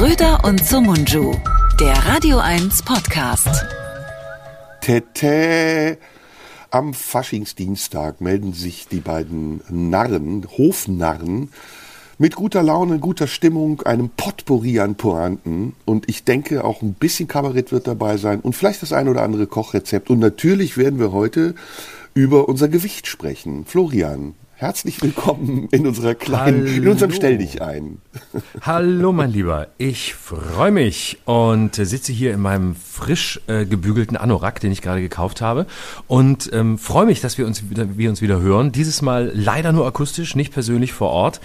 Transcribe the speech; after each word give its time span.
Schröder 0.00 0.44
und 0.44 0.64
Sumunju, 0.64 1.34
der 1.78 1.92
Radio 1.92 2.38
1 2.38 2.84
Podcast. 2.84 3.66
Tete. 4.80 5.98
Am 6.70 6.94
Faschingsdienstag 6.94 8.22
melden 8.22 8.54
sich 8.54 8.88
die 8.88 9.00
beiden 9.00 9.60
Narren, 9.68 10.46
Hofnarren, 10.56 11.50
mit 12.16 12.34
guter 12.34 12.62
Laune, 12.62 12.98
guter 12.98 13.26
Stimmung, 13.26 13.82
einem 13.82 14.08
Potpourri 14.08 14.80
an 14.80 14.94
Pointen. 14.94 15.74
Und 15.84 16.08
ich 16.08 16.24
denke, 16.24 16.64
auch 16.64 16.80
ein 16.80 16.94
bisschen 16.94 17.28
Kabarett 17.28 17.70
wird 17.70 17.86
dabei 17.86 18.16
sein 18.16 18.40
und 18.40 18.56
vielleicht 18.56 18.80
das 18.80 18.94
ein 18.94 19.06
oder 19.06 19.20
andere 19.20 19.46
Kochrezept. 19.46 20.08
Und 20.08 20.20
natürlich 20.20 20.78
werden 20.78 20.98
wir 20.98 21.12
heute 21.12 21.54
über 22.14 22.48
unser 22.48 22.68
Gewicht 22.68 23.06
sprechen. 23.06 23.66
Florian, 23.66 24.34
Herzlich 24.60 25.00
willkommen 25.00 25.68
in 25.70 25.86
unserer 25.86 26.14
kleinen, 26.14 26.66
Hallo. 26.66 26.82
in 26.82 26.88
unserem 26.88 27.12
Stell 27.12 27.38
dich 27.38 27.62
ein. 27.62 27.96
Hallo, 28.60 29.10
mein 29.10 29.32
Lieber. 29.32 29.68
Ich 29.78 30.14
freue 30.14 30.70
mich 30.70 31.16
und 31.24 31.76
sitze 31.76 32.12
hier 32.12 32.34
in 32.34 32.40
meinem 32.40 32.74
frisch 32.74 33.40
äh, 33.46 33.64
gebügelten 33.64 34.18
Anorak, 34.18 34.60
den 34.60 34.70
ich 34.70 34.82
gerade 34.82 35.00
gekauft 35.00 35.40
habe 35.40 35.64
und 36.08 36.50
ähm, 36.52 36.76
freue 36.76 37.06
mich, 37.06 37.22
dass 37.22 37.38
wir 37.38 37.46
uns 37.46 37.70
wieder, 37.70 37.96
wir 37.96 38.10
uns 38.10 38.20
wieder 38.20 38.42
hören. 38.42 38.70
Dieses 38.70 39.00
Mal 39.00 39.32
leider 39.32 39.72
nur 39.72 39.86
akustisch, 39.86 40.36
nicht 40.36 40.52
persönlich 40.52 40.92
vor 40.92 41.08
Ort. 41.08 41.40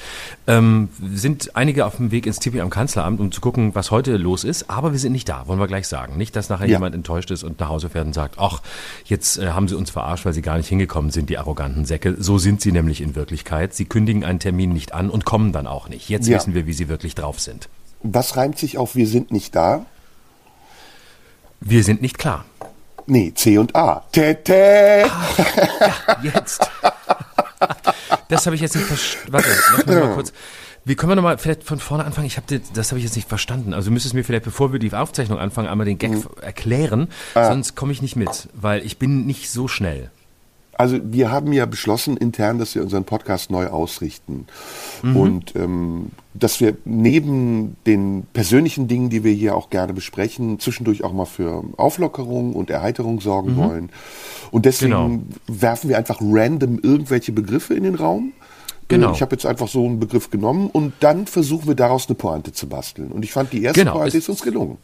Ähm, 0.45 0.89
sind 1.13 1.55
einige 1.55 1.85
auf 1.85 1.95
dem 1.95 2.11
Weg 2.11 2.25
ins 2.25 2.39
Tipi 2.39 2.59
am 2.59 2.69
Kanzleramt, 2.69 3.21
um 3.21 3.31
zu 3.31 3.39
gucken, 3.39 3.73
was 3.75 3.91
heute 3.91 4.17
los 4.17 4.43
ist, 4.43 4.69
aber 4.69 4.91
wir 4.91 4.99
sind 4.99 5.13
nicht 5.13 5.29
da, 5.29 5.47
wollen 5.47 5.59
wir 5.61 5.67
gleich 5.67 5.87
sagen. 5.87 6.17
Nicht, 6.17 6.35
dass 6.35 6.49
nachher 6.49 6.67
ja. 6.67 6.73
jemand 6.73 6.93
enttäuscht 6.93 7.31
ist 7.31 7.45
und 7.45 7.61
nach 7.61 7.69
Hause 7.69 7.87
fährt 7.87 8.07
und 8.07 8.13
sagt, 8.13 8.39
ach, 8.39 8.61
jetzt 9.05 9.37
äh, 9.37 9.51
haben 9.51 9.69
sie 9.69 9.75
uns 9.75 9.89
verarscht, 9.89 10.25
weil 10.25 10.33
sie 10.33 10.41
gar 10.41 10.57
nicht 10.57 10.67
hingekommen 10.67 11.11
sind, 11.11 11.29
die 11.29 11.37
arroganten 11.37 11.85
Säcke. 11.85 12.17
So 12.19 12.37
sind 12.39 12.59
sie 12.59 12.73
nämlich 12.73 13.04
in 13.05 13.15
Wirklichkeit. 13.15 13.73
Sie 13.73 13.85
kündigen 13.85 14.23
einen 14.23 14.39
Termin 14.39 14.73
nicht 14.73 14.93
an 14.93 15.09
und 15.09 15.25
kommen 15.25 15.53
dann 15.53 15.67
auch 15.67 15.87
nicht. 15.87 16.09
Jetzt 16.09 16.27
ja. 16.27 16.37
wissen 16.37 16.53
wir, 16.53 16.65
wie 16.65 16.73
sie 16.73 16.89
wirklich 16.89 17.15
drauf 17.15 17.39
sind. 17.39 17.69
Was 18.03 18.35
reimt 18.35 18.57
sich 18.57 18.77
auf 18.77 18.95
wir 18.95 19.07
sind 19.07 19.31
nicht 19.31 19.55
da? 19.55 19.85
Wir 21.61 21.83
sind 21.83 22.01
nicht 22.01 22.17
klar. 22.17 22.45
Nee, 23.07 23.33
C 23.33 23.57
und 23.57 23.75
A. 23.75 24.03
Tete. 24.11 25.05
ja, 25.05 26.17
jetzt. 26.21 26.69
Das 28.29 28.45
habe 28.45 28.55
ich 28.55 28.61
jetzt 28.61 28.75
nicht 28.75 28.87
verstanden. 28.87 29.33
Warte, 29.33 29.49
lass 29.77 29.85
mal 29.85 30.13
kurz. 30.13 30.33
Wie 30.83 30.95
können 30.95 31.11
wir 31.11 31.15
nochmal 31.15 31.37
vielleicht 31.39 31.63
von 31.63 31.79
vorne 31.79 32.05
anfangen? 32.05 32.27
Ich 32.27 32.37
habe 32.37 32.59
das 32.59 32.91
habe 32.91 32.99
ich 32.99 33.05
jetzt 33.05 33.15
nicht 33.15 33.27
verstanden. 33.27 33.73
Also 33.73 33.89
du 33.89 33.93
müsstest 33.93 34.13
mir 34.13 34.23
vielleicht, 34.23 34.45
bevor 34.45 34.71
wir 34.71 34.79
die 34.79 34.93
Aufzeichnung 34.93 35.39
anfangen, 35.39 35.67
einmal 35.67 35.85
den 35.85 35.97
Gag 35.97 36.11
mhm. 36.11 36.25
erklären, 36.41 37.07
ah. 37.33 37.47
sonst 37.47 37.75
komme 37.75 37.91
ich 37.91 38.03
nicht 38.03 38.15
mit, 38.15 38.49
weil 38.53 38.85
ich 38.85 38.99
bin 38.99 39.25
nicht 39.25 39.49
so 39.49 39.67
schnell. 39.67 40.11
Also 40.77 40.99
wir 41.03 41.31
haben 41.31 41.53
ja 41.53 41.65
beschlossen 41.65 42.17
intern, 42.17 42.59
dass 42.59 42.75
wir 42.75 42.83
unseren 42.83 43.05
Podcast 43.05 43.49
neu 43.49 43.67
ausrichten 43.67 44.45
mhm. 45.03 45.15
und 45.15 45.55
ähm, 45.55 46.11
dass 46.33 46.59
wir 46.59 46.75
neben 46.83 47.77
den 47.85 48.27
persönlichen 48.33 48.87
Dingen, 48.87 49.09
die 49.09 49.23
wir 49.23 49.31
hier 49.31 49.55
auch 49.55 49.69
gerne 49.69 49.93
besprechen, 49.93 50.59
zwischendurch 50.59 51.03
auch 51.03 51.13
mal 51.13 51.25
für 51.25 51.63
Auflockerung 51.77 52.53
und 52.53 52.69
Erheiterung 52.69 53.21
sorgen 53.21 53.53
mhm. 53.53 53.57
wollen. 53.57 53.89
Und 54.51 54.65
deswegen 54.65 54.91
genau. 54.91 55.19
werfen 55.47 55.89
wir 55.89 55.97
einfach 55.97 56.19
random 56.21 56.79
irgendwelche 56.79 57.31
Begriffe 57.31 57.73
in 57.73 57.83
den 57.83 57.95
Raum. 57.95 58.33
Genau. 58.87 59.13
Ich 59.13 59.21
habe 59.21 59.33
jetzt 59.33 59.45
einfach 59.45 59.67
so 59.67 59.85
einen 59.85 59.99
Begriff 59.99 60.29
genommen 60.29 60.69
und 60.71 60.93
dann 60.99 61.25
versuchen 61.25 61.67
wir 61.67 61.75
daraus 61.75 62.07
eine 62.07 62.15
Pointe 62.15 62.51
zu 62.51 62.67
basteln. 62.67 63.11
Und 63.11 63.23
ich 63.23 63.31
fand, 63.31 63.51
die 63.53 63.63
erste 63.63 63.79
genau. 63.79 63.93
Pointe 63.93 64.17
ist 64.17 64.29
uns 64.29 64.41
gelungen. 64.41 64.77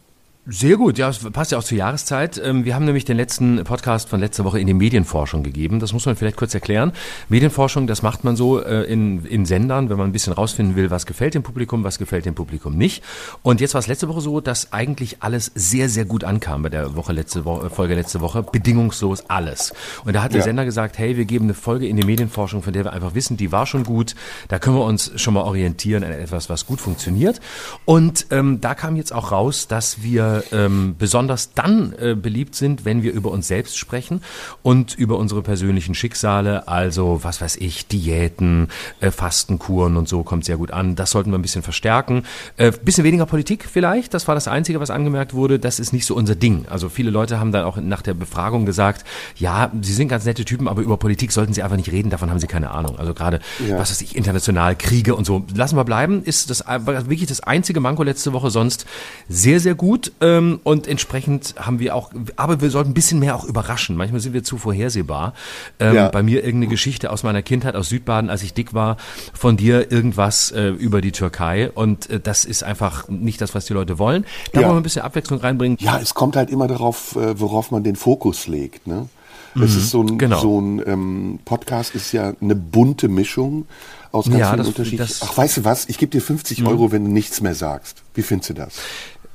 Sehr 0.44 0.76
gut, 0.76 0.98
ja, 0.98 1.08
es 1.08 1.20
passt 1.30 1.52
ja 1.52 1.58
auch 1.58 1.62
zur 1.62 1.78
Jahreszeit. 1.78 2.36
Ähm, 2.44 2.64
wir 2.64 2.74
haben 2.74 2.84
nämlich 2.84 3.04
den 3.04 3.16
letzten 3.16 3.62
Podcast 3.62 4.08
von 4.08 4.18
letzter 4.18 4.44
Woche 4.44 4.58
in 4.58 4.66
die 4.66 4.74
Medienforschung 4.74 5.44
gegeben. 5.44 5.78
Das 5.78 5.92
muss 5.92 6.04
man 6.04 6.16
vielleicht 6.16 6.36
kurz 6.36 6.52
erklären. 6.52 6.90
Medienforschung, 7.28 7.86
das 7.86 8.02
macht 8.02 8.24
man 8.24 8.34
so 8.34 8.60
äh, 8.60 8.82
in, 8.92 9.24
in 9.24 9.46
Sendern, 9.46 9.88
wenn 9.88 9.98
man 9.98 10.08
ein 10.08 10.12
bisschen 10.12 10.32
rausfinden 10.32 10.74
will, 10.74 10.90
was 10.90 11.06
gefällt 11.06 11.34
dem 11.34 11.44
Publikum, 11.44 11.84
was 11.84 11.96
gefällt 11.96 12.26
dem 12.26 12.34
Publikum 12.34 12.76
nicht. 12.76 13.04
Und 13.42 13.60
jetzt 13.60 13.74
war 13.74 13.78
es 13.78 13.86
letzte 13.86 14.08
Woche 14.08 14.20
so, 14.20 14.40
dass 14.40 14.72
eigentlich 14.72 15.18
alles 15.22 15.52
sehr, 15.54 15.88
sehr 15.88 16.06
gut 16.06 16.24
ankam 16.24 16.62
bei 16.62 16.70
der 16.70 16.96
Woche 16.96 17.12
letzte 17.12 17.44
Woche, 17.44 17.70
Folge 17.70 17.94
letzte 17.94 18.20
Woche. 18.20 18.42
Bedingungslos 18.42 19.30
alles. 19.30 19.72
Und 20.04 20.14
da 20.14 20.24
hat 20.24 20.32
der 20.32 20.40
ja. 20.40 20.44
Sender 20.44 20.64
gesagt, 20.64 20.98
hey, 20.98 21.16
wir 21.16 21.24
geben 21.24 21.44
eine 21.44 21.54
Folge 21.54 21.86
in 21.86 21.96
die 21.96 22.04
Medienforschung, 22.04 22.64
von 22.64 22.72
der 22.72 22.82
wir 22.82 22.92
einfach 22.92 23.14
wissen, 23.14 23.36
die 23.36 23.52
war 23.52 23.64
schon 23.64 23.84
gut. 23.84 24.16
Da 24.48 24.58
können 24.58 24.74
wir 24.74 24.84
uns 24.86 25.12
schon 25.20 25.34
mal 25.34 25.42
orientieren 25.42 26.02
an 26.02 26.10
etwas, 26.10 26.50
was 26.50 26.66
gut 26.66 26.80
funktioniert. 26.80 27.40
Und 27.84 28.26
ähm, 28.32 28.60
da 28.60 28.74
kam 28.74 28.96
jetzt 28.96 29.12
auch 29.12 29.30
raus, 29.30 29.68
dass 29.68 30.02
wir 30.02 30.31
ähm, 30.52 30.94
besonders 30.98 31.52
dann 31.54 31.94
äh, 31.98 32.14
beliebt 32.14 32.54
sind, 32.54 32.84
wenn 32.84 33.02
wir 33.02 33.12
über 33.12 33.30
uns 33.30 33.48
selbst 33.48 33.76
sprechen 33.76 34.22
und 34.62 34.94
über 34.94 35.18
unsere 35.18 35.42
persönlichen 35.42 35.94
Schicksale, 35.94 36.68
also 36.68 37.20
was 37.22 37.40
weiß 37.40 37.56
ich, 37.56 37.86
Diäten, 37.86 38.68
äh, 39.00 39.10
Fastenkuren 39.10 39.96
und 39.96 40.08
so 40.08 40.22
kommt 40.22 40.44
sehr 40.44 40.56
gut 40.56 40.70
an. 40.70 40.94
Das 40.94 41.10
sollten 41.10 41.30
wir 41.30 41.38
ein 41.38 41.42
bisschen 41.42 41.62
verstärken. 41.62 42.24
Äh, 42.56 42.72
bisschen 42.72 43.04
weniger 43.04 43.26
Politik 43.26 43.66
vielleicht, 43.70 44.14
das 44.14 44.28
war 44.28 44.34
das 44.34 44.48
Einzige, 44.48 44.80
was 44.80 44.90
angemerkt 44.90 45.34
wurde. 45.34 45.58
Das 45.58 45.80
ist 45.80 45.92
nicht 45.92 46.06
so 46.06 46.14
unser 46.14 46.34
Ding. 46.34 46.66
Also 46.68 46.88
viele 46.88 47.10
Leute 47.10 47.38
haben 47.38 47.52
dann 47.52 47.64
auch 47.64 47.76
nach 47.76 48.02
der 48.02 48.14
Befragung 48.14 48.66
gesagt, 48.66 49.04
ja, 49.36 49.70
sie 49.80 49.92
sind 49.92 50.08
ganz 50.08 50.24
nette 50.24 50.44
Typen, 50.44 50.68
aber 50.68 50.82
über 50.82 50.96
Politik 50.96 51.32
sollten 51.32 51.52
sie 51.52 51.62
einfach 51.62 51.76
nicht 51.76 51.92
reden, 51.92 52.10
davon 52.10 52.30
haben 52.30 52.38
sie 52.38 52.46
keine 52.46 52.70
Ahnung. 52.70 52.98
Also 52.98 53.14
gerade, 53.14 53.40
ja. 53.66 53.78
was 53.78 53.90
weiß 53.90 54.00
ich, 54.02 54.16
international, 54.16 54.76
Kriege 54.76 55.14
und 55.14 55.24
so. 55.24 55.44
Lassen 55.54 55.76
wir 55.76 55.84
bleiben, 55.84 56.22
ist 56.22 56.50
das 56.50 56.64
wirklich 56.66 57.26
das 57.26 57.40
einzige 57.40 57.80
Manko 57.80 58.02
letzte 58.02 58.32
Woche 58.32 58.50
sonst 58.50 58.86
sehr, 59.28 59.60
sehr 59.60 59.74
gut. 59.74 60.12
Ähm, 60.22 60.60
und 60.62 60.86
entsprechend 60.86 61.54
haben 61.58 61.80
wir 61.80 61.96
auch, 61.96 62.12
aber 62.36 62.60
wir 62.60 62.70
sollten 62.70 62.90
ein 62.90 62.94
bisschen 62.94 63.18
mehr 63.18 63.34
auch 63.34 63.44
überraschen. 63.44 63.96
Manchmal 63.96 64.20
sind 64.20 64.32
wir 64.32 64.44
zu 64.44 64.56
vorhersehbar. 64.56 65.34
Ähm, 65.80 65.96
ja. 65.96 66.08
Bei 66.08 66.22
mir 66.22 66.44
irgendeine 66.44 66.70
Geschichte 66.70 67.10
aus 67.10 67.24
meiner 67.24 67.42
Kindheit, 67.42 67.74
aus 67.74 67.88
Südbaden, 67.88 68.30
als 68.30 68.42
ich 68.44 68.54
dick 68.54 68.72
war, 68.72 68.96
von 69.34 69.56
dir 69.56 69.90
irgendwas 69.90 70.52
äh, 70.52 70.68
über 70.68 71.00
die 71.00 71.12
Türkei. 71.12 71.70
Und 71.72 72.08
äh, 72.08 72.20
das 72.20 72.44
ist 72.44 72.62
einfach 72.62 73.08
nicht 73.08 73.40
das, 73.40 73.54
was 73.54 73.66
die 73.66 73.72
Leute 73.72 73.98
wollen. 73.98 74.24
Da 74.52 74.60
ja. 74.60 74.66
wollen 74.68 74.76
wir 74.76 74.80
ein 74.80 74.84
bisschen 74.84 75.02
Abwechslung 75.02 75.40
reinbringen. 75.40 75.76
Ja, 75.80 75.98
es 75.98 76.14
kommt 76.14 76.36
halt 76.36 76.50
immer 76.50 76.68
darauf, 76.68 77.16
äh, 77.16 77.38
worauf 77.40 77.72
man 77.72 77.82
den 77.82 77.96
Fokus 77.96 78.46
legt. 78.46 78.86
Ne? 78.86 79.08
Es 79.54 79.60
mhm, 79.60 79.64
ist 79.64 79.90
so 79.90 80.02
ein, 80.02 80.18
genau. 80.18 80.40
so 80.40 80.60
ein 80.60 80.82
ähm, 80.86 81.38
Podcast 81.44 81.94
ist 81.94 82.12
ja 82.12 82.32
eine 82.40 82.54
bunte 82.54 83.08
Mischung 83.08 83.66
aus 84.10 84.26
ganz 84.26 84.38
ja, 84.38 84.50
vielen 84.52 84.66
Unterschieden. 84.66 85.08
Ach, 85.20 85.36
weißt 85.36 85.58
du 85.58 85.64
was? 85.64 85.88
Ich 85.88 85.98
gebe 85.98 86.10
dir 86.10 86.22
50 86.22 86.60
mhm. 86.60 86.68
Euro, 86.68 86.92
wenn 86.92 87.04
du 87.04 87.10
nichts 87.10 87.40
mehr 87.40 87.54
sagst. 87.54 88.02
Wie 88.14 88.22
findest 88.22 88.50
du 88.50 88.54
das? 88.54 88.74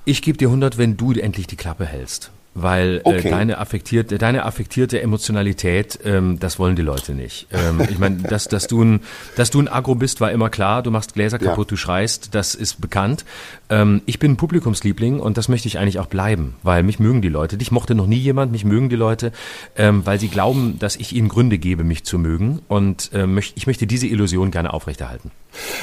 Ich 0.08 0.22
gebe 0.22 0.38
dir 0.38 0.48
100, 0.48 0.78
wenn 0.78 0.96
du 0.96 1.12
endlich 1.12 1.48
die 1.48 1.58
Klappe 1.58 1.86
hältst. 1.86 2.32
Weil 2.54 3.00
äh, 3.00 3.02
okay. 3.04 3.28
äh, 3.28 3.30
deine 3.30 3.58
affektierte, 3.58 4.18
deine 4.18 4.46
affektierte 4.46 5.02
Emotionalität, 5.02 6.00
ähm, 6.06 6.40
das 6.40 6.58
wollen 6.60 6.78
die 6.78 6.82
Leute 6.82 7.14
nicht. 7.14 7.48
Ähm, 7.52 7.86
ich 7.90 8.00
meine, 8.00 8.16
dass, 8.24 8.48
dass 8.48 8.68
du 8.68 8.82
ein, 8.82 9.02
dass 9.36 9.52
du 9.52 9.60
ein 9.60 9.68
Agro 9.68 9.96
bist, 9.96 10.22
war 10.22 10.32
immer 10.32 10.50
klar. 10.50 10.82
Du 10.82 10.92
machst 10.92 11.14
Gläser 11.14 11.40
kaputt, 11.40 11.68
ja. 11.68 11.70
du 11.72 11.76
schreist, 11.76 12.34
das 12.36 12.56
ist 12.56 12.80
bekannt. 12.80 13.26
Ähm, 13.70 14.02
ich 14.06 14.18
bin 14.18 14.32
ein 14.32 14.38
Publikumsliebling 14.38 15.20
und 15.20 15.38
das 15.38 15.50
möchte 15.50 15.68
ich 15.68 15.78
eigentlich 15.78 16.00
auch 16.00 16.08
bleiben, 16.08 16.56
weil 16.64 16.84
mich 16.84 17.00
mögen 17.00 17.22
die 17.22 17.28
Leute. 17.28 17.58
Dich 17.58 17.72
mochte 17.74 17.94
noch 17.94 18.08
nie 18.08 18.16
jemand, 18.16 18.54
mich 18.54 18.64
mögen 18.64 18.88
die 18.88 18.96
Leute, 18.96 19.34
ähm, 19.76 20.06
weil 20.06 20.22
sie 20.22 20.30
glauben, 20.30 20.80
dass 20.80 20.96
ich 20.96 21.14
ihnen 21.14 21.28
Gründe 21.28 21.58
gebe, 21.58 21.84
mich 21.84 22.06
zu 22.06 22.18
mögen. 22.18 22.62
Und 22.70 23.12
äh, 23.14 23.28
möcht, 23.28 23.58
ich 23.58 23.68
möchte 23.68 23.88
diese 23.88 24.08
Illusion 24.08 24.52
gerne 24.52 24.74
aufrechterhalten. 24.74 25.32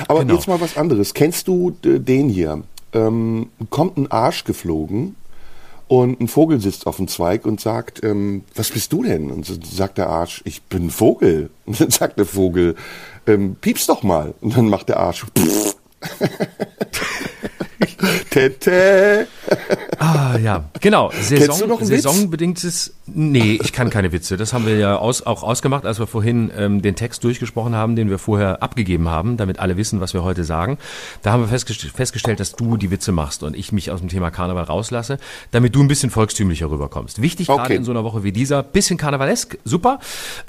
Aber 0.09 0.21
genau. 0.21 0.37
jetzt 0.37 0.49
mal 0.49 0.63
was 0.63 0.79
anderes. 0.79 1.13
Kennst 1.13 1.47
du 1.47 1.77
den 1.83 2.31
hier? 2.31 2.63
Ähm, 2.95 3.51
kommt 3.71 3.97
ein 3.97 4.11
Arsch 4.11 4.45
geflogen 4.45 5.17
und 5.87 6.21
ein 6.21 6.29
Vogel 6.29 6.61
sitzt 6.61 6.87
auf 6.87 6.97
dem 6.97 7.09
Zweig 7.09 7.45
und 7.45 7.61
sagt, 7.61 8.03
ähm, 8.03 8.45
was 8.55 8.71
bist 8.71 8.93
du 8.93 9.03
denn? 9.03 9.31
Und 9.31 9.45
so 9.45 9.55
sagt 9.63 9.99
der 9.99 10.09
Arsch, 10.09 10.43
ich 10.45 10.63
bin 10.63 10.87
ein 10.87 10.91
Vogel. 10.91 11.51
Und 11.67 11.81
dann 11.81 11.91
sagt 11.91 12.19
der 12.19 12.27
Vogel, 12.27 12.77
ähm, 13.27 13.57
piepst 13.61 13.89
doch 13.89 14.03
mal. 14.03 14.35
Und 14.41 14.57
dann 14.57 14.69
macht 14.69 14.89
der 14.89 14.99
Arsch. 14.99 15.27
Tete. 18.31 19.27
Ah, 19.99 20.37
ja, 20.39 20.65
genau. 20.81 21.11
Saison, 21.21 21.79
saisonbedingtes. 21.85 22.95
Nee, 23.07 23.59
ich 23.63 23.73
kann 23.73 23.91
keine 23.91 24.13
Witze. 24.13 24.37
Das 24.37 24.53
haben 24.53 24.67
wir 24.67 24.77
ja 24.79 24.97
aus, 24.97 25.25
auch 25.27 25.43
ausgemacht, 25.43 25.85
als 25.85 25.99
wir 25.99 26.07
vorhin 26.07 26.51
ähm, 26.57 26.83
den 26.83 26.97
Text 26.97 27.23
durchgesprochen 27.25 27.75
haben, 27.75 27.97
den 27.97 28.11
wir 28.11 28.19
vorher 28.19 28.63
abgegeben 28.63 29.09
haben, 29.09 29.37
damit 29.37 29.59
alle 29.59 29.77
wissen, 29.77 30.01
was 30.01 30.15
wir 30.15 30.25
heute 30.25 30.45
sagen. 30.45 30.79
Da 31.23 31.33
haben 31.33 31.43
wir 31.43 31.49
festgest 31.49 31.83
festgestellt, 31.95 32.41
dass 32.41 32.53
du 32.53 32.77
die 32.77 32.91
Witze 32.91 33.13
machst 33.13 33.43
und 33.43 33.57
ich 33.57 33.73
mich 33.73 33.91
aus 33.91 34.01
dem 34.01 34.09
Thema 34.09 34.31
Karneval 34.31 34.65
rauslasse, 34.65 35.19
damit 35.51 35.75
du 35.75 35.83
ein 35.83 35.89
bisschen 35.89 36.11
volkstümlicher 36.11 36.71
rüberkommst. 36.71 37.21
Wichtig, 37.21 37.49
okay. 37.49 37.59
gerade 37.59 37.75
in 37.75 37.85
so 37.85 37.91
einer 37.91 38.05
Woche 38.05 38.25
wie 38.25 38.33
dieser, 38.33 38.63
bisschen 38.63 38.97
karnevalesk, 38.97 39.59
super, 39.65 39.99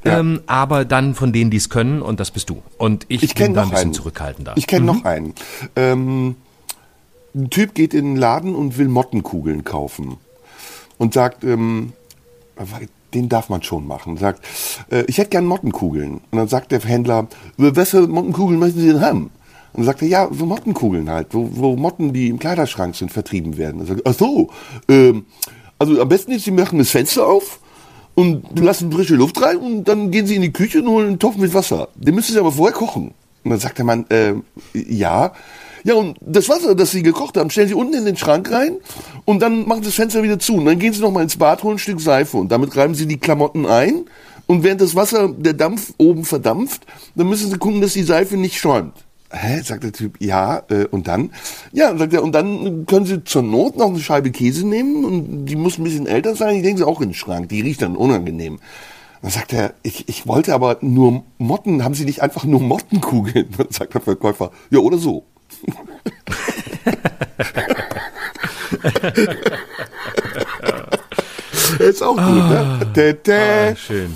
ja. 0.03 0.19
ähm, 0.19 0.41
aber 0.47 0.85
dann 0.85 1.15
von 1.15 1.33
denen, 1.33 1.51
die 1.51 1.57
es 1.57 1.69
können 1.69 2.01
und 2.01 2.19
das 2.19 2.31
bist 2.31 2.49
du. 2.49 2.63
Und 2.77 3.05
ich, 3.09 3.23
ich 3.23 3.35
bin 3.35 3.53
da 3.53 3.63
ein 3.63 3.69
bisschen 3.69 3.85
einen. 3.85 3.93
zurückhaltender. 3.93 4.53
Ich 4.55 4.67
kenne 4.67 4.81
mhm. 4.81 4.85
noch 4.85 5.05
einen. 5.05 5.33
Ähm 5.75 6.35
ein 7.35 7.49
Typ 7.49 7.73
geht 7.75 7.93
in 7.93 8.05
den 8.05 8.15
Laden 8.15 8.55
und 8.55 8.77
will 8.77 8.87
Mottenkugeln 8.87 9.63
kaufen 9.63 10.17
und 10.97 11.13
sagt, 11.13 11.43
ähm, 11.43 11.93
den 13.13 13.29
darf 13.29 13.49
man 13.49 13.61
schon 13.61 13.85
machen. 13.85 14.17
Sagt, 14.17 14.41
äh, 14.89 15.03
ich 15.07 15.17
hätte 15.17 15.31
gern 15.31 15.45
Mottenkugeln. 15.45 16.21
Und 16.31 16.37
dann 16.37 16.47
sagt 16.47 16.71
der 16.71 16.79
Händler, 16.79 17.27
was 17.57 17.93
Mottenkugeln 17.93 18.59
möchten 18.59 18.79
Sie 18.79 18.87
denn 18.87 19.01
haben? 19.01 19.31
Und 19.73 19.79
dann 19.81 19.85
sagt 19.85 20.01
er, 20.01 20.07
ja, 20.07 20.29
so 20.31 20.45
Mottenkugeln 20.45 21.09
halt, 21.09 21.27
wo, 21.31 21.49
wo 21.51 21.75
Motten, 21.75 22.13
die 22.13 22.29
im 22.29 22.39
Kleiderschrank 22.39 22.95
sind, 22.95 23.11
vertrieben 23.11 23.57
werden. 23.57 23.81
Und 23.81 23.87
sagt, 23.87 24.01
ach 24.05 24.13
so, 24.13 24.49
ähm, 24.87 25.25
also 25.77 26.01
am 26.01 26.07
besten 26.07 26.31
ist, 26.31 26.45
Sie 26.45 26.51
machen 26.51 26.79
das 26.79 26.89
Fenster 26.89 27.27
auf 27.27 27.59
und 28.13 28.57
lassen 28.57 28.91
frische 28.91 29.15
Luft 29.15 29.41
rein 29.41 29.57
und 29.57 29.83
dann 29.85 30.11
gehen 30.11 30.25
Sie 30.25 30.37
in 30.37 30.41
die 30.41 30.53
Küche 30.53 30.81
und 30.81 30.87
holen 30.87 31.07
einen 31.07 31.19
Topf 31.19 31.35
mit 31.35 31.53
Wasser. 31.53 31.89
Den 31.95 32.15
müssen 32.15 32.31
Sie 32.31 32.39
aber 32.39 32.53
vorher 32.53 32.73
kochen. 32.73 33.13
Und 33.43 33.51
dann 33.51 33.59
sagt 33.59 33.77
der 33.77 33.85
Mann, 33.85 34.05
äh, 34.09 34.35
ja, 34.73 35.33
Ja, 35.85 35.93
und 35.93 36.17
das 36.19 36.49
Wasser, 36.49 36.73
das 36.73 36.89
sie 36.89 37.03
gekocht 37.03 37.37
haben, 37.37 37.51
stellen 37.51 37.67
sie 37.67 37.75
unten 37.75 37.93
in 37.93 38.05
den 38.05 38.17
Schrank 38.17 38.51
rein 38.51 38.77
und 39.23 39.39
dann 39.39 39.67
machen 39.67 39.83
sie 39.83 39.89
das 39.89 39.95
Fenster 39.95 40.23
wieder 40.23 40.39
zu. 40.39 40.55
Und 40.55 40.65
dann 40.65 40.79
gehen 40.79 40.91
sie 40.91 40.99
nochmal 40.99 41.21
ins 41.21 41.37
Bad, 41.37 41.61
holen 41.61 41.75
ein 41.75 41.79
Stück 41.79 42.01
Seife 42.01 42.37
und 42.37 42.51
damit 42.51 42.75
reiben 42.75 42.95
sie 42.95 43.05
die 43.05 43.17
Klamotten 43.17 43.67
ein. 43.67 44.05
Und 44.47 44.63
während 44.63 44.81
das 44.81 44.95
Wasser, 44.95 45.29
der 45.29 45.53
Dampf 45.53 45.93
oben 45.99 46.25
verdampft, 46.25 46.87
dann 47.13 47.29
müssen 47.29 47.51
sie 47.51 47.59
gucken, 47.59 47.81
dass 47.81 47.93
die 47.93 48.01
Seife 48.01 48.35
nicht 48.35 48.57
schäumt. 48.57 48.93
Hä? 49.29 49.61
Sagt 49.61 49.83
der 49.83 49.91
Typ, 49.91 50.19
ja, 50.19 50.63
äh, 50.69 50.85
und 50.85 51.07
dann? 51.07 51.29
Ja, 51.71 51.95
sagt 51.95 52.13
er, 52.13 52.23
und 52.23 52.31
dann 52.31 52.87
können 52.87 53.05
Sie 53.05 53.23
zur 53.23 53.43
Not 53.43 53.77
noch 53.77 53.89
eine 53.89 53.99
Scheibe 53.99 54.31
Käse 54.31 54.65
nehmen 54.65 55.05
und 55.05 55.45
die 55.45 55.55
muss 55.55 55.77
ein 55.77 55.83
bisschen 55.83 56.07
älter 56.07 56.35
sein, 56.35 56.55
die 56.55 56.61
legen 56.63 56.77
Sie 56.77 56.87
auch 56.87 57.01
in 57.01 57.09
den 57.09 57.13
Schrank, 57.13 57.49
die 57.49 57.61
riecht 57.61 57.83
dann 57.83 57.95
unangenehm. 57.95 58.57
Dann 59.21 59.31
sagt 59.31 59.53
er, 59.53 59.75
ich, 59.83 60.09
ich 60.09 60.25
wollte 60.25 60.55
aber 60.55 60.77
nur 60.81 61.23
Motten, 61.37 61.83
haben 61.83 61.93
Sie 61.93 62.05
nicht 62.05 62.23
einfach 62.23 62.43
nur 62.43 62.59
Mottenkugeln? 62.59 63.49
Dann 63.55 63.67
sagt 63.69 63.93
der 63.93 64.01
Verkäufer, 64.01 64.49
ja, 64.71 64.79
oder 64.79 64.97
so. 64.97 65.25
Ist 71.79 72.01
auch 72.01 72.15
gut, 72.15 72.49
ne? 72.49 72.79
Dä, 72.95 73.13
dä. 73.13 73.71
Ah, 73.71 73.75
schön. 73.75 74.15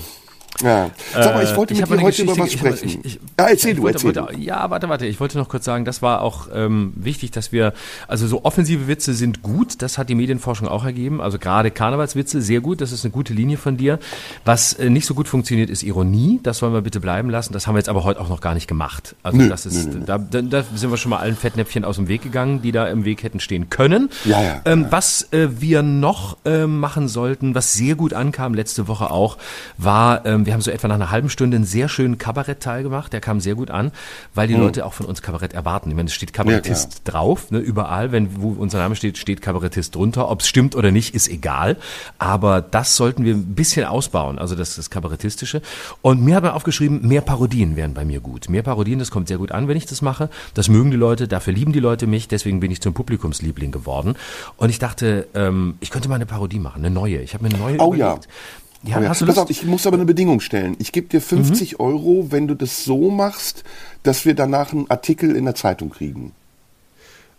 Ja. 0.62 0.90
Sag 1.14 1.34
mal, 1.36 1.44
ich 1.44 1.56
wollte 1.56 1.74
Äh, 1.74 1.78
mit 1.82 1.90
dir 1.90 2.02
heute 2.02 2.24
über 2.24 2.38
was 2.38 2.48
ich- 2.48 2.54
sprechen. 2.60 2.86
ich- 2.86 3.06
ich- 3.06 3.20
ja, 3.40 3.48
erzähl 3.48 3.72
ich 3.72 3.78
du, 3.78 3.84
wollte, 3.84 3.98
erzähl 4.06 4.16
wollte, 4.16 4.34
du. 4.36 4.40
Ja, 4.42 4.70
warte, 4.70 4.90
warte. 4.90 5.06
Ich 5.06 5.20
wollte 5.20 5.38
noch 5.38 5.48
kurz 5.50 5.66
sagen, 5.66 5.86
das 5.86 6.02
war 6.02 6.22
auch 6.22 6.48
ähm, 6.54 6.94
wichtig, 6.96 7.32
dass 7.32 7.52
wir, 7.52 7.74
also 8.08 8.28
so 8.28 8.44
offensive 8.44 8.88
Witze 8.88 9.14
sind 9.14 9.42
gut, 9.42 9.82
das 9.82 9.98
hat 9.98 10.10
die 10.10 10.16
Medienforschung 10.16 10.68
auch 10.68 10.84
ergeben. 10.86 11.22
Also 11.22 11.40
gerade 11.40 11.72
Karnevalswitze, 11.72 12.42
sehr 12.42 12.60
gut, 12.62 12.82
das 12.82 12.92
ist 12.92 13.06
eine 13.06 13.12
gute 13.12 13.34
Linie 13.34 13.58
von 13.58 13.78
dir. 13.78 14.00
Was 14.46 14.74
äh, 14.74 14.90
nicht 14.90 15.06
so 15.06 15.14
gut 15.14 15.28
funktioniert, 15.28 15.70
ist 15.70 15.84
Ironie. 15.84 16.40
Das 16.44 16.62
wollen 16.62 16.74
wir 16.74 16.82
bitte 16.82 17.00
bleiben 17.00 17.30
lassen. 17.30 17.54
Das 17.54 17.66
haben 17.68 17.76
wir 17.76 17.80
jetzt 17.80 17.90
aber 17.90 18.04
heute 18.04 18.20
auch 18.20 18.30
noch 18.30 18.42
gar 18.42 18.54
nicht 18.54 18.68
gemacht. 18.68 19.16
Also 19.24 19.38
Nö, 19.38 19.48
das 19.50 19.66
ist, 19.66 19.88
nö, 19.94 20.00
nö. 20.00 20.06
Da, 20.06 20.18
da, 20.18 20.64
sind 20.76 20.90
wir 20.92 20.98
schon 20.98 21.12
mal 21.12 21.18
allen 21.18 21.36
Fettnäpfchen 21.38 21.86
aus 21.86 21.96
dem 21.96 22.08
Weg 22.08 22.22
gegangen, 22.22 22.62
die 22.62 22.72
da 22.72 22.88
im 22.88 23.06
Weg 23.06 23.24
hätten 23.24 23.40
stehen 23.40 23.70
können. 23.70 24.10
Ja, 24.26 24.42
ja, 24.42 24.62
Ähm, 24.66 24.88
was 24.90 25.32
äh, 25.32 25.62
wir 25.62 25.84
noch 25.84 26.38
äh, 26.46 26.66
machen 26.68 27.08
sollten, 27.08 27.56
was 27.56 27.74
sehr 27.74 27.96
gut 27.96 28.14
ankam 28.14 28.54
letzte 28.54 28.88
Woche 28.88 29.10
auch, 29.12 29.38
war, 29.78 30.26
ähm, 30.26 30.46
wir 30.50 30.54
haben 30.56 30.62
so 30.62 30.72
etwa 30.72 30.88
nach 30.88 30.96
einer 30.96 31.12
halben 31.12 31.30
Stunde 31.30 31.58
einen 31.58 31.66
sehr 31.66 31.88
schönen 31.88 32.18
Kabarettteil 32.18 32.82
gemacht. 32.82 33.14
Der 33.14 33.22
kam 33.22 33.40
sehr 33.40 33.54
gut 33.54 33.70
an, 33.70 33.92
weil 34.34 34.48
die 34.48 34.56
Leute 34.56 34.84
auch 34.84 34.94
von 34.94 35.06
uns 35.06 35.22
Kabarett 35.22 35.54
erwarten. 35.54 35.92
Ich 35.92 35.96
meine, 35.96 36.08
es 36.08 36.16
steht 36.16 36.34
Kabarettist 36.34 37.02
drauf, 37.04 37.52
ne, 37.52 37.60
überall, 37.60 38.12
wenn 38.12 38.42
wo 38.42 38.54
unser 38.54 38.80
Name 38.80 38.96
steht, 38.96 39.20
steht 39.20 39.44
Kabarettist 39.44 39.94
drunter. 39.94 40.28
Ob 40.28 40.42
es 40.42 40.48
stimmt 40.48 40.76
oder 40.76 40.90
nicht, 40.90 41.14
ist 41.14 41.28
egal. 41.28 41.78
Aber 42.18 42.64
das 42.64 42.96
sollten 42.96 43.26
wir 43.26 43.36
ein 43.36 43.54
bisschen 43.54 43.86
ausbauen, 43.86 44.40
also 44.40 44.56
das, 44.56 44.76
das 44.76 44.90
Kabarettistische. 44.90 45.62
Und 46.02 46.24
mir 46.24 46.38
hat 46.38 46.44
man 46.44 46.54
aufgeschrieben, 46.54 47.08
mehr 47.08 47.22
Parodien 47.22 47.76
wären 47.76 47.94
bei 47.94 48.04
mir 48.04 48.20
gut. 48.20 48.50
Mehr 48.50 48.64
Parodien, 48.64 48.98
das 48.98 49.12
kommt 49.12 49.28
sehr 49.28 49.38
gut 49.38 49.52
an, 49.52 49.68
wenn 49.68 49.78
ich 49.78 49.86
das 49.86 50.02
mache. 50.02 50.32
Das 50.56 50.68
mögen 50.68 50.90
die 50.90 50.98
Leute, 50.98 51.28
dafür 51.28 51.54
lieben 51.54 51.74
die 51.74 51.80
Leute 51.80 52.08
mich, 52.08 52.28
deswegen 52.28 52.60
bin 52.60 52.72
ich 52.72 52.82
zum 52.82 52.96
Publikumsliebling 52.96 53.72
geworden. 53.72 54.16
Und 54.58 54.72
ich 54.72 54.80
dachte, 54.80 55.28
ähm, 55.36 55.76
ich 55.80 55.92
könnte 55.92 56.10
mal 56.10 56.16
eine 56.16 56.26
Parodie 56.26 56.58
machen, 56.58 56.84
eine 56.84 56.90
neue. 56.90 57.22
Ich 57.22 57.36
habe 57.36 57.44
mir 57.44 57.52
eine 57.52 57.60
neue 57.60 57.78
Oh 57.78 57.94
ja. 57.94 58.14
überlegt. 58.14 58.26
Ja, 58.26 58.69
Ja. 58.84 59.02
hast 59.10 59.22
du 59.22 59.26
Pass 59.26 59.38
auf, 59.38 59.50
ich 59.50 59.66
muss 59.66 59.86
aber 59.86 59.98
eine 59.98 60.06
Bedingung 60.06 60.40
stellen. 60.40 60.76
Ich 60.80 60.92
gebe 60.92 61.08
dir 61.08 61.22
50 61.22 61.74
Mhm. 61.74 61.80
Euro, 61.80 62.28
wenn 62.32 62.48
du 62.48 62.56
das 62.56 62.84
so 62.86 63.10
machst, 63.12 63.64
dass 64.04 64.26
wir 64.26 64.34
danach 64.36 64.72
einen 64.72 64.90
Artikel 64.90 65.36
in 65.36 65.46
der 65.46 65.56
Zeitung 65.56 65.90
kriegen. 65.90 66.32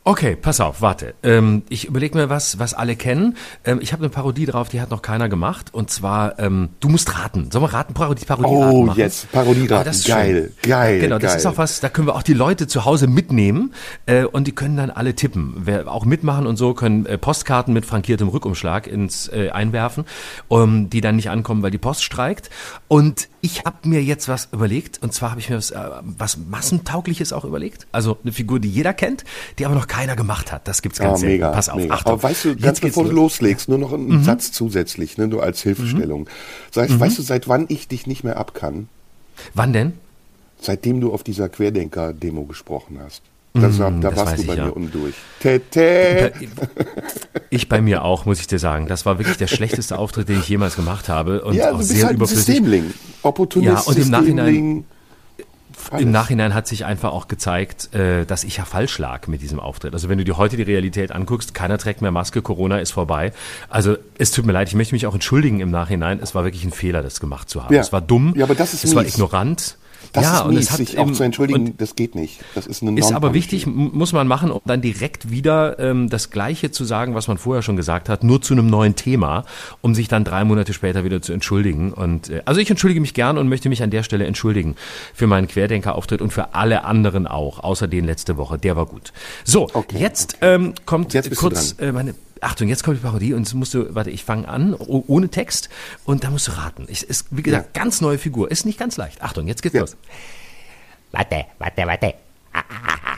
Okay, 0.03 0.35
pass 0.35 0.61
auf, 0.61 0.81
warte. 0.81 1.13
Ähm, 1.23 1.63
ich 1.69 1.85
überlege 1.87 2.17
mir 2.17 2.31
was, 2.31 2.59
was 2.59 2.73
alle 2.73 2.97
kennen. 2.97 3.37
Ähm, 3.67 3.81
ich 3.83 3.93
habe 3.93 4.03
eine 4.03 4.09
Parodie 4.09 4.47
drauf, 4.47 4.71
die 4.71 4.81
hat 4.81 4.91
noch 4.91 5.03
keiner 5.03 5.29
gemacht. 5.29 5.75
Und 5.75 5.91
zwar, 5.91 6.39
ähm, 6.39 6.71
du 6.81 6.89
musst 6.89 7.19
raten. 7.19 7.51
Sollen 7.51 7.65
wir 7.65 7.73
raten, 7.75 7.93
Parodie, 7.93 8.25
Parodie 8.25 8.49
Oh, 8.49 8.85
raten 8.87 8.99
jetzt, 8.99 9.31
Parodie 9.31 9.67
Ah, 9.71 9.75
raten. 9.77 9.85
das 9.85 9.99
ist 9.99 10.07
Geil, 10.07 10.53
schön. 10.63 10.71
geil, 10.71 11.01
Genau, 11.01 11.19
das 11.19 11.33
geil. 11.33 11.39
ist 11.41 11.47
auch 11.47 11.59
was, 11.59 11.81
da 11.81 11.91
können 11.91 12.07
wir 12.09 12.15
auch 12.15 12.23
die 12.23 12.33
Leute 12.33 12.67
zu 12.67 12.87
Hause 12.87 13.09
mitnehmen 13.09 13.75
äh, 14.07 14.25
und 14.25 14.47
die 14.47 14.53
können 14.53 14.79
dann 14.79 14.89
alle 14.91 15.15
tippen. 15.15 15.53
Wer 15.59 15.87
auch 15.87 16.07
mitmachen 16.07 16.47
und 16.47 16.57
so 16.57 16.73
können 16.73 17.05
äh, 17.05 17.19
Postkarten 17.19 17.75
mit 17.75 17.85
frankiertem 17.85 18.29
Rückumschlag 18.29 18.87
ins 18.87 19.29
äh, 19.29 19.51
einwerfen, 19.51 20.07
um, 20.49 20.89
die 20.89 21.03
dann 21.03 21.17
nicht 21.17 21.29
ankommen, 21.29 21.63
weil 21.63 21.71
die 21.73 21.79
Post 21.79 22.05
streikt. 22.05 22.49
Und 22.89 23.29
ich 23.43 23.65
habe 23.65 23.89
mir 23.89 24.03
jetzt 24.03 24.29
was 24.29 24.49
überlegt 24.53 25.03
und 25.03 25.15
zwar 25.15 25.31
habe 25.31 25.41
ich 25.41 25.49
mir 25.49 25.57
was, 25.57 25.71
äh, 25.71 25.79
was 26.19 26.37
massentaugliches 26.37 27.33
auch 27.33 27.45
überlegt. 27.45 27.87
Also 27.93 28.19
eine 28.23 28.33
Figur, 28.33 28.61
die 28.61 28.69
jeder 28.69 28.93
kennt, 28.93 29.25
die 29.59 29.67
aber 29.67 29.75
noch 29.75 29.87
keiner 29.87 30.15
gemacht 30.17 30.53
hat. 30.53 30.69
Das 30.69 30.83
gibt's 30.83 30.99
Ja, 30.99 31.07
ganz 31.07 31.21
selten. 31.21 31.33
mega. 31.35 31.51
Pass 31.51 31.69
auf, 31.69 31.77
mega. 31.81 31.95
Achtung. 31.95 32.13
Aber 32.13 32.23
weißt 32.23 32.45
du, 32.45 32.49
Jetzt 32.51 32.63
ganz 32.63 32.81
bevor 32.81 33.05
du 33.05 33.11
los. 33.11 33.41
loslegst, 33.41 33.69
nur 33.69 33.79
noch 33.79 33.93
einen 33.93 34.23
Satz 34.25 34.53
zusätzlich, 34.53 35.17
ne, 35.19 35.27
nur 35.27 35.43
als 35.43 35.63
Hilfestellung. 35.63 36.29
Sag, 36.71 36.91
Mhm. 36.91 37.01
Weißt 37.01 37.19
du, 37.19 37.23
seit 37.23 37.49
wann 37.49 37.67
ich 37.69 37.89
dich 37.89 38.07
nicht 38.07 38.25
mehr 38.25 38.37
abkann? 38.37 38.89
Wann 39.55 39.73
denn? 39.73 39.93
Seitdem 40.61 41.01
du 41.01 41.13
auf 41.15 41.23
dieser 41.23 41.49
Querdenker-Demo 41.49 42.45
gesprochen 42.45 42.99
hast. 43.03 43.23
Das, 43.53 43.79
war- 43.79 43.91
da 43.91 43.97
Mhm, 43.97 44.01
das 44.01 44.17
warst 44.17 44.27
weiß 44.33 44.37
du 44.37 44.43
ich 44.43 44.49
bei 44.49 44.55
ja. 44.57 44.65
mir 44.67 44.77
undurch. 44.77 45.15
Tete. 45.41 46.33
Ich 47.51 47.69
bei 47.69 47.81
mir 47.81 48.05
auch, 48.05 48.25
muss 48.25 48.41
ich 48.41 48.47
dir 48.47 48.59
sagen. 48.61 48.87
Das 48.87 49.07
war 49.07 49.19
wirklich 49.19 49.37
der 49.39 49.49
schlechteste 49.49 49.99
Auftritt, 49.99 50.29
den 50.29 50.39
ich 50.39 50.49
jemals 50.49 50.77
gemacht 50.77 51.09
habe 51.09 51.43
und 51.43 51.55
Ja, 51.55 51.73
auch 51.73 51.81
sehr 51.83 52.07
halt 52.07 52.17
überflüssig. 52.17 52.47
Systemling. 52.47 52.95
Opportunist, 53.23 53.87
Ja, 53.87 53.93
und 53.93 53.99
im 53.99 54.11
Nachhinein-. 54.11 54.85
Alles. 55.91 56.03
Im 56.03 56.11
Nachhinein 56.11 56.53
hat 56.55 56.69
sich 56.69 56.85
einfach 56.85 57.11
auch 57.11 57.27
gezeigt, 57.27 57.93
äh, 57.95 58.27
dass 58.27 58.45
ich 58.45 58.59
ja 58.59 58.65
falsch 58.67 58.99
lag 58.99 59.27
mit 59.29 59.41
diesem 59.41 59.59
Auftritt. 59.59 59.95
Also 59.95 60.09
wenn 60.11 60.19
du 60.19 60.25
dir 60.25 60.37
heute 60.37 60.57
die 60.59 60.63
Realität 60.63 61.11
anguckst, 61.11 61.55
keiner 61.55 61.79
trägt 61.79 62.03
mehr 62.03 62.11
Maske, 62.11 62.43
Corona 62.43 62.79
ist 62.79 62.91
vorbei. 62.93 63.33
Also 63.71 63.97
es 64.19 64.31
tut 64.31 64.45
mir 64.45 64.53
leid, 64.53 64.69
ich 64.69 64.75
möchte 64.75 64.95
mich 64.95 65.07
auch 65.07 65.15
entschuldigen 65.15 65.61
im 65.61 65.71
Nachhinein. 65.71 66.21
Es 66.23 66.35
war 66.35 66.45
wirklich 66.45 66.65
ein 66.65 66.71
Fehler, 66.73 67.03
das 67.03 67.19
gemacht 67.19 67.49
zu 67.49 67.65
haben. 67.65 67.75
Ja. 67.75 67.81
Es 67.81 67.93
war 67.93 68.03
dumm, 68.03 68.35
Ja, 68.37 68.45
aber 68.45 68.55
das 68.55 68.75
ist 68.75 68.85
es 68.85 68.95
war 68.95 69.03
mies. 69.03 69.15
ignorant. 69.15 69.77
Das 70.13 70.25
ja, 70.25 70.39
ist 70.39 70.45
und 70.45 70.55
mies, 70.55 70.65
es 70.65 70.71
hat 70.71 70.79
sich 70.79 70.99
auch 70.99 71.11
zu 71.13 71.23
entschuldigen, 71.23 71.67
und 71.67 71.81
das 71.81 71.97
geht 71.97 72.15
nicht. 72.15 72.41
Das 72.55 72.67
ist 72.67 72.83
eine 72.83 72.99
Ist 72.99 73.13
aber 73.13 73.35
wichtig, 73.35 73.67
muss 73.67 74.13
man 74.13 74.27
machen, 74.29 74.51
um 74.51 74.61
dann 74.65 74.83
direkt 74.83 75.31
wieder 75.31 75.79
ähm, 75.79 76.09
das 76.09 76.31
Gleiche 76.31 76.71
zu 76.71 76.85
sagen, 76.85 77.15
was 77.15 77.29
man 77.29 77.39
vorher 77.39 77.63
schon 77.63 77.77
gesagt 77.77 78.09
hat, 78.09 78.25
nur 78.25 78.43
zu 78.43 78.55
einem 78.55 78.69
neuen 78.69 78.97
Thema, 78.97 79.45
um 79.81 79.95
sich 79.95 80.09
dann 80.09 80.25
drei 80.25 80.45
Monate 80.45 80.73
später 80.73 81.05
wieder 81.05 81.23
zu 81.23 81.33
entschuldigen. 81.33 81.93
Und 81.93 82.29
äh, 82.31 82.43
also 82.45 82.61
ich 82.61 82.71
entschuldige 82.71 83.01
mich 83.01 83.15
gern 83.15 83.39
und 83.39 83.49
möchte 83.49 83.69
mich 83.69 83.83
an 83.83 83.91
der 83.91 84.03
Stelle 84.03 84.27
entschuldigen 84.27 84.77
für 85.15 85.27
meinen 85.27 85.49
Querdenker-Auftritt 85.49 86.21
und 86.23 86.33
für 86.33 86.55
alle 86.55 86.85
anderen 86.85 87.27
auch, 87.27 87.61
außer 87.61 87.89
den 87.89 88.05
letzte 88.05 88.37
Woche. 88.37 88.59
Der 88.59 88.77
war 88.77 88.87
gut. 88.87 89.13
So, 89.45 89.69
Okay, 89.73 89.99
jetzt 89.99 90.39
Ähm, 90.41 90.75
kommt 90.85 91.15
Jetzt 91.15 91.35
kurz 91.37 91.77
äh, 91.79 91.93
meine. 91.93 92.15
Achtung, 92.41 92.69
jetzt 92.69 92.83
kommt 92.85 92.97
die 92.99 93.03
Parodie 93.03 93.35
und 93.35 93.43
jetzt 93.43 93.55
musst 93.55 93.75
du, 93.75 93.95
warte, 93.95 94.11
ich 94.11 94.25
fange 94.25 94.49
an, 94.49 94.75
oh- 94.75 95.05
ohne 95.09 95.29
Text 95.29 95.69
und 96.05 96.25
da 96.25 96.31
musst 96.31 96.49
du 96.49 96.53
raten. 96.53 96.87
Ich, 96.89 97.03
ist, 97.03 97.27
wie 97.31 97.43
gesagt, 97.43 97.75
ganz 97.75 98.01
neue 98.01 98.19
Figur, 98.19 98.51
ist 98.51 98.65
nicht 98.65 98.79
ganz 98.79 98.97
leicht. 98.97 99.21
Achtung, 99.23 99.47
jetzt 99.47 99.63
geht's 99.63 99.75
Ja. 99.75 99.83
los. 99.83 99.97
Warte, 101.13 101.45
warte, 101.59 101.87
warte. 101.87 102.15
Ah, 102.53 102.61
ah, 102.69 102.75
ah, 102.87 102.99
ah. 103.05 103.17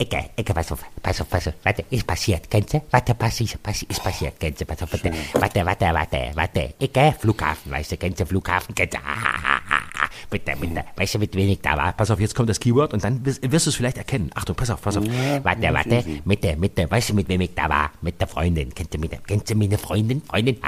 Ecke, 0.00 0.30
Ecke, 0.36 0.54
pass 0.54 0.70
auf, 0.70 0.84
pass 1.02 1.20
auf, 1.20 1.28
pass 1.28 1.48
auf, 1.48 1.54
warte, 1.64 1.84
ist 1.90 2.06
passiert, 2.06 2.48
kennst 2.48 2.72
du? 2.72 2.80
Warte, 2.90 3.14
pass, 3.14 3.40
ist, 3.40 3.60
pass, 3.60 3.82
ist 3.82 4.02
passiert, 4.02 4.34
kennst 4.38 4.60
du, 4.60 4.64
pass 4.64 4.80
auf, 4.82 4.92
warte, 4.92 5.10
warte, 5.34 5.66
warte, 5.66 5.86
warte, 5.86 6.30
warte, 6.34 6.74
Ecke, 6.78 7.14
Flughafen, 7.18 7.72
weißt 7.72 7.92
du, 7.92 7.96
kennst 7.96 8.20
du, 8.20 8.26
Flughafen, 8.26 8.74
kennst 8.76 8.94
du, 8.94 8.98
ah, 8.98 9.02
ah, 9.02 9.60
ah, 9.70 10.08
bitte, 10.30 10.54
bitte, 10.60 10.84
weißt 10.94 11.14
du, 11.14 11.18
mit 11.18 11.34
wenig 11.34 11.60
da 11.60 11.76
war, 11.76 11.92
Pass 11.92 12.12
auf, 12.12 12.20
jetzt 12.20 12.36
kommt 12.36 12.48
das 12.48 12.60
Keyword 12.60 12.94
und 12.94 13.02
dann 13.02 13.26
wirst, 13.26 13.42
wirst 13.50 13.66
du 13.66 13.70
es 13.70 13.76
vielleicht 13.76 13.98
erkennen. 13.98 14.30
Achtung, 14.34 14.54
pass 14.54 14.70
auf, 14.70 14.80
pass 14.80 14.96
auf. 14.96 15.04
Warte, 15.42 15.74
warte, 15.74 16.04
mit 16.24 16.44
der, 16.44 16.56
mit 16.56 16.78
der, 16.78 16.88
weißt 16.88 17.10
du, 17.10 17.14
mit 17.14 17.28
wem 17.28 17.40
ich 17.40 17.54
da 17.56 17.68
war? 17.68 17.90
Mit 18.00 18.20
der 18.20 18.28
Freundin. 18.28 18.72
Kennst 18.72 18.94
du, 18.94 18.98
mit 18.98 19.10
der, 19.10 19.18
kennst 19.26 19.50
du 19.50 19.56
meine 19.56 19.78
Freundin? 19.78 20.22
Freundin? 20.22 20.58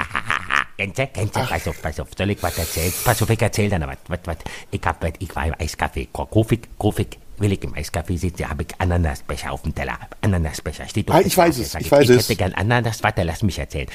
Kennst 0.77 0.97
du? 0.97 1.07
Kennst 1.07 1.35
du? 1.35 1.39
Pass 1.39 1.67
auf, 1.67 1.81
pass 1.81 1.99
auf. 1.99 2.07
Soll 2.17 2.31
ich 2.31 2.43
was 2.43 2.57
erzählen? 2.57 2.91
Pass 3.05 3.21
auf, 3.21 3.29
ich 3.29 3.41
erzähl 3.41 3.69
dann 3.69 3.83
was, 3.83 3.97
was, 4.07 4.19
was. 4.25 4.37
Ich 4.71 4.81
hab, 4.83 5.05
ich 5.21 5.35
war 5.35 5.45
im 5.45 5.53
Eiskaffee. 5.57 6.07
Kofik, 6.11 6.67
Kofik. 6.77 7.20
Will 7.41 7.51
ich 7.53 7.63
im 7.63 7.73
Eiskaffee 7.73 8.17
sitzen, 8.17 8.47
habe 8.49 8.63
ich 8.63 8.69
Ananasbecher 8.79 9.51
auf 9.51 9.63
dem 9.63 9.73
Teller. 9.75 9.97
Ananasbecher. 10.21 10.87
Steht 10.87 11.09
auf 11.09 11.15
Ah, 11.15 11.21
ich 11.21 11.35
weiß 11.35 11.57
es, 11.57 11.71
Sag 11.71 11.81
ich 11.81 11.91
weiß 11.91 12.03
ich 12.09 12.17
es. 12.17 12.23
hätte 12.29 12.35
gern 12.37 12.53
Ananas. 12.53 13.01
Warte, 13.03 13.23
lass 13.23 13.41
mich 13.43 13.57
erzählen. 13.59 13.87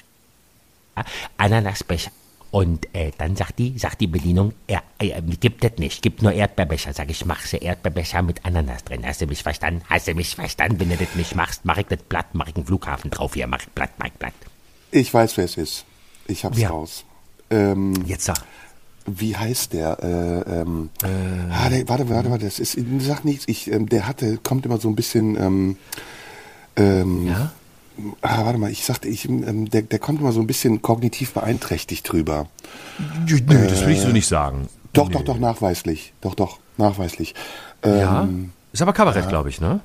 Ananasbecher. 1.36 2.10
Und 2.50 2.86
äh, 2.94 3.10
dann 3.18 3.36
sagt 3.36 3.58
die, 3.58 3.78
sagt 3.78 4.00
die 4.00 4.06
Bedienung, 4.06 4.54
er, 4.66 4.82
äh, 4.98 5.20
gibt 5.20 5.62
es 5.64 5.78
nicht, 5.78 6.00
gibt 6.00 6.22
nur 6.22 6.32
Erdbeerbecher. 6.32 6.92
Sag 6.92 7.10
ich, 7.10 7.24
mach 7.26 7.40
sie 7.40 7.58
Erdbeerbecher 7.58 8.22
mit 8.22 8.44
Ananas 8.44 8.84
drin. 8.84 9.04
Hast 9.04 9.20
du 9.20 9.26
mich 9.26 9.42
verstanden? 9.42 9.82
Hast 9.90 10.06
du 10.08 10.14
mich 10.14 10.34
verstanden? 10.34 10.80
Wenn 10.80 10.88
du 10.90 10.96
das 10.96 11.14
nicht 11.16 11.34
machst, 11.34 11.64
mach 11.64 11.76
ich 11.76 11.86
das 11.86 12.02
platt, 12.02 12.26
mach 12.32 12.48
ich 12.48 12.56
einen 12.56 12.64
Flughafen 12.64 13.10
drauf 13.10 13.34
hier, 13.34 13.46
mach 13.46 13.60
ich 13.60 13.74
platt, 13.74 13.90
mach 13.98 14.06
ich 14.06 14.18
platt. 14.18 14.32
Ich 14.90 15.12
weiß, 15.12 15.36
wer 15.36 15.44
es 15.44 15.56
ist. 15.56 15.84
Ich 16.28 16.44
hab's 16.44 16.56
Wer? 16.56 16.70
raus. 16.70 17.04
Ähm, 17.50 17.92
Jetzt 18.06 18.24
sag. 18.24 18.38
Wie 19.06 19.36
heißt 19.36 19.72
der? 19.72 19.98
Äh, 20.02 20.60
ähm, 20.60 20.90
ah, 21.50 21.68
der, 21.68 21.88
warte, 21.88 22.08
warte, 22.08 22.30
warte, 22.30 22.44
das 22.44 22.58
ist, 22.58 22.76
sag 22.98 23.24
nichts. 23.24 23.44
Ich, 23.46 23.70
ähm, 23.70 23.88
der 23.88 24.06
hatte, 24.08 24.38
kommt 24.38 24.66
immer 24.66 24.78
so 24.78 24.88
ein 24.88 24.96
bisschen. 24.96 25.36
Ähm, 25.36 25.76
ähm, 26.76 27.26
Ja? 27.26 27.52
Ah, 28.20 28.44
warte 28.44 28.58
mal, 28.58 28.70
ich 28.70 28.84
sagte, 28.84 29.08
ich, 29.08 29.26
ähm, 29.26 29.70
der, 29.70 29.80
der 29.82 29.98
kommt 29.98 30.20
immer 30.20 30.32
so 30.32 30.40
ein 30.40 30.46
bisschen 30.46 30.82
kognitiv 30.82 31.32
beeinträchtigt 31.32 32.10
drüber. 32.10 32.46
Nö, 33.26 33.66
das 33.68 33.86
will 33.86 33.92
ich 33.94 34.00
so 34.02 34.08
nicht 34.08 34.26
sagen. 34.26 34.68
Doch, 34.92 35.08
Nö. 35.08 35.14
doch, 35.14 35.24
doch, 35.24 35.38
nachweislich. 35.38 36.12
Doch, 36.20 36.34
doch, 36.34 36.58
nachweislich. 36.76 37.34
Ähm, 37.82 37.98
Ja? 37.98 38.28
Ist 38.72 38.82
aber 38.82 38.92
Kabarett, 38.92 39.28
glaube 39.28 39.48
ich, 39.48 39.60
ne? 39.62 39.80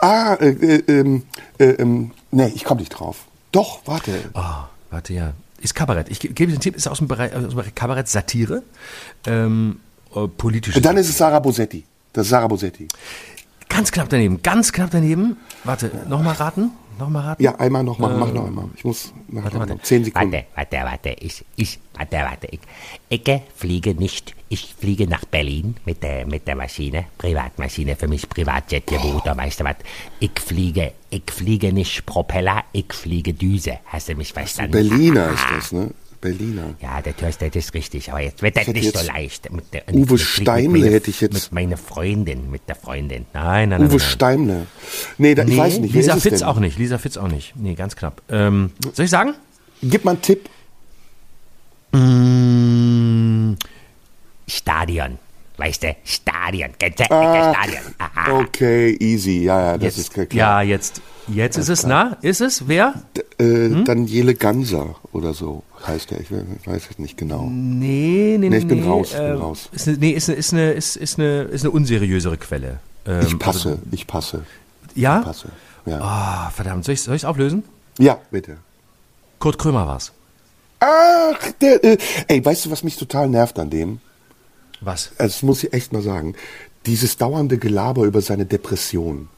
Ah, 0.00 0.34
äh, 0.34 0.48
äh, 0.50 0.82
ähm, 1.00 1.22
äh, 1.58 1.64
ähm, 1.64 2.10
nee, 2.30 2.52
ich 2.54 2.64
komme 2.64 2.80
nicht 2.80 2.90
drauf. 2.90 3.24
Doch, 3.52 3.80
warte. 3.86 4.12
Oh, 4.34 4.64
warte, 4.90 5.14
ja. 5.14 5.32
Ist 5.60 5.74
Kabarett. 5.74 6.08
Ich 6.08 6.20
ge- 6.20 6.32
gebe 6.32 6.52
dir 6.52 6.56
einen 6.56 6.60
Tipp, 6.62 6.76
ist 6.76 6.86
aus 6.86 6.98
dem 6.98 7.08
Bereich, 7.08 7.34
aus 7.34 7.42
dem 7.48 7.56
Bereich 7.56 7.74
Kabarett 7.74 8.08
Satire. 8.08 8.62
Ähm, 9.26 9.80
äh, 10.14 10.26
politische 10.28 10.80
Dann 10.80 10.96
ist 10.96 11.08
es 11.08 11.18
Sarah 11.18 11.40
Bosetti. 11.40 11.84
Das 12.12 12.26
ist 12.26 12.30
Sarah 12.30 12.46
Bosetti. 12.46 12.86
ganz 13.68 13.90
knapp 13.92 14.08
daneben, 14.08 14.42
ganz 14.42 14.72
knapp 14.72 14.90
daneben. 14.90 15.36
Warte, 15.64 15.90
nochmal 16.08 16.34
raten? 16.34 16.70
Nochmal 16.98 17.22
raten? 17.22 17.42
Ja, 17.42 17.54
einmal 17.56 17.84
noch 17.84 17.98
machen, 17.98 18.18
mach 18.18 18.32
noch 18.32 18.46
einmal. 18.46 18.64
Ich 18.76 18.84
muss 18.84 19.12
nach 19.28 19.44
warte, 19.44 19.58
warte. 19.58 19.78
zehn 19.82 20.04
Sekunden. 20.04 20.32
Warte, 20.32 20.46
warte, 20.54 20.76
warte. 20.84 21.08
Ich, 21.20 21.44
ich, 21.56 21.78
warte, 21.94 22.16
warte. 22.16 22.48
Ich, 22.50 22.60
ich 23.08 23.40
fliege 23.54 23.94
nicht. 23.94 24.34
Ich 24.50 24.74
fliege 24.80 25.06
nach 25.06 25.24
Berlin 25.26 25.76
mit 25.84 26.02
der, 26.02 26.26
mit 26.26 26.46
der 26.48 26.56
Maschine. 26.56 27.04
Privatmaschine 27.18 27.96
für 27.96 28.08
mich, 28.08 28.26
Privatjet, 28.28 28.90
ihr 28.90 28.98
Bruder, 28.98 29.36
weißt 29.36 29.60
du 29.60 29.64
was? 29.64 29.76
Ich 30.20 30.30
fliege, 30.40 30.92
ich 31.10 31.22
fliege 31.30 31.70
nicht 31.72 32.06
Propeller, 32.06 32.64
ich 32.72 32.90
fliege 32.92 33.34
Düse. 33.34 33.78
Hast 33.86 34.08
du 34.08 34.14
mich 34.14 34.32
verstanden? 34.32 34.72
Berliner 34.72 35.32
ist 35.32 35.44
das, 35.54 35.72
ne? 35.72 35.90
Berliner. 36.20 36.74
Ja, 36.80 37.00
der 37.02 37.14
Tür 37.16 37.28
ist, 37.28 37.40
das 37.42 37.54
ist 37.54 37.74
richtig, 37.74 38.10
aber 38.10 38.20
jetzt 38.22 38.42
wird 38.42 38.56
das 38.56 38.66
hätte 38.66 38.78
nicht 38.80 38.96
so 38.96 39.06
leicht. 39.06 39.52
Mit 39.52 39.72
der, 39.72 39.84
Uwe 39.92 40.16
ich 40.16 40.24
Steimle 40.26 40.80
meiner- 40.80 40.92
hätte 40.92 41.10
ich 41.10 41.20
jetzt- 41.20 41.32
Mit 41.34 41.52
meiner 41.52 41.76
Freundin, 41.76 42.50
mit 42.50 42.62
der 42.68 42.74
Freundin. 42.74 43.26
Nein, 43.34 43.68
nein, 43.68 43.80
nein. 43.80 43.82
Uwe 43.82 43.98
nein. 43.98 44.00
Steimle. 44.00 44.66
Nee, 45.18 45.34
da, 45.36 45.42
ich 45.44 45.50
Nee, 45.50 45.56
weiß 45.58 45.78
nicht. 45.78 45.94
Lisa 45.94 46.16
Fitz 46.16 46.42
auch 46.42 46.58
nicht. 46.58 46.76
Lisa 46.78 46.98
Fitz 46.98 47.18
auch 47.18 47.28
nicht. 47.28 47.54
Nee, 47.54 47.74
ganz 47.74 47.94
knapp. 47.94 48.20
Ähm, 48.30 48.70
soll 48.94 49.04
ich 49.04 49.10
sagen? 49.10 49.34
Gib 49.82 50.04
mal 50.04 50.12
einen 50.12 50.22
Tipp. 50.22 50.48
Mm, 51.92 53.54
Stadion. 54.48 55.18
Weißt 55.56 55.82
du, 55.82 55.94
Stadion. 56.04 56.70
Ah, 57.10 57.52
Stadion. 57.52 57.82
Aha. 57.98 58.38
Okay, 58.40 58.96
easy. 59.00 59.42
Ja, 59.42 59.72
ja, 59.72 59.78
das 59.78 59.98
ist 59.98 60.12
klar. 60.12 60.26
Ja, 60.32 60.62
jetzt, 60.62 61.00
jetzt 61.26 61.56
ist 61.58 61.68
es, 61.68 61.84
na? 61.84 62.16
Ist 62.22 62.40
es? 62.40 62.68
Wer? 62.68 62.94
Äh, 63.38 63.44
Hm? 63.44 63.84
Daniele 63.84 64.34
Ganser 64.34 64.94
oder 65.12 65.34
so 65.34 65.64
heißt 65.84 66.12
er. 66.12 66.20
Ich 66.20 66.30
we- 66.30 66.44
weiß 66.64 66.84
es 66.90 66.98
nicht 67.00 67.16
genau. 67.16 67.48
Nee, 67.50 68.36
nee, 68.38 68.38
nee. 68.38 68.48
Nee, 68.50 68.56
ich 68.58 68.68
bin 68.68 68.80
nee, 68.82 68.86
raus, 68.88 69.08
ich 69.10 69.16
bin 69.16 69.26
äh, 69.26 69.30
raus. 69.32 69.68
Ist 69.72 69.88
eine, 69.88 69.96
nee, 69.98 70.10
ist 70.10 70.28
eine, 70.28 70.38
ist 70.38 70.52
eine, 70.52 70.70
ist, 70.72 70.96
ist 70.96 71.18
eine, 71.18 71.42
ist 71.42 71.64
eine 71.64 71.70
unseriösere 71.72 72.36
Quelle. 72.36 72.78
Ähm, 73.04 73.20
Ich 73.26 73.36
passe, 73.38 73.68
also- 73.70 73.82
ich 73.90 74.06
passe, 74.06 74.44
ja? 74.94 75.20
passe. 75.22 75.48
Ja, 75.86 75.98
Ah, 76.00 76.50
verdammt. 76.54 76.84
Soll 76.84 76.94
ich 76.94 77.06
es 77.08 77.24
auflösen? 77.24 77.64
ja 77.98 78.18
bitte. 78.30 78.58
Kurt 79.40 79.58
Krömer 79.58 79.86
war's. 79.88 80.12
Ach, 80.80 81.52
der, 81.60 81.82
äh, 81.82 81.98
ey, 82.28 82.44
weißt 82.44 82.66
du, 82.66 82.70
was 82.70 82.84
mich 82.84 82.96
total 82.96 83.28
nervt 83.28 83.58
an 83.58 83.70
dem? 83.70 84.00
Was? 84.80 85.10
Also, 85.18 85.32
das 85.34 85.42
muss 85.42 85.64
ich 85.64 85.72
echt 85.72 85.92
mal 85.92 86.02
sagen. 86.02 86.34
Dieses 86.86 87.16
dauernde 87.16 87.58
Gelaber 87.58 88.04
über 88.04 88.20
seine 88.22 88.46
Depression. 88.46 89.28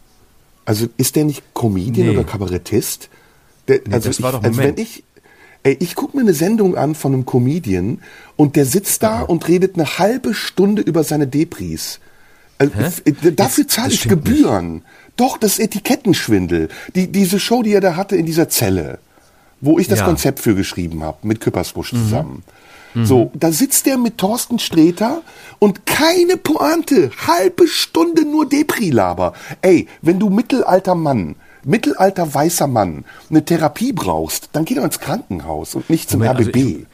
Also, 0.64 0.88
ist 0.97 1.16
der 1.16 1.25
nicht 1.25 1.42
Comedian 1.54 2.09
Nee. 2.09 2.14
oder 2.16 2.25
Kabarettist? 2.25 3.09
Der, 3.68 3.80
also, 3.90 4.09
das 4.09 4.23
war 4.23 4.30
ich, 4.30 4.37
doch- 4.37 4.42
also 4.44 4.56
Moment. 4.61 4.78
wenn 4.78 4.85
ich, 4.85 5.02
ey, 5.62 5.76
ich 5.80 5.94
gucke 5.94 6.16
mir 6.16 6.23
eine 6.23 6.35
Sendung 6.35 6.76
an 6.76 6.94
von 6.94 7.12
einem 7.14 7.26
Comedian 7.26 8.00
und 8.37 8.56
der 8.56 8.66
sitzt 8.66 9.02
da 9.02 9.23
und 9.23 9.49
redet 9.49 9.75
eine 9.76 9.99
halbe 9.99 10.35
Stunde 10.35 10.82
über 10.82 11.02
seine 11.04 11.26
Depris. 11.26 12.00
Also, 12.59 12.73
dafür 13.35 13.66
zahle 13.66 13.92
ich 13.92 14.06
Gebühren. 14.09 14.82
Doch, 15.16 15.38
das 15.38 15.52
ist 15.52 15.61
Etikettenschwindel. 15.61 16.68
Die, 16.94 17.11
diese 17.11 17.40
Show, 17.40 17.62
die 17.62 17.73
er 17.73 17.80
da 17.80 17.97
hatte 17.97 18.16
in 18.16 18.26
dieser 18.26 18.49
Zelle, 18.50 18.99
wo 19.62 19.78
ich 19.78 19.88
das 19.88 20.00
Ja. 20.00 20.04
Mhm. 20.04 20.11
Konzept 20.11 20.40
für 20.40 20.54
geschrieben 20.54 21.02
habe, 21.02 21.26
mit 21.26 21.40
Küppersbusch 21.40 21.90
zusammen. 21.90 22.42
So, 23.04 23.30
da 23.35 23.52
sitzt 23.52 23.87
der 23.87 23.97
mit 23.99 24.18
Thorsten 24.18 24.59
Sträter 24.59 25.23
und 25.61 25.87
keine 25.87 26.37
Pointe, 26.37 27.11
halbe 27.26 27.68
Stunde 27.68 28.25
nur 28.25 28.49
Depri-Laber. 28.49 29.32
Ey, 29.62 29.87
wenn 30.02 30.18
du 30.18 30.28
mittelalter 30.28 30.94
Mann, 30.97 31.37
mittelalter 31.64 32.32
weißer 32.35 32.66
Mann 32.66 33.04
eine 33.28 33.44
Therapie 33.44 33.92
brauchst, 33.92 34.49
dann 34.52 34.64
geh 34.64 34.75
doch 34.75 34.85
ins 34.85 34.99
Krankenhaus 34.99 35.75
und 35.75 35.88
nicht 35.90 36.11
zum 36.11 36.20
Moment, 36.20 36.38
also 36.38 36.50
RBB. 36.50 36.56
ich- 36.56 36.87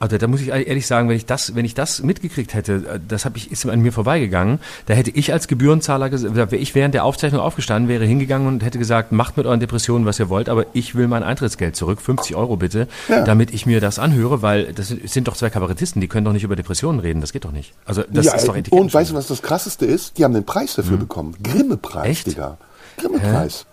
Also 0.00 0.16
da 0.16 0.26
muss 0.26 0.40
ich 0.40 0.48
ehrlich 0.48 0.86
sagen, 0.86 1.10
wenn 1.10 1.16
ich 1.16 1.26
das, 1.26 1.54
wenn 1.54 1.66
ich 1.66 1.74
das 1.74 2.02
mitgekriegt 2.02 2.54
hätte, 2.54 2.72
äh, 2.94 3.00
das 3.06 3.26
habe 3.26 3.36
ich 3.36 3.52
ist 3.52 3.66
an 3.66 3.82
mir 3.82 3.92
vorbeigegangen, 3.92 4.58
da 4.86 4.94
hätte 4.94 5.10
ich 5.10 5.30
als 5.34 5.46
Gebührenzahler, 5.46 6.10
wäre 6.10 6.56
ich 6.56 6.74
während 6.74 6.94
der 6.94 7.04
Aufzeichnung 7.04 7.42
aufgestanden, 7.42 7.90
wäre 7.90 8.06
hingegangen 8.06 8.48
und 8.48 8.64
hätte 8.64 8.78
gesagt, 8.78 9.12
macht 9.12 9.36
mit 9.36 9.44
euren 9.44 9.60
Depressionen, 9.60 10.06
was 10.06 10.18
ihr 10.18 10.30
wollt, 10.30 10.48
aber 10.48 10.64
ich 10.72 10.94
will 10.94 11.06
mein 11.06 11.22
Eintrittsgeld 11.22 11.76
zurück, 11.76 12.00
50 12.00 12.34
Euro 12.34 12.56
bitte, 12.56 12.88
Ja. 13.08 13.24
damit 13.24 13.52
ich 13.52 13.66
mir 13.66 13.82
das 13.82 13.98
anhöre, 13.98 14.40
weil 14.40 14.72
das 14.72 14.88
sind 14.88 15.28
doch 15.28 15.36
zwei 15.36 15.50
Kabarettisten, 15.50 16.00
die 16.00 16.08
können 16.08 16.24
doch 16.24 16.32
nicht 16.32 16.44
über 16.44 16.56
Depressionen 16.56 17.00
reden, 17.00 17.20
das 17.20 17.32
geht 17.32 17.44
doch 17.44 17.52
nicht. 17.52 17.74
Also 17.84 18.02
das 18.10 18.24
ja, 18.24 18.34
ist 18.34 18.48
doch 18.48 18.56
und 18.70 18.94
weißt 18.94 19.10
du, 19.10 19.14
was 19.14 19.26
das 19.26 19.42
krasseste 19.42 19.84
ist? 19.84 20.16
Die 20.16 20.24
haben 20.24 20.32
den 20.32 20.44
Preis 20.46 20.76
dafür 20.76 20.96
bekommen. 20.96 21.36
Grimme-Preis? 21.42 22.24
Digga. 22.24 22.56
Grimme-Preis. 22.96 23.66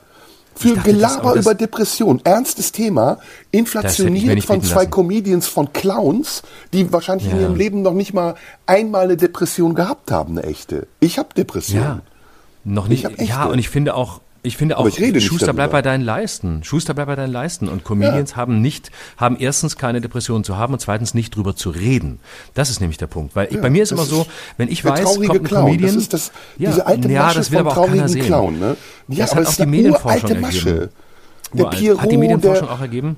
Für 0.60 0.76
dachte, 0.76 0.92
Gelaber 0.94 1.20
aber 1.22 1.36
das- 1.36 1.46
über 1.46 1.54
Depression. 1.56 2.22
Ernstes 2.24 2.72
Thema. 2.72 3.20
Inflationiert 3.52 4.44
von 4.44 4.62
zwei 4.62 4.82
lassen. 4.82 4.92
Comedians 4.92 5.48
von 5.48 5.72
Clowns, 5.74 6.44
die 6.74 6.92
wahrscheinlich 6.92 7.30
in 7.30 7.36
Ja. 7.38 7.42
ihrem 7.44 7.56
Leben 7.56 7.82
noch 7.82 7.94
nicht 7.94 8.14
mal 8.14 8.36
einmal 8.66 9.04
eine 9.06 9.18
Depression 9.18 9.76
gehabt 9.76 10.12
haben, 10.12 10.38
eine 10.38 10.48
echte. 10.48 10.88
Ich 11.00 11.18
habe 11.20 11.30
Depression. 11.36 11.82
Ja. 11.82 12.02
Noch 12.64 12.88
nicht. 12.88 13.00
Ich 13.00 13.06
hab 13.06 13.12
echte. 13.14 13.26
ja, 13.26 13.46
und 13.46 13.60
ich 13.60 13.70
finde 13.70 13.96
auch, 13.96 14.20
ich 14.48 14.58
finde 14.58 14.78
auch, 14.78 14.88
ich 14.88 14.96
Schuster 15.24 15.48
darüber. 15.48 15.54
bleib 15.54 15.72
bei 15.72 15.82
deinen 15.82 16.04
Leisten. 16.04 16.64
Schuster 16.64 16.94
bleib 16.94 17.08
bei 17.08 17.16
deinen 17.16 17.32
Leisten. 17.32 17.68
Und 17.68 17.84
Comedians 17.84 18.36
haben 18.36 18.62
nicht, 18.62 18.92
haben 19.18 19.38
erstens 19.40 19.76
keine 19.76 20.02
Depression 20.02 20.44
zu 20.44 20.58
haben 20.58 20.74
und 20.74 20.80
zweitens 20.80 21.14
nicht 21.14 21.36
drüber 21.36 21.56
zu 21.56 21.70
reden. 21.70 22.20
Das 22.54 22.70
ist 22.70 22.80
nämlich 22.80 22.98
der 22.98 23.08
Punkt. 23.08 23.36
Weil 23.36 23.50
ich, 23.52 23.62
bei 23.62 23.70
mir 23.70 23.84
ist 23.84 23.92
immer 23.92 24.06
so, 24.06 24.26
wenn 24.58 24.70
ich 24.72 24.84
weiß, 24.84 25.04
kommt 25.04 25.30
ein 25.30 25.44
Clown. 25.44 25.66
Comedian. 25.66 25.94
Das 25.94 26.02
ist 26.02 26.14
das, 26.14 26.32
ja, 26.58 26.70
diese 26.72 26.86
alte 26.88 27.10
ja, 27.10 27.24
Masche 27.24 27.38
das 27.40 27.52
will 27.52 27.60
vom 27.60 27.68
aber 27.68 27.78
auch 27.78 27.86
keiner 27.86 27.98
traurigen 27.98 28.08
sehen. 28.14 28.26
Clown. 28.26 28.60
Ne? 28.60 28.78
Ja, 29.10 29.26
Das 29.26 29.36
hat 29.36 29.48
auch 29.48 29.54
die 29.56 29.66
Medienforschung 29.66 30.42
Masche. 30.42 30.70
ergeben. 30.70 30.90
Der 31.54 31.66
Uralt. 31.66 31.78
Pierrot, 31.80 32.02
Hat 32.02 32.12
die 32.12 32.18
Medienforschung 32.18 32.68
der, 32.68 32.76
auch 32.76 32.82
ergeben? 32.82 33.16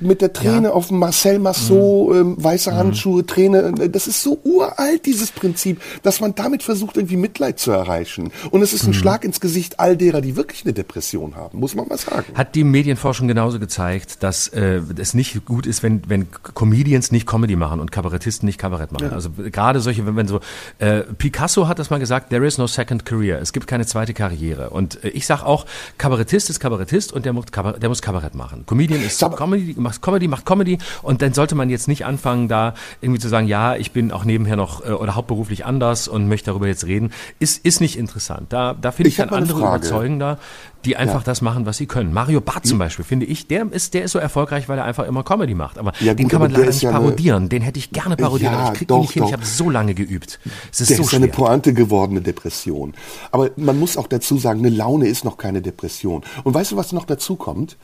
Mit 0.00 0.20
der 0.20 0.32
Träne 0.32 0.72
auf 0.72 0.88
dem 0.88 0.98
Marcel 0.98 1.38
Massot, 1.38 2.10
Mhm. 2.14 2.20
ähm, 2.20 2.36
weiße 2.38 2.74
Handschuhe, 2.74 3.24
Träne. 3.26 3.74
äh, 3.80 3.88
Das 3.88 4.06
ist 4.06 4.22
so 4.22 4.38
uralt, 4.44 5.06
dieses 5.06 5.30
Prinzip, 5.30 5.80
dass 6.02 6.20
man 6.20 6.34
damit 6.34 6.62
versucht, 6.62 6.96
irgendwie 6.96 7.16
Mitleid 7.16 7.58
zu 7.58 7.70
erreichen. 7.70 8.30
Und 8.50 8.62
es 8.62 8.72
Mhm. 8.72 8.76
ist 8.76 8.86
ein 8.88 8.94
Schlag 8.94 9.24
ins 9.24 9.40
Gesicht 9.40 9.78
all 9.80 9.96
derer, 9.96 10.20
die 10.20 10.36
wirklich 10.36 10.64
eine 10.64 10.72
Depression 10.72 11.36
haben, 11.36 11.58
muss 11.58 11.74
man 11.74 11.86
mal 11.88 11.98
sagen. 11.98 12.24
Hat 12.34 12.54
die 12.54 12.64
Medienforschung 12.64 13.28
genauso 13.28 13.58
gezeigt, 13.58 14.22
dass 14.22 14.48
äh, 14.48 14.80
es 14.98 15.14
nicht 15.14 15.44
gut 15.44 15.66
ist, 15.66 15.82
wenn, 15.82 16.02
wenn 16.08 16.26
Comedians 16.54 17.12
nicht 17.12 17.26
Comedy 17.26 17.56
machen 17.56 17.80
und 17.80 17.92
Kabarettisten 17.92 18.46
nicht 18.46 18.58
Kabarett 18.58 18.92
machen. 18.92 19.10
Also 19.12 19.30
gerade 19.30 19.80
solche, 19.80 20.06
wenn, 20.06 20.16
wenn 20.16 20.28
so 20.28 20.40
äh, 20.78 21.00
Picasso 21.02 21.68
hat 21.68 21.78
das 21.78 21.90
mal 21.90 21.98
gesagt, 22.00 22.30
there 22.30 22.46
is 22.46 22.58
no 22.58 22.66
second 22.66 23.04
career. 23.04 23.38
Es 23.40 23.52
gibt 23.52 23.66
keine 23.66 23.86
zweite 23.86 24.14
Karriere. 24.14 24.70
Und 24.70 25.02
äh, 25.04 25.08
ich 25.08 25.26
sag 25.26 25.42
auch, 25.44 25.66
Kabarettist 25.98 26.50
ist 26.50 26.60
Kabarettist 26.60 27.12
und 27.12 27.24
der 27.24 27.32
muss, 27.32 27.46
Kabarett, 27.50 27.82
der 27.82 27.88
muss 27.88 28.02
Kabarett 28.02 28.34
machen. 28.34 28.64
Comedian 28.66 29.02
ist 29.02 29.20
Comedy, 29.36 29.74
macht 29.84 30.02
Comedy, 30.02 30.26
macht 30.26 30.44
Comedy 30.44 30.78
und 31.02 31.22
dann 31.22 31.32
sollte 31.32 31.54
man 31.54 31.70
jetzt 31.70 31.86
nicht 31.86 32.04
anfangen, 32.04 32.48
da 32.48 32.74
irgendwie 33.00 33.20
zu 33.20 33.28
sagen, 33.28 33.46
ja, 33.46 33.76
ich 33.76 33.92
bin 33.92 34.10
auch 34.10 34.24
nebenher 34.24 34.56
noch 34.56 34.84
äh, 34.84 34.90
oder 34.90 35.14
hauptberuflich 35.14 35.64
anders 35.64 36.08
und 36.08 36.26
möchte 36.26 36.46
darüber 36.50 36.66
jetzt 36.66 36.86
reden. 36.86 37.12
Ist, 37.38 37.64
ist 37.64 37.80
nicht 37.80 37.96
interessant. 37.96 38.46
Da, 38.52 38.74
da 38.74 38.90
finde 38.90 39.08
ich, 39.08 39.14
Ich 39.14 39.18
dann 39.18 39.28
eine 39.28 39.38
andere 39.38 39.60
überzeugender, 39.60 40.38
die 40.84 40.96
einfach 40.96 41.20
Ja. 41.20 41.24
das 41.24 41.40
machen, 41.40 41.64
was 41.64 41.78
sie 41.78 41.86
können. 41.86 42.12
Mario 42.12 42.40
Barth 42.42 42.66
zum 42.66 42.78
Beispiel, 42.78 43.04
finde 43.06 43.24
ich, 43.26 43.46
der 43.46 43.70
ist, 43.72 43.94
der 43.94 44.04
ist 44.04 44.12
so 44.12 44.18
erfolgreich, 44.18 44.68
weil 44.68 44.76
er 44.78 44.84
einfach 44.84 45.06
immer 45.06 45.22
Comedy 45.22 45.54
macht. 45.54 45.78
Aber 45.78 45.92
Ja, 46.00 46.12
den 46.12 46.24
gut, 46.24 46.32
kann 46.32 46.40
man 46.42 46.50
der 46.50 46.58
leider 46.60 46.72
nicht 46.72 46.82
ja 46.82 46.90
eine- 46.90 46.98
parodieren. 46.98 47.48
Den 47.48 47.62
hätte 47.62 47.78
ich 47.78 47.90
gerne 47.90 48.16
parodiert, 48.16 48.52
aber 48.52 48.72
ich 48.72 48.78
kriege 48.78 48.92
ihn 48.94 49.00
nicht 49.00 49.12
hin. 49.12 49.22
Ich 49.24 49.30
doch. 49.30 49.36
habe 49.38 49.46
so 49.46 49.70
lange 49.70 49.94
geübt. 49.94 50.40
Es 50.72 50.80
ist 50.82 50.90
Das 50.90 50.96
so 50.98 51.02
ist 51.04 51.14
eine 51.14 51.26
schwer. 51.26 51.34
Pointe 51.34 51.72
gewordene 51.72 52.20
Depression. 52.20 52.92
Aber 53.30 53.50
man 53.56 53.78
muss 53.78 53.96
auch 53.96 54.06
dazu 54.08 54.36
sagen, 54.38 54.58
eine 54.60 54.68
Laune 54.68 55.06
ist 55.08 55.24
noch 55.24 55.38
keine 55.38 55.62
Depression. 55.62 56.22
Und 56.42 56.52
weißt 56.54 56.72
du, 56.72 56.76
was 56.76 56.92
noch 56.92 57.06
dazu 57.06 57.36
kommt? 57.36 57.76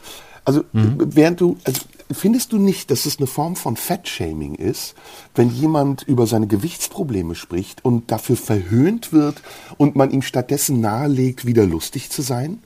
Also, 0.44 0.64
Mhm. 0.72 0.98
während 1.14 1.40
du, 1.40 1.58
also, 1.64 1.80
findest 2.10 2.52
du 2.52 2.58
nicht, 2.58 2.90
dass 2.90 3.06
es 3.06 3.18
eine 3.18 3.26
Form 3.26 3.56
von 3.56 3.76
Fettshaming 3.76 4.54
ist, 4.54 4.94
wenn 5.34 5.50
jemand 5.50 6.02
über 6.02 6.26
seine 6.26 6.46
Gewichtsprobleme 6.46 7.34
spricht 7.34 7.84
und 7.84 8.10
dafür 8.10 8.36
verhöhnt 8.36 9.12
wird 9.12 9.42
und 9.76 9.96
man 9.96 10.10
ihm 10.10 10.22
stattdessen 10.22 10.80
nahelegt, 10.80 11.46
wieder 11.46 11.66
lustig 11.66 12.10
zu 12.10 12.22
sein? 12.22 12.60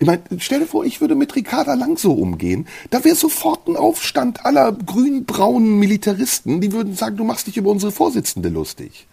Ich 0.00 0.06
meine, 0.06 0.22
stell 0.38 0.60
dir 0.60 0.66
vor, 0.66 0.84
ich 0.84 1.00
würde 1.00 1.14
mit 1.14 1.34
Ricarda 1.34 1.74
Lang 1.74 1.96
so 1.96 2.12
umgehen. 2.12 2.66
Da 2.90 3.04
wäre 3.04 3.14
sofort 3.14 3.68
ein 3.68 3.76
Aufstand 3.76 4.44
aller 4.44 4.72
grün-braunen 4.72 5.78
Militaristen, 5.78 6.60
die 6.60 6.72
würden 6.72 6.94
sagen, 6.94 7.16
du 7.16 7.24
machst 7.24 7.46
dich 7.46 7.56
über 7.56 7.70
unsere 7.70 7.92
Vorsitzende 7.92 8.48
lustig. 8.48 9.06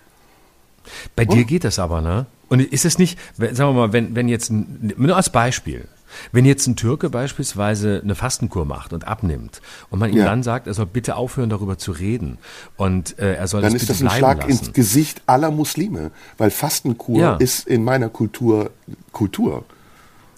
Bei 1.15 1.25
dir 1.25 1.45
geht 1.45 1.63
das 1.63 1.77
aber, 1.79 2.01
ne? 2.01 2.25
Und 2.49 2.59
ist 2.59 2.83
es 2.83 2.97
nicht, 2.97 3.17
sagen 3.37 3.57
wir 3.57 3.73
mal, 3.73 3.93
wenn, 3.93 4.15
wenn 4.15 4.27
jetzt, 4.27 4.51
nur 4.51 5.15
als 5.15 5.29
Beispiel, 5.29 5.87
wenn 6.31 6.45
jetzt 6.45 6.67
ein 6.67 6.75
Türke 6.75 7.09
beispielsweise 7.09 8.01
eine 8.03 8.15
Fastenkur 8.15 8.65
macht 8.65 8.93
und 8.93 9.07
abnimmt 9.07 9.61
und 9.89 9.99
man 9.99 10.09
ihm 10.11 10.17
Ja. 10.17 10.25
dann 10.25 10.43
sagt, 10.43 10.67
er 10.67 10.73
soll 10.73 10.85
bitte 10.85 11.15
aufhören, 11.15 11.49
darüber 11.49 11.77
zu 11.77 11.91
reden 11.91 12.37
und 12.77 13.17
äh, 13.19 13.35
er 13.35 13.47
soll 13.47 13.61
dann 13.61 13.73
das 13.73 13.81
ist 13.83 13.89
das 13.89 14.01
ein 14.01 14.09
Schlag 14.09 14.37
lassen. 14.39 14.49
ins 14.51 14.73
Gesicht 14.73 15.21
aller 15.25 15.51
Muslime, 15.51 16.11
weil 16.37 16.51
Fastenkur 16.51 17.17
Ja. 17.19 17.35
ist 17.35 17.67
in 17.67 17.83
meiner 17.83 18.09
Kultur 18.09 18.71
Kultur. 19.11 19.63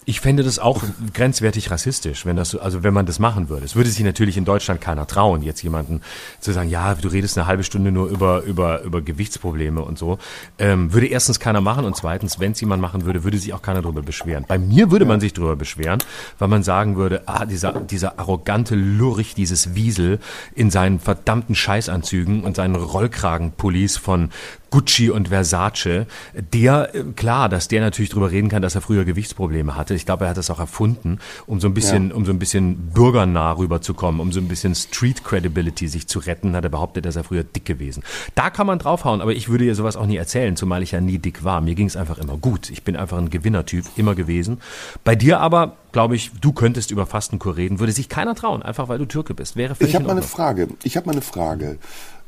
Ich 0.06 0.20
fände 0.20 0.42
das 0.42 0.58
auch 0.58 0.82
grenzwertig 1.14 1.70
rassistisch, 1.70 2.26
wenn 2.26 2.36
das, 2.36 2.50
so- 2.50 2.60
also 2.60 2.82
wenn 2.82 2.92
man 2.92 3.06
das 3.06 3.18
machen 3.18 3.48
würde. 3.48 3.64
Es 3.64 3.74
würde 3.74 3.88
sich 3.88 4.04
natürlich 4.04 4.36
in 4.36 4.44
Deutschland 4.44 4.80
keiner 4.82 5.06
trauen, 5.06 5.40
jetzt 5.42 5.62
jemanden 5.62 6.02
zu 6.40 6.52
sagen, 6.52 6.68
ja, 6.68 6.94
du 6.94 7.08
redest 7.08 7.38
eine 7.38 7.46
halbe 7.46 7.64
Stunde 7.64 7.90
nur 7.90 8.08
über, 8.08 8.42
über, 8.42 8.82
über 8.82 9.00
Gewichtsprobleme 9.00 9.80
und 9.80 9.98
so. 9.98 10.18
Ähm, 10.58 10.92
würde 10.92 11.06
erstens 11.06 11.40
keiner 11.40 11.62
machen 11.62 11.86
und 11.86 11.96
zweitens, 11.96 12.38
wenn 12.38 12.52
es 12.52 12.60
jemand 12.60 12.82
machen 12.82 13.06
würde, 13.06 13.24
würde 13.24 13.38
sich 13.38 13.54
auch 13.54 13.62
keiner 13.62 13.80
darüber 13.80 14.02
beschweren. 14.02 14.44
Bei 14.46 14.58
mir 14.58 14.90
würde 14.90 15.06
man 15.06 15.20
sich 15.20 15.32
darüber 15.32 15.56
beschweren, 15.56 16.00
weil 16.38 16.48
man 16.48 16.62
sagen 16.62 16.96
würde, 16.96 17.22
ah, 17.26 17.46
dieser, 17.46 17.72
dieser 17.72 18.18
arrogante 18.18 18.74
Lurch, 18.74 19.34
dieses 19.34 19.74
Wiesel 19.74 20.18
in 20.54 20.70
seinen 20.70 21.00
verdammten 21.00 21.54
Scheißanzügen 21.54 22.44
und 22.44 22.56
seinen 22.56 22.76
Rollkragenpullis 22.76 23.96
von 23.96 24.28
Gucci 24.74 25.08
und 25.08 25.28
Versace, 25.28 26.06
der, 26.52 26.92
äh, 26.96 27.04
klar, 27.14 27.48
dass 27.48 27.68
der 27.68 27.80
natürlich 27.80 28.10
drüber 28.10 28.32
reden 28.32 28.48
kann, 28.48 28.60
dass 28.60 28.74
er 28.74 28.80
früher 28.80 29.04
Gewichtsprobleme 29.04 29.76
hatte. 29.76 29.94
Ich 29.94 30.04
glaube, 30.04 30.24
er 30.24 30.30
hat 30.30 30.36
das 30.36 30.50
auch 30.50 30.58
erfunden, 30.58 31.20
um 31.46 31.60
so 31.60 31.68
ein 31.68 31.74
bisschen, 31.74 32.10
Ja. 32.10 32.16
um 32.16 32.26
so 32.26 32.32
ein 32.32 32.40
bisschen 32.40 32.90
bürgernah 32.92 33.52
rüberzukommen, 33.52 34.20
um 34.20 34.32
so 34.32 34.40
ein 34.40 34.48
bisschen 34.48 34.74
Street 34.74 35.22
Credibility 35.22 35.86
sich 35.86 36.08
zu 36.08 36.18
retten, 36.18 36.56
hat 36.56 36.64
er 36.64 36.70
behauptet, 36.70 37.04
dass 37.06 37.14
er 37.14 37.22
früher 37.22 37.44
dick 37.44 37.64
gewesen. 37.66 38.02
Da 38.34 38.50
kann 38.50 38.66
man 38.66 38.80
draufhauen, 38.80 39.20
aber 39.20 39.32
ich 39.32 39.48
würde 39.48 39.64
ihr 39.64 39.76
sowas 39.76 39.94
auch 39.96 40.06
nie 40.06 40.16
erzählen, 40.16 40.56
zumal 40.56 40.82
ich 40.82 40.90
ja 40.90 41.00
nie 41.00 41.18
dick 41.18 41.44
war. 41.44 41.60
Mir 41.60 41.76
ging 41.76 41.86
es 41.86 41.94
einfach 41.96 42.18
immer 42.18 42.36
gut. 42.36 42.68
Ich 42.70 42.82
bin 42.82 42.96
einfach 42.96 43.18
ein 43.18 43.30
Gewinnertyp, 43.30 43.84
immer 43.94 44.16
gewesen. 44.16 44.60
Bei 45.04 45.14
dir 45.14 45.38
aber, 45.38 45.76
glaube 45.92 46.16
ich, 46.16 46.32
du 46.40 46.50
könntest 46.52 46.90
über 46.90 47.06
Fastenkur 47.06 47.56
reden, 47.56 47.78
würde 47.78 47.92
sich 47.92 48.08
keiner 48.08 48.34
trauen, 48.34 48.64
einfach 48.64 48.88
weil 48.88 48.98
du 48.98 49.04
Türke 49.06 49.34
bist. 49.34 49.54
Wäre 49.54 49.76
Ich 49.78 49.94
habe 49.94 50.04
mal 50.04 50.10
eine. 50.12 50.22
Frage. 50.22 50.66
Ich 50.82 50.96
habe 50.96 51.06
mal 51.06 51.12
eine 51.12 51.22
Frage. 51.22 51.78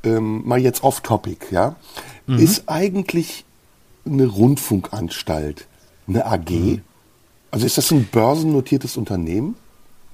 Ähm, 0.06 0.42
mal 0.46 0.58
jetzt 0.58 0.82
off 0.82 1.00
topic, 1.02 1.46
ja? 1.50 1.76
Mhm. 2.26 2.38
Ist 2.38 2.64
eigentlich 2.68 3.44
eine 4.06 4.26
Rundfunkanstalt 4.26 5.66
eine 6.08 6.24
AG? 6.26 6.50
Mhm. 6.50 6.82
Also 7.50 7.66
ist 7.66 7.76
das 7.78 7.90
ein 7.90 8.04
börsennotiertes 8.04 8.96
Unternehmen? 8.96 9.56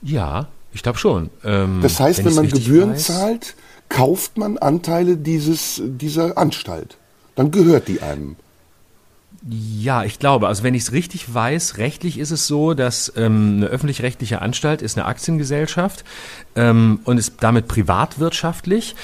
Ja, 0.02 0.49
ich 0.72 0.82
glaube 0.82 0.99
schon. 0.99 1.30
Ähm, 1.44 1.80
Das 1.82 2.00
heißt, 2.00 2.18
wenn, 2.20 2.26
ich's 2.28 2.37
man 2.37 2.49
Gebühren 2.49 2.94
weiß- 2.94 3.06
zahlt, 3.06 3.54
kauft 3.88 4.38
man 4.38 4.56
Anteile 4.58 5.16
dieses, 5.16 5.80
dieser 5.84 6.38
Anstalt. 6.38 6.96
Dann 7.34 7.50
gehört 7.50 7.88
die 7.88 8.00
einem. 8.00 8.37
Ja, 9.49 10.04
ich 10.04 10.18
glaube, 10.20 10.46
also 10.46 10.62
wenn 10.62 10.75
ich 10.75 10.82
es 10.84 10.92
richtig 10.92 11.34
weiß, 11.34 11.78
rechtlich 11.78 12.16
ist 12.18 12.30
es 12.30 12.46
so, 12.46 12.75
dass 12.75 13.12
ähm, 13.16 13.54
eine 13.56 13.66
öffentlich-rechtliche 13.66 14.40
Anstalt 14.40 14.82
ist 14.82 14.96
eine 14.96 15.06
Aktiengesellschaft 15.06 16.04
ähm, 16.54 17.00
und 17.04 17.18
ist 17.18 17.34
damit 17.40 17.66
privatwirtschaftlich. 17.66 18.94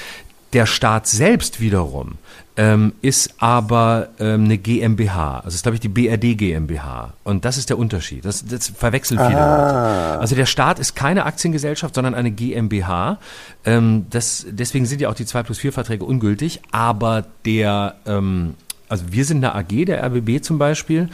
Der 0.52 0.67
Staat 0.67 1.07
selbst 1.07 1.61
wiederum 1.61 2.17
ähm, 2.59 2.93
ist 3.02 3.35
aber 3.38 4.09
ähm, 4.19 4.45
eine 4.45 4.59
GmbH. 4.59 5.38
Also 5.45 5.55
ist, 5.55 5.62
glaube 5.62 5.76
ich, 5.76 5.81
die 5.81 5.88
BRD 5.88 6.37
GmbH. 6.37 7.12
Und 7.23 7.45
das 7.45 7.57
ist 7.57 7.71
der 7.71 7.78
Unterschied. 7.78 8.25
Das, 8.25 8.45
das 8.45 8.69
verwechseln 8.71 9.19
viele 9.19 9.38
Leute. 9.38 10.19
Also 10.19 10.35
der 10.35 10.47
Staat 10.47 10.81
ist 10.81 10.97
keine 10.97 11.25
Aktiengesellschaft, 11.25 11.95
sondern 11.95 12.14
eine 12.14 12.33
GmbH. 12.33 13.19
Ähm, 13.64 14.07
das, 14.11 14.45
deswegen 14.49 14.87
sind 14.87 15.00
ja 15.00 15.09
auch 15.09 15.14
die 15.14 15.25
2 15.25 15.45
plus 15.45 15.59
4 15.59 15.73
Verträge 15.73 16.05
ungültig. 16.05 16.61
Aber 16.73 17.25
der 17.45 17.95
ähm, 18.07 18.55
also 18.88 19.04
wir 19.11 19.25
sind 19.25 19.38
eine 19.45 19.54
AG, 19.54 19.85
der 19.87 20.02
RBB 20.04 20.42
zum 20.42 20.59
Beispiel, 20.59 21.09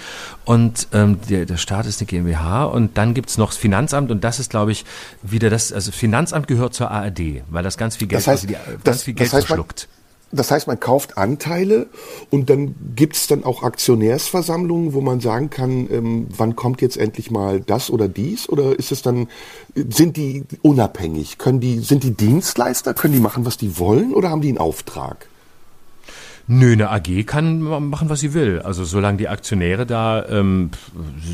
und 0.45 0.89
ähm, 0.93 1.19
der, 1.29 1.47
der 1.47 1.57
Staat 1.57 1.87
ist 1.87 2.01
eine 2.01 2.07
GmbH 2.07 2.65
und 2.65 2.97
dann 2.99 3.15
gibt's 3.15 3.39
noch 3.39 3.49
das 3.51 3.57
Finanzamt 3.57 4.11
und 4.11 4.23
das 4.25 4.39
ist, 4.39 4.51
glaube 4.51 4.73
ich, 4.73 4.85
wieder 5.23 5.51
das, 5.51 5.73
also 5.73 5.93
Finanzamt 5.93 6.47
gehört 6.47 6.75
zur 6.75 6.91
ARD, 6.91 7.43
weil 7.51 7.63
das 7.63 7.77
ganz 7.77 7.97
viel 7.97 8.09
Geld, 8.09 8.21
Das 8.21 8.27
heißt, 8.29 8.45
also 8.45 8.47
die, 8.49 8.55
ganz 8.55 8.85
das- 8.85 9.03
viel 9.03 9.15
das 9.15 9.21
Geld 9.21 9.33
heißt, 9.33 9.49
man- 9.51 9.57
verschluckt. 9.59 9.89
Das 10.33 10.51
heißt, 10.51 10.67
man 10.67 10.81
kauft 10.81 11.17
Anteile 11.17 11.87
und 12.31 12.51
dann 12.51 12.75
gibt 12.97 13.15
es 13.15 13.29
dann 13.29 13.45
auch 13.45 13.63
Aktionärsversammlungen, 13.63 14.93
wo 14.93 15.01
man 15.01 15.21
sagen 15.21 15.49
kann, 15.49 15.89
ähm, 15.93 16.27
wann 16.37 16.57
kommt 16.57 16.83
jetzt 16.83 16.97
endlich 16.97 17.31
mal 17.31 17.61
das 17.61 17.89
oder 17.89 18.09
dies? 18.09 18.49
Oder 18.49 18.77
ist 18.77 18.91
es 18.91 19.03
dann, 19.03 19.29
sind 19.77 20.17
die 20.17 20.43
unabhängig? 20.63 21.39
Können 21.39 21.61
die, 21.61 21.79
sind 21.79 22.03
die 22.03 22.11
Dienstleister? 22.13 22.95
Können 22.95 23.15
die 23.15 23.21
machen, 23.21 23.45
was 23.47 23.57
die 23.59 23.79
wollen 23.79 24.13
oder 24.13 24.31
haben 24.31 24.41
die 24.41 24.49
einen 24.49 24.59
Auftrag? 24.59 25.27
Nö, 26.47 26.73
eine 26.73 26.91
AG 26.91 27.25
kann 27.27 27.63
ma- 27.63 27.81
machen, 27.81 28.11
was 28.11 28.21
sie 28.21 28.35
will. 28.35 28.61
Also 28.63 28.85
solange 28.85 29.17
die 29.17 29.29
Aktionäre 29.29 29.87
da 29.87 30.25
ähm, 30.29 30.71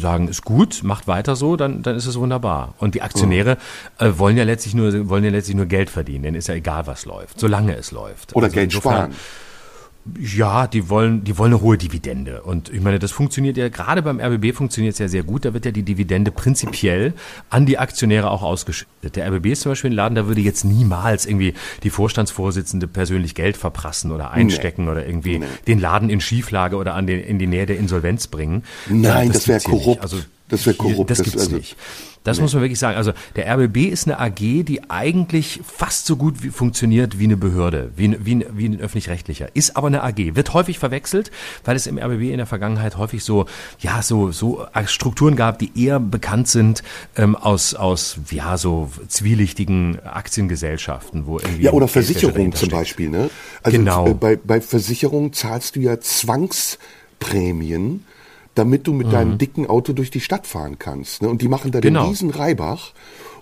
sagen, 0.00 0.28
ist 0.28 0.44
gut, 0.44 0.82
macht 0.84 1.08
weiter 1.08 1.34
so, 1.34 1.56
dann, 1.56 1.82
dann 1.82 1.96
ist 1.96 2.06
es 2.06 2.16
wunderbar. 2.18 2.74
Und 2.78 2.94
die 2.94 3.02
Aktionäre 3.02 3.56
äh, 3.98 4.12
wollen 4.16 4.36
ja 4.36 4.44
letztlich 4.44 4.74
nur 4.74 5.08
wollen 5.08 5.24
ja 5.24 5.30
letztlich 5.30 5.56
nur 5.56 5.66
Geld 5.66 5.90
verdienen, 5.90 6.22
denn 6.24 6.34
ist 6.36 6.46
ja 6.48 6.54
egal, 6.54 6.86
was 6.86 7.06
läuft, 7.06 7.40
solange 7.40 7.74
es 7.76 7.90
läuft. 7.90 8.36
Oder 8.36 8.44
Also 8.46 8.54
Geld 8.54 8.72
insofern- 8.72 8.94
sparen? 9.12 9.14
Ja, 10.18 10.66
die 10.66 10.88
wollen, 10.88 11.24
die 11.24 11.36
wollen 11.36 11.52
eine 11.52 11.60
hohe 11.60 11.76
Dividende. 11.76 12.42
Und 12.42 12.70
ich 12.70 12.80
meine, 12.80 12.98
das 12.98 13.12
funktioniert 13.12 13.58
ja, 13.58 13.68
gerade 13.68 14.00
beim 14.00 14.18
RBB 14.18 14.54
funktioniert 14.54 14.94
es 14.94 14.98
ja 14.98 15.08
sehr 15.08 15.22
gut. 15.22 15.44
Da 15.44 15.52
wird 15.52 15.66
ja 15.66 15.72
die 15.72 15.82
Dividende 15.82 16.30
prinzipiell 16.30 17.12
an 17.50 17.66
die 17.66 17.78
Aktionäre 17.78 18.30
auch 18.30 18.42
ausgeschüttet. 18.42 19.16
Der 19.16 19.30
RBB 19.30 19.46
ist 19.48 19.60
zum 19.60 19.72
Beispiel 19.72 19.90
ein 19.90 19.94
Laden, 19.94 20.14
da 20.14 20.26
würde 20.26 20.40
jetzt 20.40 20.64
niemals 20.64 21.26
irgendwie 21.26 21.52
die 21.82 21.90
Vorstandsvorsitzende 21.90 22.88
persönlich 22.88 23.34
Geld 23.34 23.58
verprassen 23.58 24.10
oder 24.10 24.30
einstecken 24.30 24.88
oder 24.88 25.06
irgendwie 25.06 25.42
den 25.66 25.78
Laden 25.78 26.08
in 26.08 26.20
Schieflage 26.20 26.76
oder 26.76 26.94
an 26.94 27.06
den, 27.06 27.20
in 27.20 27.38
die 27.38 27.46
Nähe 27.46 27.66
der 27.66 27.76
Insolvenz 27.78 28.26
bringen. 28.26 28.64
Nein, 28.88 29.30
das 29.32 29.48
wär 29.48 29.56
gibt's 29.56 29.66
hier 29.66 29.74
nicht. 29.74 29.84
korrupt. 29.84 30.02
Also, 30.02 30.18
Das 30.50 30.66
wär 30.66 30.74
hier- 30.74 30.78
korrupt. 30.78 31.10
Das 31.10 31.18
Das- 31.18 31.24
gibt's 31.24 31.42
also- 31.44 31.56
nicht. 31.56 31.76
Das 32.22 32.38
muss 32.38 32.52
man 32.52 32.62
wirklich 32.62 32.78
sagen. 32.78 32.98
Also 32.98 33.12
der 33.34 33.46
RBB 33.48 33.88
ist 33.88 34.06
eine 34.06 34.20
AG, 34.20 34.62
die 34.62 34.82
eigentlich 34.90 35.58
fast 35.64 36.04
so 36.04 36.16
gut 36.16 36.42
wie, 36.42 36.50
funktioniert 36.50 37.18
wie 37.18 37.24
eine 37.24 37.38
Behörde, 37.38 37.92
wie, 37.96 38.08
ein- 38.08 38.26
wie, 38.26 38.34
ein- 38.34 38.44
wie 38.52 38.68
ein 38.68 38.78
öffentlich-rechtlicher. 38.78 39.48
Ist 39.56 39.74
aber 39.74 39.86
eine 39.86 40.02
AG. 40.04 40.36
Wird 40.36 40.52
häufig 40.52 40.78
verwechselt, 40.78 41.30
weil 41.64 41.76
es 41.76 41.86
im 41.86 41.96
RBB 41.96 42.30
in 42.30 42.36
der 42.36 42.44
Vergangenheit 42.44 42.98
häufig 42.98 43.24
so, 43.24 43.46
ja, 43.78 44.02
so, 44.02 44.32
so 44.32 44.66
Strukturen 44.84 45.34
gab, 45.34 45.58
die 45.60 45.70
eher 45.82 45.98
bekannt 45.98 46.46
sind 46.48 46.82
ähm, 47.16 47.36
aus, 47.36 47.72
aus, 47.74 48.18
ja, 48.30 48.58
so 48.58 48.90
zwielichtigen 49.08 49.98
Aktiengesellschaften, 50.04 51.24
wo 51.24 51.38
irgendwie. 51.38 51.62
Ja, 51.62 51.72
oder 51.72 51.86
Geldwäsche 51.86 52.04
Versicherung 52.12 52.34
dahinter 52.34 52.58
zum. 52.58 52.68
Beispiel. 52.68 53.08
Ne? 53.08 53.30
Also 53.62 53.78
Genau. 53.78 54.08
äh, 54.08 54.12
bei, 54.14 54.36
bei 54.36 54.60
Versicherung 54.60 55.32
zahlst 55.32 55.76
du 55.76 55.80
ja 55.80 55.98
Zwangsprämien, 56.00 58.04
damit 58.60 58.86
du 58.86 58.92
mit 58.92 59.10
deinem 59.12 59.38
dicken 59.38 59.66
Auto 59.66 59.94
durch 59.94 60.10
die 60.10 60.20
Stadt 60.20 60.46
fahren 60.46 60.78
kannst. 60.78 61.22
Ne? 61.22 61.28
Und 61.30 61.40
die 61.40 61.48
machen 61.48 61.70
da 61.72 61.78
Mhm. 61.78 61.82
Genau. 61.82 62.02
den 62.02 62.08
riesen 62.10 62.30
Reibach 62.30 62.92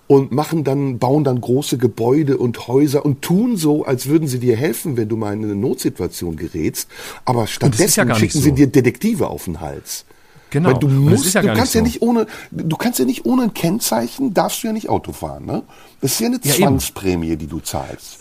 und 0.06 0.30
machen 0.30 0.62
dann, 0.62 0.98
bauen 1.00 1.24
dann 1.24 1.40
große 1.40 1.76
Gebäude 1.76 2.38
und 2.38 2.68
Häuser 2.68 3.04
und 3.04 3.20
tun 3.20 3.56
so, 3.56 3.84
als 3.84 4.06
würden 4.06 4.28
sie 4.28 4.38
dir 4.38 4.56
helfen, 4.56 4.96
wenn 4.96 5.08
du 5.08 5.16
mal 5.16 5.32
in 5.34 5.42
eine 5.44 5.56
Notsituation 5.56 6.36
gerätst. 6.36 6.88
Aber 7.24 7.46
stattdessen 7.48 8.08
ja 8.08 8.14
schicken 8.14 8.40
sie 8.40 8.50
so. 8.50 8.54
dir 8.54 8.68
Detektive 8.68 9.26
auf 9.28 9.44
den 9.46 9.60
Hals. 9.60 10.04
Genau. 10.50 10.70
Weil 10.70 10.78
du 10.78 10.88
musst, 10.88 11.34
ja 11.34 11.42
du 11.42 11.48
kannst 11.48 11.74
nicht 11.74 11.74
ja 11.74 11.80
so. 11.80 11.84
nicht 11.84 12.02
ohne, 12.02 12.26
du 12.52 12.76
kannst 12.76 12.98
ja 13.00 13.04
nicht 13.04 13.26
ohne 13.26 13.42
ein 13.42 13.54
Kennzeichen, 13.54 14.32
darfst 14.32 14.62
du 14.62 14.68
ja 14.68 14.72
nicht 14.72 14.88
Auto 14.88 15.12
fahren, 15.12 15.44
ne? 15.44 15.62
Das 16.00 16.12
ist 16.12 16.20
ja 16.20 16.28
eine 16.28 16.36
Ja, 16.42 16.52
eben. 16.54 16.62
Zwangsprämie, 16.62 17.36
die 17.36 17.48
du 17.48 17.58
zahlst. 17.60 18.20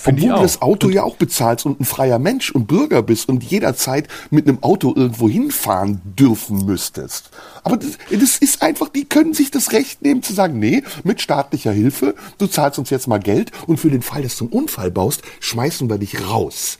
Find 0.00 0.18
Obwohl 0.20 0.36
du 0.36 0.42
das 0.42 0.62
Auto 0.62 0.90
ja 0.90 1.02
auch 1.02 1.16
bezahlst 1.16 1.66
und 1.66 1.80
ein 1.80 1.84
freier 1.84 2.20
Mensch 2.20 2.52
und 2.52 2.68
Bürger 2.68 3.02
bist 3.02 3.28
und 3.28 3.42
jederzeit 3.42 4.06
mit 4.30 4.46
einem 4.46 4.62
Auto 4.62 4.92
irgendwo 4.94 5.28
hinfahren 5.28 6.00
dürfen 6.04 6.64
müsstest. 6.64 7.30
Aber 7.64 7.76
das, 7.78 7.98
das 8.08 8.38
ist 8.38 8.62
einfach, 8.62 8.90
die 8.90 9.06
können 9.06 9.34
sich 9.34 9.50
das 9.50 9.72
Recht 9.72 10.00
nehmen 10.02 10.22
zu 10.22 10.32
sagen, 10.32 10.60
nee, 10.60 10.84
mit 11.02 11.20
staatlicher 11.20 11.72
Hilfe, 11.72 12.14
du 12.38 12.46
zahlst 12.46 12.78
uns 12.78 12.90
jetzt 12.90 13.08
mal 13.08 13.18
Geld 13.18 13.50
und 13.66 13.78
für 13.78 13.90
den 13.90 14.02
Fall, 14.02 14.22
dass 14.22 14.36
du 14.36 14.44
einen 14.44 14.52
Unfall 14.52 14.92
baust, 14.92 15.22
schmeißen 15.40 15.90
wir 15.90 15.98
dich 15.98 16.28
raus. 16.30 16.78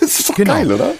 Das 0.00 0.18
ist 0.18 0.30
doch 0.30 0.34
Genau. 0.34 0.54
geil, 0.54 0.72
oder? 0.72 0.94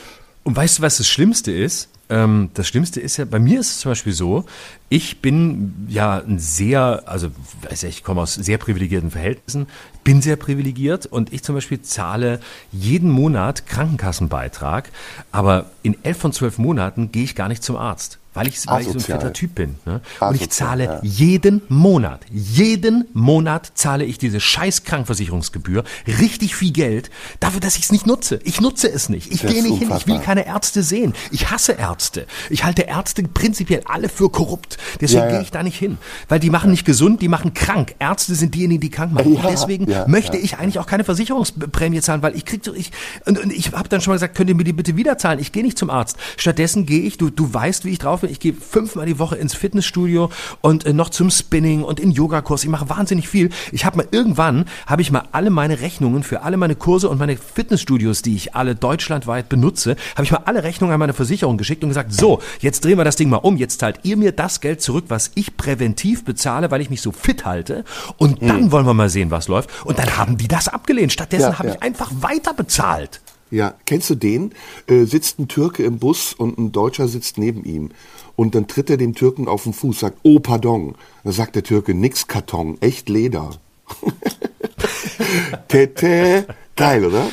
Und 0.45 0.55
weißt 0.55 0.79
du, 0.79 0.83
was 0.83 0.99
das 0.99 1.09
Schlimmste 1.09 1.51
ist? 1.51 1.89
Ähm, 2.11 2.51
das 2.55 2.66
Schlimmste 2.66 3.01
ist 3.01 3.16
ja, 3.16 3.25
bei 3.25 3.38
mir 3.38 3.61
ist 3.61 3.71
es 3.71 3.79
zum 3.81 3.90
Beispiel 3.90 4.12
so, 4.12 4.44
ich 4.88 5.21
bin 5.21 5.87
ja 5.88 6.18
ein 6.18 6.38
sehr, 6.38 7.03
also 7.07 7.29
ich 7.71 8.03
komme 8.03 8.23
aus 8.23 8.35
sehr 8.35 8.59
privilegierten 8.59 9.11
Verhältnissen, 9.11 9.66
bin 10.05 10.23
sehr 10.23 10.37
privilegiert 10.37 11.07
und 11.07 11.33
ich 11.33 11.42
zum 11.42 11.55
Beispiel 11.55 11.83
zahle 11.83 12.40
jeden 12.73 13.11
Monat 13.11 13.66
Krankenkassenbeitrag, 13.66 14.90
aber 15.33 15.66
in 15.83 15.97
elf 16.03 16.16
von 16.16 16.33
zwölf 16.33 16.59
Monaten 16.59 17.12
gehe 17.12 17.25
ich 17.25 17.35
gar 17.35 17.49
nicht 17.49 17.62
zum 17.62 17.77
Arzt. 17.77 18.18
Weil 18.38 18.48
ich, 18.48 18.66
weil 18.66 18.83
ich 18.83 18.88
so 18.88 18.94
ein 18.94 19.01
fitter 19.01 19.33
Typ 19.33 19.55
bin. 19.55 19.77
Ne? 19.85 20.01
Und 20.20 20.35
ich 20.40 20.51
zahle 20.51 20.85
ja. 20.85 21.01
jeden 21.03 21.62
Monat, 21.68 22.20
jeden 22.31 23.07
Monat 23.12 23.72
zahle 23.74 24.05
ich 24.05 24.18
diese 24.18 24.40
scheiß 24.40 24.85
Krankenversicherungsgebühr, 24.85 25.85
richtig 26.07 26.55
viel 26.55 26.72
Geld, 26.72 27.11
dafür, 27.40 27.61
dass 27.61 27.77
ich 27.77 27.85
es 27.85 27.92
nicht 27.92 28.07
nutze. 28.07 28.40
Ich 28.44 28.61
nutze 28.61 28.90
es 28.90 29.09
nicht. 29.09 29.33
Ich 29.33 29.42
gehe 29.42 29.62
nicht 29.62 29.79
hin, 29.79 29.90
ich 29.96 30.07
will 30.07 30.18
keine 30.20 30.46
Ärzte 30.46 30.83
sehen. 30.83 31.14
Ich 31.31 31.51
hasse 31.51 31.72
Ärzte. 31.72 32.27
Ich 32.51 32.64
halte 32.64 32.83
Ärzte 32.83 33.22
prinzipiell 33.22 33.83
alle 33.87 34.09
für 34.09 34.31
korrupt. 34.31 34.79
Deswegen 35.01 35.20
Ja, 35.20 35.27
ja. 35.27 35.33
gehe 35.33 35.42
ich 35.42 35.51
da 35.51 35.62
nicht 35.62 35.79
hin. 35.79 35.98
Weil 36.29 36.40
die 36.40 36.51
machen 36.51 36.70
nicht 36.70 36.85
gesund, 36.85 37.22
die 37.22 37.29
machen 37.29 37.55
krank. 37.55 37.94
Ärzte 37.98 38.35
sind 38.35 38.55
diejenigen, 38.55 38.81
die 38.81 38.90
krank 38.90 39.12
machen. 39.12 39.35
Und 39.35 39.44
deswegen 39.48 39.87
möchte 40.07 40.37
ich 40.37 40.59
eigentlich 40.59 40.79
auch 40.79 40.87
keine 40.87 41.05
Versicherungsprämie 41.05 42.01
zahlen, 42.01 42.22
weil 42.22 42.37
ich 42.37 42.44
krieg 42.44 42.64
so, 42.64 42.74
ich, 42.74 42.90
und, 43.27 43.38
und 43.38 43.53
ich 43.53 43.72
habe 43.72 43.88
dann 43.88 44.01
schon 44.01 44.12
mal 44.12 44.16
gesagt, 44.16 44.37
könnt 44.37 44.48
ihr 44.51 44.57
mir 44.57 44.64
die 44.64 44.72
bitte 44.72 44.96
wieder 44.96 45.18
zahlen? 45.18 45.38
Ich 45.38 45.53
gehe 45.53 45.62
nicht 45.62 45.79
zum 45.79 45.90
Arzt. 45.90 46.16
Stattdessen 46.37 46.87
gehe 46.87 47.01
ich, 47.03 47.18
du, 47.18 47.31
du 47.31 47.53
weißt, 47.53 47.85
wie 47.85 47.90
ich 47.90 47.98
drauf 47.98 48.20
bin, 48.20 48.28
ich 48.29 48.41
gehe 48.41 48.53
fünfmal 48.53 49.07
die 49.07 49.19
Woche 49.19 49.37
ins 49.37 49.55
Fitnessstudio 49.55 50.31
und 50.61 50.87
äh, 50.87 50.93
noch 50.93 51.11
zum 51.11 51.31
Spinning 51.31 51.83
und 51.83 52.01
in 52.01 52.12
Yogakurs. 52.12 52.64
Ich 52.64 52.71
mache 52.71 52.88
wahnsinnig 52.88 53.29
viel. 53.29 53.51
Ich 53.73 53.85
habe 53.85 53.99
mal 53.99 54.09
irgendwann, 54.11 54.67
habe 54.87 55.03
ich 55.03 55.11
mal 55.11 55.25
alle 55.33 55.51
meine 55.51 55.81
Rechnungen 55.81 56.23
für 56.23 56.43
alle 56.43 56.57
meine 56.57 56.77
Kurse 56.77 57.09
und 57.09 57.19
meine 57.19 57.37
Fitnessstudios, 57.37 58.23
die 58.23 58.37
ich 58.37 58.55
alle 58.55 58.75
deutschlandweit 58.75 59.49
benutze, 59.49 59.97
habe 60.14 60.25
ich 60.25 60.33
mal 60.33 60.43
alle 60.45 60.62
Rechnungen 60.62 60.93
an 60.95 61.01
meine 61.01 61.12
Versicherung 61.12 61.57
geschickt 61.57 61.83
und 61.83 61.91
gesagt, 61.91 62.12
so, 62.12 62.41
jetzt 62.61 62.85
drehen 62.85 62.99
wir 62.99 63.05
das 63.05 63.17
Ding 63.17 63.29
mal 63.29 63.37
um, 63.37 63.57
jetzt 63.57 63.81
zahlt 63.81 64.01
ihr 64.03 64.17
mir 64.17 64.33
das 64.33 64.61
Geld 64.61 64.81
zurück, 64.83 65.07
was 65.09 65.31
ich 65.35 65.57
präventiv 65.57 66.25
bezahle, 66.25 66.71
weil 66.71 66.81
ich 66.81 66.91
mich 66.91 67.03
so 67.03 67.12
fit 67.12 67.45
halte 67.45 67.85
und 68.17 68.43
dann 68.43 68.71
wollen 68.73 68.87
wir 68.87 68.95
mal 68.95 69.09
sehen, 69.09 69.31
was 69.31 69.49
läuft. 69.49 69.71
Und 69.85 69.99
dann 69.99 70.17
haben 70.17 70.37
die 70.37 70.49
das 70.49 70.69
abgelehnt. 70.69 71.12
Stattdessen 71.12 71.51
Ja, 71.53 71.59
habe 71.59 71.69
ja. 71.69 71.75
ich 71.75 71.83
einfach 71.83 72.11
weiter 72.21 72.55
bezahlt. 72.55 73.21
Ja, 73.51 73.75
kennst 73.87 74.11
du 74.11 74.14
den? 74.14 74.53
Äh, 74.87 75.05
sitzt 75.05 75.38
ein 75.38 75.49
Türke 75.49 75.83
im 75.83 75.99
Bus 75.99 76.35
und 76.35 76.59
ein 76.59 76.73
Deutscher 76.73 77.09
sitzt 77.09 77.38
neben 77.38 77.64
ihm. 77.64 77.91
Und 78.38 78.55
dann 78.55 78.68
tritt 78.68 78.88
er 78.88 78.96
dem 78.96 79.16
Türken 79.16 79.48
auf 79.48 79.64
den 79.64 79.72
Fuß, 79.72 79.98
sagt, 79.98 80.18
oh, 80.22 80.38
pardon. 80.38 80.94
Dann 81.24 81.33
sagt 81.33 81.57
der 81.57 81.64
Türke, 81.64 81.92
nix 81.92 82.29
Karton, 82.29 82.79
echt 82.81 83.09
Leder. 83.09 83.51
Tete, 85.66 86.46
geil, 86.77 87.05
oder? 87.05 87.27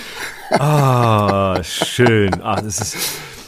Ah, 0.49 1.61
schön. 1.61 2.41
Ah, 2.41 2.59
das 2.59 2.81
ist. 2.81 2.97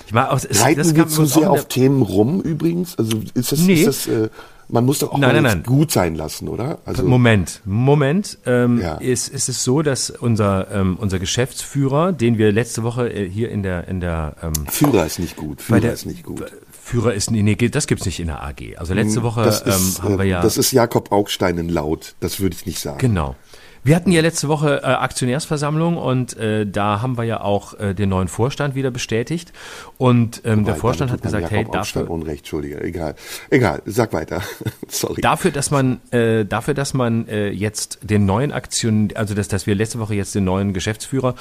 Ich 0.05 0.13
auch, 0.15 0.37
es, 0.37 0.61
Reiten 0.63 0.95
wir 0.95 1.07
zu 1.07 1.25
sehr 1.25 1.49
auf 1.49 1.67
Themen 1.67 2.03
rum 2.03 2.41
übrigens? 2.41 2.95
Also 2.99 3.21
ist 3.33 3.51
das, 3.51 3.59
Nee. 3.61 3.73
ist 3.73 3.87
das 3.87 4.07
äh, 4.07 4.29
man 4.69 4.85
muss 4.85 4.99
doch 4.99 5.13
auch 5.13 5.17
Nein, 5.17 5.35
mal 5.35 5.41
nein, 5.41 5.57
nein. 5.59 5.63
gut 5.63 5.91
sein 5.91 6.15
lassen, 6.15 6.47
oder? 6.49 6.79
Also 6.85 7.03
Moment, 7.03 7.61
Moment. 7.65 8.37
Ähm, 8.45 8.81
Ja. 8.81 8.95
ist, 8.97 9.29
ist 9.29 9.47
es 9.49 9.63
so, 9.63 9.81
dass 9.81 10.09
unser, 10.09 10.69
ähm, 10.71 10.97
unser 10.99 11.19
Geschäftsführer, 11.19 12.11
den 12.11 12.37
wir 12.37 12.51
letzte 12.51 12.83
Woche 12.83 13.09
äh, 13.09 13.29
hier 13.29 13.49
in 13.49 13.63
der, 13.63 13.87
in 13.87 13.99
der 14.01 14.35
ähm, 14.43 14.53
Führer 14.69 15.05
ist 15.05 15.19
nicht 15.19 15.37
gut. 15.37 15.61
Führer 15.61 15.79
der 15.79 15.93
ist 15.93 16.05
nicht 16.05 16.23
gut. 16.23 16.43
Führer 16.87 17.13
ist, 17.13 17.31
nee, 17.31 17.43
nee, 17.43 17.55
das 17.55 17.85
gibt's 17.85 18.05
nicht 18.05 18.21
in 18.21 18.27
der 18.27 18.41
AG. 18.41 18.77
Also 18.77 18.93
letzte 18.93 19.21
Woche 19.21 19.43
das 19.43 19.61
ist, 19.61 19.99
ähm, 19.99 20.03
haben 20.03 20.17
wir 20.17 20.25
äh, 20.25 20.29
ja. 20.29 20.41
das 20.41 20.57
ist 20.57 20.71
Jakob 20.71 21.11
Augstein 21.11 21.57
in 21.57 21.67
laut. 21.67 22.15
Das 22.21 22.39
würde 22.39 22.55
ich 22.55 22.65
nicht 22.65 22.79
sagen. 22.79 22.97
Genau. 22.99 23.35
Wir 23.83 23.95
hatten 23.95 24.11
ja 24.11 24.21
letzte 24.21 24.47
Woche 24.47 24.81
äh, 24.83 24.85
Aktionärsversammlung 24.85 25.97
und 25.97 26.37
äh, 26.37 26.65
da 26.65 27.01
haben 27.01 27.17
wir 27.17 27.25
ja 27.25 27.41
auch 27.41 27.73
äh, 27.79 27.93
den 27.93 28.09
neuen 28.09 28.29
Vorstand 28.29 28.73
wieder 28.75 28.89
bestätigt. 28.91 29.51
Und 29.97 30.41
ähm, 30.45 30.63
der 30.63 30.75
Vorstand 30.75 31.11
hat 31.11 31.21
gesagt, 31.21 31.51
hey, 31.51 31.65
dafür, 31.69 32.09
Unrecht, 32.09 32.39
Entschuldige. 32.39 32.81
Egal. 32.81 33.15
Egal, 33.49 33.81
sag 33.85 34.13
weiter. 34.13 34.41
Sorry. 34.87 35.21
dafür, 35.21 35.51
dass 35.51 35.71
man, 35.71 35.99
äh, 36.11 36.45
dafür, 36.45 36.73
dass 36.73 36.93
man 36.93 37.27
äh, 37.27 37.49
jetzt 37.49 37.99
den 38.01 38.25
neuen 38.25 38.51
Aktion, 38.51 39.09
also 39.15 39.33
dass, 39.33 39.49
dass 39.49 39.67
wir 39.67 39.75
letzte 39.75 39.99
Woche 39.99 40.15
jetzt 40.15 40.35
den 40.35 40.45
neuen 40.45 40.73
Geschäftsführer 40.73 41.35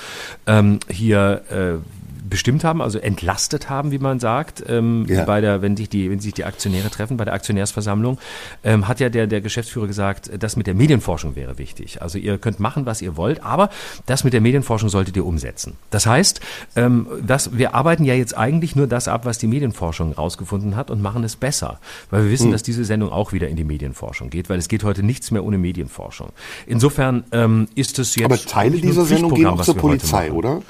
ähm, 0.47 0.81
hier 0.89 1.43
äh, 1.51 1.79
bestimmt 2.29 2.65
haben, 2.65 2.83
also 2.83 2.99
entlastet 2.99 3.71
haben, 3.71 3.91
wie 3.93 3.99
man 3.99 4.19
sagt, 4.21 4.63
ähm, 4.69 5.07
Ja. 5.09 5.25
bei 5.25 5.41
der, 5.41 5.63
wenn 5.63 5.77
sich 5.77 5.89
die, 5.89 6.11
wenn 6.11 6.21
sich 6.21 6.35
die 6.35 6.45
Aktionäre 6.45 6.91
treffen, 6.91 7.17
bei 7.17 7.25
der 7.25 7.35
Aktionärsversammlung, 7.35 8.19
ähm, 8.65 8.89
hat 8.89 9.01
ja 9.01 9.09
der, 9.09 9.27
der 9.27 9.41
Geschäftsführer 9.41 9.87
gesagt, 9.87 10.31
das 10.39 10.57
mit 10.57 10.67
der 10.67 10.75
Medienforschung 10.75 11.37
wäre 11.37 11.59
wichtig. 11.59 12.03
Also 12.03 12.19
ihr 12.19 12.39
könnt 12.39 12.61
machen, 12.61 12.87
was 12.87 13.03
ihr 13.03 13.17
wollt, 13.17 13.43
aber 13.43 13.71
das 14.07 14.25
mit 14.25 14.33
der 14.33 14.41
Medienforschung 14.41 14.89
solltet 14.89 15.17
ihr 15.17 15.25
umsetzen. 15.27 15.75
Das 15.91 16.07
heißt, 16.07 16.41
ähm, 16.77 17.07
das, 17.27 17.57
wir 17.57 17.75
arbeiten 17.75 18.05
ja 18.05 18.15
jetzt 18.15 18.37
eigentlich 18.37 18.77
nur 18.77 18.87
das 18.87 19.09
ab, 19.09 19.25
was 19.25 19.39
die 19.39 19.47
Medienforschung 19.47 20.13
rausgefunden 20.13 20.77
hat 20.77 20.91
und 20.91 21.01
machen 21.03 21.25
es 21.25 21.37
besser. 21.37 21.79
Weil 22.11 22.21
wir 22.23 22.27
Hm. 22.27 22.33
wissen, 22.33 22.51
dass 22.53 22.63
diese 22.63 22.85
Sendung 22.85 23.11
auch 23.11 23.33
wieder 23.33 23.49
in 23.49 23.57
die 23.57 23.65
Medienforschung 23.65 24.31
geht, 24.31 24.49
weil 24.51 24.59
es 24.59 24.69
geht 24.69 24.85
heute 24.85 25.03
nichts 25.03 25.31
mehr 25.31 25.45
ohne 25.45 25.59
Medienforschung. 25.59 26.31
Insofern 26.67 27.25
ähm, 27.33 27.69
ist 27.75 27.99
es 27.99 28.15
jetzt. 28.17 28.25
Aber 28.25 28.37
Teile 28.39 28.79
dieser 28.79 29.05
Sendung 29.05 29.35
gehen 29.35 29.47
auch 29.47 29.63
zur 29.63 29.77
Polizei, 29.77 30.33
oder? 30.33 30.63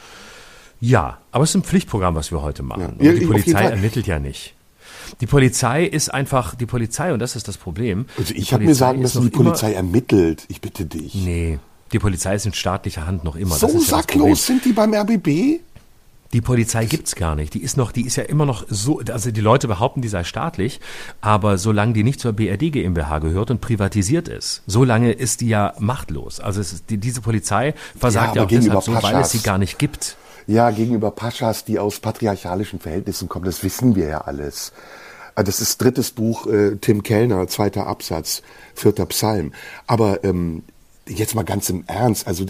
Ja, 0.80 1.18
aber 1.32 1.44
es 1.44 1.50
ist 1.50 1.56
ein 1.56 1.62
Pflichtprogramm, 1.62 2.14
was 2.14 2.30
wir 2.30 2.42
heute 2.42 2.62
machen. 2.62 2.80
Ja. 2.80 2.88
Und 2.88 3.02
Ja, 3.02 3.12
die 3.12 3.26
Polizei 3.26 3.64
ermittelt 3.64 4.06
ja 4.06 4.18
nicht. 4.18 4.54
Die 5.20 5.26
Polizei 5.26 5.84
ist 5.84 6.12
einfach, 6.12 6.54
die 6.54 6.66
Polizei, 6.66 7.12
und 7.12 7.20
das 7.20 7.36
ist 7.36 7.48
das 7.48 7.56
Problem. 7.56 8.06
Also 8.18 8.34
ich 8.34 8.52
habe 8.52 8.64
mir 8.64 8.74
sagen 8.74 9.02
lassen, 9.02 9.22
die 9.22 9.30
Polizei 9.30 9.72
ermittelt. 9.72 10.44
Ich 10.48 10.60
bitte 10.60 10.84
dich. 10.84 11.14
Nee, 11.14 11.58
die 11.92 11.98
Polizei 11.98 12.34
ist 12.34 12.46
in 12.46 12.52
staatlicher 12.52 13.06
Hand 13.06 13.24
noch 13.24 13.36
immer. 13.36 13.54
so 13.54 13.68
ist 13.68 13.74
ja 13.74 13.98
sacklos 13.98 14.46
sind 14.46 14.64
die 14.64 14.72
beim 14.72 14.92
RBB? 14.92 15.60
Die 16.32 16.40
Polizei 16.40 16.86
gibt's 16.86 17.14
gar 17.14 17.36
nicht. 17.36 17.54
Die 17.54 17.62
ist 17.62 17.76
noch, 17.76 17.92
die 17.92 18.04
ist 18.04 18.16
ja 18.16 18.24
immer 18.24 18.44
noch 18.46 18.66
so, 18.68 19.00
also 19.10 19.30
die 19.30 19.40
Leute 19.40 19.68
behaupten, 19.68 20.02
die 20.02 20.08
sei 20.08 20.24
staatlich, 20.24 20.80
aber 21.20 21.56
solange 21.56 21.92
die 21.92 22.02
nicht 22.02 22.20
zur 22.20 22.32
BRD 22.32 22.72
GmbH 22.72 23.20
gehört 23.20 23.52
und 23.52 23.60
privatisiert 23.60 24.26
ist, 24.28 24.62
solange 24.66 25.12
ist 25.12 25.40
die 25.40 25.48
ja 25.48 25.74
machtlos. 25.78 26.40
Also 26.40 26.60
es 26.60 26.72
ist, 26.72 26.90
die, 26.90 26.98
diese 26.98 27.20
Polizei 27.20 27.74
versagt 27.96 28.30
aber 28.30 28.36
ja, 28.38 28.42
auch 28.42 28.48
deshalb 28.48 28.82
so, 28.82 28.92
weil 29.02 29.14
es 29.16 29.30
sie 29.30 29.38
gar 29.38 29.58
nicht 29.58 29.78
gibt. 29.78 30.16
Ja, 30.46 30.70
gegenüber 30.70 31.10
Paschas, 31.10 31.64
die 31.64 31.78
aus 31.78 31.98
patriarchalischen 31.98 32.78
Verhältnissen 32.78 33.28
kommen, 33.28 33.44
das 33.44 33.62
wissen 33.64 33.96
wir 33.96 34.06
ja 34.06 34.20
alles. 34.22 34.72
Äh, 35.34 35.44
Das 35.44 35.60
ist 35.60 35.82
drittes 35.82 36.12
Buch, 36.12 36.46
äh, 36.46 36.76
Tim 36.76 37.02
Kellner, 37.02 37.46
zweiter 37.48 37.86
Absatz, 37.86 38.42
vierter 38.74 39.06
Psalm. 39.06 39.52
Aber 39.86 40.22
ähm, 40.24 40.62
jetzt 41.08 41.34
mal 41.34 41.44
ganz 41.44 41.68
im 41.70 41.84
Ernst, 41.86 42.26
also 42.26 42.44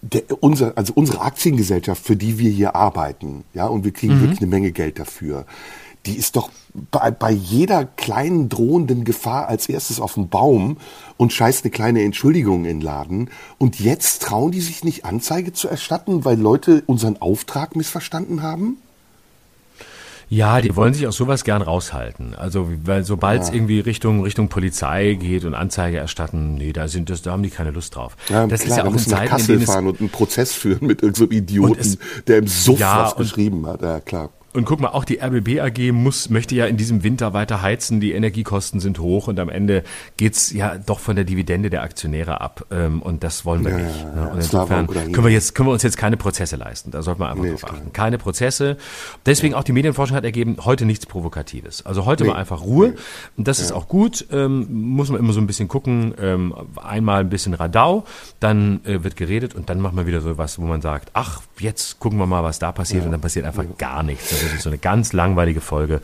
der, 0.00 0.22
unser, 0.40 0.76
also 0.76 0.92
unsere 0.94 1.22
Aktiengesellschaft, 1.22 2.04
für 2.04 2.16
die 2.16 2.38
wir 2.38 2.50
hier 2.50 2.76
arbeiten, 2.76 3.44
ja, 3.54 3.66
und 3.66 3.84
wir 3.84 3.92
kriegen 3.92 4.20
wirklich 4.20 4.40
eine 4.40 4.46
Menge 4.48 4.70
Geld 4.70 4.98
dafür, 4.98 5.44
die 6.08 6.16
ist 6.16 6.36
doch 6.36 6.50
bei, 6.90 7.10
bei 7.10 7.30
jeder 7.30 7.84
kleinen 7.84 8.48
drohenden 8.48 9.04
Gefahr 9.04 9.48
als 9.48 9.68
erstes 9.68 10.00
auf 10.00 10.14
den 10.14 10.28
Baum 10.28 10.78
und 11.16 11.32
scheißt 11.32 11.64
eine 11.64 11.70
kleine 11.70 12.02
Entschuldigung 12.02 12.64
in 12.64 12.78
den 12.78 12.80
Laden. 12.80 13.30
Und 13.58 13.78
jetzt 13.78 14.22
trauen 14.22 14.50
die 14.52 14.60
sich 14.60 14.84
nicht 14.84 15.04
Anzeige 15.04 15.52
zu 15.52 15.68
erstatten, 15.68 16.24
weil 16.24 16.38
Leute 16.40 16.82
unseren 16.86 17.20
Auftrag 17.20 17.76
missverstanden 17.76 18.42
haben? 18.42 18.78
Ja, 20.30 20.60
die 20.60 20.76
wollen 20.76 20.92
sich 20.92 21.06
aus 21.06 21.16
sowas 21.16 21.42
gern 21.42 21.62
raushalten. 21.62 22.34
Also, 22.34 22.68
weil 22.84 23.02
sobald 23.02 23.42
es 23.42 23.48
irgendwie 23.50 23.80
Richtung, 23.80 24.22
Richtung 24.22 24.50
Polizei 24.50 25.14
geht 25.14 25.46
und 25.46 25.54
Anzeige 25.54 25.96
erstatten, 25.96 26.54
nee, 26.54 26.74
da 26.74 26.86
sind 26.86 27.08
das, 27.08 27.22
da 27.22 27.32
haben 27.32 27.42
die 27.42 27.48
keine 27.48 27.70
Lust 27.70 27.96
drauf. 27.96 28.14
Ja, 28.28 28.46
das 28.46 28.60
klar, 28.60 28.70
ist 28.70 28.76
ja 28.76 28.84
auch 28.84 28.88
in 28.90 28.96
nach 28.96 29.04
Zeiten, 29.06 29.22
in 29.24 29.28
Kassel 29.30 29.56
es 29.62 29.64
fahren 29.64 29.86
und 29.86 30.00
einen 30.00 30.10
Prozess 30.10 30.52
führen 30.52 30.86
mit 30.86 31.02
irgendeinem 31.02 31.32
Idioten, 31.32 31.72
Und 31.72 31.80
es- 31.80 31.98
der 32.26 32.38
im 32.38 32.46
Suff 32.46 32.78
Ja, 32.78 33.04
was 33.06 33.16
geschrieben 33.16 33.66
hat. 33.66 33.80
Ja, 33.80 34.00
klar. 34.00 34.28
Und 34.54 34.64
guck 34.64 34.80
mal, 34.80 34.88
auch 34.88 35.04
die 35.04 35.18
RBB 35.20 35.60
AG 35.60 35.92
muss, 35.92 36.30
möchte 36.30 36.54
ja 36.54 36.64
in 36.66 36.78
diesem 36.78 37.02
Winter 37.04 37.34
weiter 37.34 37.60
heizen, 37.60 38.00
die 38.00 38.12
Energiekosten 38.12 38.80
sind 38.80 38.98
hoch 38.98 39.28
und 39.28 39.38
am 39.38 39.50
Ende 39.50 39.82
geht's 40.16 40.50
ja 40.52 40.76
doch 40.78 41.00
von 41.00 41.16
der 41.16 41.26
Dividende 41.26 41.68
der 41.68 41.82
Aktionäre 41.82 42.40
ab. 42.40 42.64
Ähm, 42.70 43.02
und 43.02 43.22
das 43.22 43.44
wollen 43.44 43.62
wir 43.62 43.72
Ja, 43.72 43.78
nicht. 43.78 43.96
ja, 44.00 44.04
ne? 44.06 44.12
ja. 44.22 44.26
Und 44.28 44.36
insofern 44.38 44.86
können 44.86 45.22
wir, 45.24 45.30
jetzt, 45.30 45.54
können 45.54 45.68
wir 45.68 45.72
uns 45.74 45.82
jetzt 45.82 45.98
keine 45.98 46.16
Prozesse 46.16 46.56
leisten. 46.56 46.90
Da 46.90 47.02
sollte 47.02 47.20
man 47.20 47.30
einfach 47.30 47.44
Nee, 47.44 47.50
drauf 47.50 47.64
achten. 47.64 47.92
Keine 47.92 48.16
Prozesse. 48.16 48.78
Deswegen 49.26 49.54
auch 49.54 49.64
die 49.64 49.72
Medienforschung 49.72 50.16
hat 50.16 50.24
ergeben, 50.24 50.56
heute 50.64 50.86
nichts 50.86 51.04
Provokatives. 51.04 51.84
Also 51.84 52.06
heute 52.06 52.24
Nee. 52.24 52.30
mal 52.30 52.36
einfach 52.36 52.62
Ruhe. 52.62 52.94
Und 53.36 53.46
das 53.48 53.60
ist 53.60 53.70
auch 53.72 53.86
gut. 53.86 54.26
Ähm, 54.32 54.66
muss 54.70 55.10
man 55.10 55.20
immer 55.20 55.34
so 55.34 55.40
ein 55.40 55.46
bisschen 55.46 55.68
gucken. 55.68 56.14
Ähm, 56.20 56.54
einmal 56.82 57.20
ein 57.20 57.28
bisschen 57.28 57.52
Radau, 57.52 58.04
dann 58.40 58.80
äh, 58.86 59.04
wird 59.04 59.16
geredet 59.16 59.54
und 59.54 59.68
dann 59.68 59.80
macht 59.80 59.92
man 59.94 60.06
wieder 60.06 60.22
so 60.22 60.38
was, 60.38 60.58
wo 60.58 60.64
man 60.64 60.80
sagt, 60.80 61.10
ach, 61.12 61.42
jetzt 61.58 62.00
gucken 62.00 62.18
wir 62.18 62.26
mal, 62.26 62.42
was 62.42 62.58
da 62.58 62.72
passiert. 62.72 63.04
Und 63.04 63.12
dann 63.12 63.20
passiert 63.20 63.44
einfach 63.44 63.64
gar 63.76 64.02
nichts. 64.02 64.37
Das 64.42 64.54
ist 64.54 64.62
so 64.62 64.70
eine 64.70 64.78
ganz 64.78 65.12
langweilige 65.12 65.60
Folge, 65.60 66.00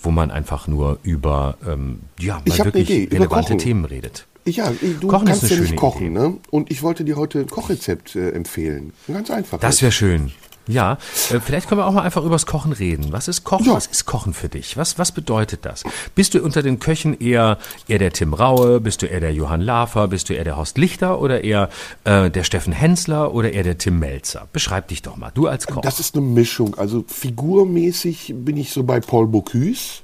wo 0.00 0.10
man 0.10 0.30
einfach 0.30 0.68
nur 0.68 0.98
über 1.02 1.56
ähm, 1.66 2.00
ja, 2.18 2.42
mal 2.46 2.58
wirklich 2.58 2.90
Idee, 2.90 3.16
relevante. 3.16 3.56
Themen 3.56 3.84
redet. 3.84 4.26
Ja, 4.44 4.72
du 5.00 5.06
Kochen 5.06 5.28
kannst 5.28 5.48
ja 5.48 5.56
nicht 5.56 5.76
kochen, 5.76 6.06
Idee. 6.06 6.18
ne? 6.18 6.36
Und 6.50 6.70
ich 6.70 6.82
wollte 6.82 7.04
dir 7.04 7.16
heute 7.16 7.40
ein 7.40 7.46
Kochrezept 7.46 8.16
äh, 8.16 8.30
empfehlen. 8.30 8.92
Ganz 9.06 9.30
einfach. 9.30 9.60
Das 9.60 9.82
wäre 9.82 9.92
schön. 9.92 10.32
Ja, 10.68 10.92
äh, 11.30 11.40
vielleicht 11.40 11.68
können 11.68 11.80
wir 11.80 11.86
auch 11.86 11.92
mal 11.92 12.02
einfach 12.02 12.24
übers 12.24 12.46
Kochen 12.46 12.72
reden. 12.72 13.12
Was 13.12 13.28
ist 13.28 13.44
Kochen? 13.44 13.66
Ja. 13.66 13.74
Was 13.74 13.86
ist 13.86 14.06
Kochen 14.06 14.32
für 14.32 14.48
dich? 14.48 14.76
Was, 14.76 14.98
was 14.98 15.12
bedeutet 15.12 15.64
das? 15.64 15.82
Bist 16.14 16.34
du 16.34 16.42
unter 16.42 16.62
den 16.62 16.78
Köchen 16.78 17.18
eher, 17.18 17.58
eher 17.88 17.98
der 17.98 18.12
Tim 18.12 18.32
Raue? 18.32 18.80
Bist 18.80 19.02
du 19.02 19.06
eher 19.06 19.20
der 19.20 19.32
Johann 19.32 19.60
Lafer? 19.60 20.08
Bist 20.08 20.28
du 20.28 20.34
eher 20.34 20.44
der 20.44 20.56
Horst 20.56 20.78
Lichter? 20.78 21.20
Oder 21.20 21.42
eher 21.42 21.68
äh, 22.04 22.30
der 22.30 22.44
Steffen 22.44 22.72
Hensler? 22.72 23.34
Oder 23.34 23.52
eher 23.52 23.64
der 23.64 23.78
Tim 23.78 23.98
Melzer? 23.98 24.48
Beschreib 24.52 24.88
dich 24.88 25.02
doch 25.02 25.16
mal. 25.16 25.30
Du 25.34 25.48
als 25.48 25.66
Koch. 25.66 25.82
Das 25.82 25.98
ist 25.98 26.14
eine 26.14 26.24
Mischung. 26.24 26.76
Also 26.76 27.04
figurmäßig 27.06 28.34
bin 28.36 28.56
ich 28.56 28.70
so 28.70 28.84
bei 28.84 29.00
Paul 29.00 29.26
Bocuse. 29.26 30.02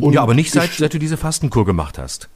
Und 0.00 0.12
ja, 0.12 0.22
aber 0.22 0.34
nicht 0.34 0.52
seit, 0.52 0.70
seit 0.72 0.94
du 0.94 0.98
diese 0.98 1.16
Fastenkur 1.16 1.64
gemacht 1.64 1.98
hast. 1.98 2.28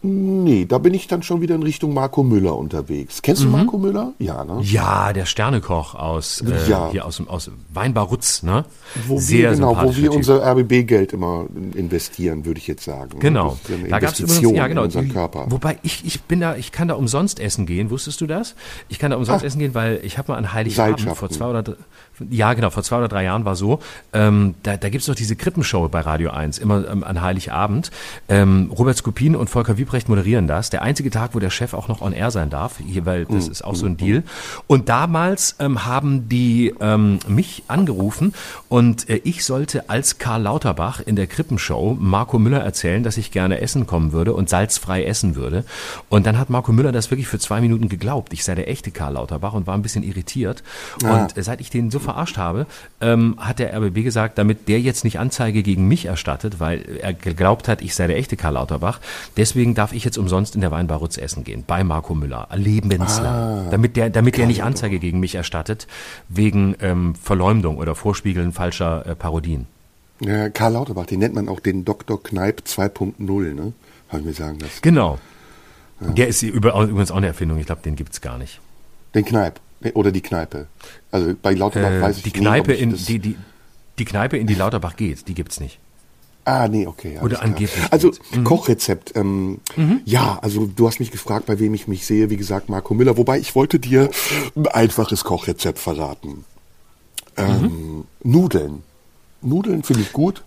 Nee, 0.00 0.64
da 0.64 0.78
bin 0.78 0.94
ich 0.94 1.08
dann 1.08 1.24
schon 1.24 1.40
wieder 1.40 1.56
in 1.56 1.64
Richtung 1.64 1.92
Marco 1.92 2.22
Müller 2.22 2.56
unterwegs. 2.56 3.20
Kennst 3.20 3.42
Mhm. 3.42 3.46
du 3.50 3.56
Marco 3.56 3.78
Müller? 3.78 4.12
Ja, 4.20 4.44
ne? 4.44 4.60
Ja, 4.62 5.12
der 5.12 5.26
Sternekoch 5.26 5.96
aus, 5.96 6.40
äh, 6.40 6.70
Ja. 6.70 6.90
hier 6.92 7.04
aus, 7.04 7.20
aus 7.26 7.50
Weinbarutz, 7.74 8.44
ne? 8.44 8.64
Wo 9.08 9.18
Sehr 9.18 9.50
wir, 9.50 9.56
genau, 9.56 9.76
wo 9.76 9.96
wir 9.96 10.04
Typ. 10.10 10.12
unser 10.14 10.40
RBB-Geld 10.44 11.12
immer 11.12 11.46
investieren, 11.74 12.44
würde 12.44 12.58
ich 12.60 12.68
jetzt 12.68 12.84
sagen. 12.84 13.18
Genau. 13.18 13.58
Ist 13.64 13.72
eine 13.74 13.88
Da 13.88 13.98
gab 13.98 14.12
es 14.12 14.20
übrigens, 14.20 14.56
ja 14.56 14.68
genau. 14.68 14.84
in 14.84 15.12
Körper. 15.12 15.46
Wobei 15.48 15.78
ich, 15.82 16.04
ich 16.06 16.22
bin 16.22 16.38
da, 16.40 16.54
ich 16.54 16.70
kann 16.70 16.86
da 16.86 16.94
umsonst 16.94 17.40
essen 17.40 17.66
gehen. 17.66 17.90
Wusstest 17.90 18.20
du 18.20 18.28
das? 18.28 18.54
Ich 18.88 19.00
kann 19.00 19.10
da 19.10 19.16
umsonst 19.16 19.44
essen 19.44 19.58
gehen, 19.58 19.74
weil 19.74 20.00
ich 20.04 20.16
habe 20.16 20.30
mal 20.30 20.38
an 20.38 20.52
Heiligabend 20.52 21.00
vor 21.16 21.28
zwei 21.30 21.46
oder 21.46 21.64
drei, 21.64 21.74
ja 22.30 22.54
genau 22.54 22.70
vor 22.70 22.82
zwei 22.82 22.98
oder 22.98 23.08
drei 23.08 23.24
Jahren 23.24 23.44
war 23.44 23.56
so. 23.56 23.80
Ähm, 24.12 24.54
da 24.62 24.76
da 24.76 24.88
gibt's 24.88 25.06
doch 25.06 25.14
diese 25.14 25.36
Krippenshow 25.36 25.88
bei 25.88 26.00
Radio 26.00 26.30
1 26.30 26.58
immer 26.58 26.88
ähm, 26.88 27.04
an 27.04 27.20
Heiligabend. 27.22 27.90
Ähm, 28.28 28.70
Robert 28.76 28.96
Skopin 28.96 29.36
und 29.36 29.48
Volker 29.50 29.78
Wiebrecht 29.78 30.08
moderieren 30.08 30.46
das. 30.46 30.70
Der 30.70 30.82
einzige 30.82 31.10
Tag, 31.10 31.34
wo 31.34 31.38
der 31.38 31.50
Chef 31.50 31.74
auch 31.74 31.88
noch 31.88 32.00
on 32.00 32.12
air 32.12 32.30
sein 32.30 32.50
darf, 32.50 32.78
hier, 32.78 33.06
weil 33.06 33.24
das 33.24 33.46
Mhm. 33.46 33.52
ist 33.52 33.64
auch 33.64 33.74
so 33.74 33.86
ein 33.86 33.96
Deal. 33.96 34.22
Und 34.66 34.88
damals 34.88 35.56
ähm, 35.58 35.84
haben 35.84 36.28
die 36.28 36.74
ähm, 36.80 37.18
mich 37.28 37.62
angerufen 37.68 38.34
und 38.68 39.08
äh, 39.08 39.20
ich 39.24 39.44
sollte 39.44 39.88
als 39.90 40.18
Karl 40.18 40.42
Lauterbach 40.42 41.00
in 41.04 41.16
der 41.16 41.26
Krippenshow 41.26 41.96
Marco 41.98 42.38
Müller 42.38 42.60
erzählen, 42.60 43.02
dass 43.02 43.16
ich 43.16 43.30
gerne 43.30 43.60
essen 43.60 43.86
kommen 43.86 44.12
würde 44.12 44.32
und 44.34 44.48
salzfrei 44.48 45.04
essen 45.04 45.36
würde. 45.36 45.64
Und 46.08 46.26
dann 46.26 46.38
hat 46.38 46.50
Marco 46.50 46.72
Müller 46.72 46.92
das 46.92 47.10
wirklich 47.10 47.28
für 47.28 47.38
zwei 47.38 47.60
Minuten 47.60 47.88
geglaubt. 47.88 48.32
Ich 48.32 48.44
sei 48.44 48.54
der 48.54 48.68
echte 48.68 48.90
Karl 48.90 49.14
Lauterbach 49.14 49.52
und 49.52 49.66
war 49.66 49.74
ein 49.74 49.82
bisschen 49.82 50.02
irritiert. 50.02 50.62
Und 51.02 51.36
äh, 51.36 51.42
seit 51.42 51.60
ich 51.60 51.70
den 51.70 51.90
so 51.90 51.98
verarscht 52.08 52.38
habe, 52.38 52.66
ähm, 53.00 53.36
hat 53.38 53.58
der 53.58 53.76
RBB 53.76 54.02
gesagt, 54.02 54.38
damit 54.38 54.68
der 54.68 54.80
jetzt 54.80 55.04
nicht 55.04 55.18
Anzeige 55.18 55.62
gegen 55.62 55.86
mich 55.86 56.06
erstattet, 56.06 56.58
weil 56.58 56.84
er 57.02 57.12
geglaubt 57.12 57.68
hat, 57.68 57.82
ich 57.82 57.94
sei 57.94 58.06
der 58.06 58.16
echte 58.16 58.36
Karl 58.36 58.54
Lauterbach. 58.54 59.00
Deswegen 59.36 59.74
darf 59.74 59.92
ich 59.92 60.04
jetzt 60.04 60.16
umsonst 60.16 60.54
in 60.54 60.62
der 60.62 60.70
Weinbar 60.70 60.98
Rutz 60.98 61.18
essen 61.18 61.44
gehen, 61.44 61.64
bei 61.66 61.84
Marco 61.84 62.14
Müller, 62.14 62.48
lebenslang. 62.54 63.70
damit 63.70 63.96
der, 63.96 64.08
damit 64.08 64.38
der 64.38 64.46
nicht 64.46 64.62
Anzeige 64.62 64.98
gegen 64.98 65.20
mich 65.20 65.34
erstattet, 65.34 65.86
wegen 66.28 66.76
ähm, 66.80 67.14
Verleumdung 67.14 67.76
oder 67.76 67.94
Vorspiegeln 67.94 68.52
falscher 68.52 69.04
äh, 69.06 69.14
Parodien. 69.14 69.66
Ja, 70.20 70.48
Karl 70.48 70.72
Lauterbach, 70.72 71.06
den 71.06 71.20
nennt 71.20 71.34
man 71.34 71.48
auch 71.48 71.60
den 71.60 71.84
Dr. 71.84 72.20
Kneip 72.22 72.62
2.0, 72.66 73.54
ne? 73.54 73.72
Haben 74.08 74.24
wir 74.24 74.32
sagen 74.32 74.58
lassen. 74.58 74.78
Genau. 74.80 75.18
Der 76.00 76.28
ist 76.28 76.42
übrigens 76.42 77.10
auch 77.10 77.16
eine 77.16 77.26
Erfindung, 77.26 77.58
ich 77.58 77.66
glaube, 77.66 77.82
den 77.82 77.96
gibt's 77.96 78.20
gar 78.20 78.38
nicht. 78.38 78.60
Den 79.14 79.24
Kneip. 79.24 79.60
Oder 79.94 80.10
die 80.12 80.20
Kneipe. 80.20 80.66
Also 81.10 81.34
bei 81.40 81.54
Lauterbach 81.54 81.90
Äh, 81.90 82.00
weiß 82.02 82.16
ich 82.18 82.22
die 82.24 82.30
Kneipe 82.32 82.72
ich 82.74 82.80
in 82.82 82.94
die, 82.96 83.18
die, 83.18 83.36
die 83.98 84.04
Kneipe 84.04 84.36
in 84.36 84.46
die 84.46 84.54
Lauterbach 84.54 84.96
geht, 84.96 85.28
die 85.28 85.34
gibt's 85.34 85.60
nicht. 85.60 85.78
Ah, 86.44 86.66
nee, 86.66 86.86
okay. 86.86 87.18
Oder 87.20 87.36
klar. 87.36 87.42
angeblich 87.42 87.92
Also 87.92 88.10
geht's. 88.10 88.30
Mhm. 88.34 88.44
Kochrezept. 88.44 89.14
Ähm, 89.16 89.60
Ja, 90.04 90.38
also 90.42 90.66
du 90.66 90.86
hast 90.88 90.98
mich 90.98 91.10
gefragt, 91.10 91.46
bei 91.46 91.58
wem 91.60 91.74
ich 91.74 91.86
mich 91.88 92.06
sehe. 92.06 92.30
Wie 92.30 92.36
gesagt, 92.38 92.68
Marco 92.70 92.94
Müller. 92.94 93.16
Wobei 93.18 93.38
ich 93.38 93.54
wollte 93.54 93.78
dir 93.78 94.08
ein 94.56 94.66
einfaches 94.68 95.24
Kochrezept 95.24 95.78
verraten. 95.78 96.44
Ähm, 97.36 97.60
Mhm. 97.62 98.04
Nudeln. 98.24 98.82
Nudeln 99.42 99.82
finde 99.84 100.02
ich 100.02 100.12
gut. 100.12 100.42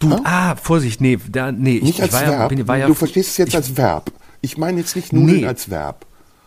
Du, 0.00 0.08
Ja? 0.10 0.20
ah, 0.24 0.56
Vorsicht, 0.56 1.00
nee, 1.00 1.18
da, 1.30 1.52
nee, 1.52 1.80
Nicht 1.80 1.98
ich, 1.98 2.02
als 2.02 2.08
ich 2.08 2.14
war 2.14 2.22
ja, 2.24 2.30
Verb. 2.40 2.48
bin, 2.48 2.66
war 2.66 2.76
ja, 2.78 2.86
du 2.88 2.94
verstehst 2.94 3.30
es 3.30 3.36
jetzt 3.36 3.48
ich, 3.50 3.56
als 3.56 3.76
Verb. 3.76 4.10
Ich 4.40 4.58
meine 4.58 4.80
jetzt 4.80 4.96
nicht 4.96 5.12
Nudeln 5.12 5.40
Nee. 5.42 5.46
als 5.46 5.70
Verb. 5.70 6.04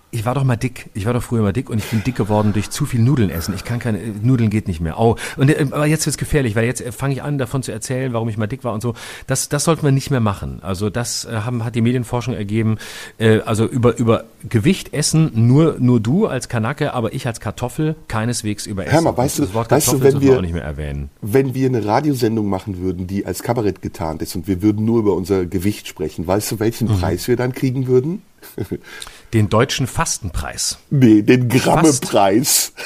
Ich 0.09 0.23
war 0.25 0.33
doch 0.35 0.45
mal 0.45 0.55
dick. 0.55 0.89
Ich 0.93 1.05
war 1.05 1.11
doch 1.13 1.21
früher 1.21 1.41
mal 1.41 1.51
dick 1.51 1.69
und 1.69 1.79
ich 1.79 1.85
bin 1.85 2.01
dick 2.01 2.15
geworden 2.15 2.53
durch 2.53 2.69
zu 2.69 2.85
viel 2.85 3.01
Nudeln 3.01 3.29
essen. 3.29 3.53
Ich 3.53 3.65
kann 3.65 3.77
keine 3.79 3.99
Nudeln 4.21 4.49
geht 4.49 4.67
nicht 4.67 4.79
mehr. 4.79 4.97
Oh, 4.99 5.17
und 5.35 5.49
äh, 5.49 5.65
aber 5.69 5.85
jetzt 5.85 6.05
wird's 6.05 6.17
gefährlich, 6.17 6.55
weil 6.55 6.63
jetzt 6.65 6.79
äh, 6.79 6.93
fange 6.93 7.13
ich 7.13 7.23
an 7.23 7.37
davon 7.37 7.61
zu 7.61 7.73
erzählen, 7.73 8.13
warum 8.13 8.29
ich 8.29 8.37
mal 8.37 8.47
dick 8.47 8.63
war 8.63 8.73
und 8.73 8.81
so. 8.81 8.93
Das 9.27 9.49
das 9.49 9.65
sollten 9.65 9.83
wir 9.83 9.91
nicht 9.91 10.09
mehr 10.09 10.21
machen. 10.21 10.59
Also 10.61 10.89
das 10.89 11.25
äh, 11.25 11.31
haben 11.43 11.65
hat 11.65 11.75
die 11.75 11.81
Medienforschung 11.81 12.33
ergeben. 12.35 12.77
Äh, 13.17 13.39
also 13.41 13.65
über 13.65 13.97
über 13.97 14.23
Gewicht 14.47 14.93
essen 14.93 15.29
nur 15.33 15.75
nur 15.79 15.99
du 15.99 16.25
als 16.25 16.47
Kanake, 16.47 16.93
aber 16.93 17.13
ich 17.13 17.27
als 17.27 17.41
Kartoffel 17.41 17.95
keineswegs 18.07 18.65
über 18.65 18.85
Essen. 18.85 18.93
Hör 18.95 19.01
mal, 19.01 19.17
weißt 19.17 19.39
du- 19.39 19.43
das 19.43 19.53
Wort 19.53 19.69
weißt 19.71 19.91
du, 19.91 20.01
wenn 20.01 20.13
wir 20.13 20.21
wir- 20.21 20.37
auch 20.37 20.41
nicht 20.41 20.53
mehr 20.53 20.63
erwähnen. 20.63 21.09
Wenn 21.21 21.53
wir 21.53 21.67
eine 21.67 21.83
Radiosendung 21.85 22.47
machen 22.47 22.79
würden, 22.79 23.07
die 23.07 23.25
als 23.25 23.43
Kabarett 23.43 23.81
getarnt 23.81 24.21
ist 24.21 24.35
und 24.37 24.47
wir 24.47 24.61
würden 24.61 24.85
nur 24.85 24.99
über 24.99 25.15
unser 25.15 25.45
Gewicht 25.45 25.85
sprechen, 25.87 26.25
weißt 26.25 26.51
du, 26.53 26.59
welchen 26.61 26.87
Mhm. 26.87 26.99
Preis 26.99 27.27
wir 27.27 27.35
dann 27.35 27.51
kriegen 27.51 27.87
würden? 27.87 28.21
Den 29.33 29.49
deutschen 29.49 29.87
Fastenpreis. 29.87 30.77
Nee, 30.89 31.21
den 31.21 31.49
Grammepreis. 31.49 32.71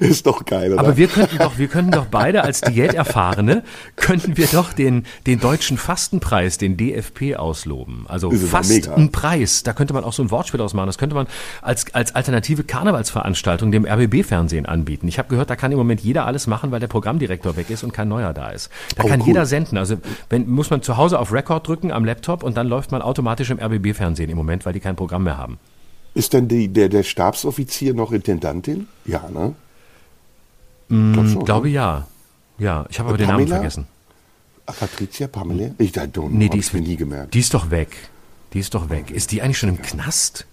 Ist 0.00 0.26
doch 0.26 0.44
geil, 0.44 0.72
oder? 0.72 0.80
Aber 0.80 0.96
wir 0.96 1.08
könnten 1.08 1.38
doch, 1.38 1.58
wir 1.58 1.68
könnten 1.68 1.90
doch 1.90 2.06
beide 2.06 2.42
als 2.44 2.60
Diäterfahrene, 2.60 3.62
könnten 3.96 4.36
wir 4.36 4.46
doch 4.46 4.72
den, 4.72 5.04
den 5.26 5.40
deutschen 5.40 5.78
Fastenpreis, 5.78 6.58
den 6.58 6.76
DFP 6.76 7.36
ausloben. 7.36 8.04
Also. 8.08 8.30
Fastenpreis. 8.30 9.62
Da 9.62 9.72
könnte 9.72 9.94
man 9.94 10.04
auch 10.04 10.12
so 10.12 10.22
ein 10.22 10.30
Wortspiel 10.30 10.60
ausmachen. 10.60 10.86
Das 10.86 10.98
könnte 10.98 11.14
man 11.16 11.26
als, 11.62 11.92
als 11.94 12.14
alternative 12.14 12.64
Karnevalsveranstaltung 12.64 13.72
dem 13.72 13.84
RBB-Fernsehen 13.84 14.66
anbieten. 14.66 15.08
Ich 15.08 15.18
habe 15.18 15.28
gehört, 15.28 15.50
da 15.50 15.56
kann 15.56 15.72
im 15.72 15.78
Moment 15.78 16.00
jeder 16.02 16.26
alles 16.26 16.46
machen, 16.46 16.70
weil 16.70 16.80
der 16.80 16.86
Programmdirektor 16.86 17.56
weg 17.56 17.70
ist 17.70 17.82
und 17.82 17.92
kein 17.92 18.08
neuer 18.08 18.32
da 18.32 18.50
ist. 18.50 18.70
Da 18.96 19.04
Oh, 19.04 19.08
kann 19.08 19.20
cool. 19.22 19.28
jeder 19.28 19.46
senden. 19.46 19.76
Also 19.78 19.96
wenn, 20.30 20.48
muss 20.48 20.70
man 20.70 20.82
zu 20.82 20.96
Hause 20.96 21.18
auf 21.18 21.32
Record 21.32 21.66
drücken 21.66 21.92
am 21.92 22.04
Laptop 22.04 22.42
und 22.42 22.56
dann 22.56 22.68
läuft 22.68 22.92
man 22.92 23.02
automatisch 23.02 23.17
im 23.18 23.58
RBB-Fernsehen 23.58 24.30
im 24.30 24.36
Moment, 24.36 24.64
weil 24.66 24.72
die 24.72 24.80
kein 24.80 24.96
Programm 24.96 25.24
mehr 25.24 25.36
haben. 25.38 25.58
Ist 26.14 26.32
denn 26.32 26.48
die, 26.48 26.68
der, 26.68 26.88
der 26.88 27.02
Stabsoffizier 27.02 27.94
noch 27.94 28.12
Intendantin? 28.12 28.88
Ja, 29.04 29.28
ne? 29.30 29.54
Glaub 30.88 31.26
schon, 31.28 31.38
Ich 31.40 31.44
glaube 31.44 31.68
ne? 31.68 31.74
ja. 31.74 32.06
Ja, 32.58 32.86
ich 32.88 32.98
habe 32.98 33.08
aber 33.10 33.14
Und 33.14 33.20
den 33.20 33.28
Namen 33.28 33.38
Pamela? 33.44 33.56
vergessen. 33.56 33.86
Ah, 34.66 34.72
Patricia 34.72 35.28
Pamela? 35.28 35.70
Ich 35.78 35.92
da 35.92 36.02
don't 36.02 36.30
Nee, 36.30 36.48
die 36.48 36.58
ich 36.58 36.66
ist, 36.66 36.74
mir 36.74 36.80
nie 36.80 36.96
gemerkt. 36.96 37.34
die 37.34 37.40
ist 37.40 37.54
doch 37.54 37.70
weg. 37.70 37.96
Die 38.52 38.58
ist 38.60 38.74
doch 38.74 38.88
weg. 38.90 39.10
Ist 39.10 39.30
die 39.32 39.42
eigentlich 39.42 39.58
schon 39.58 39.68
im 39.68 39.80
Knast? 39.82 40.46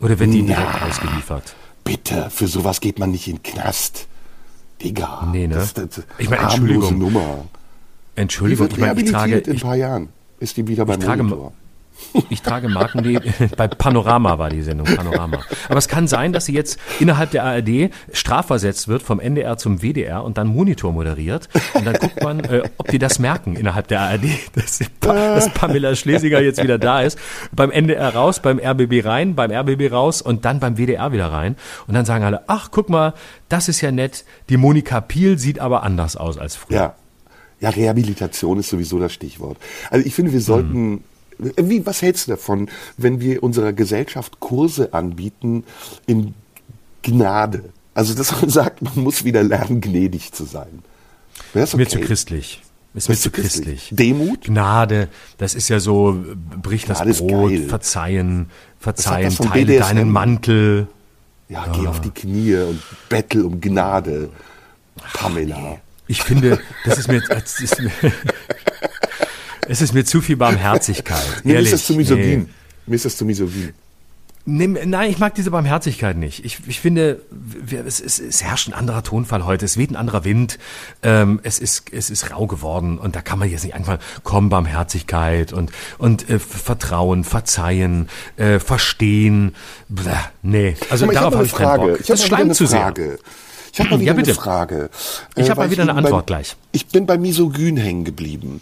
Oder 0.00 0.18
wird 0.18 0.32
die 0.32 0.42
direkt 0.46 0.82
ausgeliefert? 0.82 1.54
Bitte, 1.84 2.30
für 2.30 2.46
sowas 2.48 2.80
geht 2.80 2.98
man 2.98 3.10
nicht 3.10 3.28
in 3.28 3.36
den 3.36 3.42
Knast. 3.42 4.06
Digga. 4.82 5.28
Nee, 5.32 5.46
ne? 5.46 5.54
Das, 5.56 5.74
das, 5.74 6.02
Ich 6.18 6.30
meine, 6.30 6.42
Entschuldigung. 6.42 6.98
Nummer. 6.98 7.44
Die 8.16 8.20
Entschuldigung, 8.20 8.64
wird 8.64 8.72
ich 8.74 8.78
meine, 8.78 9.00
ich 9.00 9.10
trage, 9.10 9.38
in 9.38 9.50
ein 9.50 9.56
ich, 9.56 9.62
paar 9.62 9.76
Jahren. 9.76 10.08
Ist 10.40 10.56
die 10.56 10.66
wieder 10.66 10.84
beim 10.86 11.00
trage- 11.00 11.22
Monitor. 11.22 11.52
Ich 12.30 12.42
trage 12.42 12.68
Marken, 12.68 13.02
die, 13.02 13.18
bei 13.56 13.68
Panorama 13.68 14.38
war 14.38 14.50
die 14.50 14.62
Sendung, 14.62 14.86
Panorama. 14.86 15.40
Aber 15.68 15.78
es 15.78 15.88
kann 15.88 16.06
sein, 16.08 16.32
dass 16.32 16.46
sie 16.46 16.52
jetzt 16.54 16.78
innerhalb 17.00 17.30
der 17.30 17.44
ARD 17.44 17.90
strafversetzt 18.12 18.88
wird 18.88 19.02
vom 19.02 19.20
NDR 19.20 19.56
zum 19.58 19.82
WDR 19.82 20.22
und 20.24 20.38
dann 20.38 20.46
Monitor 20.46 20.92
moderiert. 20.92 21.48
Und 21.74 21.86
dann 21.86 21.94
guckt 21.94 22.22
man, 22.22 22.40
äh, 22.40 22.62
ob 22.78 22.88
die 22.88 22.98
das 22.98 23.18
merken 23.18 23.56
innerhalb 23.56 23.88
der 23.88 24.00
ARD, 24.00 24.24
dass, 24.54 24.80
Pa- 25.00 25.34
dass 25.34 25.48
Pamela 25.54 25.94
Schlesinger 25.94 26.40
jetzt 26.40 26.62
wieder 26.62 26.78
da 26.78 27.00
ist. 27.02 27.18
Beim 27.52 27.70
NDR 27.70 28.14
raus, 28.14 28.40
beim 28.40 28.58
RBB 28.58 29.04
rein, 29.04 29.34
beim 29.34 29.50
RBB 29.50 29.90
raus 29.92 30.22
und 30.22 30.44
dann 30.44 30.60
beim 30.60 30.76
WDR 30.76 31.12
wieder 31.12 31.32
rein. 31.32 31.56
Und 31.86 31.94
dann 31.94 32.04
sagen 32.04 32.24
alle, 32.24 32.42
ach, 32.48 32.68
guck 32.70 32.88
mal, 32.88 33.14
das 33.48 33.68
ist 33.68 33.80
ja 33.80 33.90
nett. 33.92 34.24
Die 34.48 34.56
Monika 34.56 35.00
Piel 35.00 35.38
sieht 35.38 35.58
aber 35.58 35.82
anders 35.82 36.16
aus 36.16 36.38
als 36.38 36.56
früher. 36.56 36.76
Ja. 36.76 36.94
Ja, 37.60 37.70
Rehabilitation 37.70 38.58
ist 38.58 38.70
sowieso 38.70 38.98
das 38.98 39.12
Stichwort. 39.12 39.56
Also 39.88 40.04
ich 40.04 40.14
finde, 40.16 40.32
wir 40.32 40.40
sollten. 40.40 41.04
Wie, 41.56 41.84
was 41.86 42.02
hältst 42.02 42.26
du 42.26 42.32
davon, 42.32 42.68
wenn 42.96 43.20
wir 43.20 43.42
unserer 43.42 43.72
Gesellschaft 43.72 44.40
Kurse 44.40 44.92
anbieten 44.94 45.64
in 46.06 46.34
Gnade? 47.02 47.70
Also, 47.94 48.14
dass 48.14 48.40
man 48.40 48.50
sagt, 48.50 48.82
man 48.82 48.94
muss 48.96 49.24
wieder 49.24 49.42
lernen, 49.42 49.80
gnädig 49.80 50.32
zu 50.32 50.44
sein. 50.44 50.82
Wäre 51.52 51.64
das 51.66 51.74
Mir 51.76 51.82
okay? 51.86 52.00
zu 52.00 52.00
christlich. 52.00 52.62
Ist 52.94 53.08
Das 53.08 53.16
mir 53.16 53.20
zu 53.22 53.30
christlich. 53.30 53.88
Demut? 53.90 54.44
Gnade, 54.44 55.08
das 55.38 55.54
ist 55.54 55.68
ja 55.70 55.80
so, 55.80 56.12
äh, 56.12 56.36
brich 56.62 56.84
das 56.84 56.98
Gnade 56.98 57.10
ist 57.10 57.18
Brot, 57.26 57.52
verzeihen, 57.68 58.50
verzeihen, 58.78 59.34
das 59.36 59.48
teile 59.48 59.64
BDSM? 59.66 59.80
deinen 59.80 60.10
Mantel. 60.10 60.88
Ja, 61.48 61.66
geh 61.72 61.86
auf 61.86 62.00
die 62.02 62.10
Knie 62.10 62.54
und 62.56 62.82
bettel 63.08 63.44
um 63.44 63.60
Gnade. 63.60 64.28
Pamela. 65.14 65.78
Ich 66.06 66.22
finde, 66.22 66.60
das 66.84 66.98
ist 66.98 67.08
mir, 67.08 67.22
das 67.22 67.60
ist 67.60 67.80
mir 67.80 67.90
es 69.72 69.80
ist 69.80 69.94
mir 69.94 70.04
zu 70.04 70.20
viel 70.20 70.36
Barmherzigkeit. 70.36 71.44
Mir 71.44 71.54
ehrlich. 71.54 71.72
ist 71.72 71.80
das 71.80 71.86
zu 71.86 71.94
misogyn. 71.94 72.50
Mir 72.86 72.94
ist 72.94 73.06
das 73.06 73.16
zu 73.16 73.24
misogyn. 73.24 73.72
Nee, 74.44 74.66
nein, 74.66 75.08
ich 75.08 75.18
mag 75.18 75.34
diese 75.34 75.50
Barmherzigkeit 75.50 76.16
nicht. 76.16 76.44
Ich, 76.44 76.58
ich 76.66 76.80
finde, 76.80 77.22
es, 77.86 78.00
es, 78.00 78.18
es 78.18 78.42
herrscht 78.42 78.68
ein 78.68 78.74
anderer 78.74 79.02
Tonfall 79.02 79.46
heute. 79.46 79.64
Es 79.64 79.78
weht 79.78 79.90
ein 79.90 79.96
anderer 79.96 80.24
Wind. 80.24 80.58
Ähm, 81.02 81.40
es, 81.42 81.58
ist, 81.58 81.90
es 81.90 82.10
ist 82.10 82.32
rau 82.32 82.46
geworden. 82.46 82.98
Und 82.98 83.16
da 83.16 83.22
kann 83.22 83.38
man 83.38 83.48
jetzt 83.48 83.64
nicht 83.64 83.74
einfach, 83.74 83.98
komm, 84.24 84.50
Barmherzigkeit 84.50 85.54
und, 85.54 85.70
und 85.96 86.28
äh, 86.28 86.38
Vertrauen, 86.38 87.24
Verzeihen, 87.24 88.10
äh, 88.36 88.58
Verstehen. 88.58 89.54
Bläh, 89.88 90.10
nee, 90.42 90.76
also 90.90 91.06
darauf 91.06 91.26
habe 91.26 91.36
eine 91.36 91.46
ich 91.46 91.52
keinen 91.52 91.66
Frage. 91.66 91.92
Bock. 91.92 92.00
Ich 92.00 92.06
das 92.08 92.26
schleimt 92.26 92.42
eine 92.42 92.54
zu 92.54 92.66
sehr. 92.66 92.92
Ich 93.72 93.80
habe 93.80 93.90
mal 93.90 94.00
wieder 94.00 94.12
Ja, 94.12 94.18
eine 94.18 94.34
Frage. 94.34 94.90
Ich 95.34 95.46
Äh, 95.46 95.50
hab 95.50 95.56
mal 95.58 95.70
wieder 95.70 95.82
eine 95.82 95.94
Antwort 95.94 96.26
bei, 96.26 96.34
gleich. 96.34 96.56
Ich 96.72 96.86
bin 96.88 97.06
bei 97.06 97.16
Misogyn 97.18 97.76
hängen 97.76 98.04
geblieben. 98.04 98.60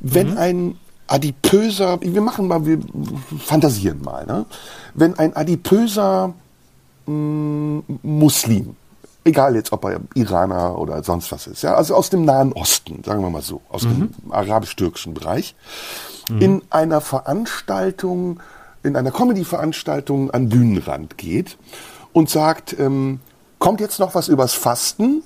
Wenn 0.00 0.32
Mhm. 0.32 0.38
ein 0.38 0.78
adipöser, 1.06 1.98
wir 2.02 2.20
machen 2.20 2.48
mal, 2.48 2.66
wir 2.66 2.80
fantasieren 3.38 4.02
mal, 4.02 4.26
ne? 4.26 4.44
Wenn 4.94 5.18
ein 5.18 5.34
adipöser 5.34 6.34
mh, 7.06 7.82
Muslim, 8.02 8.76
egal 9.24 9.54
jetzt 9.54 9.72
ob 9.72 9.84
er 9.84 10.00
Iraner 10.14 10.76
oder 10.78 11.02
sonst 11.02 11.30
was 11.32 11.46
ist, 11.46 11.62
ja, 11.62 11.74
also 11.74 11.94
aus 11.94 12.10
dem 12.10 12.24
Nahen 12.24 12.52
Osten, 12.52 13.02
sagen 13.04 13.22
wir 13.22 13.30
mal 13.30 13.40
so, 13.42 13.62
aus 13.70 13.84
Mhm. 13.84 13.88
dem 13.88 14.32
arabisch-türkischen 14.32 15.14
Bereich, 15.14 15.54
in 16.40 16.60
einer 16.68 17.00
Veranstaltung, 17.00 18.40
in 18.82 18.96
einer 18.96 19.10
Comedy-Veranstaltung 19.12 20.30
an 20.30 20.50
Bühnenrand 20.50 21.16
geht 21.16 21.56
und 22.12 22.28
sagt, 22.28 22.78
ähm, 22.78 23.20
kommt 23.58 23.80
jetzt 23.80 23.98
noch 23.98 24.14
was 24.14 24.28
übers 24.28 24.54
Fasten? 24.54 25.22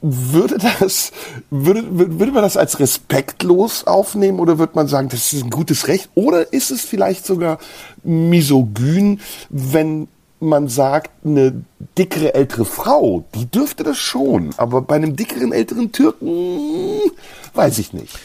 Würde 0.00 0.58
das, 0.58 1.10
würde, 1.50 1.84
würde 1.90 2.32
man 2.32 2.42
das 2.42 2.56
als 2.56 2.78
respektlos 2.78 3.84
aufnehmen 3.84 4.38
oder 4.38 4.58
würde 4.58 4.74
man 4.76 4.86
sagen, 4.86 5.08
das 5.08 5.32
ist 5.32 5.42
ein 5.44 5.50
gutes 5.50 5.88
Recht? 5.88 6.08
Oder 6.14 6.52
ist 6.52 6.70
es 6.70 6.82
vielleicht 6.82 7.26
sogar 7.26 7.58
misogyn, 8.04 9.20
wenn 9.50 10.06
man 10.40 10.68
sagt, 10.68 11.10
eine 11.24 11.64
dickere 11.96 12.34
ältere 12.34 12.64
Frau, 12.64 13.24
die 13.34 13.46
dürfte 13.46 13.82
das 13.82 13.98
schon, 13.98 14.50
aber 14.56 14.82
bei 14.82 14.94
einem 14.94 15.16
dickeren 15.16 15.52
älteren 15.52 15.90
Türken, 15.90 16.28
hm, 16.28 17.10
weiß 17.54 17.78
ich 17.78 17.92
nicht. 17.92 18.16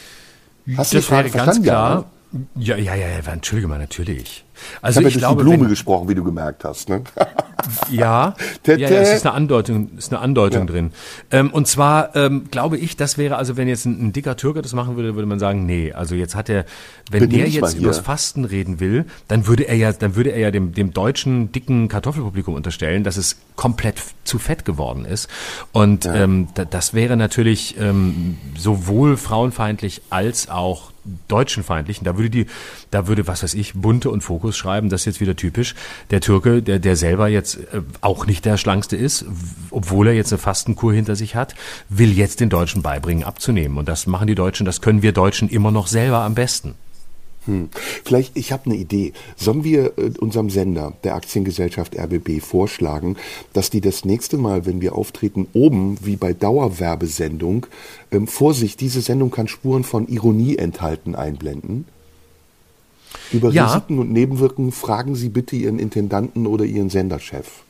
Hast 0.77 0.93
du 0.93 0.97
Das 0.97 1.05
die 1.05 1.11
Frage 1.11 1.33
wäre 1.33 1.45
ganz 1.45 1.61
klar. 1.61 2.05
Ja, 2.55 2.77
ja, 2.77 2.95
ja, 2.95 3.07
ja, 3.07 3.31
entschuldige 3.31 3.67
mal, 3.67 3.77
natürlich. 3.77 4.43
Ich 4.55 4.83
Also 4.83 4.97
habe 4.97 5.03
ja 5.03 5.07
ich, 5.09 5.13
durch 5.15 5.21
glaube, 5.21 5.43
die 5.43 5.49
Blume 5.49 5.63
wenn, 5.63 5.69
gesprochen, 5.69 6.09
wie 6.09 6.15
du 6.15 6.23
gemerkt 6.23 6.63
hast. 6.63 6.89
Ne? 6.89 7.03
Ja, 7.89 8.35
ja, 8.67 8.75
ja, 8.75 8.89
es 8.89 9.13
ist 9.13 9.25
eine 9.25 9.33
Andeutung, 9.35 9.91
ist 9.97 10.11
eine 10.11 10.21
Andeutung 10.21 10.67
drin. 10.67 10.91
Ähm, 11.31 11.49
und 11.51 11.65
zwar 11.67 12.13
ähm, 12.13 12.49
glaube 12.51 12.77
ich, 12.77 12.97
das 12.97 13.17
wäre 13.17 13.37
also, 13.37 13.55
wenn 13.55 13.69
jetzt 13.69 13.85
ein, 13.85 14.07
ein 14.07 14.11
dicker 14.13 14.35
Türke 14.35 14.61
das 14.61 14.73
machen 14.73 14.97
würde, 14.97 15.15
würde 15.15 15.27
man 15.27 15.39
sagen, 15.39 15.65
nee, 15.65 15.93
also 15.93 16.13
jetzt 16.15 16.35
hat 16.35 16.49
er, 16.49 16.65
wenn 17.09 17.21
Benimm 17.21 17.39
der 17.39 17.49
jetzt 17.49 17.77
übers 17.77 17.99
Fasten 17.99 18.43
reden 18.45 18.81
will, 18.81 19.05
dann 19.29 19.47
würde 19.47 19.63
er 19.63 19.75
ja, 19.75 19.93
dann 19.93 20.15
würde 20.15 20.31
er 20.31 20.39
ja 20.39 20.51
dem, 20.51 20.73
dem 20.73 20.93
deutschen 20.93 21.53
dicken 21.53 21.87
Kartoffelpublikum 21.87 22.53
unterstellen, 22.53 23.05
dass 23.05 23.15
es 23.15 23.37
komplett 23.55 24.01
zu 24.25 24.39
fett 24.39 24.65
geworden 24.65 25.05
ist. 25.05 25.29
Und 25.71 26.05
ähm, 26.05 26.49
da, 26.55 26.65
das 26.65 26.93
wäre 26.93 27.15
natürlich 27.15 27.77
ähm, 27.79 28.37
sowohl 28.57 29.15
frauenfeindlich 29.15 30.01
als 30.09 30.49
auch 30.49 30.92
deutschenfeindlich. 31.27 31.99
Und 31.99 32.05
Da 32.05 32.17
würde 32.17 32.29
die, 32.29 32.45
da 32.91 33.07
würde, 33.07 33.27
was 33.27 33.43
weiß 33.43 33.53
ich, 33.53 33.73
Bunte 33.73 34.09
und 34.09 34.21
Fokus 34.21 34.57
schreiben, 34.57 34.89
das 34.89 35.01
ist 35.01 35.05
jetzt 35.05 35.21
wieder 35.21 35.35
typisch. 35.35 35.75
Der 36.11 36.21
Türke, 36.21 36.61
der, 36.61 36.79
der 36.79 36.95
selber 36.95 37.27
jetzt 37.27 37.55
äh, 37.55 37.81
auch 38.01 38.25
nicht 38.25 38.45
der 38.45 38.57
schlankste 38.57 38.95
ist, 38.95 39.25
obwohl 39.71 40.07
er 40.07 40.13
jetzt 40.13 40.31
eine 40.31 40.39
Fastenkur 40.39 40.93
hinter 40.93 41.15
sich 41.15 41.35
hat, 41.35 41.55
will 41.89 42.11
jetzt 42.11 42.39
den 42.39 42.49
Deutschen 42.49 42.81
beibringen, 42.81 43.23
abzunehmen. 43.23 43.77
Und 43.77 43.87
das 43.87 44.07
machen 44.07 44.27
die 44.27 44.35
Deutschen, 44.35 44.65
das 44.65 44.81
können 44.81 45.01
wir 45.01 45.11
Deutschen 45.11 45.49
immer 45.49 45.71
noch 45.71 45.87
selber 45.87 46.19
am 46.19 46.35
besten. 46.35 46.75
Hm. 47.45 47.69
Vielleicht, 48.05 48.37
ich 48.37 48.51
habe 48.51 48.65
eine 48.67 48.75
Idee. 48.75 49.13
Sollen 49.35 49.63
wir 49.63 49.97
äh, 49.97 50.11
unserem 50.19 50.49
Sender, 50.49 50.93
der 51.03 51.15
Aktiengesellschaft 51.15 51.97
RBB, 51.97 52.41
vorschlagen, 52.41 53.17
dass 53.51 53.69
die 53.69 53.81
das 53.81 54.05
nächste 54.05 54.37
Mal, 54.37 54.65
wenn 54.65 54.81
wir 54.81 54.95
auftreten, 54.95 55.47
oben, 55.53 55.97
wie 56.05 56.15
bei 56.15 56.33
Dauerwerbesendung, 56.33 57.67
ähm, 58.11 58.27
Vorsicht, 58.27 58.79
diese 58.79 59.01
Sendung 59.01 59.31
kann 59.31 59.47
Spuren 59.47 59.83
von 59.83 60.07
Ironie 60.07 60.57
enthalten, 60.57 61.15
einblenden? 61.15 61.85
Über 63.31 63.51
Ja. 63.51 63.67
Risiken 63.67 63.99
und 63.99 64.11
Nebenwirkungen 64.11 64.71
fragen 64.71 65.15
Sie 65.15 65.29
bitte 65.29 65.55
Ihren 65.55 65.79
Intendanten 65.79 66.47
oder 66.47 66.65
Ihren 66.65 66.89
Senderchef. 66.89 67.63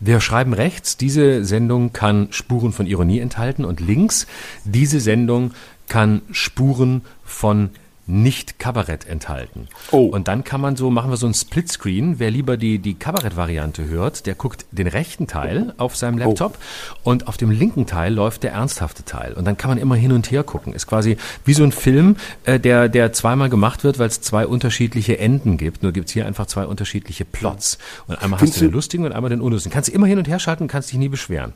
Wir 0.00 0.20
schreiben 0.20 0.52
rechts, 0.52 0.96
diese 0.96 1.44
Sendung 1.44 1.92
kann 1.92 2.28
Spuren 2.30 2.72
von 2.72 2.86
Ironie 2.86 3.18
enthalten 3.18 3.64
und 3.64 3.80
links, 3.80 4.28
diese 4.64 5.00
Sendung 5.00 5.52
kann 5.88 6.22
Spuren 6.30 7.02
von 7.24 7.70
nicht 8.08 8.58
Kabarett 8.58 9.06
enthalten. 9.06 9.68
Oh. 9.90 10.06
Und 10.06 10.28
dann 10.28 10.42
kann 10.42 10.60
man 10.60 10.76
so, 10.76 10.90
machen 10.90 11.10
wir 11.10 11.18
so 11.18 11.26
ein 11.26 11.34
Splitscreen. 11.34 12.18
Wer 12.18 12.30
lieber 12.30 12.56
die, 12.56 12.78
die 12.78 12.94
Kabarett-Variante 12.94 13.86
hört, 13.86 14.26
der 14.26 14.34
guckt 14.34 14.64
den 14.72 14.86
rechten 14.86 15.26
Teil 15.26 15.74
auf 15.76 15.94
seinem 15.94 16.16
Laptop 16.18 16.56
und 17.02 17.28
auf 17.28 17.36
dem 17.36 17.50
linken 17.50 17.86
Teil 17.86 18.14
läuft 18.14 18.42
der 18.42 18.52
ernsthafte 18.52 19.04
Teil. 19.04 19.34
Und 19.34 19.44
dann 19.44 19.58
kann 19.58 19.68
man 19.68 19.78
immer 19.78 19.94
hin 19.94 20.12
und 20.12 20.30
her 20.30 20.42
gucken. 20.42 20.72
Ist 20.72 20.86
quasi 20.86 21.18
wie 21.44 21.52
so 21.52 21.62
ein 21.64 21.72
Film, 21.72 22.16
äh, 22.44 22.58
der, 22.58 22.88
der 22.88 23.12
zweimal 23.12 23.50
gemacht 23.50 23.84
wird, 23.84 23.98
weil 23.98 24.08
es 24.08 24.22
zwei 24.22 24.46
unterschiedliche 24.46 25.18
Enden 25.18 25.58
gibt. 25.58 25.82
Nur 25.82 25.92
gibt's 25.92 26.12
hier 26.12 26.26
einfach 26.26 26.46
zwei 26.46 26.64
unterschiedliche 26.64 27.26
Plots. 27.26 27.78
Und 28.06 28.22
einmal 28.22 28.40
hast 28.40 28.40
Findest 28.40 28.60
du 28.62 28.64
den 28.66 28.72
lustigen 28.72 29.04
und 29.04 29.12
einmal 29.12 29.28
den 29.28 29.42
unlustigen. 29.42 29.74
Kannst 29.74 29.90
du 29.90 29.92
immer 29.92 30.06
hin 30.06 30.18
und 30.18 30.28
her 30.28 30.38
schalten, 30.38 30.66
kannst 30.66 30.90
dich 30.90 30.98
nie 30.98 31.08
beschweren. 31.08 31.52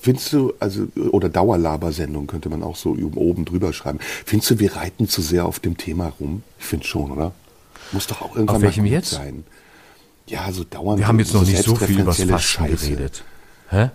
Findest 0.00 0.32
du, 0.32 0.52
also, 0.60 0.86
oder 1.10 1.28
Dauerlabersendung 1.28 2.26
könnte 2.26 2.48
man 2.48 2.62
auch 2.62 2.76
so 2.76 2.96
oben 3.16 3.44
drüber 3.44 3.72
schreiben. 3.72 3.98
Findest 4.24 4.50
du, 4.50 4.58
wir 4.58 4.76
reiten 4.76 5.08
zu 5.08 5.22
sehr 5.22 5.44
auf 5.46 5.58
dem 5.60 5.76
Thema 5.76 6.12
rum? 6.20 6.42
Ich 6.58 6.64
finde 6.66 6.86
schon, 6.86 7.10
oder? 7.10 7.32
Muss 7.92 8.06
doch 8.06 8.22
auch 8.22 8.34
irgendwann 8.36 8.56
Auf 8.56 8.62
welchem 8.62 8.84
mal 8.84 8.90
jetzt? 8.92 9.10
sein. 9.10 9.44
Ja, 10.26 10.52
so 10.52 10.62
dauernd. 10.64 10.98
Wir 10.98 11.08
haben 11.08 11.18
jetzt 11.18 11.32
noch 11.34 11.44
nicht 11.44 11.62
so 11.62 11.74
viel 11.74 12.00
über 12.00 12.12
Fasten 12.12 12.38
Scheiße. 12.38 12.86
geredet. 12.86 13.24
Hä? 13.70 13.90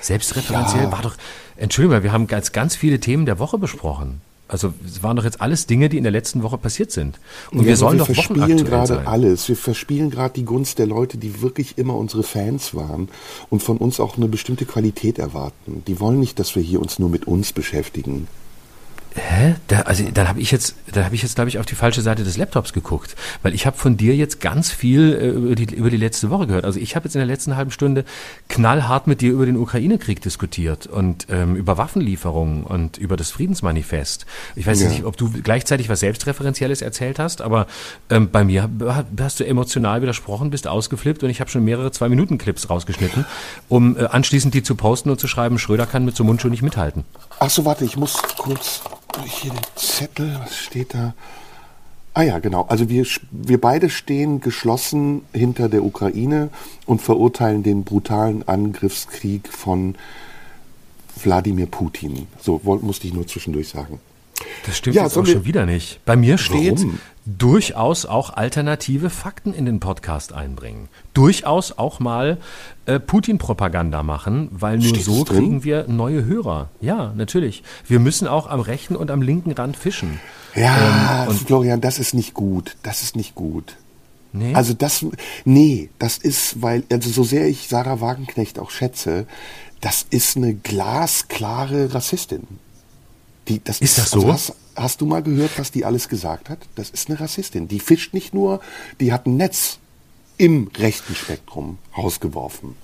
Selbstreferenziell 0.00 0.84
Ja. 0.84 0.92
war 0.92 1.02
doch, 1.02 1.16
Entschuldigung, 1.56 2.02
wir 2.02 2.12
haben 2.12 2.26
ganz, 2.26 2.52
ganz 2.52 2.76
viele 2.76 3.00
Themen 3.00 3.24
der 3.26 3.38
Woche 3.38 3.56
besprochen. 3.58 4.20
Also 4.48 4.72
es 4.84 5.02
waren 5.02 5.16
doch 5.16 5.24
jetzt 5.24 5.40
alles 5.40 5.66
Dinge, 5.66 5.88
die 5.88 5.98
in 5.98 6.04
der 6.04 6.12
letzten 6.12 6.42
Woche 6.42 6.56
passiert 6.56 6.92
sind. 6.92 7.18
Und 7.50 7.60
Ja, 7.60 7.66
wir 7.66 7.76
sollen 7.76 7.98
wir 7.98 8.06
doch 8.06 8.14
verspielen 8.14 8.64
gerade 8.64 9.06
alles. 9.06 9.48
Wir 9.48 9.56
verspielen 9.56 10.10
gerade 10.10 10.34
die 10.34 10.44
Gunst 10.44 10.78
der 10.78 10.86
Leute, 10.86 11.18
die 11.18 11.42
wirklich 11.42 11.78
immer 11.78 11.96
unsere 11.96 12.22
Fans 12.22 12.74
waren 12.74 13.08
und 13.50 13.62
von 13.62 13.76
uns 13.78 13.98
auch 13.98 14.16
eine 14.16 14.28
bestimmte 14.28 14.64
Qualität 14.64 15.18
erwarten. 15.18 15.82
Die 15.86 15.98
wollen 15.98 16.20
nicht, 16.20 16.38
dass 16.38 16.54
wir 16.54 16.62
hier 16.62 16.80
uns 16.80 16.98
nur 16.98 17.08
mit 17.08 17.26
uns 17.26 17.52
beschäftigen. 17.52 18.28
Hä? 19.18 19.54
Da, 19.68 19.80
also 19.82 20.04
dann 20.12 20.28
habe 20.28 20.40
ich 20.40 20.50
jetzt, 20.50 20.76
da 20.92 21.04
habe 21.04 21.14
ich 21.14 21.22
jetzt, 21.22 21.34
glaube 21.36 21.48
ich, 21.48 21.58
auf 21.58 21.66
die 21.66 21.74
falsche 21.74 22.02
Seite 22.02 22.22
des 22.22 22.36
Laptops 22.36 22.72
geguckt, 22.72 23.16
weil 23.42 23.54
ich 23.54 23.66
habe 23.66 23.76
von 23.76 23.96
dir 23.96 24.14
jetzt 24.14 24.40
ganz 24.40 24.70
viel 24.70 25.14
äh, 25.14 25.28
über, 25.28 25.54
die, 25.54 25.74
über 25.74 25.88
die 25.90 25.96
letzte 25.96 26.28
Woche 26.30 26.46
gehört. 26.46 26.64
Also 26.66 26.78
ich 26.78 26.94
habe 26.96 27.06
jetzt 27.06 27.14
in 27.14 27.20
der 27.20 27.26
letzten 27.26 27.56
halben 27.56 27.70
Stunde 27.70 28.04
knallhart 28.48 29.06
mit 29.06 29.22
dir 29.22 29.32
über 29.32 29.46
den 29.46 29.56
Ukraine-Krieg 29.56 30.20
diskutiert 30.20 30.86
und 30.86 31.26
ähm, 31.30 31.56
über 31.56 31.78
Waffenlieferungen 31.78 32.62
und 32.64 32.98
über 32.98 33.16
das 33.16 33.30
Friedensmanifest. 33.30 34.26
Ich 34.54 34.66
weiß 34.66 34.82
Ja. 34.82 34.88
nicht, 34.88 35.04
ob 35.04 35.16
du 35.16 35.30
gleichzeitig 35.30 35.88
was 35.88 36.00
Selbstreferenzielles 36.00 36.82
erzählt 36.82 37.18
hast, 37.18 37.40
aber 37.40 37.66
ähm, 38.10 38.30
bei 38.30 38.44
mir 38.44 38.64
ha- 38.82 39.04
hast 39.18 39.40
du 39.40 39.46
emotional 39.46 40.02
widersprochen, 40.02 40.50
bist 40.50 40.66
ausgeflippt 40.68 41.22
und 41.22 41.30
ich 41.30 41.40
habe 41.40 41.48
schon 41.50 41.64
mehrere 41.64 41.90
Zwei-Minuten-Clips 41.90 42.68
rausgeschnitten, 42.68 43.24
um 43.68 43.96
äh, 43.96 44.04
anschließend 44.04 44.52
die 44.52 44.62
zu 44.62 44.74
posten 44.74 45.08
und 45.10 45.18
zu 45.20 45.26
schreiben, 45.26 45.58
Schröder 45.58 45.86
kann 45.86 46.04
mit 46.04 46.14
so 46.16 46.22
Mundschuh 46.24 46.48
nicht 46.48 46.62
mithalten. 46.62 47.04
Ach 47.38 47.50
so, 47.50 47.64
warte, 47.64 47.84
ich 47.84 47.96
muss 47.96 48.16
kurz 48.36 48.80
hier 49.24 49.52
den 49.52 49.60
Zettel, 49.74 50.36
was 50.40 50.56
steht 50.56 50.94
da? 50.94 51.14
Ah 52.14 52.22
ja, 52.22 52.38
genau. 52.38 52.62
Also 52.68 52.88
wir, 52.88 53.06
wir 53.30 53.60
beide 53.60 53.90
stehen 53.90 54.40
geschlossen 54.40 55.22
hinter 55.34 55.68
der 55.68 55.84
Ukraine 55.84 56.48
und 56.86 57.02
verurteilen 57.02 57.62
den 57.62 57.84
brutalen 57.84 58.46
Angriffskrieg 58.48 59.48
von 59.48 59.96
Wladimir 61.22 61.66
Putin. 61.66 62.26
So 62.40 62.60
musste 62.64 63.06
ich 63.06 63.12
nur 63.12 63.26
zwischendurch 63.26 63.68
sagen. 63.68 64.00
Das 64.64 64.78
stimmt 64.78 64.96
Ja, 64.96 65.04
jetzt 65.04 65.16
auch 65.16 65.26
schon 65.26 65.44
wieder 65.44 65.66
nicht. 65.66 66.00
Bei 66.04 66.16
mir 66.16 66.38
steht 66.38 66.78
Warum? 66.78 67.00
Durchaus 67.26 68.06
auch 68.06 68.30
alternative 68.30 69.10
Fakten 69.10 69.52
in 69.52 69.66
den 69.66 69.80
Podcast 69.80 70.32
einbringen. 70.32 70.88
Durchaus 71.12 71.76
auch 71.76 71.98
mal 71.98 72.38
äh, 72.86 73.00
Putin-Propaganda 73.00 74.02
machen, 74.04 74.48
weil 74.52 74.78
nur 74.78 74.88
Steht 74.88 75.02
so 75.04 75.24
kriegen 75.24 75.64
wir 75.64 75.86
neue 75.88 76.24
Hörer. 76.24 76.68
Ja, 76.80 77.12
natürlich. 77.16 77.64
Wir 77.86 77.98
müssen 77.98 78.28
auch 78.28 78.46
am 78.48 78.60
rechten 78.60 78.94
und 78.94 79.10
am 79.10 79.22
linken 79.22 79.52
Rand 79.52 79.76
fischen. 79.76 80.20
Ja, 80.54 81.24
Ähm, 81.24 81.30
und- 81.30 81.38
Florian, 81.40 81.80
das 81.80 81.98
ist 81.98 82.14
nicht 82.14 82.32
gut. 82.32 82.76
Das 82.84 83.02
ist 83.02 83.16
nicht 83.16 83.34
gut. 83.34 83.76
Nee? 84.32 84.54
Also 84.54 84.74
das, 84.74 85.04
nee, 85.44 85.90
das 85.98 86.18
ist, 86.18 86.62
weil, 86.62 86.84
also 86.92 87.10
so 87.10 87.24
sehr 87.24 87.46
ich 87.48 87.68
Sarah 87.68 88.00
Wagenknecht 88.00 88.58
auch 88.58 88.70
schätze, 88.70 89.26
das 89.80 90.06
ist 90.10 90.36
eine 90.36 90.54
glasklare 90.54 91.92
Rassistin. 91.94 92.46
Die, 93.48 93.62
das 93.62 93.80
Ist 93.80 93.98
das 93.98 94.12
also 94.14 94.36
so? 94.36 94.54
Hast, 94.76 95.00
du 95.00 95.06
mal 95.06 95.22
gehört, 95.22 95.58
was 95.58 95.70
die 95.70 95.84
alles 95.84 96.08
gesagt 96.08 96.48
hat? 96.48 96.58
Das 96.74 96.90
ist 96.90 97.08
eine 97.08 97.18
Rassistin. 97.20 97.68
Die 97.68 97.80
fischt 97.80 98.14
nicht 98.14 98.34
nur, 98.34 98.60
die 99.00 99.12
hat 99.12 99.26
ein 99.26 99.36
Netz 99.36 99.78
im 100.38 100.70
rechten 100.76 101.14
Spektrum 101.14 101.78
rausgeworfen. 101.96 102.74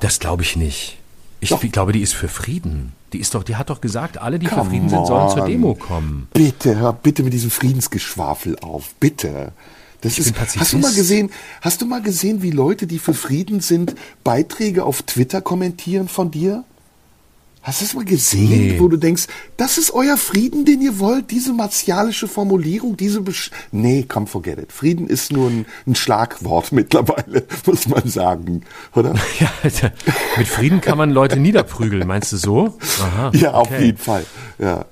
das 0.00 0.18
glaube 0.18 0.42
ich 0.42 0.56
nicht. 0.56 0.98
Ich 1.40 1.50
Doch. 1.50 1.60
glaube, 1.60 1.92
die 1.92 2.00
ist 2.00 2.14
für 2.14 2.28
Frieden. 2.28 2.92
Die 3.12 3.18
ist 3.18 3.34
doch, 3.34 3.42
die 3.42 3.56
hat 3.56 3.70
doch 3.70 3.80
gesagt, 3.80 4.18
alle, 4.18 4.38
die 4.38 4.46
für 4.46 4.56
Come 4.56 4.70
Frieden 4.70 4.88
sind, 4.88 5.06
sollen 5.06 5.30
zur. 5.30 5.46
Demo 5.46 5.74
kommen. 5.74 6.28
Bitte, 6.32 6.76
hör 6.76 6.92
bitte 6.92 7.22
mit 7.22 7.32
diesem 7.32 7.50
Friedensgeschwafel 7.50 8.58
auf, 8.60 8.94
bitte. 9.00 9.52
Das 10.00 10.18
ist, 10.18 10.26
bin 10.26 10.34
Pazifist. 10.34 10.60
hast 10.60 10.72
du 10.72 10.78
mal 10.78 10.94
gesehen, 10.94 11.30
hast 11.60 11.82
du 11.82 11.86
mal 11.86 12.02
gesehen, 12.02 12.42
wie 12.42 12.50
Leute, 12.50 12.86
die 12.86 12.98
für 12.98 13.14
Frieden 13.14 13.60
sind, 13.60 13.94
Beiträge 14.24 14.84
auf 14.84 15.02
Twitter 15.02 15.40
kommentieren 15.40 16.08
von 16.08 16.30
dir? 16.30 16.64
Hast 17.66 17.80
du 17.80 17.84
es 17.84 17.94
mal 17.94 18.04
gesehen, 18.04 18.48
Nee. 18.74 18.76
wo 18.78 18.86
du 18.86 18.96
denkst, 18.96 19.24
das 19.56 19.76
ist 19.76 19.92
euer 19.92 20.16
Frieden, 20.16 20.64
den 20.64 20.80
ihr 20.80 21.00
wollt, 21.00 21.32
diese 21.32 21.52
martialische 21.52 22.28
Formulierung, 22.28 22.96
diese 22.96 23.20
Besch 23.22 23.50
Nee, 23.72 24.04
come 24.08 24.28
forget 24.28 24.58
it. 24.58 24.70
Frieden 24.70 25.08
ist 25.08 25.32
nur 25.32 25.50
ein, 25.50 25.66
ein 25.84 25.96
Schlagwort 25.96 26.70
mittlerweile, 26.72 27.44
muss 27.66 27.88
man 27.88 28.08
sagen, 28.08 28.62
oder? 28.94 29.14
Ja, 29.40 29.50
Alter, 29.64 29.92
mit 30.38 30.46
Frieden 30.46 30.80
kann 30.80 30.96
man 30.96 31.10
Leute 31.10 31.40
niederprügeln, 31.40 32.06
meinst 32.06 32.30
du 32.30 32.36
so? 32.36 32.78
Aha, 33.02 33.32
Ja, 33.34 33.54
auf 33.54 33.66
okay. 33.68 33.86
jeden 33.86 33.98
Fall. 33.98 34.24
Ja. 34.60 34.84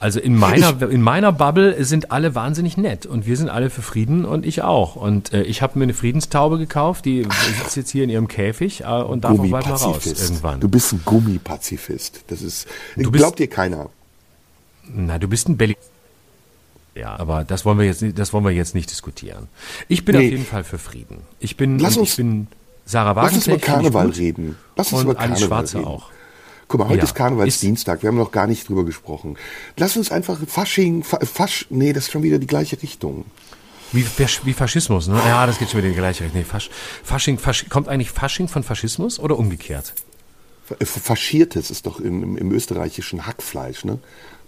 Also 0.00 0.20
in 0.20 0.36
meiner, 0.36 0.80
in 0.90 1.02
meiner 1.02 1.32
Bubble 1.32 1.84
sind 1.84 2.12
alle 2.12 2.36
wahnsinnig 2.36 2.76
nett 2.76 3.04
und 3.04 3.26
wir 3.26 3.36
sind 3.36 3.48
alle 3.48 3.68
für 3.68 3.82
Frieden 3.82 4.24
und 4.24 4.46
ich 4.46 4.62
auch. 4.62 4.94
Und 4.94 5.32
äh, 5.32 5.42
ich 5.42 5.60
habe 5.60 5.76
mir 5.78 5.82
eine 5.84 5.94
Friedenstaube 5.94 6.56
gekauft, 6.58 7.04
die 7.04 7.26
sitzt 7.58 7.76
jetzt 7.76 7.90
hier 7.90 8.04
in 8.04 8.10
ihrem 8.10 8.28
Käfig 8.28 8.82
äh, 8.82 8.86
und 8.86 9.24
darf 9.24 9.32
auch 9.40 9.46
bald 9.50 9.66
mal 9.66 9.74
raus 9.74 10.06
irgendwann. 10.06 10.60
Du 10.60 10.68
bist 10.68 10.92
ein 10.92 11.02
Gummipazifist. 11.04 12.20
Das 12.28 12.42
ist, 12.42 12.68
Du 12.96 13.10
bist- 13.10 13.22
glaubt 13.22 13.40
dir 13.40 13.48
keiner. 13.48 13.90
Na, 14.86 15.18
du 15.18 15.26
bist 15.26 15.48
ein 15.48 15.56
Belly. 15.56 15.76
Ja, 16.94 17.16
aber 17.18 17.42
das 17.44 17.64
wollen 17.64 17.78
wir 17.78 17.86
jetzt, 17.86 18.02
nicht- 18.02 18.18
das 18.18 18.32
wollen 18.32 18.44
wir 18.44 18.52
jetzt 18.52 18.76
nicht 18.76 18.90
diskutieren. 18.90 19.48
Ich 19.88 20.04
bin 20.04 20.16
Nee. 20.16 20.26
auf 20.26 20.30
jeden 20.30 20.46
Fall 20.46 20.62
für 20.64 20.78
Frieden. 20.78 21.18
Ich 21.40 21.56
bin, 21.56 21.78
Lass 21.80 21.96
uns- 21.96 22.10
ich 22.10 22.16
bin 22.16 22.46
Sarah 22.84 23.20
Lass 23.20 23.34
uns 23.34 23.46
über 23.48 23.58
Karneval 23.58 24.10
reden. 24.10 24.56
Lass 24.76 24.92
uns 24.92 25.02
und 25.04 25.10
über 25.10 25.20
Alice 25.20 25.40
Karneval 25.40 25.48
Schwarze 25.66 25.78
reden. 25.78 25.88
auch. 25.88 26.10
Guck 26.68 26.80
mal, 26.80 26.88
heute 26.88 26.98
Ja. 26.98 27.04
ist 27.04 27.14
Karnevalsdienstag. 27.14 28.02
Wir 28.02 28.08
haben 28.08 28.16
noch 28.18 28.30
gar 28.30 28.46
nicht 28.46 28.68
drüber 28.68 28.84
gesprochen. 28.84 29.36
Lass 29.76 29.96
uns 29.96 30.12
einfach 30.12 30.38
Fasching, 30.46 31.02
Fa- 31.02 31.20
Fasch, 31.24 31.66
nee, 31.70 31.92
das 31.94 32.04
ist 32.04 32.12
schon 32.12 32.22
wieder 32.22 32.38
die 32.38 32.46
gleiche 32.46 32.80
Richtung. 32.82 33.24
Wie, 33.92 34.02
Fasch- 34.04 34.40
wie 34.44 34.52
Faschismus, 34.52 35.08
ne? 35.08 35.18
Ja, 35.26 35.46
das 35.46 35.58
geht 35.58 35.70
schon 35.70 35.78
wieder 35.78 35.88
in 35.88 35.94
die 35.94 35.98
gleiche 35.98 36.24
Richtung. 36.24 36.40
Nee, 36.40 36.44
Fasch, 36.44 36.68
Fasching, 37.02 37.38
Fasch, 37.38 37.66
kommt 37.70 37.88
eigentlich 37.88 38.10
Fasching 38.10 38.48
von 38.48 38.62
Faschismus 38.62 39.18
oder 39.18 39.38
umgekehrt? 39.38 39.94
F- 40.78 41.00
Faschiertes 41.02 41.70
ist 41.70 41.86
doch 41.86 41.98
im, 42.00 42.22
im, 42.22 42.36
im 42.36 42.52
österreichischen 42.52 43.26
Hackfleisch, 43.26 43.84
ne? 43.86 43.98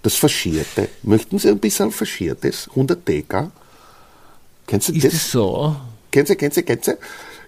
Das 0.03 0.15
Faschierte. 0.17 0.89
Möchten 1.03 1.39
Sie 1.39 1.49
ein 1.49 1.59
bisschen 1.59 1.91
Faschiertes? 1.91 2.69
100 2.71 3.07
Deka? 3.09 3.51
Kennst 4.67 4.89
du 4.89 4.93
das? 4.93 5.31
so? 5.31 5.75
Kennst 6.11 6.31
du, 6.31 6.37
kennst 6.37 6.57
du, 6.59 6.63
kennst 6.63 6.89
du? 6.89 6.99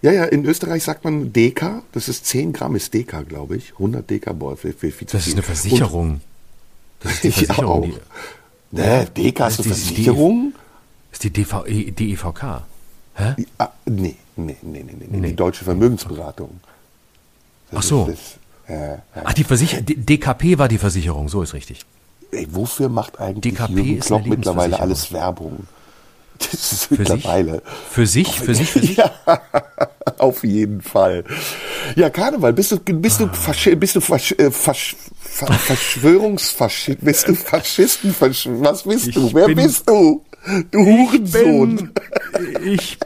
Ja, 0.02 0.10
ja, 0.12 0.24
in 0.24 0.44
Österreich 0.44 0.82
sagt 0.82 1.04
man 1.04 1.32
Deka. 1.32 1.82
Das 1.92 2.08
ist 2.08 2.26
10 2.26 2.52
Gramm 2.52 2.74
ist 2.76 2.92
Deka, 2.92 3.22
glaube 3.22 3.56
ich. 3.56 3.72
100 3.74 4.08
Deka, 4.10 4.32
boah, 4.32 4.56
viel, 4.56 4.72
viel, 4.72 4.90
viel 4.90 5.06
Das 5.10 5.26
ist 5.26 5.34
eine 5.34 5.42
Versicherung. 5.42 6.20
Das 7.00 7.12
ist 7.12 7.24
die 7.24 7.28
Und, 7.28 7.36
ja, 7.36 7.44
Versicherung. 7.46 7.82
auch. 7.82 7.84
die, 7.86 8.76
Ne, 8.76 9.06
Deka 9.16 9.46
ist 9.48 9.60
eine 9.60 9.68
Versicherung? 9.68 10.54
ist 11.12 11.22
die 11.24 11.30
DV, 11.30 11.66
E- 11.66 11.90
DEVK. 11.90 12.62
Hä? 13.14 13.34
Ah, 13.58 13.68
nee, 13.84 14.16
nee, 14.36 14.56
nee, 14.62 14.82
nee, 14.82 14.82
nee, 14.98 15.06
Nee. 15.18 15.28
Die 15.28 15.36
deutsche 15.36 15.64
Vermögensberatung. 15.64 16.58
Das 17.70 17.78
Ach 17.80 17.82
so. 17.82 18.06
Ist 18.06 18.38
das, 18.66 18.74
äh, 18.76 18.88
ja. 18.92 19.02
Ach, 19.24 19.34
die 19.34 19.44
Versicherung. 19.44 19.84
DKP 19.86 20.58
war 20.58 20.68
die 20.68 20.78
Versicherung, 20.78 21.28
so 21.28 21.42
ist 21.42 21.52
richtig. 21.52 21.84
Ey, 22.30 22.46
wofür 22.50 22.88
macht 22.88 23.20
eigentlich 23.20 23.52
DKP 23.54 23.72
Jürgen 23.74 23.98
ist 23.98 24.06
Klopp 24.06 24.26
mittlerweile 24.26 24.80
alles 24.80 25.12
Werbung? 25.12 25.66
Das 26.52 26.72
ist 26.72 26.84
Für 26.86 26.96
sich? 26.96 27.08
mittlerweile. 27.08 27.62
Für 27.90 28.06
sich, 28.06 28.40
für 28.40 28.54
sich, 28.54 28.70
für 28.70 28.80
sich. 28.86 28.96
Ja, 28.96 29.10
auf 30.18 30.44
jeden 30.44 30.80
Fall. 30.82 31.24
Ja, 31.96 32.10
Karneval, 32.10 32.52
bist 32.52 32.72
du, 32.72 32.78
bist 32.78 33.20
du, 33.20 33.28
Faschi 33.28 33.74
bist 33.74 33.96
du 33.96 34.00
Fasch, 34.00 34.32
äh, 34.38 34.50
Fasch, 34.50 34.96
Fa 35.20 35.46
Verschwörungsfaschist, 35.52 36.98
bist 37.00 37.28
du 37.28 37.34
Faschisten, 37.34 38.12
Fasch 38.14 38.48
was 38.50 38.82
bist 38.84 39.14
du? 39.14 39.26
Ich 39.28 39.34
Wer 39.34 39.46
bin- 39.46 39.56
bist 39.56 39.88
du? 39.88 40.24
Du 40.72 40.78
Hurensohn. 40.84 41.92
ich 42.64 42.98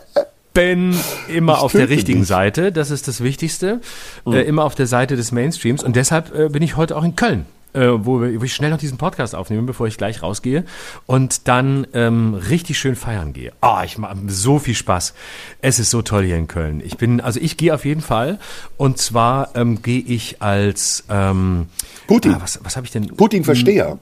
bin 0.54 0.96
immer 1.28 1.54
Ich 1.54 1.58
auf 1.60 1.72
der 1.72 1.90
richtigen 1.90 2.20
dich. 2.20 2.28
Seite, 2.28 2.72
das 2.72 2.90
ist 2.90 3.08
das 3.08 3.22
Wichtigste. 3.22 3.80
Mhm. 4.24 4.32
Äh, 4.32 4.42
immer 4.44 4.64
auf 4.64 4.74
der 4.74 4.86
Seite 4.86 5.16
des 5.16 5.32
Mainstreams 5.32 5.82
und 5.84 5.96
deshalb 5.96 6.34
äh, 6.34 6.48
bin 6.48 6.62
ich 6.62 6.76
heute 6.76 6.96
auch 6.96 7.04
in 7.04 7.14
Köln. 7.14 7.44
Äh, 7.72 7.88
wo, 8.06 8.22
wir, 8.22 8.40
wo 8.40 8.44
ich 8.44 8.54
schnell 8.54 8.70
noch 8.70 8.78
diesen 8.78 8.96
Podcast 8.96 9.34
aufnehme, 9.34 9.62
bevor 9.62 9.86
ich 9.86 9.98
gleich 9.98 10.22
rausgehe 10.22 10.64
und 11.04 11.46
dann 11.46 11.86
ähm, 11.92 12.34
richtig 12.34 12.78
schön 12.78 12.96
feiern 12.96 13.34
gehe. 13.34 13.52
Ah, 13.60 13.82
ich 13.84 13.98
mache 13.98 14.16
so 14.28 14.58
viel 14.58 14.74
Spaß. 14.74 15.12
Es 15.60 15.78
ist 15.78 15.90
so 15.90 16.00
toll 16.00 16.24
hier 16.24 16.38
in 16.38 16.48
Köln. 16.48 16.80
Ich 16.82 16.96
bin, 16.96 17.20
also 17.20 17.38
ich 17.38 17.58
gehe 17.58 17.74
auf 17.74 17.84
jeden 17.84 18.00
Fall 18.00 18.38
und 18.78 18.96
zwar 18.98 19.54
ähm, 19.56 19.82
gehe 19.82 20.00
ich 20.00 20.40
als 20.40 21.04
ähm, 21.10 21.66
Putin. 22.06 22.34
Ah, 22.34 22.38
was 22.40 22.60
was 22.62 22.76
habe 22.76 22.86
ich 22.86 22.92
denn? 22.92 23.08
Putin-Versteher. 23.08 23.98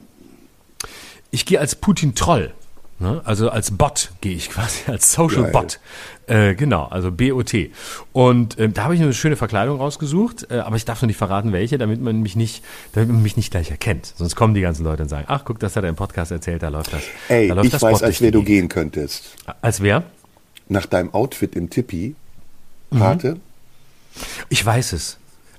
Ich 1.31 1.45
gehe 1.45 1.59
als 1.59 1.75
Putin-Troll. 1.75 2.47
Ne? 2.47 2.64
Also 2.99 3.49
als 3.49 3.71
Bot 3.71 4.11
gehe 4.21 4.35
ich 4.35 4.49
quasi, 4.51 4.89
als 4.89 5.11
Social 5.11 5.43
Geil. 5.43 5.51
Bot. 5.51 5.79
Äh, 6.27 6.55
genau, 6.55 6.85
also 6.85 7.11
B-O-T. 7.11 7.71
Und 8.13 8.57
ähm, 8.57 8.73
da 8.73 8.85
habe 8.85 8.95
ich 8.95 9.01
eine 9.01 9.13
schöne 9.13 9.35
Verkleidung 9.35 9.77
rausgesucht, 9.77 10.47
äh, 10.49 10.59
aber 10.59 10.75
ich 10.77 10.85
darf 10.85 11.01
noch 11.01 11.07
nicht 11.07 11.17
verraten, 11.17 11.51
welche, 11.51 11.77
damit 11.77 12.01
man 12.01 12.21
mich 12.21 12.35
nicht, 12.35 12.63
damit 12.93 13.09
man 13.09 13.21
mich 13.21 13.37
nicht 13.37 13.51
gleich 13.51 13.69
erkennt. 13.69 14.13
Sonst 14.15 14.35
kommen 14.35 14.53
die 14.53 14.61
ganzen 14.61 14.83
Leute 14.85 15.03
und 15.03 15.09
sagen, 15.09 15.25
ach 15.27 15.43
guck, 15.45 15.59
das 15.59 15.75
hat 15.75 15.83
er 15.83 15.89
im 15.89 15.95
Podcast 15.95 16.31
erzählt, 16.31 16.63
da 16.63 16.69
läuft 16.69 16.93
das. 16.93 17.03
Ey, 17.27 17.47
da 17.49 17.53
läuft 17.53 17.65
ich 17.65 17.71
das 17.73 17.81
weiß, 17.81 17.99
Bot 17.99 18.03
als 18.03 18.21
wer 18.21 18.31
du 18.31 18.43
gehen 18.43 18.69
könntest. 18.69 19.35
Als 19.61 19.81
wer? 19.81 20.03
Nach 20.67 20.85
deinem 20.85 21.13
Outfit 21.13 21.55
im 21.55 21.69
Tippi. 21.69 22.15
Mhm. 22.91 23.01
Rate? 23.01 23.37
Ich 24.49 24.65
weiß 24.65 24.93
es. 24.93 25.17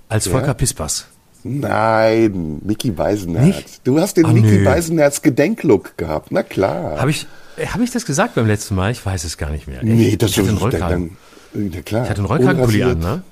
Als 0.08 0.24
Ja? 0.24 0.32
Volker 0.32 0.54
Pispers. 0.54 1.06
Nein, 1.46 2.60
Mickey 2.64 2.90
Beisenherz. 2.90 3.44
Nicht? 3.46 3.80
Du 3.86 3.98
hast 4.00 4.16
den 4.16 4.26
Ah, 4.26 4.32
Mickey 4.32 4.58
nö. 4.58 4.64
Beisenherz 4.64 5.22
Gedenklook 5.22 5.96
gehabt. 5.96 6.30
Na 6.32 6.42
klar. 6.42 6.98
Habe 7.00 7.10
ich, 7.10 7.26
hab 7.72 7.80
ich 7.80 7.90
das 7.90 8.04
gesagt 8.06 8.34
beim 8.34 8.46
letzten 8.46 8.74
Mal? 8.74 8.90
Ich 8.92 9.04
weiß 9.04 9.24
es 9.24 9.36
gar 9.38 9.50
nicht 9.50 9.66
mehr. 9.66 9.80
Nee, 9.82 10.08
Ich- 10.10 10.18
das 10.18 10.30
ich 10.32 10.38
hatte 10.38 10.48
einen 10.48 10.56
ist 10.56 10.62
Rollkragen. 10.62 11.16
Dann, 11.52 11.70
na 11.74 11.82
klar. 11.82 12.04
Ich 12.04 12.10
hatte 12.10 12.18
einen 12.20 12.26
Rollkragenpulli 12.26 12.82
an, 12.82 12.98
ne? 12.98 13.22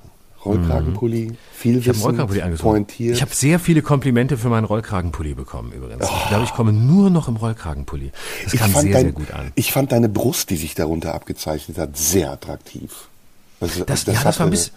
Rollkragenpulli, 0.45 1.33
viel 1.55 1.79
Ich 1.79 1.87
Wissen, 1.87 2.03
Rollkragenpulli 2.03 2.57
pointiert. 2.59 3.17
Ich 3.17 3.23
habe 3.23 3.35
sehr 3.35 3.59
viele 3.59 3.81
Komplimente 3.81 4.37
für 4.37 4.51
meinen 4.51 4.65
Rollkragenpulli 4.65 5.33
bekommen 5.35 5.73
übrigens. 5.73 6.05
Ich 6.07 6.29
glaube, 6.29 6.45
ich 6.45 6.53
komme 6.53 6.73
nur 6.73 7.09
noch 7.09 7.29
im 7.29 7.37
Rollkragenpulli. 7.37 8.13
Das 8.45 8.53
ich 8.53 8.61
kam 8.61 8.71
fand 8.73 8.83
sehr, 8.85 8.93
dein, 8.93 9.03
sehr 9.05 9.13
gut 9.13 9.31
an. 9.31 9.53
Ich 9.55 9.73
fand 9.73 9.93
deine 9.93 10.11
Brust, 10.11 10.51
die 10.51 10.57
sich 10.57 10.75
darunter 10.75 11.15
abgezeichnet 11.15 11.79
hat, 11.79 11.97
sehr 11.97 12.31
attraktiv. 12.31 13.09
Also, 13.61 13.85
Das- 13.85 14.05
ja, 14.05 14.13
das 14.23 14.39
war 14.39 14.47
ein 14.47 14.51
bisschen- 14.51 14.75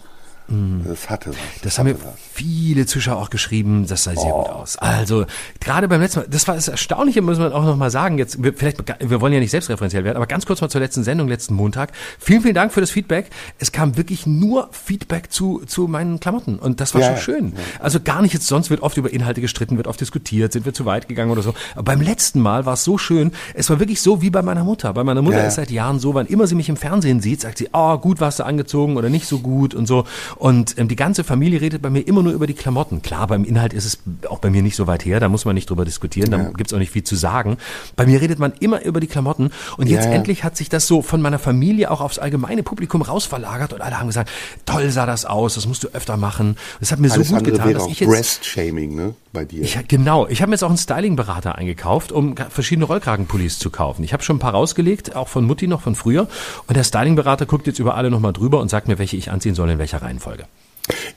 Das 0.86 1.10
hatte 1.10 1.30
was. 1.30 1.36
Das 1.62 1.78
haben 1.78 1.86
mir 1.86 1.94
was. 1.96 2.14
viele 2.32 2.86
Zuschauer 2.86 3.18
auch 3.20 3.30
geschrieben, 3.30 3.86
das 3.86 4.04
sah 4.04 4.12
sehr 4.12 4.34
Oh. 4.34 4.42
gut 4.44 4.50
aus. 4.50 4.76
Also, 4.78 5.26
gerade 5.60 5.88
beim 5.88 6.00
letzten 6.00 6.20
Mal, 6.20 6.26
das 6.30 6.48
war 6.48 6.54
das 6.54 6.68
Erstaunliche, 6.68 7.20
muss 7.20 7.38
man 7.38 7.52
auch 7.52 7.64
nochmal 7.64 7.90
sagen, 7.90 8.16
jetzt, 8.18 8.42
wir, 8.42 8.54
vielleicht, 8.54 8.78
wir 9.00 9.20
wollen 9.20 9.32
ja 9.34 9.40
nicht 9.40 9.50
selbstreferenziell 9.50 10.04
werden, 10.04 10.16
aber 10.16 10.26
ganz 10.26 10.46
kurz 10.46 10.60
mal 10.62 10.68
zur 10.70 10.80
letzten 10.80 11.04
Sendung, 11.04 11.28
letzten 11.28 11.54
Montag. 11.54 11.92
Vielen, 12.18 12.40
vielen 12.40 12.54
Dank 12.54 12.72
für 12.72 12.80
das 12.80 12.90
Feedback. 12.90 13.26
Es 13.58 13.72
kam 13.72 13.96
wirklich 13.98 14.26
nur 14.26 14.68
Feedback 14.72 15.30
zu, 15.30 15.62
zu 15.66 15.86
meinen 15.86 16.18
Klamotten 16.18 16.58
und 16.58 16.80
das 16.80 16.94
war 16.94 17.02
Ja, 17.02 17.06
schon 17.08 17.16
ja. 17.16 17.20
schön. 17.22 17.52
Also 17.80 18.00
gar 18.00 18.22
nicht 18.22 18.32
jetzt, 18.32 18.46
sonst 18.46 18.70
wird 18.70 18.80
oft 18.82 18.96
über 18.96 19.12
Inhalte 19.12 19.40
gestritten, 19.42 19.76
wird 19.76 19.86
oft 19.86 20.00
diskutiert, 20.00 20.52
sind 20.54 20.64
wir 20.64 20.72
zu 20.72 20.86
weit 20.86 21.08
gegangen 21.08 21.30
oder 21.30 21.42
so. 21.42 21.52
Aber 21.74 21.82
beim 21.84 22.00
letzten 22.00 22.40
Mal 22.40 22.64
war 22.64 22.72
es 22.74 22.84
so 22.84 22.96
schön, 22.96 23.32
es 23.54 23.68
war 23.68 23.80
wirklich 23.80 24.00
so 24.00 24.22
wie 24.22 24.30
bei 24.30 24.40
meiner 24.42 24.64
Mutter. 24.64 24.94
Bei 24.94 25.04
meiner 25.04 25.20
Mutter 25.22 25.36
Ja, 25.36 25.42
ja. 25.42 25.48
ist 25.48 25.56
seit 25.56 25.70
Jahren 25.70 25.98
so, 25.98 26.14
wann 26.14 26.26
immer 26.26 26.46
sie 26.46 26.54
mich 26.54 26.68
im 26.70 26.76
Fernsehen 26.76 27.20
sieht, 27.20 27.42
sagt 27.42 27.58
sie, 27.58 27.68
oh, 27.74 27.98
gut 27.98 28.20
warst 28.20 28.38
du 28.38 28.44
angezogen 28.44 28.96
oder 28.96 29.10
nicht 29.10 29.26
so 29.26 29.40
gut 29.40 29.74
und 29.74 29.86
so. 29.86 30.04
Und 30.38 30.78
ähm, 30.78 30.86
die 30.86 30.96
ganze 30.96 31.24
Familie 31.24 31.60
redet 31.60 31.82
bei 31.82 31.90
mir 31.90 32.06
immer 32.06 32.22
nur 32.22 32.32
über 32.32 32.46
die 32.46 32.54
Klamotten. 32.54 33.02
Klar, 33.02 33.26
beim 33.26 33.44
Inhalt 33.44 33.72
ist 33.72 33.84
es 33.84 33.98
auch 34.28 34.38
bei 34.38 34.50
mir 34.50 34.62
nicht 34.62 34.76
so 34.76 34.86
weit 34.86 35.04
her, 35.04 35.18
da 35.18 35.28
muss 35.28 35.44
man 35.44 35.54
nicht 35.54 35.68
drüber 35.68 35.84
diskutieren, 35.84 36.30
da 36.30 36.38
gibt's 36.56 36.72
auch 36.72 36.78
nicht 36.78 36.92
viel 36.92 37.02
zu 37.02 37.16
sagen. 37.16 37.56
Bei 37.96 38.06
mir 38.06 38.20
redet 38.20 38.38
man 38.38 38.52
immer 38.60 38.84
über 38.84 39.00
die 39.00 39.08
Klamotten 39.08 39.50
und 39.76 39.88
jetzt 39.88 40.04
Ja, 40.04 40.10
ja. 40.10 40.16
endlich 40.16 40.44
hat 40.44 40.56
sich 40.56 40.68
das 40.68 40.86
so 40.86 41.02
von 41.02 41.20
meiner 41.20 41.40
Familie 41.40 41.90
auch 41.90 42.00
aufs 42.00 42.18
allgemeine 42.20 42.62
Publikum 42.62 43.02
rausverlagert 43.02 43.72
und 43.72 43.80
alle 43.80 43.98
haben 43.98 44.06
gesagt, 44.06 44.30
toll 44.64 44.90
sah 44.90 45.06
das 45.06 45.24
aus, 45.24 45.54
das 45.56 45.66
musst 45.66 45.82
du 45.82 45.88
öfter 45.88 46.16
machen. 46.16 46.56
Das 46.78 46.92
hat 46.92 47.00
mir 47.00 47.10
Alles 47.10 47.28
so 47.28 47.34
gut 47.34 47.44
getan, 47.44 47.72
dass 47.74 47.82
auch 47.82 47.90
ich 47.90 48.00
jetzt 48.00 48.08
Breast-Shaming, 48.08 48.94
ne? 48.94 49.14
Bei 49.32 49.44
dir. 49.44 49.62
ich, 49.62 49.76
genau, 49.88 50.26
ich 50.26 50.40
habe 50.40 50.50
mir 50.50 50.54
jetzt 50.54 50.62
auch 50.62 50.68
einen 50.68 50.78
Styling-Berater 50.78 51.56
eingekauft, 51.56 52.12
um 52.12 52.34
verschiedene 52.36 52.86
Rollkragenpullis 52.86 53.58
zu 53.58 53.70
kaufen. 53.70 54.02
Ich 54.02 54.12
habe 54.12 54.22
schon 54.22 54.36
ein 54.36 54.40
paar 54.40 54.54
rausgelegt, 54.54 55.16
auch 55.16 55.28
von 55.28 55.44
Mutti 55.44 55.66
noch 55.66 55.82
von 55.82 55.94
früher. 55.94 56.28
Und 56.66 56.76
der 56.76 56.84
Styling-Berater 56.84 57.44
guckt 57.44 57.66
jetzt 57.66 57.78
über 57.78 57.94
alle 57.94 58.10
nochmal 58.10 58.32
drüber 58.32 58.60
und 58.60 58.68
sagt 58.70 58.88
mir, 58.88 58.98
welche 58.98 59.16
ich 59.16 59.30
anziehen 59.30 59.54
soll, 59.54 59.68
in 59.70 59.78
welcher 59.78 60.00
Reihenfolge. 60.00 60.46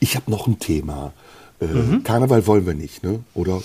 Ich 0.00 0.16
habe 0.16 0.30
noch 0.30 0.46
ein 0.46 0.58
Thema. 0.58 1.12
Äh, 1.62 1.72
Mhm. 1.82 2.02
Karneval 2.04 2.46
wollen 2.46 2.66
wir 2.66 2.74
nicht, 2.74 3.02
ne? 3.02 3.20
Oder? 3.34 3.60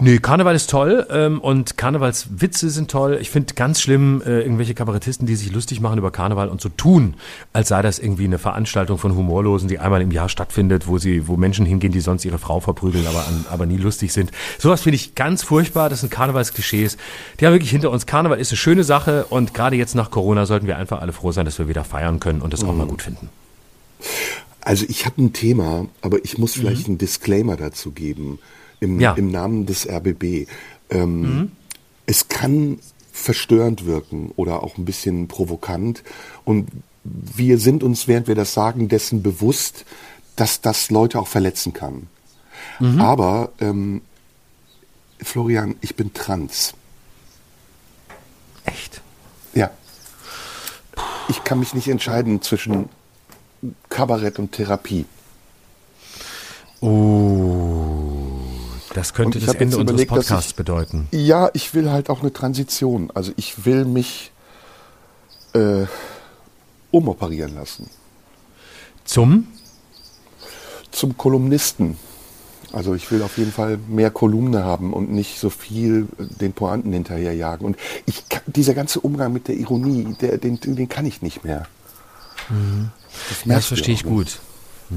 Nö, 0.00 0.18
Karneval 0.18 0.54
ist 0.54 0.70
toll 0.70 1.06
ähm, 1.10 1.40
und 1.40 1.76
Karnevalswitze 1.76 2.70
sind 2.70 2.90
toll. 2.90 3.18
Ich 3.20 3.30
finde 3.30 3.54
ganz 3.54 3.80
schlimm 3.80 4.22
äh, 4.24 4.40
irgendwelche 4.40 4.74
Kabarettisten, 4.74 5.26
die 5.26 5.36
sich 5.36 5.52
lustig 5.52 5.80
machen 5.80 5.98
über 5.98 6.10
Karneval 6.10 6.48
und 6.48 6.60
so 6.60 6.68
tun, 6.68 7.14
als 7.52 7.68
sei 7.68 7.82
das 7.82 7.98
irgendwie 7.98 8.24
eine 8.24 8.38
Veranstaltung 8.38 8.98
von 8.98 9.14
Humorlosen, 9.14 9.68
die 9.68 9.78
einmal 9.78 10.02
im 10.02 10.10
Jahr 10.10 10.28
stattfindet, 10.28 10.86
wo 10.86 10.98
sie, 10.98 11.28
wo 11.28 11.36
Menschen 11.36 11.66
hingehen, 11.66 11.92
die 11.92 12.00
sonst 12.00 12.24
ihre 12.24 12.38
Frau 12.38 12.60
verprügeln, 12.60 13.06
aber, 13.06 13.26
an, 13.26 13.44
aber 13.50 13.66
nie 13.66 13.76
lustig 13.76 14.12
sind. 14.12 14.30
Sowas 14.58 14.82
finde 14.82 14.96
ich 14.96 15.14
ganz 15.14 15.42
furchtbar. 15.42 15.88
Das 15.90 16.00
sind 16.00 16.10
Karnevalsklischees. 16.10 16.96
Die 17.40 17.46
haben 17.46 17.52
wirklich 17.52 17.70
hinter 17.70 17.90
uns. 17.90 18.06
Karneval 18.06 18.38
ist 18.40 18.50
eine 18.50 18.58
schöne 18.58 18.84
Sache 18.84 19.26
und 19.30 19.54
gerade 19.54 19.76
jetzt 19.76 19.94
nach 19.94 20.10
Corona 20.10 20.46
sollten 20.46 20.66
wir 20.66 20.76
einfach 20.78 21.00
alle 21.00 21.12
froh 21.12 21.32
sein, 21.32 21.44
dass 21.44 21.58
wir 21.58 21.68
wieder 21.68 21.84
feiern 21.84 22.20
können 22.20 22.40
und 22.40 22.52
das 22.52 22.64
auch 22.64 22.74
mal 22.74 22.86
gut 22.86 23.02
finden. 23.02 23.28
Also 24.64 24.86
ich 24.88 25.04
habe 25.06 25.22
ein 25.22 25.32
Thema, 25.32 25.86
aber 26.00 26.24
ich 26.24 26.38
muss 26.38 26.54
vielleicht 26.54 26.88
einen 26.88 26.98
Disclaimer 26.98 27.56
dazu 27.56 27.90
geben 27.92 28.38
im, 28.80 28.94
Mhm. 28.94 29.00
Ja. 29.00 29.12
im 29.14 29.30
Namen 29.30 29.66
des 29.66 29.86
RBB. 29.88 30.46
Ähm, 30.90 31.52
Es 32.06 32.28
kann 32.28 32.78
verstörend 33.12 33.86
wirken 33.86 34.30
oder 34.36 34.62
auch 34.62 34.76
ein 34.76 34.84
bisschen 34.84 35.26
provokant 35.28 36.02
und 36.44 36.68
wir 37.04 37.58
sind 37.58 37.82
uns, 37.82 38.08
während 38.08 38.28
wir 38.28 38.34
das 38.34 38.52
sagen, 38.54 38.88
dessen 38.88 39.22
bewusst, 39.22 39.84
dass 40.36 40.60
das 40.60 40.90
Leute 40.90 41.18
auch 41.18 41.28
verletzen 41.28 41.72
kann. 41.72 42.08
Mhm. 42.80 43.00
Aber 43.00 43.52
ähm, 43.60 44.02
Florian, 45.22 45.76
ich 45.80 45.94
bin 45.96 46.12
trans. 46.12 46.74
Echt? 48.64 49.00
Ja. 49.54 49.70
Ich 51.28 51.42
kann 51.44 51.58
mich 51.60 51.72
nicht 51.74 51.88
entscheiden 51.88 52.42
zwischen 52.42 52.88
Kabarett 53.88 54.38
und 54.38 54.52
Therapie. 54.52 55.06
Oh, 56.80 58.40
das 58.94 59.14
könnte 59.14 59.38
das 59.40 59.54
Ende 59.54 59.78
unseres 59.78 60.06
Podcasts 60.06 60.50
ich- 60.50 60.56
bedeuten. 60.56 61.08
Ja, 61.12 61.50
ich 61.54 61.74
will 61.74 61.90
halt 61.90 62.10
auch 62.10 62.20
eine 62.20 62.32
Transition. 62.32 63.10
Also 63.14 63.32
ich 63.36 63.64
will 63.64 63.84
mich 63.84 64.32
äh, 65.54 65.86
umoperieren 66.90 67.54
lassen. 67.54 67.88
Zum? 69.04 69.48
Zum 70.90 71.16
Kolumnisten. 71.16 71.96
Also 72.72 72.94
ich 72.94 73.10
will 73.10 73.22
auf 73.22 73.38
jeden 73.38 73.52
Fall 73.52 73.78
mehr 73.88 74.10
Kolumne 74.10 74.64
haben 74.64 74.92
und 74.92 75.10
nicht 75.10 75.38
so 75.38 75.48
viel 75.48 76.08
äh, 76.18 76.24
den 76.40 76.52
Pointen 76.52 76.92
hinterherjagen. 76.92 77.66
Und 77.66 77.76
ich 78.06 78.24
dieser 78.46 78.74
ganze 78.74 79.00
Umgang 79.00 79.32
mit 79.32 79.48
der 79.48 79.56
Ironie, 79.56 80.16
der, 80.20 80.38
den, 80.38 80.60
den 80.60 80.88
kann 80.88 81.06
ich 81.06 81.22
nicht 81.22 81.44
mehr. 81.44 81.66
Das, 83.28 83.38
das 83.56 83.66
verstehe 83.66 83.94
ich 83.94 84.04
gut. 84.04 84.38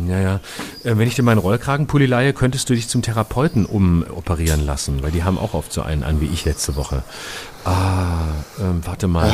Ja, 0.07 0.19
ja. 0.19 0.35
Äh, 0.83 0.97
wenn 0.97 1.07
ich 1.07 1.15
dir 1.15 1.23
meinen 1.23 1.37
Rollkragenpulli 1.37 2.05
leihe, 2.05 2.33
könntest 2.33 2.69
du 2.69 2.73
dich 2.75 2.87
zum 2.89 3.01
Therapeuten 3.01 3.65
umoperieren 3.65 4.65
lassen, 4.65 5.01
weil 5.01 5.11
die 5.11 5.23
haben 5.23 5.37
auch 5.37 5.53
oft 5.53 5.71
so 5.71 5.81
einen 5.81 6.03
an 6.03 6.19
wie 6.21 6.25
ich 6.27 6.43
letzte 6.45 6.75
Woche. 6.75 7.03
Ah, 7.63 8.23
ähm, 8.59 8.81
warte 8.83 9.07
mal. 9.07 9.31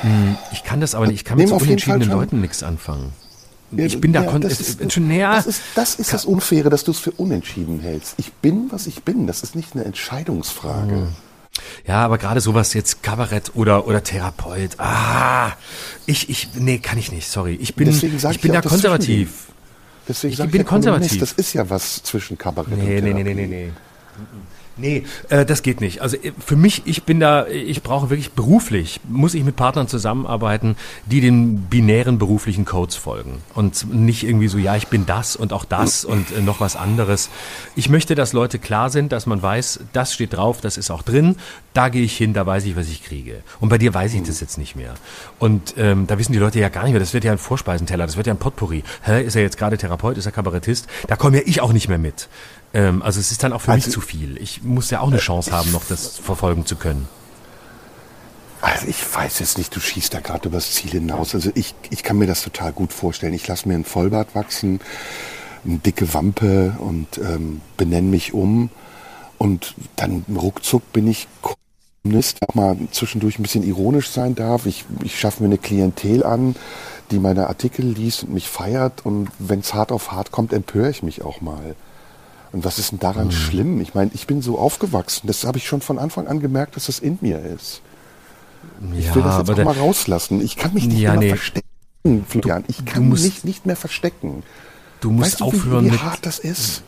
Hm, 0.00 0.36
Ich 0.52 0.64
kann 0.64 0.80
das 0.80 0.94
aber 0.94 1.06
nicht, 1.06 1.16
ich 1.16 1.24
kann 1.24 1.38
mit 1.38 1.48
so 1.48 1.56
unentschiedenen 1.56 2.10
Leuten 2.10 2.40
nichts 2.40 2.62
anfangen. 2.62 3.12
Ja, 3.70 3.84
Ich 3.86 4.00
bin 4.00 4.12
da 4.12 4.24
ja, 4.24 4.38
das 4.38 4.60
ist, 4.60 4.80
es- 4.80 4.92
schon 4.92 5.08
näher. 5.08 5.32
Das 5.34 5.46
ist 5.46 5.62
das, 5.76 5.94
ist 5.94 6.12
das 6.12 6.24
Unfaire, 6.26 6.68
dass 6.68 6.84
du 6.84 6.90
es 6.90 6.98
für 6.98 7.12
unentschieden 7.12 7.80
hältst. 7.80 8.14
Ich 8.18 8.32
bin, 8.34 8.66
was 8.70 8.86
ich 8.86 9.04
bin. 9.04 9.26
Das 9.26 9.42
ist 9.42 9.54
nicht 9.56 9.74
eine 9.74 9.84
Entscheidungsfrage. 9.84 10.94
Hm. 10.94 11.08
Ja, 11.86 12.04
aber 12.04 12.18
gerade 12.18 12.40
sowas 12.40 12.72
jetzt 12.74 13.02
Kabarett 13.02 13.52
oder 13.54 13.86
oder 13.86 14.02
Therapeut. 14.02 14.78
Ah, 14.78 15.52
ich 16.06 16.30
ich 16.30 16.48
nee, 16.54 16.78
kann 16.78 16.98
ich 16.98 17.12
nicht, 17.12 17.28
sorry. 17.28 17.58
Ich 17.60 17.74
bin 17.74 17.88
ich 17.90 18.02
ich 18.02 18.40
bin 18.40 18.54
ja 18.54 18.60
da 18.60 18.68
konservativ. 18.68 19.48
Deswegen 20.08 20.32
Ich 20.32 20.38
sag 20.38 20.50
bin 20.50 20.62
ja 20.62 20.66
konservativ. 20.66 21.18
Das 21.20 21.32
ist 21.32 21.52
ja 21.52 21.68
was 21.68 22.02
zwischen 22.02 22.38
Kabarett 22.38 22.76
Nee, 22.76 22.98
und 22.98 23.04
Therapie. 23.04 23.12
nee, 23.14 23.24
nee, 23.24 23.34
nee, 23.34 23.46
nee. 23.46 23.46
Nee, 23.66 23.72
äh, 25.28 25.44
das 25.44 25.62
geht 25.62 25.80
nicht. 25.80 26.00
Also 26.00 26.16
äh, 26.16 26.32
für 26.38 26.56
mich, 26.56 26.82
ich 26.84 27.04
bin 27.04 27.20
da, 27.20 27.46
ich 27.46 27.82
brauche 27.82 28.10
wirklich 28.10 28.32
beruflich, 28.32 29.00
muss 29.08 29.34
ich 29.34 29.44
mit 29.44 29.56
Partnern 29.56 29.88
zusammenarbeiten, 29.88 30.76
die 31.06 31.20
den 31.20 31.62
binären 31.62 32.18
beruflichen 32.18 32.64
Codes 32.64 32.96
folgen. 32.96 33.42
Und 33.54 33.92
nicht 33.92 34.24
irgendwie 34.24 34.48
so, 34.48 34.58
ja, 34.58 34.76
ich 34.76 34.88
bin 34.88 35.06
das 35.06 35.36
und 35.36 35.52
auch 35.52 35.64
das 35.64 36.04
und 36.04 36.32
äh, 36.32 36.40
noch 36.40 36.60
was 36.60 36.76
anderes. 36.76 37.30
Ich 37.76 37.88
möchte, 37.88 38.14
dass 38.14 38.32
Leute 38.32 38.58
klar 38.58 38.90
sind, 38.90 39.12
dass 39.12 39.26
man 39.26 39.42
weiß, 39.42 39.80
das 39.92 40.14
steht 40.14 40.34
drauf, 40.34 40.60
das 40.60 40.76
ist 40.76 40.90
auch 40.90 41.02
drin, 41.02 41.36
da 41.74 41.88
gehe 41.88 42.02
ich 42.02 42.16
hin, 42.16 42.34
da 42.34 42.46
weiß 42.46 42.64
ich, 42.64 42.76
was 42.76 42.88
ich 42.88 43.02
kriege. 43.02 43.42
Und 43.60 43.68
bei 43.68 43.78
dir 43.78 43.94
weiß 43.94 44.14
ich 44.14 44.22
das 44.22 44.40
jetzt 44.40 44.58
nicht 44.58 44.76
mehr. 44.76 44.94
Und 45.38 45.74
ähm, 45.76 46.06
da 46.06 46.18
wissen 46.18 46.32
die 46.32 46.38
Leute 46.38 46.60
ja 46.60 46.68
gar 46.68 46.84
nicht 46.84 46.92
mehr, 46.92 47.00
das 47.00 47.14
wird 47.14 47.24
ja 47.24 47.32
ein 47.32 47.38
Vorspeisenteller, 47.38 48.06
das 48.06 48.16
wird 48.16 48.26
ja 48.26 48.34
ein 48.34 48.38
Potpourri. 48.38 48.84
Hä, 49.02 49.22
ist 49.22 49.36
er 49.36 49.42
jetzt 49.42 49.58
gerade 49.58 49.78
Therapeut, 49.78 50.16
ist 50.18 50.26
er 50.26 50.32
Kabarettist? 50.32 50.86
Da 51.08 51.16
komme 51.16 51.38
ja 51.38 51.42
ich 51.46 51.60
auch 51.60 51.72
nicht 51.72 51.88
mehr 51.88 51.98
mit. 51.98 52.28
Ähm, 52.74 53.02
also 53.02 53.20
es 53.20 53.30
ist 53.30 53.42
dann 53.42 53.52
auch 53.52 53.60
für 53.60 53.72
also, 53.72 53.86
mich 53.86 53.94
zu 53.94 54.00
viel. 54.00 54.36
Ich 54.40 54.62
muss 54.62 54.90
ja 54.90 55.00
auch 55.00 55.08
eine 55.08 55.18
Chance 55.18 55.52
haben, 55.52 55.70
noch 55.72 55.84
das 55.84 56.18
verfolgen 56.18 56.66
zu 56.66 56.76
können. 56.76 57.08
Also 58.62 58.86
ich 58.86 59.02
weiß 59.14 59.40
jetzt 59.40 59.58
nicht, 59.58 59.74
du 59.74 59.80
schießt 59.80 60.14
da 60.14 60.20
gerade 60.20 60.48
übers 60.48 60.72
Ziel 60.72 60.92
hinaus. 60.92 61.34
Also 61.34 61.50
ich, 61.54 61.74
ich 61.90 62.04
kann 62.04 62.16
mir 62.16 62.28
das 62.28 62.42
total 62.42 62.72
gut 62.72 62.92
vorstellen. 62.92 63.34
Ich 63.34 63.46
lasse 63.48 63.68
mir 63.68 63.74
ein 63.74 63.84
Vollbart 63.84 64.34
wachsen, 64.34 64.80
eine 65.64 65.78
dicke 65.78 66.14
Wampe 66.14 66.76
und 66.78 67.18
ähm, 67.18 67.60
benenne 67.76 68.08
mich 68.08 68.32
um. 68.32 68.70
Und 69.36 69.74
dann 69.96 70.24
ruckzuck 70.32 70.92
bin 70.92 71.08
ich 71.08 71.26
Kolumnist, 71.42 72.38
auch 72.48 72.54
mal 72.54 72.76
zwischendurch 72.92 73.40
ein 73.40 73.42
bisschen 73.42 73.64
ironisch 73.64 74.10
sein 74.10 74.36
darf. 74.36 74.66
Ich, 74.66 74.84
ich 75.02 75.18
schaffe 75.18 75.42
mir 75.42 75.48
eine 75.48 75.58
Klientel 75.58 76.24
an, 76.24 76.54
die 77.10 77.18
meine 77.18 77.48
Artikel 77.48 77.84
liest 77.84 78.22
und 78.22 78.32
mich 78.32 78.48
feiert. 78.48 79.04
Und 79.04 79.28
wenn 79.40 79.58
es 79.58 79.74
hart 79.74 79.90
auf 79.90 80.12
hart 80.12 80.30
kommt, 80.30 80.52
empöre 80.52 80.90
ich 80.90 81.02
mich 81.02 81.22
auch 81.22 81.40
mal. 81.40 81.74
Und 82.52 82.64
was 82.64 82.78
ist 82.78 82.92
denn 82.92 82.98
daran 82.98 83.26
mhm. 83.28 83.32
schlimm? 83.32 83.80
Ich 83.80 83.94
meine, 83.94 84.10
ich 84.14 84.26
bin 84.26 84.42
so 84.42 84.58
aufgewachsen. 84.58 85.26
Das 85.26 85.44
habe 85.44 85.58
ich 85.58 85.66
schon 85.66 85.80
von 85.80 85.98
Anfang 85.98 86.26
an 86.26 86.40
gemerkt, 86.40 86.76
dass 86.76 86.86
das 86.86 86.98
in 86.98 87.18
mir 87.20 87.40
ist. 87.40 87.80
Ich 88.94 89.06
ja, 89.06 89.14
will 89.14 89.22
das 89.22 89.38
jetzt 89.38 89.50
auch 89.50 89.64
mal 89.64 89.74
rauslassen. 89.74 90.40
Ich 90.40 90.56
kann 90.56 90.74
mich 90.74 90.86
nicht 90.86 91.00
ja, 91.00 91.12
mehr 91.12 91.20
nee. 91.20 91.28
verstecken, 91.28 92.26
Florian. 92.28 92.64
Ich 92.68 92.84
kann 92.84 93.08
mich 93.08 93.44
nicht, 93.44 93.66
mehr 93.66 93.76
verstecken. 93.76 94.42
Du 95.00 95.10
musst 95.10 95.32
weißt 95.32 95.40
du, 95.40 95.44
aufhören, 95.44 95.86
wie, 95.86 95.92
wie 95.92 95.98
hart 95.98 96.24
das 96.26 96.38
ist. 96.38 96.82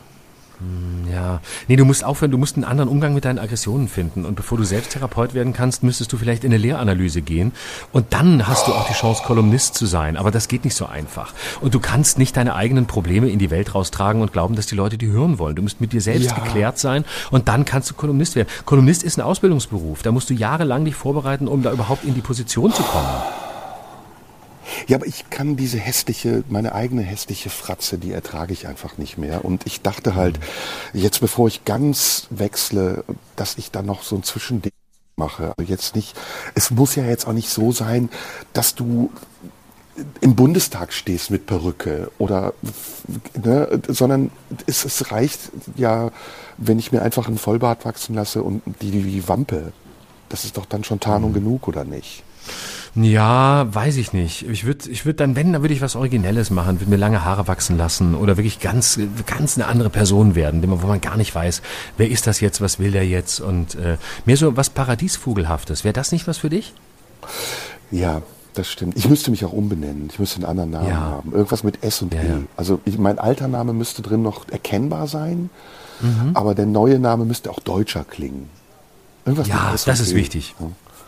Hm, 0.59 1.11
ja, 1.11 1.41
nee, 1.67 1.75
du 1.75 1.85
musst 1.85 2.03
aufhören, 2.03 2.31
du 2.31 2.37
musst 2.37 2.55
einen 2.55 2.63
anderen 2.63 2.89
Umgang 2.89 3.13
mit 3.13 3.25
deinen 3.25 3.39
Aggressionen 3.39 3.87
finden. 3.87 4.25
Und 4.25 4.35
bevor 4.35 4.57
du 4.57 4.63
selbst 4.63 4.91
Therapeut 4.91 5.33
werden 5.33 5.53
kannst, 5.53 5.83
müsstest 5.83 6.13
du 6.13 6.17
vielleicht 6.17 6.43
in 6.43 6.51
eine 6.51 6.57
Lehranalyse 6.57 7.21
gehen. 7.21 7.51
Und 7.91 8.13
dann 8.13 8.47
hast 8.47 8.67
du 8.67 8.73
auch 8.73 8.87
die 8.87 8.93
Chance, 8.93 9.23
Kolumnist 9.25 9.75
zu 9.75 9.85
sein. 9.85 10.17
Aber 10.17 10.31
das 10.31 10.47
geht 10.47 10.63
nicht 10.63 10.75
so 10.75 10.85
einfach. 10.85 11.33
Und 11.61 11.73
du 11.73 11.79
kannst 11.79 12.17
nicht 12.17 12.37
deine 12.37 12.55
eigenen 12.55 12.85
Probleme 12.85 13.29
in 13.29 13.39
die 13.39 13.51
Welt 13.51 13.75
raustragen 13.75 14.21
und 14.21 14.31
glauben, 14.31 14.55
dass 14.55 14.67
die 14.67 14.75
Leute 14.75 14.97
die 14.97 15.07
hören 15.07 15.39
wollen. 15.39 15.55
Du 15.55 15.61
musst 15.61 15.81
mit 15.81 15.93
dir 15.93 16.01
selbst 16.01 16.31
ja. 16.31 16.35
geklärt 16.35 16.79
sein 16.79 17.05
und 17.31 17.47
dann 17.47 17.65
kannst 17.65 17.89
du 17.89 17.95
Kolumnist 17.95 18.35
werden. 18.35 18.49
Kolumnist 18.65 19.03
ist 19.03 19.17
ein 19.17 19.21
Ausbildungsberuf. 19.21 20.03
Da 20.03 20.11
musst 20.11 20.29
du 20.29 20.33
jahrelang 20.33 20.85
dich 20.85 20.95
vorbereiten, 20.95 21.47
um 21.47 21.63
da 21.63 21.71
überhaupt 21.71 22.05
in 22.05 22.13
die 22.13 22.21
Position 22.21 22.73
zu 22.73 22.83
kommen. 22.83 23.44
Ja, 24.87 24.97
aber 24.97 25.05
ich 25.05 25.29
kann 25.29 25.55
diese 25.55 25.77
hässliche, 25.77 26.43
meine 26.49 26.73
eigene 26.73 27.01
hässliche 27.01 27.49
Fratze, 27.49 27.97
die 27.97 28.11
ertrage 28.11 28.53
ich 28.53 28.67
einfach 28.67 28.97
nicht 28.97 29.17
mehr. 29.17 29.45
Und 29.45 29.65
ich 29.65 29.81
dachte 29.81 30.15
halt, 30.15 30.39
jetzt 30.93 31.19
bevor 31.19 31.47
ich 31.47 31.65
ganz 31.65 32.27
wechsle, 32.29 33.03
dass 33.35 33.57
ich 33.57 33.71
dann 33.71 33.85
noch 33.85 34.03
so 34.03 34.15
ein 34.15 34.23
Zwischending 34.23 34.71
mache. 35.15 35.51
Aber 35.51 35.63
jetzt 35.63 35.95
nicht, 35.95 36.15
es 36.55 36.71
muss 36.71 36.95
ja 36.95 37.05
jetzt 37.05 37.27
auch 37.27 37.33
nicht 37.33 37.49
so 37.49 37.71
sein, 37.71 38.09
dass 38.53 38.75
du 38.75 39.11
im 40.19 40.35
Bundestag 40.35 40.91
stehst 40.91 41.31
mit 41.31 41.45
Perücke 41.45 42.11
oder 42.17 42.53
ne, 43.41 43.81
sondern 43.87 44.29
es, 44.67 44.83
es 44.83 45.11
reicht 45.11 45.39
ja, 45.77 46.11
wenn 46.57 46.79
ich 46.79 46.91
mir 46.91 47.01
einfach 47.01 47.27
einen 47.27 47.37
Vollbart 47.37 47.85
wachsen 47.85 48.13
lasse 48.13 48.43
und 48.43 48.61
die, 48.81 48.91
die 48.91 49.27
Wampe. 49.27 49.71
Das 50.27 50.43
ist 50.43 50.57
doch 50.57 50.65
dann 50.65 50.83
schon 50.83 50.99
Tarnung 50.99 51.29
mhm. 51.29 51.35
genug, 51.35 51.67
oder 51.67 51.85
nicht? 51.85 52.23
Ja, 52.95 53.67
weiß 53.73 53.97
ich 53.97 54.13
nicht. 54.13 54.47
Ich 54.47 54.65
würde, 54.65 54.89
ich 54.89 55.05
würde 55.05 55.17
dann, 55.17 55.35
wenn, 55.35 55.51
dann 55.51 55.61
würde 55.61 55.73
ich 55.73 55.81
was 55.81 55.97
Originelles 55.97 56.49
machen, 56.49 56.79
würde 56.79 56.89
mir 56.89 56.95
lange 56.95 57.25
Haare 57.25 57.47
wachsen 57.47 57.77
lassen 57.77 58.15
oder 58.15 58.37
wirklich 58.37 58.61
ganz, 58.61 58.97
ganz 59.25 59.57
eine 59.57 59.67
andere 59.67 59.89
Person 59.89 60.33
werden, 60.35 60.63
wo 60.65 60.87
man 60.87 61.01
gar 61.01 61.17
nicht 61.17 61.35
weiß, 61.35 61.61
wer 61.97 62.09
ist 62.09 62.25
das 62.25 62.39
jetzt, 62.39 62.61
was 62.61 62.79
will 62.79 62.91
der 62.91 63.05
jetzt 63.05 63.41
und 63.41 63.75
äh, 63.75 63.97
mehr 64.25 64.37
so 64.37 64.55
was 64.55 64.69
Paradiesvogelhaftes. 64.69 65.83
Wäre 65.83 65.91
das 65.91 66.13
nicht 66.13 66.25
was 66.25 66.37
für 66.37 66.49
dich? 66.49 66.73
Ja, 67.91 68.21
das 68.53 68.69
stimmt. 68.69 68.97
Ich 68.97 69.09
müsste 69.09 69.29
mich 69.29 69.43
auch 69.43 69.51
umbenennen. 69.51 70.07
Ich 70.09 70.17
müsste 70.17 70.37
einen 70.37 70.45
anderen 70.45 70.69
Namen 70.69 70.87
ja. 70.87 70.95
haben. 70.95 71.33
Irgendwas 71.33 71.63
mit 71.63 71.83
S 71.83 72.01
und 72.01 72.13
ja, 72.13 72.21
E. 72.21 72.27
Ja. 72.29 72.39
Also 72.55 72.79
ich, 72.85 72.97
mein 72.97 73.19
alter 73.19 73.49
Name 73.49 73.73
müsste 73.73 74.03
drin 74.03 74.21
noch 74.21 74.47
erkennbar 74.49 75.07
sein, 75.07 75.49
mhm. 75.99 76.31
aber 76.33 76.55
der 76.55 76.65
neue 76.65 76.99
Name 76.99 77.25
müsste 77.25 77.51
auch 77.51 77.59
deutscher 77.59 78.05
klingen. 78.05 78.49
Irgendwas 79.25 79.49
ja, 79.49 79.65
mit 79.65 79.73
S 79.75 79.83
das 79.83 79.99
ist 79.99 80.13
e. 80.13 80.15
wichtig. 80.15 80.55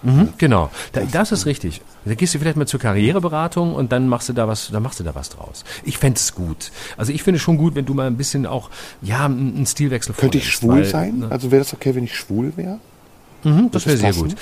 Mhm, 0.03 0.29
genau, 0.37 0.69
da, 0.91 1.01
das 1.11 1.31
ist 1.31 1.45
richtig. 1.45 1.81
Da 2.05 2.13
gehst 2.13 2.33
du 2.33 2.39
vielleicht 2.39 2.57
mal 2.57 2.67
zur 2.67 2.79
Karriereberatung 2.79 3.73
und 3.73 3.91
dann 3.91 4.07
machst 4.07 4.29
du 4.29 4.33
da 4.33 4.47
was, 4.47 4.69
dann 4.71 4.83
machst 4.83 4.99
du 4.99 5.03
da 5.03 5.15
was 5.15 5.29
draus. 5.29 5.65
Ich 5.83 5.97
fände 5.97 6.17
es 6.17 6.35
gut. 6.35 6.71
Also 6.97 7.11
ich 7.11 7.23
finde 7.23 7.39
schon 7.39 7.57
gut, 7.57 7.75
wenn 7.75 7.85
du 7.85 7.93
mal 7.93 8.07
ein 8.07 8.17
bisschen 8.17 8.45
auch, 8.45 8.69
ja, 9.01 9.25
einen 9.25 9.65
Stilwechsel 9.65 10.13
Könnte 10.15 10.37
ich 10.37 10.49
schwul 10.49 10.79
weil, 10.79 10.85
sein? 10.85 11.19
Ne? 11.19 11.31
Also 11.31 11.51
wäre 11.51 11.63
das 11.63 11.73
okay, 11.73 11.95
wenn 11.95 12.03
ich 12.03 12.15
schwul 12.15 12.53
wäre? 12.55 12.79
Mhm, 13.43 13.71
das 13.71 13.85
wäre 13.85 13.97
sehr 13.97 14.13
gut. 14.13 14.35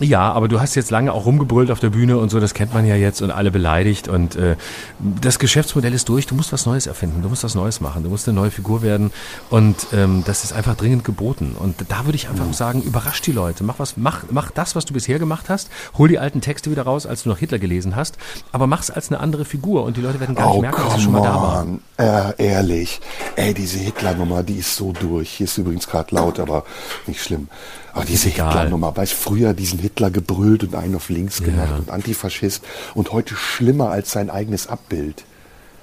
Ja, 0.00 0.32
aber 0.32 0.46
du 0.48 0.60
hast 0.60 0.74
jetzt 0.74 0.90
lange 0.90 1.12
auch 1.12 1.24
rumgebrüllt 1.24 1.70
auf 1.70 1.80
der 1.80 1.88
Bühne 1.88 2.18
und 2.18 2.30
so, 2.30 2.38
das 2.38 2.52
kennt 2.52 2.74
man 2.74 2.86
ja 2.86 2.96
jetzt 2.96 3.22
und 3.22 3.30
alle 3.30 3.50
beleidigt 3.50 4.08
und 4.08 4.36
äh, 4.36 4.56
das 4.98 5.38
Geschäftsmodell 5.38 5.94
ist 5.94 6.08
durch, 6.10 6.26
du 6.26 6.34
musst 6.34 6.52
was 6.52 6.66
Neues 6.66 6.86
erfinden, 6.86 7.22
du 7.22 7.30
musst 7.30 7.44
was 7.44 7.54
Neues 7.54 7.80
machen, 7.80 8.02
du 8.02 8.10
musst 8.10 8.28
eine 8.28 8.38
neue 8.38 8.50
Figur 8.50 8.82
werden 8.82 9.10
und 9.48 9.86
ähm, 9.94 10.22
das 10.26 10.44
ist 10.44 10.52
einfach 10.52 10.76
dringend 10.76 11.04
geboten. 11.04 11.56
Und 11.58 11.76
da 11.88 12.04
würde 12.04 12.16
ich 12.16 12.28
einfach 12.28 12.46
mhm. 12.46 12.52
sagen, 12.52 12.82
überrasch 12.82 13.22
die 13.22 13.32
Leute, 13.32 13.64
mach 13.64 13.78
was, 13.78 13.96
mach, 13.96 14.24
mach 14.30 14.50
das, 14.50 14.76
was 14.76 14.84
du 14.84 14.92
bisher 14.92 15.18
gemacht 15.18 15.48
hast, 15.48 15.70
hol 15.96 16.08
die 16.08 16.18
alten 16.18 16.42
Texte 16.42 16.70
wieder 16.70 16.82
raus, 16.82 17.06
als 17.06 17.22
du 17.22 17.30
noch 17.30 17.38
Hitler 17.38 17.58
gelesen 17.58 17.96
hast, 17.96 18.18
aber 18.52 18.66
mach's 18.66 18.90
als 18.90 19.10
eine 19.10 19.20
andere 19.20 19.46
Figur 19.46 19.84
und 19.84 19.96
die 19.96 20.02
Leute 20.02 20.20
werden 20.20 20.34
gar 20.34 20.48
nicht 20.48 20.56
oh, 20.56 20.60
merken, 20.60 20.82
dass 20.84 20.96
du 20.96 21.00
schon 21.00 21.12
mal 21.12 21.22
da 21.22 21.34
war. 21.34 21.66
Äh, 21.98 22.34
ehrlich, 22.36 23.00
ey, 23.36 23.54
diese 23.54 23.78
Hitler-Nummer, 23.78 24.42
die 24.42 24.58
ist 24.58 24.76
so 24.76 24.92
durch, 24.92 25.30
hier 25.30 25.44
ist 25.44 25.56
übrigens 25.56 25.86
gerade 25.86 26.14
laut, 26.14 26.38
aber 26.38 26.66
nicht 27.06 27.22
schlimm. 27.22 27.48
Aber 27.94 28.04
diese 28.04 28.28
Hitler-Nummer, 28.28 28.94
weißt 28.94 29.14
früher 29.14 29.54
diesen 29.54 29.78
Hitler 29.78 30.10
gebrüllt 30.10 30.62
und 30.62 30.74
einen 30.74 30.96
auf 30.96 31.08
links 31.08 31.42
gemacht 31.42 31.70
ja. 31.70 31.76
und 31.76 31.90
Antifaschist 31.90 32.62
und 32.94 33.12
heute 33.12 33.34
schlimmer 33.34 33.90
als 33.90 34.10
sein 34.10 34.28
eigenes 34.28 34.66
Abbild. 34.66 35.24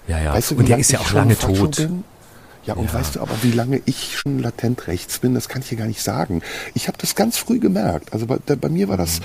Ja, 0.08 0.20
ja. 0.20 0.34
Weißt 0.34 0.52
du, 0.52 0.56
und 0.58 0.70
der 0.70 0.78
ist 0.78 0.92
ja 0.92 1.00
auch 1.00 1.12
lange 1.14 1.36
tot. 1.36 1.78
Bin? 1.78 2.04
Ja, 2.66 2.76
und 2.76 2.86
ja. 2.86 2.94
weißt 2.94 3.16
du 3.16 3.22
aber, 3.22 3.34
wie 3.42 3.52
lange 3.52 3.82
ich 3.86 4.16
schon 4.16 4.38
latent 4.38 4.88
rechts 4.88 5.18
bin, 5.18 5.34
das 5.34 5.50
kann 5.50 5.64
ich 5.64 5.70
dir 5.70 5.78
gar 5.78 5.88
nicht 5.88 6.04
sagen. 6.04 6.44
Ich 6.76 6.88
habe 6.88 6.98
das 7.00 7.16
ganz 7.16 7.38
früh 7.38 7.58
gemerkt. 7.58 8.14
Also 8.14 8.28
bei, 8.28 8.38
bei 8.38 8.70
mir 8.70 8.88
war 8.88 8.98
das 8.98 9.20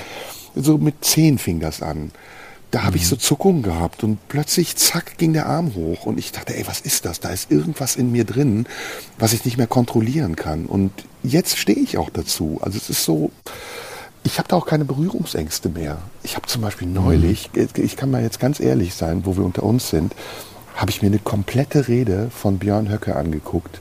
mhm. 0.54 0.62
so 0.62 0.78
mit 0.78 1.04
zehn 1.04 1.36
fing 1.36 1.60
das 1.60 1.82
an 1.82 2.12
da 2.70 2.84
habe 2.84 2.96
ich 2.96 3.08
so 3.08 3.16
Zuckungen 3.16 3.62
gehabt 3.62 4.04
und 4.04 4.18
plötzlich, 4.28 4.76
zack, 4.76 5.16
ging 5.16 5.32
der 5.32 5.46
Arm 5.46 5.74
hoch 5.74 6.04
und 6.04 6.18
ich 6.18 6.32
dachte, 6.32 6.54
ey, 6.54 6.66
was 6.66 6.80
ist 6.80 7.06
das? 7.06 7.20
Da 7.20 7.30
ist 7.30 7.50
irgendwas 7.50 7.96
in 7.96 8.12
mir 8.12 8.24
drin, 8.24 8.66
was 9.18 9.32
ich 9.32 9.44
nicht 9.44 9.56
mehr 9.56 9.66
kontrollieren 9.66 10.36
kann. 10.36 10.66
Und 10.66 10.92
jetzt 11.22 11.56
stehe 11.56 11.78
ich 11.78 11.96
auch 11.96 12.10
dazu. 12.10 12.58
Also 12.60 12.76
es 12.76 12.90
ist 12.90 13.04
so, 13.04 13.30
ich 14.22 14.38
habe 14.38 14.48
da 14.48 14.56
auch 14.56 14.66
keine 14.66 14.84
Berührungsängste 14.84 15.70
mehr. 15.70 15.98
Ich 16.22 16.36
habe 16.36 16.46
zum 16.46 16.60
Beispiel 16.60 16.88
neulich, 16.88 17.50
mhm. 17.54 17.68
ich 17.76 17.96
kann 17.96 18.10
mal 18.10 18.22
jetzt 18.22 18.40
ganz 18.40 18.60
ehrlich 18.60 18.94
sein, 18.94 19.24
wo 19.24 19.36
wir 19.36 19.44
unter 19.44 19.62
uns 19.62 19.88
sind, 19.88 20.14
habe 20.76 20.90
ich 20.90 21.00
mir 21.00 21.08
eine 21.08 21.18
komplette 21.18 21.88
Rede 21.88 22.30
von 22.30 22.58
Björn 22.58 22.90
Höcke 22.90 23.16
angeguckt 23.16 23.80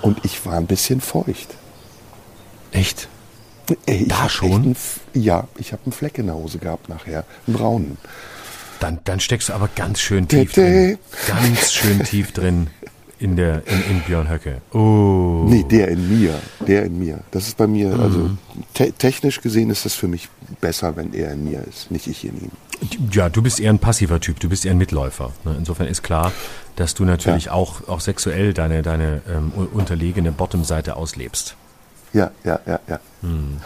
und 0.00 0.24
ich 0.24 0.44
war 0.46 0.54
ein 0.54 0.66
bisschen 0.66 1.00
feucht. 1.00 1.54
Echt? 2.72 3.08
Ey, 3.86 4.06
da 4.06 4.28
schon? 4.28 4.52
Einen, 4.52 4.76
ja, 5.14 5.48
ich 5.56 5.72
habe 5.72 5.82
einen 5.84 5.92
Fleck 5.92 6.18
in 6.18 6.26
der 6.26 6.36
Hose 6.36 6.58
gehabt 6.58 6.88
nachher, 6.88 7.24
einen 7.46 7.56
braunen. 7.56 7.98
Dann, 8.80 8.98
dann 9.04 9.20
steckst 9.20 9.48
du 9.48 9.54
aber 9.54 9.68
ganz 9.74 10.00
schön 10.00 10.28
tief 10.28 10.52
drin. 10.52 10.98
Ganz 11.26 11.72
schön 11.72 12.04
tief 12.04 12.32
drin 12.32 12.68
in 13.18 13.36
der 13.36 13.66
in, 13.66 13.82
in 13.90 14.00
Björn 14.00 14.28
Höcke. 14.28 14.60
Oh. 14.72 15.44
Nee, 15.48 15.64
der 15.64 15.88
in 15.88 16.20
mir, 16.20 16.38
der 16.66 16.84
in 16.84 16.98
mir. 16.98 17.20
Das 17.30 17.48
ist 17.48 17.56
bei 17.56 17.66
mir, 17.66 17.88
mhm. 17.88 18.00
also 18.00 18.30
te 18.74 18.92
technisch 18.92 19.40
gesehen 19.40 19.70
ist 19.70 19.84
das 19.86 19.94
für 19.94 20.08
mich 20.08 20.28
besser, 20.60 20.96
wenn 20.96 21.14
er 21.14 21.32
in 21.32 21.44
mir 21.44 21.64
ist, 21.66 21.90
nicht 21.90 22.06
ich 22.06 22.24
in 22.24 22.36
ihm. 22.36 22.50
Ja, 23.10 23.30
du 23.30 23.40
bist 23.40 23.58
eher 23.58 23.70
ein 23.70 23.78
passiver 23.78 24.20
Typ, 24.20 24.38
du 24.40 24.50
bist 24.50 24.66
eher 24.66 24.72
ein 24.72 24.78
Mitläufer. 24.78 25.32
Ne? 25.44 25.54
Insofern 25.58 25.86
ist 25.86 26.02
klar, 26.02 26.30
dass 26.76 26.92
du 26.92 27.06
natürlich 27.06 27.46
ja. 27.46 27.52
auch, 27.52 27.88
auch 27.88 28.00
sexuell 28.00 28.52
deine, 28.52 28.82
deine 28.82 29.22
ähm, 29.26 29.50
unterlegene 29.72 30.30
Bottom-Seite 30.30 30.96
auslebst 30.96 31.56
ja, 32.16 32.30
ja, 32.44 32.58
ja, 32.66 32.80
ja. 32.88 32.98
Hm. 33.26 33.60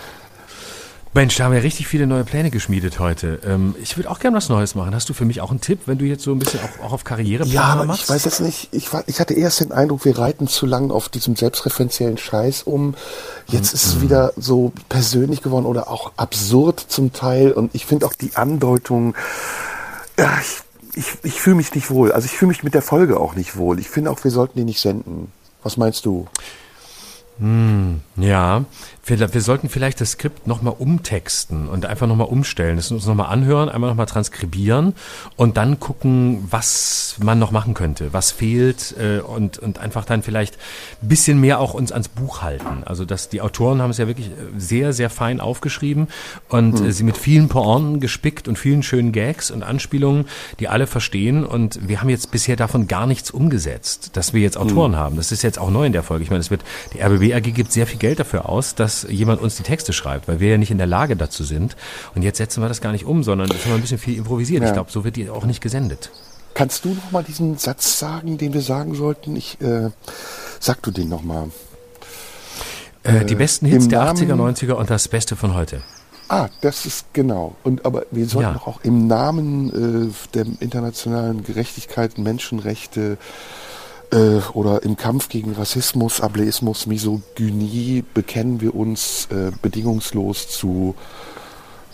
Mensch, 1.12 1.36
da 1.36 1.44
haben 1.44 1.52
wir 1.52 1.64
richtig 1.64 1.88
viele 1.88 2.06
neue 2.06 2.22
Pläne 2.22 2.52
geschmiedet 2.52 3.00
heute. 3.00 3.40
Ähm, 3.44 3.74
ich 3.82 3.96
würde 3.96 4.08
auch 4.12 4.20
gerne 4.20 4.36
was 4.36 4.48
Neues 4.48 4.76
machen. 4.76 4.94
Hast 4.94 5.08
du 5.08 5.12
für 5.12 5.24
mich 5.24 5.40
auch 5.40 5.50
einen 5.50 5.60
Tipp, 5.60 5.80
wenn 5.86 5.98
du 5.98 6.04
jetzt 6.04 6.22
so 6.22 6.30
ein 6.30 6.38
bisschen 6.38 6.60
auch, 6.60 6.86
auch 6.86 6.92
auf 6.92 7.02
Karriere 7.02 7.44
ja, 7.46 7.64
aber 7.64 7.84
machst? 7.84 8.04
ich 8.04 8.08
weiß 8.10 8.24
jetzt 8.26 8.40
nicht. 8.40 8.68
Ich, 8.70 8.92
war, 8.92 9.02
ich 9.08 9.18
hatte 9.18 9.34
erst 9.34 9.58
den 9.58 9.72
Eindruck, 9.72 10.04
wir 10.04 10.16
reiten 10.16 10.46
zu 10.46 10.66
lang 10.66 10.92
auf 10.92 11.08
diesem 11.08 11.34
selbstreferenziellen 11.34 12.16
Scheiß 12.16 12.62
um. 12.62 12.94
Jetzt 13.48 13.74
ist 13.74 13.86
es 13.86 13.94
mhm. 13.96 14.02
wieder 14.02 14.32
so 14.36 14.72
persönlich 14.88 15.42
geworden 15.42 15.66
oder 15.66 15.90
auch 15.90 16.12
absurd 16.16 16.78
zum 16.78 17.12
Teil. 17.12 17.50
Und 17.50 17.74
ich 17.74 17.86
finde 17.86 18.06
auch 18.06 18.14
die 18.14 18.36
Andeutung, 18.36 19.16
ja, 20.16 20.38
ich, 20.40 20.96
ich, 20.96 21.06
ich 21.24 21.40
fühle 21.40 21.56
mich 21.56 21.74
nicht 21.74 21.90
wohl. 21.90 22.12
Also 22.12 22.26
ich 22.26 22.32
fühle 22.32 22.50
mich 22.50 22.62
mit 22.62 22.74
der 22.74 22.82
Folge 22.82 23.18
auch 23.18 23.34
nicht 23.34 23.56
wohl. 23.56 23.80
Ich 23.80 23.88
finde 23.88 24.12
auch, 24.12 24.22
wir 24.22 24.30
sollten 24.30 24.60
die 24.60 24.64
nicht 24.64 24.80
senden. 24.80 25.32
Was 25.64 25.76
meinst 25.76 26.06
du? 26.06 26.28
Ja, 28.22 28.64
wir, 29.04 29.34
wir 29.34 29.40
sollten 29.40 29.68
vielleicht 29.68 30.00
das 30.00 30.12
Skript 30.12 30.46
nochmal 30.46 30.74
umtexten 30.78 31.68
und 31.68 31.86
einfach 31.86 32.06
nochmal 32.06 32.28
umstellen, 32.28 32.76
das 32.76 32.90
uns 32.90 33.06
nochmal 33.06 33.30
anhören, 33.30 33.68
einmal 33.68 33.90
nochmal 33.90 34.06
transkribieren 34.06 34.94
und 35.36 35.56
dann 35.56 35.80
gucken, 35.80 36.46
was 36.50 37.16
man 37.22 37.38
noch 37.38 37.50
machen 37.50 37.74
könnte, 37.74 38.12
was 38.12 38.30
fehlt 38.30 38.94
äh, 38.98 39.20
und, 39.20 39.58
und 39.58 39.78
einfach 39.78 40.04
dann 40.04 40.22
vielleicht 40.22 40.58
ein 41.02 41.08
bisschen 41.08 41.40
mehr 41.40 41.60
auch 41.60 41.74
uns 41.74 41.92
ans 41.92 42.08
Buch 42.08 42.42
halten. 42.42 42.82
Also 42.84 43.04
dass 43.04 43.28
die 43.28 43.40
Autoren 43.40 43.82
haben 43.82 43.90
es 43.90 43.98
ja 43.98 44.06
wirklich 44.06 44.28
äh, 44.28 44.58
sehr, 44.58 44.92
sehr 44.92 45.10
fein 45.10 45.40
aufgeschrieben 45.40 46.08
und 46.48 46.80
äh, 46.80 46.92
sie 46.92 47.04
mit 47.04 47.16
vielen 47.16 47.48
Pointen 47.48 48.00
gespickt 48.00 48.48
und 48.48 48.58
vielen 48.58 48.82
schönen 48.82 49.12
Gags 49.12 49.50
und 49.50 49.62
Anspielungen, 49.62 50.26
die 50.60 50.68
alle 50.68 50.86
verstehen 50.86 51.44
und 51.44 51.88
wir 51.88 52.00
haben 52.00 52.08
jetzt 52.08 52.30
bisher 52.30 52.56
davon 52.56 52.86
gar 52.86 53.06
nichts 53.06 53.30
umgesetzt, 53.30 54.10
dass 54.14 54.32
wir 54.34 54.40
jetzt 54.40 54.56
Autoren 54.56 54.96
haben. 54.96 55.16
Das 55.16 55.32
ist 55.32 55.42
jetzt 55.42 55.58
auch 55.58 55.70
neu 55.70 55.86
in 55.86 55.92
der 55.92 56.02
Folge. 56.02 56.24
Ich 56.24 56.30
meine, 56.30 56.40
es 56.40 56.50
wird, 56.50 56.62
die 56.94 57.00
RBB 57.00 57.34
AG 57.34 57.54
gibt 57.54 57.72
sehr 57.72 57.86
viel 57.86 57.98
Geld 57.98 58.09
dafür 58.18 58.48
aus, 58.48 58.74
dass 58.74 59.06
jemand 59.08 59.40
uns 59.40 59.56
die 59.56 59.62
Texte 59.62 59.92
schreibt, 59.92 60.26
weil 60.26 60.40
wir 60.40 60.48
ja 60.50 60.58
nicht 60.58 60.70
in 60.70 60.78
der 60.78 60.86
Lage 60.88 61.16
dazu 61.16 61.44
sind. 61.44 61.76
Und 62.14 62.22
jetzt 62.22 62.38
setzen 62.38 62.62
wir 62.62 62.68
das 62.68 62.80
gar 62.80 62.92
nicht 62.92 63.04
um, 63.04 63.22
sondern 63.22 63.48
jetzt 63.48 63.62
haben 63.64 63.70
wir 63.72 63.74
ein 63.76 63.80
bisschen 63.82 63.98
viel 63.98 64.16
improvisiert. 64.18 64.62
Ja. 64.62 64.68
Ich 64.68 64.74
glaube, 64.74 64.90
so 64.90 65.04
wird 65.04 65.16
die 65.16 65.30
auch 65.30 65.44
nicht 65.44 65.60
gesendet. 65.60 66.10
Kannst 66.54 66.84
du 66.84 66.88
noch 66.94 67.12
mal 67.12 67.22
diesen 67.22 67.56
Satz 67.58 67.98
sagen, 67.98 68.36
den 68.36 68.52
wir 68.52 68.60
sagen 68.62 68.94
sollten? 68.94 69.36
Ich 69.36 69.60
äh, 69.60 69.90
sag 70.58 70.82
du 70.82 70.90
den 70.90 71.08
noch 71.08 71.22
mal. 71.22 71.50
Äh, 73.02 73.24
die 73.24 73.34
besten 73.34 73.66
Hits 73.66 73.88
der 73.88 74.00
Namen- 74.04 74.18
80er, 74.18 74.34
90er 74.34 74.72
und 74.72 74.90
das 74.90 75.08
Beste 75.08 75.36
von 75.36 75.54
heute. 75.54 75.80
Ah, 76.28 76.48
das 76.60 76.86
ist 76.86 77.06
genau. 77.12 77.56
Und 77.64 77.84
aber 77.84 78.04
wir 78.10 78.26
sollten 78.26 78.54
Ja. 78.54 78.62
auch 78.64 78.80
im 78.84 79.06
Namen 79.08 80.10
äh, 80.10 80.12
der 80.34 80.46
internationalen 80.60 81.42
Gerechtigkeit, 81.44 82.18
Menschenrechte 82.18 83.16
äh, 84.12 84.40
oder 84.52 84.82
im 84.82 84.96
Kampf 84.96 85.28
gegen 85.28 85.52
Rassismus, 85.52 86.20
Ableismus, 86.20 86.86
Misogynie 86.86 88.04
bekennen 88.14 88.60
wir 88.60 88.74
uns 88.74 89.28
äh, 89.30 89.52
bedingungslos 89.62 90.48
zu. 90.48 90.94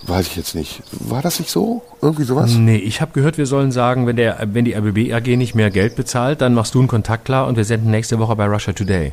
Weiß 0.06 0.28
ich 0.28 0.36
jetzt 0.36 0.54
nicht. 0.54 0.82
War 0.92 1.22
das 1.22 1.40
nicht 1.40 1.50
so? 1.50 1.82
Irgendwie 2.00 2.24
sowas? 2.24 2.52
Nee, 2.54 2.76
ich 2.76 3.00
habe 3.00 3.12
gehört, 3.12 3.38
wir 3.38 3.46
sollen 3.46 3.72
sagen, 3.72 4.06
wenn, 4.06 4.16
der, 4.16 4.38
wenn 4.52 4.64
die 4.64 4.74
RBB 4.74 5.12
AG 5.12 5.36
nicht 5.36 5.54
mehr 5.54 5.70
Geld 5.70 5.96
bezahlt, 5.96 6.42
dann 6.42 6.54
machst 6.54 6.74
du 6.74 6.78
einen 6.78 6.88
Kontakt 6.88 7.24
klar 7.24 7.46
und 7.48 7.56
wir 7.56 7.64
senden 7.64 7.90
nächste 7.90 8.18
Woche 8.18 8.36
bei 8.36 8.46
Russia 8.46 8.72
Today. 8.72 9.12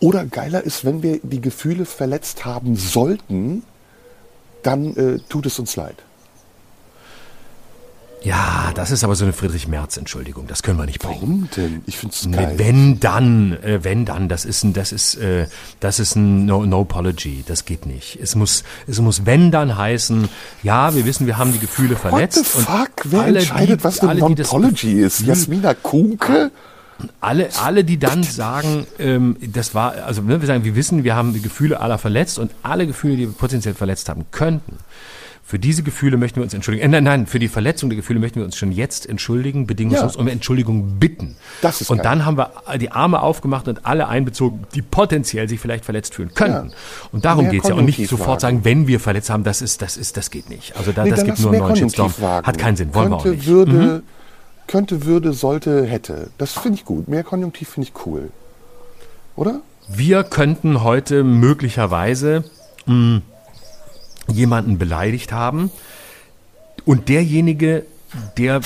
Oder 0.00 0.24
geiler 0.24 0.62
ist, 0.62 0.84
wenn 0.84 1.02
wir 1.02 1.20
die 1.22 1.40
Gefühle 1.40 1.84
verletzt 1.84 2.44
haben 2.44 2.76
sollten, 2.76 3.62
dann 4.62 4.96
äh, 4.96 5.18
tut 5.28 5.46
es 5.46 5.58
uns 5.58 5.76
leid. 5.76 5.96
Ja, 8.22 8.72
das 8.74 8.90
ist 8.90 9.04
aber 9.04 9.14
so 9.14 9.24
eine 9.24 9.32
Friedrich-Merz-Entschuldigung. 9.32 10.46
Das 10.46 10.62
können 10.62 10.78
wir 10.78 10.86
nicht 10.86 10.98
bringen. 11.00 11.14
Warum 11.20 11.48
denn? 11.56 11.82
Ich 11.86 11.98
finde 11.98 12.14
es 12.14 12.28
geil. 12.30 12.54
wenn 12.56 12.98
dann, 13.00 13.52
äh, 13.62 13.80
wenn 13.84 14.04
dann, 14.04 14.28
das 14.28 14.44
ist 14.44 14.64
ein, 14.64 14.72
das 14.72 14.92
ist, 14.92 15.14
äh, 15.16 15.46
das 15.80 15.98
ist 16.00 16.16
ein 16.16 16.44
no, 16.46 16.66
no 16.66 16.80
apology. 16.82 17.44
Das 17.46 17.64
geht 17.64 17.86
nicht. 17.86 18.18
Es 18.20 18.34
muss, 18.34 18.64
es 18.86 19.00
muss 19.00 19.24
wenn 19.24 19.50
dann 19.50 19.76
heißen, 19.76 20.28
ja, 20.62 20.94
wir 20.94 21.04
wissen, 21.04 21.26
wir 21.26 21.38
haben 21.38 21.52
die 21.52 21.60
Gefühle 21.60 21.94
What 21.94 22.00
verletzt. 22.00 22.36
the 22.38 22.44
fuck? 22.44 22.90
Wer 23.04 23.20
alle, 23.22 23.38
entscheidet, 23.38 23.80
die- 23.80 23.84
was 23.84 24.00
eine 24.00 24.20
das 24.34 24.52
Non-Apology 24.52 25.00
ist? 25.00 25.20
Jasmina 25.20 25.74
Kuhnke? 25.74 26.50
alle, 27.20 27.48
alle, 27.62 27.84
die 27.84 27.98
dann 27.98 28.24
sagen, 28.24 28.86
ähm, 28.98 29.36
das 29.40 29.74
war, 29.74 29.92
also 30.04 30.22
ne, 30.22 30.40
wir 30.40 30.46
sagen, 30.48 30.64
wir 30.64 30.74
wissen, 30.74 31.04
wir 31.04 31.14
haben 31.14 31.32
die 31.32 31.40
Gefühle 31.40 31.78
aller 31.80 31.96
verletzt 31.98 32.40
und 32.40 32.50
alle 32.64 32.88
Gefühle, 32.88 33.14
die 33.16 33.26
wir 33.28 33.32
potenziell 33.34 33.74
verletzt 33.74 34.08
haben 34.08 34.24
könnten. 34.32 34.78
Für 35.48 35.58
diese 35.58 35.82
Gefühle 35.82 36.18
möchten 36.18 36.36
wir 36.36 36.42
uns 36.44 36.52
entschuldigen. 36.52 36.84
Äh, 36.84 36.88
nein, 36.88 37.04
nein, 37.04 37.26
für 37.26 37.38
die 37.38 37.48
Verletzung 37.48 37.88
der 37.88 37.96
Gefühle 37.96 38.20
möchten 38.20 38.38
wir 38.38 38.44
uns 38.44 38.54
schon 38.54 38.70
jetzt 38.70 39.08
entschuldigen, 39.08 39.66
bedingungslos 39.66 40.16
Ja. 40.16 40.20
um 40.20 40.28
Entschuldigung 40.28 40.98
bitten. 40.98 41.36
Das 41.62 41.80
ist 41.80 41.88
und 41.90 41.96
geil. 41.96 42.04
dann 42.04 42.26
haben 42.26 42.36
wir 42.36 42.50
die 42.76 42.90
Arme 42.92 43.22
aufgemacht 43.22 43.66
und 43.66 43.86
alle 43.86 44.08
einbezogen, 44.08 44.66
die 44.74 44.82
potenziell 44.82 45.48
sich 45.48 45.58
vielleicht 45.58 45.86
verletzt 45.86 46.14
fühlen 46.14 46.34
könnten. 46.34 46.68
Ja. 46.68 46.74
Und 47.12 47.24
darum 47.24 47.44
Mehr 47.44 47.52
geht's 47.52 47.68
ja. 47.68 47.74
Und 47.76 47.86
nicht 47.86 48.06
sofort 48.10 48.42
sagen, 48.42 48.60
wenn 48.64 48.86
wir 48.88 49.00
verletzt 49.00 49.30
haben, 49.30 49.42
das 49.42 49.62
ist, 49.62 49.80
das 49.80 49.96
ist, 49.96 50.18
das 50.18 50.30
geht 50.30 50.50
nicht. 50.50 50.76
Also 50.76 50.92
da, 50.92 51.04
Nee, 51.04 51.10
das 51.12 51.24
gibt 51.24 51.38
nur 51.40 51.50
einen 51.52 51.60
neuen 51.62 51.76
Shitstorm. 51.76 52.12
Hat 52.20 52.58
keinen 52.58 52.76
Sinn, 52.76 52.94
wollen 52.94 53.08
könnte, 53.08 53.24
wir 53.24 53.30
auch 53.30 53.34
nicht. 53.36 53.46
Würde, 53.46 53.72
Mhm. 53.72 54.02
könnte, 54.66 55.06
würde, 55.06 55.32
sollte, 55.32 55.86
hätte. 55.86 56.28
Das 56.36 56.52
finde 56.52 56.76
ich 56.76 56.84
gut. 56.84 57.08
Mehr 57.08 57.24
Konjunktiv 57.24 57.70
finde 57.70 57.88
ich 57.88 58.06
cool. 58.06 58.28
Oder? 59.34 59.60
Wir 59.88 60.24
könnten 60.24 60.82
heute 60.82 61.24
möglicherweise 61.24 62.44
mh, 62.84 63.22
jemanden 64.32 64.78
beleidigt 64.78 65.32
haben 65.32 65.70
und 66.84 67.08
derjenige, 67.08 67.84
der 68.36 68.60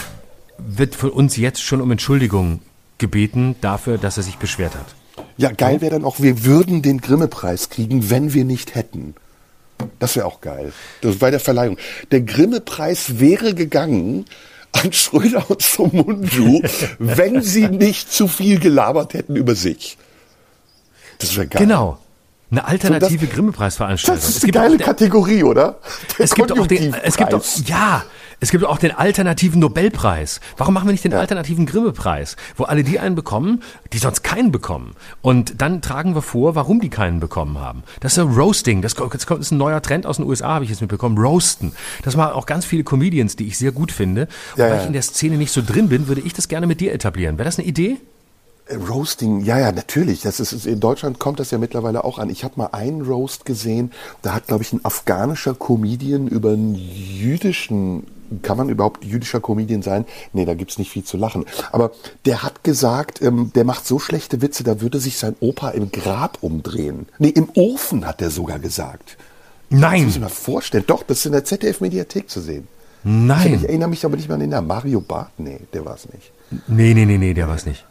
wird 0.59 0.95
von 0.95 1.11
uns 1.11 1.37
jetzt 1.37 1.63
schon 1.63 1.81
um 1.81 1.91
Entschuldigung 1.91 2.61
gebeten 2.99 3.57
dafür, 3.61 3.99
dass 3.99 4.17
er 4.17 4.23
sich 4.23 4.37
beschwert 4.37 4.75
hat. 4.75 4.87
Ja, 5.37 5.51
geil 5.51 5.81
wäre 5.81 5.93
dann 5.93 6.05
auch, 6.05 6.21
wir 6.21 6.45
würden 6.45 6.83
den 6.83 7.01
Grimme-Preis 7.01 7.69
kriegen, 7.71 8.11
wenn 8.11 8.33
wir 8.33 8.45
nicht 8.45 8.75
hätten. 8.75 9.15
Das 9.99 10.15
wäre 10.17 10.27
auch 10.27 10.41
geil. 10.41 10.73
Das 11.01 11.17
bei 11.17 11.31
der 11.31 11.41
Verleihung. 11.41 11.79
Der 12.11 12.21
Grimme-Preis 12.21 13.19
wäre 13.19 13.55
gegangen 13.55 14.27
an 14.73 14.93
Schröder 14.93 15.51
und 15.51 15.63
Somunju, 15.63 16.63
wenn 16.99 17.43
sie 17.43 17.69
nicht 17.69 18.13
zu 18.13 18.29
viel 18.29 18.59
gelabert 18.59 19.15
hätten 19.15 19.37
über 19.37 19.55
sich. 19.55 19.99
Das 21.19 21.37
wäre 21.37 21.47
geil. 21.47 21.63
Genau. 21.63 21.99
Eine 22.53 22.67
alternative 22.67 23.27
So, 23.27 23.33
Grimme-Preisveranstaltung. 23.33 24.21
Das 24.21 24.29
ist 24.29 24.37
Es 24.37 24.43
eine 24.45 24.53
geile 24.53 24.77
der- 24.77 24.87
Kategorie, 24.87 25.43
oder? 25.43 25.79
Der 26.19 26.25
Es 26.27 26.35
gibt 26.35 26.53
auch 26.53 26.67
den, 26.67 26.95
es 27.03 27.17
gibt 27.17 27.33
auch, 27.33 27.43
ja, 27.65 28.05
es 28.41 28.51
gibt 28.51 28.63
auch 28.67 28.77
den 28.79 28.91
alternativen 28.93 29.59
Nobelpreis. 29.59 30.41
Warum 30.59 30.75
machen 30.75 30.87
wir 30.87 30.93
nicht 30.93 31.03
den 31.03 31.13
Ja. 31.13 31.21
alternativen 31.21 31.65
Grimme-Preis, 31.65 32.37
wo 32.57 32.65
alle 32.65 32.85
die 32.85 32.99
einen 33.01 33.15
bekommen, 33.15 33.63
die 33.95 33.99
sonst 33.99 34.23
keinen 34.23 34.53
bekommen? 34.53 34.93
Und 35.23 35.63
dann 35.63 35.81
tragen 35.81 36.15
wir 36.15 36.21
vor, 36.21 36.55
warum 36.55 36.81
die 36.81 36.91
keinen 36.91 37.21
bekommen 37.21 37.59
haben. 37.59 37.85
Das 38.01 38.13
ist 38.13 38.19
ein 38.19 38.29
Roasting. 38.35 38.83
Das 38.83 38.97
kommt, 38.97 39.15
das 39.15 39.27
kommt- 39.27 39.41
das 39.41 39.47
ist 39.47 39.53
ein 39.53 39.59
neuer 39.59 39.81
Trend 39.81 40.05
aus 40.05 40.17
den 40.19 40.27
USA, 40.27 40.49
habe 40.49 40.65
ich 40.65 40.71
jetzt 40.71 40.83
mitbekommen. 40.83 41.17
Roasten. 41.17 41.73
Das 42.03 42.17
machen 42.17 42.33
auch 42.35 42.45
ganz 42.45 42.67
viele 42.67 42.85
Comedians, 42.85 43.35
die 43.37 43.47
ich 43.47 43.57
sehr 43.57 43.73
gut 43.73 43.91
finde. 43.93 44.29
Und 44.57 44.59
Ja, 44.59 44.65
weil 44.67 44.75
ja. 44.75 44.81
ich 44.83 44.87
in 44.89 44.93
der 44.93 45.03
Szene 45.03 45.39
nicht 45.39 45.53
so 45.53 45.63
drin 45.67 45.89
bin, 45.89 46.07
würde 46.07 46.21
ich 46.21 46.35
das 46.35 46.49
gerne 46.49 46.67
mit 46.67 46.81
dir 46.83 46.93
etablieren. 46.93 47.39
Wäre 47.39 47.47
das 47.47 47.59
eine 47.59 47.67
Idee? 47.67 47.97
Äh, 48.73 48.77
Roasting, 48.77 49.41
ja, 49.41 49.59
ja, 49.59 49.73
natürlich. 49.73 50.23
Das 50.23 50.41
ist, 50.41 50.67
in 50.67 50.81
Deutschland 50.81 51.19
kommt 51.19 51.41
das 51.41 51.51
ja 51.51 51.59
mittlerweile 51.59 52.05
auch 52.05 52.19
an. 52.19 52.31
Ich 52.31 52.45
habe 52.45 52.55
mal 52.57 52.71
einen 52.73 53.03
Roast 53.03 53.45
gesehen, 53.45 53.93
da 54.23 54.35
hat, 54.35 54.47
glaube 54.47 54.63
ich, 54.63 54.73
ein 54.73 54.85
afghanischer 54.85 55.55
Comedian 55.55 56.29
über 56.29 56.51
einen 56.51 56.75
jüdischen, 56.75 58.07
kann 58.43 58.57
man 58.57 58.69
überhaupt 58.69 59.05
jüdischer 59.05 59.41
Comedian 59.41 59.83
sein? 59.83 60.07
Nee, 60.33 60.45
da 60.45 60.55
gibt's 60.55 60.79
nicht 60.79 60.91
viel 60.91 61.05
zu 61.05 61.17
lachen. 61.17 61.45
Aber 61.71 61.93
der 62.25 62.43
hat 62.43 62.65
gesagt, 62.65 63.21
ähm, 63.23 63.53
der 63.55 63.65
macht 63.65 63.87
so 63.87 63.99
schlechte 63.99 64.41
Witze, 64.41 64.65
da 64.65 64.81
würde 64.81 65.01
sich 65.01 65.19
sein 65.19 65.37
Opa 65.41 65.71
im 65.71 65.93
Grab 65.93 66.39
umdrehen. 66.41 67.07
Nee, 67.19 67.29
im 67.29 67.49
Ofen 67.55 68.07
hat 68.07 68.23
er 68.23 68.31
sogar 68.31 68.59
gesagt. 68.59 69.17
Das 69.71 69.81
muss 69.81 70.01
ich 70.01 70.15
Nein, 70.15 70.21
mir 70.21 70.29
vorstellen. 70.29 70.85
Doch, 70.87 71.03
das 71.03 71.19
ist 71.19 71.27
in 71.27 71.33
der 71.33 71.45
ZDF-Mediathek 71.45 72.29
zu 72.29 72.41
sehen. 72.41 72.69
Ich 73.05 73.11
nein. 73.11 73.65
erinnere 73.65 73.89
mich 73.89 74.05
aber 74.05 74.17
nicht 74.17 74.29
mehr 74.29 74.35
an 74.35 74.41
den 74.41 74.51
Namen. 74.51 74.69
Mario 74.69 75.01
Barth? 75.01 75.33
Nee, 75.39 75.61
der 75.73 75.85
war 75.85 75.95
es 75.95 76.07
nicht. 76.13 76.31
Nee, 76.69 76.95
nee, 76.95 77.07
nee, 77.07 77.19
nee, 77.19 77.35
der 77.35 77.49
war's 77.49 77.67
nicht. 77.67 77.85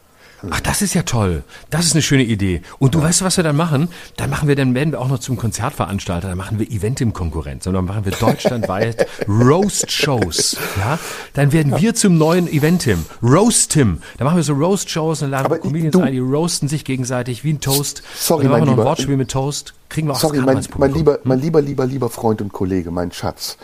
Ach, 0.49 0.59
das 0.59 0.81
ist 0.81 0.93
ja 0.95 1.03
toll. 1.03 1.43
Das 1.69 1.85
ist 1.85 1.93
eine 1.93 2.01
schöne 2.01 2.23
Idee. 2.23 2.61
Und 2.79 2.95
du 2.95 3.01
weißt, 3.01 3.21
was 3.23 3.37
wir 3.37 3.43
dann 3.43 3.55
machen? 3.55 3.89
Dann 4.17 4.29
machen 4.31 4.47
wir, 4.47 4.55
dann 4.55 4.73
werden 4.73 4.91
wir 4.91 4.99
auch 4.99 5.07
noch 5.07 5.19
zum 5.19 5.37
Konzertveranstalter. 5.37 6.29
Dann 6.29 6.37
machen 6.37 6.57
wir 6.57 6.69
Eventim-Konkurrenz. 6.71 7.67
Und 7.67 7.73
dann 7.73 7.85
machen 7.85 8.05
wir 8.05 8.11
deutschlandweit 8.13 9.05
Roast-Shows. 9.27 10.57
Ja? 10.77 10.99
Dann 11.33 11.51
werden 11.51 11.79
wir 11.79 11.93
zum 11.95 12.17
neuen 12.17 12.47
Eventim. 12.47 13.05
Roast-Tim. 13.21 14.01
Dann 14.17 14.25
machen 14.25 14.37
wir 14.37 14.43
so 14.43 14.53
Roast-Shows 14.53 15.21
und 15.21 15.29
laden 15.31 15.51
wir 15.51 15.59
Comedians 15.59 15.93
du- 15.93 16.01
ein, 16.01 16.11
die 16.13 16.19
roasten 16.19 16.67
sich 16.67 16.85
gegenseitig 16.85 17.43
wie 17.43 17.53
ein 17.53 17.59
Toast. 17.59 18.01
Sorry, 18.17 18.45
und 18.45 18.51
dann 18.51 18.59
machen 18.59 18.61
wir 18.61 18.65
noch 18.65 18.71
ein 18.73 18.77
Lieber. 18.77 18.85
Wortspiel 18.89 19.17
mit 19.17 19.29
Toast. 19.31 19.73
Kriegen 19.89 20.07
wir 20.07 20.13
auch 20.13 20.19
Sorry, 20.19 20.39
mein, 20.39 20.65
mein, 20.77 20.93
lieber, 20.93 21.19
mein 21.23 21.39
lieber, 21.39 21.61
lieber, 21.61 21.85
lieber 21.85 22.09
Freund 22.09 22.41
und 22.41 22.51
Kollege, 22.53 22.91
mein 22.91 23.11
Schatz. 23.11 23.57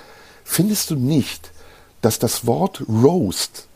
Findest 0.43 0.91
du 0.91 0.95
nicht, 0.95 1.51
dass 2.01 2.19
das 2.19 2.45
Wort 2.45 2.83
Roast 2.87 3.67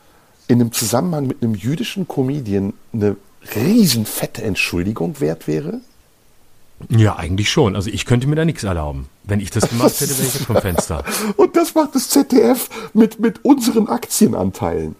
in 0.48 0.60
einem 0.60 0.72
Zusammenhang 0.72 1.26
mit 1.26 1.42
einem 1.42 1.54
jüdischen 1.54 2.08
Comedian 2.08 2.72
eine 2.92 3.16
riesenfette 3.54 4.42
Entschuldigung 4.42 5.20
wert 5.20 5.46
wäre? 5.46 5.80
Ja, 6.88 7.16
eigentlich 7.16 7.50
schon. 7.50 7.76
Also 7.76 7.90
ich 7.90 8.06
könnte 8.06 8.26
mir 8.26 8.36
da 8.36 8.44
nichts 8.44 8.64
erlauben. 8.64 9.08
Wenn 9.24 9.40
ich 9.40 9.50
das 9.50 9.68
gemacht 9.68 10.00
hätte, 10.00 10.10
wäre 10.18 10.28
ich 10.28 10.34
jetzt 10.34 10.46
vom 10.46 10.56
Fenster. 10.60 11.04
Und 11.36 11.56
das 11.56 11.74
macht 11.74 11.94
das 11.94 12.08
ZDF 12.08 12.68
mit, 12.92 13.20
mit 13.20 13.44
unseren 13.44 13.88
Aktienanteilen. 13.88 14.96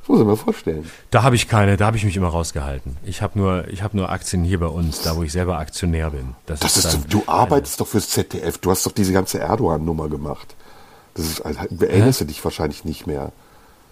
Das 0.00 0.08
muss 0.08 0.20
ich 0.20 0.26
mir 0.26 0.36
vorstellen. 0.36 0.90
Da 1.10 1.22
habe 1.22 1.34
ich 1.34 1.48
keine, 1.48 1.76
da 1.76 1.86
habe 1.86 1.96
ich 1.96 2.04
mich 2.04 2.16
immer 2.16 2.28
rausgehalten. 2.28 2.98
Ich 3.04 3.22
habe 3.22 3.38
nur, 3.38 3.66
ich 3.68 3.82
habe 3.82 3.96
nur 3.96 4.10
Aktien 4.10 4.44
hier 4.44 4.60
bei 4.60 4.66
uns, 4.66 5.00
da 5.00 5.16
wo 5.16 5.22
ich 5.22 5.32
selber 5.32 5.58
Aktionär 5.58 6.10
bin. 6.10 6.34
Das 6.46 6.60
ist, 6.76 6.84
dann 6.84 7.04
du 7.08 7.22
arbeitest 7.26 7.80
doch 7.80 7.86
fürs 7.86 8.10
ZDF. 8.10 8.58
Du 8.58 8.70
hast 8.70 8.84
doch 8.84 8.92
diese 8.92 9.12
ganze 9.12 9.38
Erdogan-Nummer 9.40 10.08
gemacht. 10.08 10.54
Das 11.14 11.26
ist, 11.26 11.40
also, 11.40 11.58
erinnerst 11.80 12.20
du 12.20 12.26
dich 12.26 12.44
wahrscheinlich 12.44 12.84
nicht 12.84 13.06
mehr. 13.06 13.32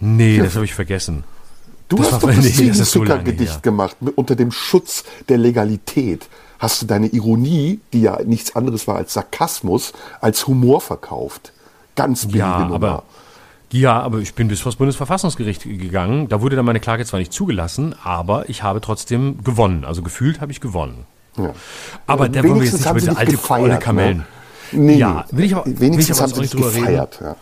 Nee, 0.04 0.38
das 0.38 0.54
habe 0.56 0.64
ich 0.64 0.74
vergessen. 0.74 1.22
Du 1.88 1.96
Das 1.96 2.12
hast 2.12 2.22
doch 2.24 2.28
das 2.34 2.38
nee, 2.38 2.42
so 2.50 2.56
Ziegenzucker-Gedicht 2.62 3.52
her. 3.52 3.60
gemacht. 3.62 3.96
Mit- 4.00 4.16
Unter 4.18 4.34
dem 4.34 4.50
Schutz 4.50 5.04
der 5.28 5.38
Legalität 5.38 6.28
hast 6.58 6.82
du 6.82 6.86
deine 6.86 7.06
Ironie, 7.08 7.80
die 7.92 8.02
ja 8.02 8.18
nichts 8.24 8.56
anderes 8.56 8.86
war 8.88 8.96
als 8.96 9.12
Sarkasmus, 9.14 9.92
als 10.20 10.46
Humor 10.46 10.80
verkauft. 10.80 11.52
Ganz 11.94 12.22
billige 12.26 12.38
Ja, 12.40 12.58
Nummer. 12.60 12.74
aber 12.74 13.02
ja, 13.70 14.00
aber 14.00 14.18
ich 14.18 14.34
bin 14.34 14.48
bis 14.48 14.60
vor 14.60 14.70
das 14.72 14.76
Bundesverfassungsgericht 14.76 15.62
gegangen. 15.62 16.28
Da 16.28 16.40
wurde 16.42 16.56
dann 16.56 16.64
meine 16.66 16.80
Klage 16.80 17.04
zwar 17.06 17.20
nicht 17.20 17.32
zugelassen, 17.32 17.94
aber 18.04 18.48
ich 18.50 18.62
habe 18.62 18.80
trotzdem 18.80 19.42
gewonnen. 19.44 19.84
Also 19.84 20.02
gefühlt 20.02 20.40
habe 20.42 20.52
ich 20.52 20.60
gewonnen. 20.60 21.06
Ja. 21.38 21.52
Aber 22.06 22.28
da 22.28 22.42
wollen 22.42 22.56
wir 22.60 22.64
jetzt 22.64 22.72
Wenigstens 22.74 22.80
nicht 22.80 22.90
über 22.90 23.00
diese 23.00 23.16
alte 23.16 23.32
gefeiert, 23.32 23.60
faule 23.68 23.78
Kamellen. 23.78 24.18
Ne? 24.72 24.80
Nee, 24.80 24.96
Ja, 24.98 25.24
will 25.30 25.44
ich 25.46 25.54
aber- 25.56 25.64
will 25.66 25.72
ich 25.74 25.80
wenigstens 25.80 26.20
aber 26.20 26.32
haben 26.32 26.46
sie 26.46 26.56
reden. 26.56 26.62
gefeiert. 26.62 27.18
Ja. 27.22 27.36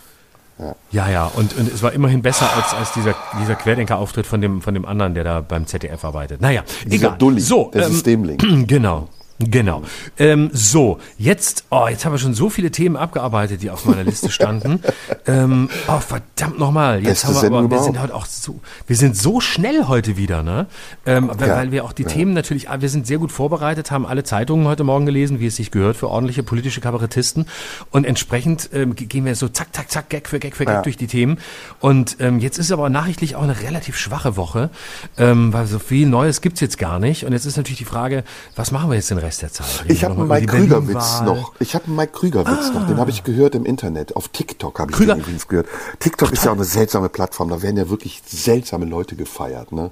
Ja, 0.92 1.08
ja, 1.08 1.26
und, 1.26 1.56
und 1.56 1.72
es 1.72 1.82
war 1.82 1.92
immerhin 1.92 2.22
besser 2.22 2.48
als, 2.54 2.74
als 2.74 2.92
dieser, 2.92 3.14
dieser 3.40 3.54
Querdenker-Auftritt 3.54 4.26
von 4.26 4.40
dem, 4.40 4.60
von 4.60 4.74
dem 4.74 4.84
anderen, 4.84 5.14
der 5.14 5.24
da 5.24 5.40
beim 5.40 5.66
ZDF 5.66 6.04
arbeitet. 6.04 6.40
Naja, 6.40 6.62
Dieser 6.84 7.06
egal. 7.08 7.18
Dulli, 7.18 7.40
so, 7.40 7.70
der 7.72 7.84
ähm, 7.84 7.92
Systemling. 7.92 8.66
Genau. 8.66 9.08
Genau. 9.42 9.82
Ähm, 10.18 10.50
so, 10.52 10.98
jetzt, 11.16 11.64
oh, 11.70 11.86
jetzt 11.88 12.04
haben 12.04 12.12
wir 12.12 12.18
schon 12.18 12.34
so 12.34 12.50
viele 12.50 12.70
Themen 12.70 12.96
abgearbeitet, 12.96 13.62
die 13.62 13.70
auf 13.70 13.86
meiner 13.86 14.04
Liste 14.04 14.30
standen. 14.30 14.82
ähm, 15.26 15.70
oh, 15.88 15.98
verdammt 15.98 16.58
nochmal. 16.58 16.96
Jetzt 16.98 17.06
Beste 17.22 17.26
haben 17.28 17.34
wir 17.34 17.40
Sendung 17.40 17.64
aber, 17.64 17.70
wir 17.70 17.82
sind 17.82 18.00
heute 18.00 18.14
auch 18.14 18.26
so, 18.26 18.60
wir 18.86 18.96
sind 18.96 19.16
so 19.16 19.40
schnell 19.40 19.86
heute 19.88 20.18
wieder, 20.18 20.42
ne? 20.42 20.66
Ähm, 21.06 21.30
weil, 21.32 21.48
Ja. 21.48 21.56
weil 21.56 21.72
wir 21.72 21.84
auch 21.84 21.92
die 21.94 22.04
Themen 22.04 22.34
natürlich, 22.34 22.68
ah, 22.68 22.82
wir 22.82 22.90
sind 22.90 23.06
sehr 23.06 23.16
gut 23.16 23.32
vorbereitet, 23.32 23.90
haben 23.90 24.04
alle 24.04 24.24
Zeitungen 24.24 24.66
heute 24.68 24.84
Morgen 24.84 25.06
gelesen, 25.06 25.40
wie 25.40 25.46
es 25.46 25.56
sich 25.56 25.70
gehört 25.70 25.96
für 25.96 26.08
ordentliche 26.10 26.42
politische 26.42 26.82
Kabarettisten. 26.82 27.46
Und 27.90 28.04
entsprechend 28.04 28.68
ähm, 28.74 28.94
ge- 28.94 29.06
gehen 29.06 29.24
wir 29.24 29.34
so 29.36 29.48
zack, 29.48 29.68
zack, 29.74 29.90
zack, 29.90 30.10
Gag 30.10 30.28
für 30.28 30.38
Gag 30.38 30.54
für 30.54 30.66
Gag 30.66 30.74
Ja. 30.74 30.82
durch 30.82 30.98
die 30.98 31.06
Themen. 31.06 31.38
Und 31.80 32.16
ähm, 32.20 32.40
jetzt 32.40 32.58
ist 32.58 32.70
aber 32.72 32.90
nachrichtlich 32.90 33.36
auch 33.36 33.42
eine 33.42 33.62
relativ 33.62 33.96
schwache 33.96 34.36
Woche, 34.36 34.68
ähm, 35.16 35.52
weil 35.54 35.66
so 35.66 35.78
viel 35.78 36.06
Neues 36.06 36.42
gibt's 36.42 36.60
jetzt 36.60 36.76
gar 36.76 36.98
nicht. 36.98 37.24
Und 37.24 37.32
jetzt 37.32 37.46
ist 37.46 37.56
natürlich 37.56 37.78
die 37.78 37.84
Frage, 37.86 38.22
was 38.54 38.70
machen 38.70 38.90
wir 38.90 38.96
jetzt 38.96 39.08
den 39.10 39.16
Rest 39.18 39.29
der 39.38 39.52
Zeit? 39.52 39.66
Ich 39.88 40.04
habe 40.04 40.14
einen 40.14 40.28
Mike 40.28 40.46
Krüger-Witz 40.46 41.20
noch. 41.22 41.52
Ich 41.60 41.74
habe 41.74 41.86
einen 41.86 41.96
Mike 41.96 42.12
Krüger-Witz 42.12 42.72
noch. 42.74 42.86
Den 42.86 42.98
habe 42.98 43.10
ich 43.10 43.24
gehört 43.24 43.54
im 43.54 43.64
Internet. 43.64 44.16
Auf 44.16 44.28
TikTok 44.28 44.78
habe 44.78 44.90
ich 44.90 44.96
Krüger- 44.96 45.14
den 45.14 45.20
übrigens 45.20 45.48
gehört. 45.48 45.66
TikTok 45.98 46.32
ist 46.32 46.44
ja 46.44 46.50
auch 46.50 46.56
eine 46.56 46.64
seltsame 46.64 47.08
Plattform. 47.08 47.48
Da 47.48 47.62
werden 47.62 47.76
ja 47.76 47.88
wirklich 47.88 48.22
seltsame 48.26 48.84
Leute 48.86 49.16
gefeiert. 49.16 49.72
Ne? 49.72 49.90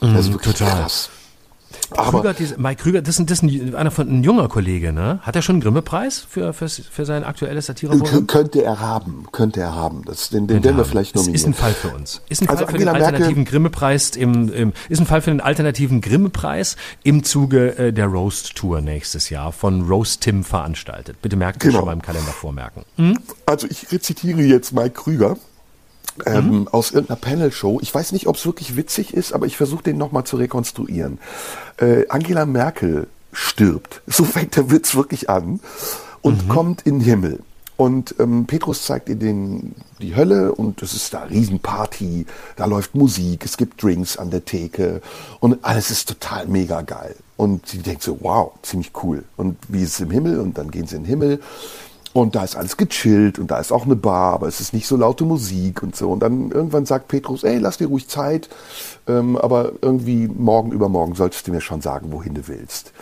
Das 0.00 0.26
ist 0.26 0.32
wirklich 0.32 0.56
total. 0.56 0.80
krass. 0.82 1.10
Aber 1.96 2.20
Krüger, 2.20 2.34
diese, 2.34 2.58
Mike 2.60 2.82
Krüger, 2.82 3.02
das 3.02 3.18
ist, 3.18 3.30
das 3.30 3.38
ist 3.38 3.42
ein, 3.42 3.74
einer 3.74 3.90
von 3.90 4.08
ein 4.08 4.22
junger 4.24 4.48
Kollege, 4.48 4.92
ne? 4.92 5.18
Hat 5.22 5.36
er 5.36 5.42
schon 5.42 5.54
einen 5.56 5.62
Grimme-Preis 5.62 6.24
für, 6.28 6.52
für, 6.52 6.68
für 6.68 7.04
sein 7.04 7.24
aktuelles 7.24 7.66
k- 7.66 7.72
Satireprogramm? 7.72 8.26
könnte 8.26 8.62
er 8.62 8.80
haben. 8.80 9.26
Könnte 9.32 9.60
er 9.60 9.74
haben. 9.74 10.02
Das, 10.04 10.30
den 10.30 10.46
den 10.46 10.62
werden 10.64 10.76
wir 10.76 10.84
vielleicht 10.84 11.14
Das 11.14 11.22
nominieren. 11.22 11.34
ist 11.34 11.46
ein 11.46 11.54
Fall 11.62 11.72
für 11.72 11.88
uns. 11.88 12.20
Ist 12.28 12.42
ein 12.42 12.46
Fall 12.46 12.56
Also 12.58 12.66
für 12.70 12.78
den 12.78 12.88
Angela 12.88 13.06
alternativen 13.06 13.44
Grimme-Preis 13.44 14.10
im, 14.10 14.52
im, 14.52 14.72
ist 14.88 15.00
ein 15.00 15.06
Fall 15.06 15.20
für 15.22 15.30
den 15.30 15.40
alternativen 15.40 16.00
Grimme-Preis 16.00 16.76
im 17.02 17.24
Zuge 17.24 17.76
äh, 17.78 17.92
der 17.92 18.06
Roast 18.06 18.54
Tour 18.56 18.80
nächstes 18.80 19.30
Jahr 19.30 19.52
von 19.52 19.82
Roast 19.88 20.20
Tim 20.22 20.44
veranstaltet. 20.44 21.20
Bitte 21.22 21.36
merkt 21.36 21.60
Genau. 21.60 21.78
schon 21.78 21.86
mal 21.86 21.92
im 21.92 22.02
Kalender 22.02 22.30
vormerken. 22.32 22.84
Also 23.46 23.66
ich 23.68 23.90
rezitiere 23.92 24.40
jetzt 24.42 24.72
Mike 24.72 24.90
Krüger 24.90 25.36
ähm, 26.26 26.60
Mhm. 26.60 26.68
aus 26.68 26.90
irgendeiner 26.90 27.20
Panel-Show. 27.20 27.78
Ich 27.82 27.94
weiß 27.94 28.12
nicht, 28.12 28.26
ob 28.26 28.36
es 28.36 28.44
wirklich 28.46 28.76
witzig 28.76 29.14
ist, 29.14 29.32
aber 29.32 29.46
ich 29.46 29.56
versuche 29.56 29.82
den 29.84 29.98
nochmal 29.98 30.24
zu 30.24 30.36
rekonstruieren. 30.36 31.18
Äh, 31.78 32.06
Angela 32.08 32.46
Merkel 32.46 33.06
stirbt. 33.32 34.02
So 34.06 34.24
fängt 34.24 34.56
der 34.56 34.70
Witz 34.70 34.94
wirklich 34.94 35.30
an 35.30 35.60
und 36.22 36.48
kommt 36.48 36.82
in 36.82 36.98
den 36.98 37.04
Himmel. 37.04 37.40
Und 37.76 38.14
ähm, 38.18 38.44
Petrus 38.46 38.84
zeigt 38.84 39.08
ihr 39.08 39.16
den, 39.16 39.74
die 40.02 40.14
Hölle 40.14 40.52
und 40.52 40.82
es 40.82 40.92
ist 40.92 41.14
da 41.14 41.22
Riesenparty, 41.22 42.26
da 42.56 42.66
läuft 42.66 42.94
Musik, 42.94 43.42
es 43.46 43.56
gibt 43.56 43.82
Drinks 43.82 44.18
an 44.18 44.28
der 44.30 44.44
Theke 44.44 45.00
und 45.40 45.64
alles 45.64 45.90
ist 45.90 46.06
total 46.06 46.46
mega 46.46 46.82
geil. 46.82 47.14
Und 47.38 47.66
sie 47.68 47.78
denkt 47.78 48.02
so, 48.02 48.18
wow, 48.20 48.52
ziemlich 48.60 48.92
cool. 49.02 49.24
Und 49.38 49.56
wie 49.68 49.82
ist 49.82 49.94
es 49.94 50.00
im 50.00 50.10
Himmel? 50.10 50.40
Und 50.40 50.58
dann 50.58 50.70
gehen 50.70 50.86
sie 50.86 50.96
in 50.96 51.04
den 51.04 51.08
Himmel 51.08 51.40
und 52.12 52.34
da 52.34 52.42
ist 52.44 52.56
alles 52.56 52.76
gechillt 52.76 53.38
und 53.38 53.50
da 53.50 53.58
ist 53.58 53.70
auch 53.72 53.84
eine 53.84 53.96
Bar, 53.96 54.32
aber 54.34 54.48
es 54.48 54.60
ist 54.60 54.72
nicht 54.72 54.86
so 54.86 54.96
laute 54.96 55.24
Musik 55.24 55.82
und 55.82 55.94
so. 55.94 56.10
Und 56.10 56.20
dann 56.20 56.50
irgendwann 56.50 56.84
sagt 56.86 57.08
Petrus, 57.08 57.44
ey, 57.44 57.58
lass 57.58 57.78
dir 57.78 57.86
ruhig 57.86 58.08
Zeit, 58.08 58.48
ähm, 59.06 59.36
aber 59.36 59.72
irgendwie 59.80 60.26
morgen 60.26 60.72
übermorgen 60.72 61.14
solltest 61.14 61.46
du 61.46 61.52
mir 61.52 61.60
schon 61.60 61.80
sagen, 61.80 62.10
wohin 62.12 62.34
du 62.34 62.48
willst. 62.48 62.92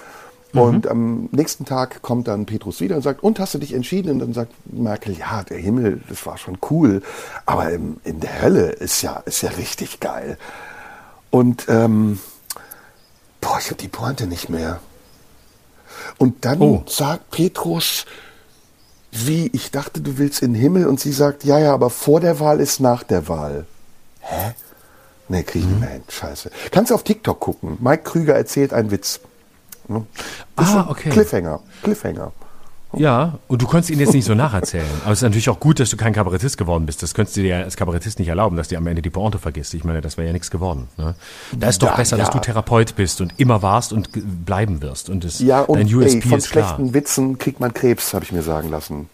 Und 0.54 0.88
am 0.88 1.28
nächsten 1.30 1.66
Tag 1.66 2.00
kommt 2.02 2.26
dann 2.26 2.46
Petrus 2.46 2.80
wieder 2.80 2.96
und 2.96 3.02
sagt, 3.02 3.22
und 3.22 3.38
hast 3.38 3.52
du 3.54 3.59
dich 3.59 3.74
entschieden? 3.74 4.12
Und 4.12 4.18
dann 4.20 4.32
sagt 4.32 4.50
Merkel, 4.64 5.16
ja, 5.16 5.42
der 5.44 5.59
Himmel, 5.59 6.00
das 6.09 6.24
war 6.24 6.38
schon 6.38 6.56
cool, 6.70 7.02
aber 7.44 7.70
im, 7.70 7.98
in 8.02 8.18
der 8.20 8.40
Hölle 8.42 8.70
ist 8.70 9.02
ja, 9.02 9.18
ist 9.26 9.42
ja 9.42 9.50
richtig 9.50 10.00
geil. 10.00 10.38
Und 11.30 11.66
ähm, 11.68 12.18
boah, 13.42 13.59
ich 13.61 13.66
habe 13.66 13.76
die 13.80 13.88
Pointe 13.88 14.26
nicht 14.26 14.48
mehr. 14.48 14.80
Und 16.16 16.44
dann 16.46 16.61
Oh. 16.61 16.82
sagt 16.86 17.30
Petrus, 17.30 18.06
wie, 19.11 19.48
ich 19.52 19.70
dachte, 19.70 20.00
du 20.00 20.18
willst 20.18 20.42
in 20.42 20.52
den 20.54 20.61
Himmel 20.61 20.86
und 20.86 21.00
sie 21.00 21.12
sagt, 21.12 21.44
ja, 21.44 21.59
ja, 21.59 21.72
aber 21.72 21.90
vor 21.90 22.20
der 22.20 22.40
Wahl 22.40 22.61
ist 22.61 22.80
nach 22.80 23.02
der 23.02 23.28
Wahl. 23.28 23.66
Hä? 24.20 24.52
Nee, 25.28 25.42
krieg 25.42 25.62
ich 25.62 25.68
nicht 25.68 25.80
mehr 25.80 25.90
hin. 25.90 26.02
Scheiße. 26.09 26.50
Kannst 26.70 26.90
du 26.90 26.94
auf 26.94 27.02
TikTok 27.04 27.38
gucken. 27.40 27.76
Mike 27.80 28.02
Krüger 28.04 28.34
erzählt 28.34 28.72
einen 28.72 28.90
Witz. 28.90 29.20
Ne? 29.88 30.06
Ist 30.59 30.68
Ah, 30.68 30.86
okay. 30.90 31.11
Cliffhanger. 31.11 31.61
Cliffhanger. 31.82 32.32
Ja, 32.95 33.39
und 33.49 33.61
du 33.61 33.66
konntest 33.66 33.91
ihn 33.91 34.01
jetzt 34.01 34.14
nicht 34.14 34.24
so 34.24 34.34
nacherzählen. 34.34 34.86
Aber 35.05 35.12
es 35.12 35.18
ist 35.18 35.22
natürlich 35.22 35.51
auch 35.51 35.61
gut, 35.61 35.78
dass 35.78 35.91
du 35.91 35.97
kein 35.99 36.14
Kabarettist 36.14 36.57
geworden 36.57 36.86
bist. 36.86 37.03
Das 37.03 37.12
könntest 37.12 37.36
du 37.36 37.43
dir 37.43 37.57
als 37.59 37.76
Kabarettist 37.76 38.18
nicht 38.18 38.28
erlauben, 38.28 38.57
dass 38.57 38.68
du 38.68 38.76
am 38.76 38.86
Ende 38.86 39.03
die 39.03 39.11
Pointe 39.11 39.39
vergisst. 39.39 39.74
Ich 39.74 39.84
meine, 39.84 40.01
das 40.01 40.16
wäre 40.16 40.26
ja 40.26 40.32
nichts 40.32 40.51
geworden. 40.51 40.89
Ne? 40.97 41.14
Da 41.53 41.68
ist 41.68 41.82
doch 41.82 41.89
Ja, 41.91 41.97
besser, 41.97 42.16
dass 42.16 42.28
ja. 42.28 42.32
du 42.34 42.39
Therapeut 42.41 42.97
bist 42.97 43.20
und 43.20 43.34
immer 43.36 43.61
warst 43.61 43.93
und 43.93 44.09
bleiben 44.47 44.80
wirst. 44.80 45.11
Und 45.11 45.24
das, 45.24 45.39
Ja, 45.41 45.61
und 45.61 45.78
dein 45.78 45.95
USP 45.95 46.16
ey, 46.16 46.22
von 46.22 46.39
ist 46.39 46.51
klar. 46.51 46.64
schlechten 46.76 46.95
Witzen 46.95 47.36
kriegt 47.39 47.61
man 47.61 47.74
Krebs, 47.74 48.14
habe 48.14 48.24
ich 48.24 48.32
mir 48.32 48.43
sagen 48.43 48.70
lassen. 48.70 49.11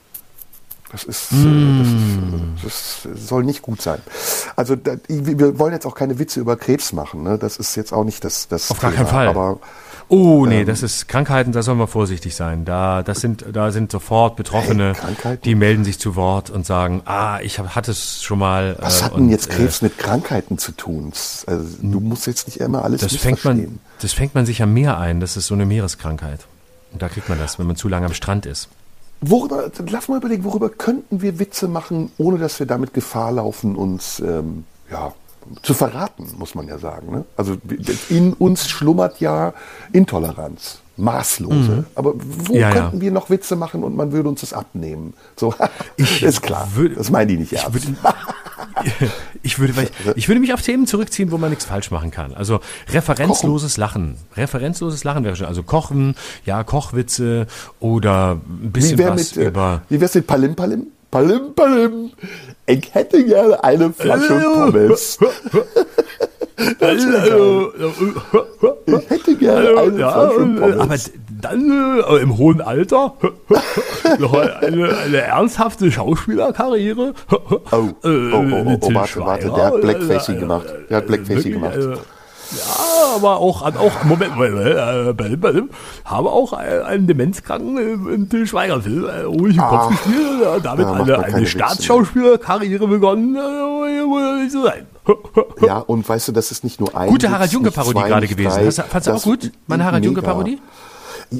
Das 0.93 1.03
ist, 1.03 1.33
Mm. 1.33 2.55
das, 2.63 2.73
ist, 2.73 3.07
äh, 3.07 3.09
das 3.15 3.27
soll 3.27 3.43
nicht 3.43 3.63
gut 3.63 3.83
sein. 3.83 3.99
Also 4.55 4.77
da, 4.77 4.93
wir 5.09 5.59
wollen 5.59 5.73
jetzt 5.73 5.87
auch 5.87 5.97
keine 5.97 6.21
Witze 6.21 6.39
über 6.39 6.57
Krebs 6.57 6.93
machen. 6.93 7.25
Ne? 7.25 7.37
Das 7.39 7.57
ist 7.57 7.75
jetzt 7.75 7.93
auch 7.93 8.05
nicht 8.05 8.23
das, 8.23 8.47
das 8.47 8.71
Auf 8.71 8.79
gar 8.79 8.93
Thema. 8.93 9.03
keinen 9.03 9.13
Fall. 9.13 9.27
Aber 9.29 9.59
Oh, 10.09 10.47
nee, 10.47 10.61
Ähm. 10.61 10.67
das 10.67 10.83
ist 10.83 11.09
Krankheiten, 11.09 11.53
da 11.53 11.63
sollen 11.63 11.79
wir 11.79 11.87
vorsichtig 11.87 12.35
sein. 12.37 12.65
Da, 12.65 13.03
das 13.03 13.21
sind, 13.21 13.45
da 13.53 13.71
sind 13.71 13.91
sofort 13.91 14.37
Betroffene, 14.37 14.95
Hey, 15.23 15.39
die 15.45 15.55
melden 15.55 15.85
sich 15.85 15.99
zu 15.99 16.17
Wort 16.17 16.51
und 16.51 16.67
sagen, 16.67 17.03
ah, 17.05 17.41
ich 17.41 17.59
hab, 17.59 17.75
hatte 17.75 17.91
es 17.91 18.23
schon 18.23 18.39
mal. 18.39 18.77
was 18.81 19.01
äh, 19.01 19.05
hat 19.05 19.17
denn 19.17 19.29
jetzt 19.29 19.51
äh, 19.51 19.55
Krebs 19.55 19.83
mit 19.83 19.99
Krankheiten 19.99 20.59
zu 20.59 20.73
tun? 20.73 21.13
Also, 21.47 21.65
du 21.83 22.01
musst 22.01 22.27
jetzt 22.27 22.47
nicht 22.47 22.61
immer 22.61 22.85
alles 22.85 23.01
Das 23.01 23.17
fängt 23.17 23.45
man, 23.45 23.81
das 24.01 24.13
fängt 24.13 24.35
man 24.35 24.47
sich 24.47 24.63
am 24.63 24.73
Meer 24.75 24.99
ein. 24.99 25.21
Das 25.21 25.37
ist 25.37 25.47
so 25.47 25.55
eine 25.55 25.67
Meereskrankheit. 25.67 26.47
Und 26.93 27.03
da 27.03 27.09
kriegt 27.09 27.29
man 27.29 27.39
das, 27.39 27.59
wenn 27.59 27.67
man 27.67 27.77
zu 27.77 27.89
lange 27.89 28.07
am 28.07 28.15
Strand 28.15 28.47
ist. 28.47 28.69
Worüber, 29.21 29.71
lass 29.89 30.09
mal 30.09 30.19
überlegen, 30.19 30.45
worüber 30.45 30.69
könnten 30.69 31.23
wir 31.23 31.39
Witze 31.39 31.67
machen, 31.67 32.13
ohne 32.19 32.39
dass 32.39 32.59
wir 32.59 32.67
damit 32.67 32.93
Gefahr 32.93 33.33
laufen, 33.33 33.75
uns 33.75 34.21
ähm, 34.21 34.65
ja, 34.91 35.13
zu 35.63 35.75
verraten, 35.75 36.27
muss 36.39 36.55
man 36.55 36.69
ja 36.69 36.79
sagen. 36.79 37.11
Ne? 37.11 37.25
Also 37.37 37.57
in 38.09 38.33
uns 38.35 38.69
schlummert 38.69 39.21
ja 39.21 39.53
Intoleranz, 39.93 40.79
maßlose. 40.97 41.85
Aber 41.95 42.15
wo 42.15 42.53
Mhm. 42.55 42.59
Ja, 42.61 42.69
ja. 42.69 42.71
könnten 42.73 43.01
wir 43.01 43.11
noch 43.11 43.31
Witze 43.31 43.57
machen 43.57 43.83
und 43.85 43.97
man 43.97 44.13
würde 44.13 44.29
uns 44.29 44.41
das 44.43 44.53
abnehmen? 44.53 45.15
So, 45.37 45.55
ist 45.97 46.43
klar. 46.43 46.69
würde- 46.75 46.95
das 46.97 47.11
meinen 47.11 47.29
die 47.29 47.37
nicht 47.39 47.53
ernst. 47.53 47.73
würde, 47.75 47.97
ich, 49.43 49.59
würde, 49.59 49.73
ich, 49.83 50.17
ich 50.17 50.29
würde 50.29 50.41
mich 50.41 50.53
auf 50.55 50.63
Themen 50.63 50.87
zurückziehen, 50.87 51.31
wo 51.31 51.39
man 51.39 51.51
nichts 51.51 51.65
falsch 51.65 51.91
machen 51.91 52.11
kann. 52.11 52.35
Also 52.35 52.61
referenzloses 52.93 53.77
Lachen. 53.77 54.17
Referenzloses 54.37 55.05
Lachen 55.05 55.25
wäre 55.25 55.37
schon. 55.37 55.47
Also 55.47 55.63
Kochen, 55.63 56.15
ja, 56.45 56.65
Kochwitze 56.65 57.47
oder 57.81 58.33
ein 58.47 58.73
bisschen 58.73 58.99
wie 58.99 59.05
was 59.05 59.35
mit, 59.35 59.45
äh, 59.45 59.49
über. 59.49 59.83
wie 59.89 60.01
wär's 60.01 60.15
mit 60.15 60.27
Palim 60.27 60.55
Palim? 60.55 60.87
Palim 61.15 61.55
Palim. 61.55 62.11
Ich 62.67 62.93
hätte 62.93 63.25
gerne 63.25 63.63
eine 63.63 63.93
Flasche 63.93 64.35
Pommes. 64.41 65.19
Ich 66.57 67.05
hätte 69.11 69.35
gerne 69.37 69.77
eine 69.77 69.99
ja, 69.99 70.11
Flasche 70.11 70.41
äh, 70.41 70.61
Pommes. 70.61 70.81
aber 70.81 70.97
dann 71.41 72.01
äh, 72.01 72.17
im 72.17 72.37
hohen 72.37 72.61
Alter 72.61 73.15
noch 74.19 74.35
eine, 74.35 74.99
eine 74.99 75.21
ernsthafte 75.21 75.93
Schauspielerkarriere. 75.93 77.15
Oh, 77.31 77.37
oh, 77.49 77.61
oh, 77.73 77.95
oh, 78.03 78.43
Mit 78.43 78.83
oh, 78.83 78.87
Til 78.87 78.95
warte, 78.95 79.21
warte, 79.21 79.51
der 79.51 79.67
hat 79.67 79.81
Blackfacing 79.81 80.37
Äh, 80.37 80.41
gemacht. 80.41 80.67
Der 80.91 80.97
hat 80.97 81.07
Blackfacing 81.07 81.53
gemacht. 81.53 81.79
Äh, 82.55 82.59
Ja, 82.59 83.17
aber 83.17 83.39
auch, 83.39 83.63
auch 83.63 84.05
Moment, 84.05 84.33
äh, 84.41 85.13
habe 86.05 86.31
auch 86.31 86.53
einen 86.53 87.07
Demenzkranken 87.07 87.79
im, 87.79 88.07
Schweiger 88.47 88.81
Film 88.81 89.07
äh, 89.07 89.23
ruhig 89.23 89.57
im 89.57 89.63
Kopf 89.63 89.89
gespielt, 89.91 90.43
äh, 90.43 90.61
damit 90.63 90.87
eine, 90.87 91.19
eine 91.19 91.47
Staatsschauspielerkarriere 91.47 92.87
begonnen, 92.87 93.37
äh. 93.37 94.87
Ja, 95.67 95.79
und 95.79 96.09
weißt 96.09 96.29
du, 96.29 96.33
das 96.33 96.51
ist 96.51 96.65
nicht 96.65 96.81
nur 96.81 96.97
ein 96.97 97.09
Gute 97.09 97.31
Harald 97.31 97.53
Junke 97.53 97.69
nicht 97.69 97.77
Parodie 97.77 97.99
zwei, 98.01 98.09
gerade 98.09 98.27
gewesen. 98.27 98.73
fandst 98.83 99.09
du 99.09 99.13
auch 99.13 99.23
gut? 99.23 99.53
Meine 99.67 99.85
Harald 99.85 100.05
Junke 100.05 100.21
mega. 100.21 100.33
Parodie? 100.33 100.59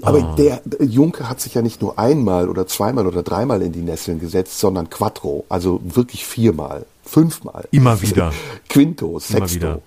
Aber 0.03 0.19
Ah. 0.19 0.35
der, 0.37 0.61
der 0.65 0.87
Junke 0.87 1.29
hat 1.29 1.41
sich 1.41 1.55
ja 1.55 1.63
nicht 1.63 1.81
nur 1.83 1.99
einmal 1.99 2.49
oder 2.49 2.67
zweimal 2.67 3.07
oder 3.07 3.23
dreimal 3.23 3.63
in 3.63 3.73
die 3.73 3.83
Nesseln 3.83 4.19
gesetzt, 4.19 4.59
sondern 4.59 4.91
quattro, 4.91 5.45
also 5.49 5.81
wirklich 5.85 6.25
viermal, 6.27 6.87
fünfmal. 7.15 7.69
Immer 7.71 8.03
wieder. 8.03 8.33
Quinto, 8.69 9.21
sexto. 9.21 9.37
Immer 9.39 9.51
wieder. 9.51 9.81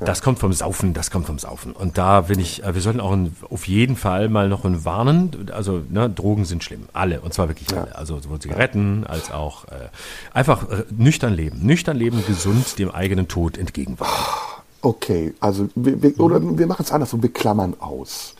Das 0.00 0.20
kommt 0.20 0.40
vom 0.40 0.52
Saufen, 0.52 0.92
das 0.94 1.10
kommt 1.12 1.26
vom 1.26 1.38
Saufen. 1.38 1.72
Und 1.72 1.96
da 1.96 2.22
bin 2.22 2.40
ich, 2.40 2.64
äh, 2.64 2.74
wir 2.74 2.82
sollten 2.82 3.00
auch 3.00 3.12
ein, 3.12 3.34
auf 3.48 3.68
jeden 3.68 3.96
Fall 3.96 4.28
mal 4.28 4.48
noch 4.48 4.64
ein 4.64 4.84
warnen. 4.84 5.48
Also, 5.52 5.82
ne, 5.88 6.10
Drogen 6.10 6.44
sind 6.44 6.64
schlimm. 6.64 6.88
Alle. 6.92 7.20
Und 7.20 7.32
zwar 7.32 7.48
wirklich 7.48 7.72
alle. 7.76 7.94
Also 7.94 8.18
sowohl 8.20 8.40
Zigaretten 8.40 9.04
als 9.06 9.30
auch 9.30 9.64
äh, 9.66 9.88
einfach 10.34 10.68
äh, 10.68 10.84
nüchtern 10.90 11.32
leben. 11.32 11.64
Nüchtern 11.64 11.96
leben, 11.96 12.22
gesund 12.26 12.78
dem 12.80 12.90
eigenen 12.90 13.28
Tod 13.28 13.56
entgegenwirken. 13.56 14.14
Okay, 14.82 15.34
also 15.40 15.68
wir, 15.76 16.02
wir, 16.02 16.18
oder 16.20 16.40
wir 16.42 16.66
machen 16.66 16.82
es 16.82 16.90
anders 16.92 17.12
und 17.14 17.22
wir 17.22 17.32
klammern 17.32 17.74
aus. 17.78 18.34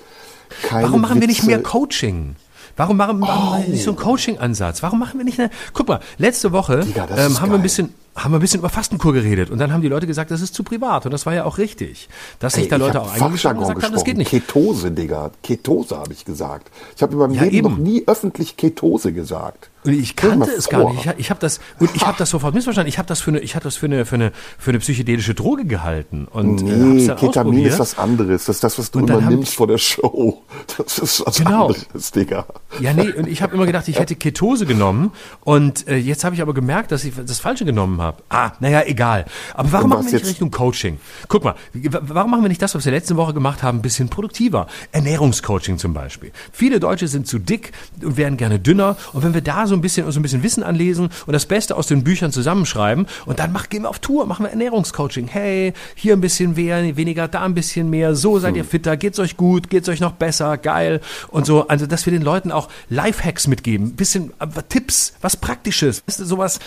keine 0.63 0.89
Warum 0.89 1.01
machen 1.01 1.21
wir 1.21 1.29
nicht 1.29 1.39
Witze. 1.43 1.51
mehr 1.51 1.63
Coaching? 1.63 2.37
Warum 2.77 2.97
machen, 2.99 3.21
warum 3.21 3.63
wir 3.63 3.69
nicht 3.69 3.85
so 3.85 3.91
einen 3.93 3.99
Coaching-Ansatz? 3.99 4.83
Warum 4.83 4.99
machen 4.99 5.19
wir 5.19 5.25
nicht 5.25 5.41
eine. 5.41 5.51
Guck 5.73 5.89
mal, 5.89 6.01
letzte 6.19 6.53
Woche 6.53 6.81
Digga, 6.81 7.09
ähm, 7.17 7.17
haben 7.17 7.25
wir 7.25 7.43
ein 7.45 7.51
geil. 7.53 7.61
bisschen. 7.61 7.95
Haben 8.17 8.33
wir 8.33 8.39
ein 8.39 8.41
bisschen 8.41 8.61
über 8.61 8.71
Fastenkur 8.71 9.13
geredet 9.13 9.51
und 9.51 9.59
dann 9.59 9.73
haben 9.73 9.83
die 9.83 9.89
Leute 9.89 10.07
gesagt, 10.07 10.31
das 10.31 10.41
ist 10.41 10.55
zu 10.55 10.63
privat 10.65 11.05
und 11.05 11.13
das 11.13 11.27
war 11.27 11.35
ja 11.35 11.45
auch 11.45 11.59
richtig. 11.59 12.09
Dass 12.39 12.55
sich 12.55 12.65
Ey, 12.65 12.69
da 12.71 12.77
Leute 12.77 13.01
auch 13.03 13.13
gesagt 13.31 13.57
haben, 13.61 13.63
das 13.63 14.05
geht 14.05 14.17
gesprochen. 14.17 14.17
nicht. 14.17 14.31
Ketose, 14.31 14.91
Digga. 14.91 15.31
Ketose 15.43 15.97
habe 15.99 16.13
ich 16.13 16.25
gesagt. 16.25 16.71
Ich 16.97 17.03
habe 17.03 17.13
in 17.13 17.19
meinem 17.19 17.35
Ja, 17.35 17.43
Leben 17.43 17.57
eben. 17.57 17.69
noch 17.69 17.77
nie 17.79 18.03
öffentlich 18.07 18.57
Ketose 18.57 19.13
gesagt. 19.13 19.71
Und 19.85 19.93
ich 19.93 20.17
kannte 20.17 20.51
es 20.51 20.65
vor. 20.67 20.73
gar 20.87 20.93
nicht. 20.95 21.07
Ich, 21.07 21.13
ich 21.19 21.31
habe 21.31 21.39
das 21.39 21.61
und 21.79 21.95
ich 21.95 22.05
habe 22.05 22.17
das 22.19 22.31
sofort 22.31 22.53
missverstanden. 22.55 22.89
Ich 22.89 22.99
habe 22.99 23.07
das 23.07 23.21
für 23.21 23.31
eine, 23.31 23.39
ich 23.39 23.55
hatte 23.55 23.65
das 23.65 23.77
für 23.77 23.87
eine, 23.87 24.05
für 24.05 24.17
eine, 24.17 24.33
für 24.59 24.71
eine 24.71 24.81
psychedelische 24.81 25.35
Droge 25.35 25.65
gehalten 25.65 26.27
und 26.29 26.61
äh, 26.63 26.65
Nee, 26.65 27.07
Ketamin 27.15 27.65
ist 27.67 27.79
was 27.79 27.97
anderes. 27.97 28.47
Das 28.47 28.57
ist 28.57 28.65
das, 28.65 28.79
was 28.81 28.91
du 28.91 28.99
immer 29.01 29.21
nimmst 29.21 29.55
vor 29.55 29.69
der 29.69 29.79
Show. 29.79 30.43
Das 30.79 30.99
ist 30.99 31.23
was 31.25 31.37
Genau. 31.37 31.67
anderes, 31.69 32.11
Digga. 32.11 32.47
Ja, 32.81 32.95
nee, 32.95 33.13
und 33.13 33.29
ich 33.29 33.43
habe 33.43 33.55
immer 33.55 33.67
gedacht, 33.67 33.87
ich 33.87 33.99
hätte 34.01 34.17
Ketose 34.17 34.67
genommen 34.67 35.13
und 35.45 35.87
äh, 35.87 35.97
jetzt 35.97 36.25
habe 36.25 36.35
ich 36.35 36.43
aber 36.43 36.55
gemerkt, 36.55 36.91
dass 36.91 37.05
ich 37.05 37.13
das 37.15 37.39
Falsche 37.39 37.65
genommen 37.65 38.01
habe. 38.01 38.06
Ah, 38.29 38.53
naja, 38.61 38.83
egal. 38.87 39.25
Aber 39.55 39.73
warum 39.73 39.91
machen 39.91 40.07
wir 40.07 40.13
nicht? 40.13 40.27
Richtung 40.27 40.51
Coaching? 40.51 40.99
Guck 41.29 41.45
mal, 41.45 41.55
warum 41.73 42.31
machen 42.31 42.43
wir 42.43 42.49
nicht 42.49 42.63
das, 42.63 42.75
was 42.75 42.85
wir 42.85 42.93
letzte 42.93 43.17
Woche 43.17 43.35
gemacht 43.35 43.63
haben, 43.63 43.79
ein 43.79 43.83
bisschen 43.83 44.09
produktiver? 44.09 44.67
Ernährungscoaching 44.93 45.79
zum 45.79 45.95
Beispiel. 45.95 46.33
Viele 46.53 46.81
Deutsche 46.81 47.09
sind 47.09 47.27
zu 47.27 47.39
dick 47.39 47.73
und 48.03 48.17
wären 48.17 48.37
gerne 48.37 48.59
dünner 48.59 48.97
und 49.13 49.23
wenn 49.23 49.35
wir 49.35 49.41
da 49.41 49.67
so 49.67 49.75
ein 49.75 49.81
bisschen, 49.81 50.11
so 50.11 50.19
ein 50.19 50.23
bisschen 50.23 50.43
Wissen 50.43 50.63
anlesen 50.63 51.11
und 51.27 51.33
das 51.33 51.47
Beste 51.47 51.77
aus 51.77 51.87
den 51.87 52.05
Büchern 52.05 52.33
zusammenschreiben 52.33 53.07
und 53.27 53.39
dann 53.39 53.53
mach, 53.53 53.69
gehen 53.69 53.83
wir 53.83 53.91
auf 53.91 53.99
Tour, 53.99 54.27
machen 54.27 54.45
wir 54.45 54.51
Ernährungscoaching. 54.51 55.29
Hey, 55.29 55.73
hier 55.95 56.15
ein 56.15 56.21
bisschen 56.21 56.55
mehr, 56.55 56.97
weniger, 56.97 57.29
da 57.29 57.43
ein 57.43 57.55
bisschen 57.55 57.91
mehr, 57.91 58.15
so 58.15 58.39
seid 58.39 58.57
ihr 58.57 58.63
Hm. 58.63 58.69
fitter, 58.69 58.97
geht's 58.97 59.19
euch 59.19 59.37
gut, 59.37 59.71
geht's 59.71 59.89
euch 59.89 60.01
noch 60.01 60.13
besser, 60.13 60.57
geil 60.59 61.01
und 61.29 61.47
so. 61.47 61.69
Also, 61.69 61.87
dass 61.87 62.07
wir 62.07 62.13
den 62.13 62.23
Leuten 62.23 62.53
auch 62.53 62.69
Lifehacks 62.89 63.47
mitgeben, 63.47 63.93
bisschen 63.97 64.33
äh, 64.41 64.47
Tipps, 64.69 65.15
was 65.21 65.37
Praktisches, 65.37 66.03
sowas, 66.07 66.59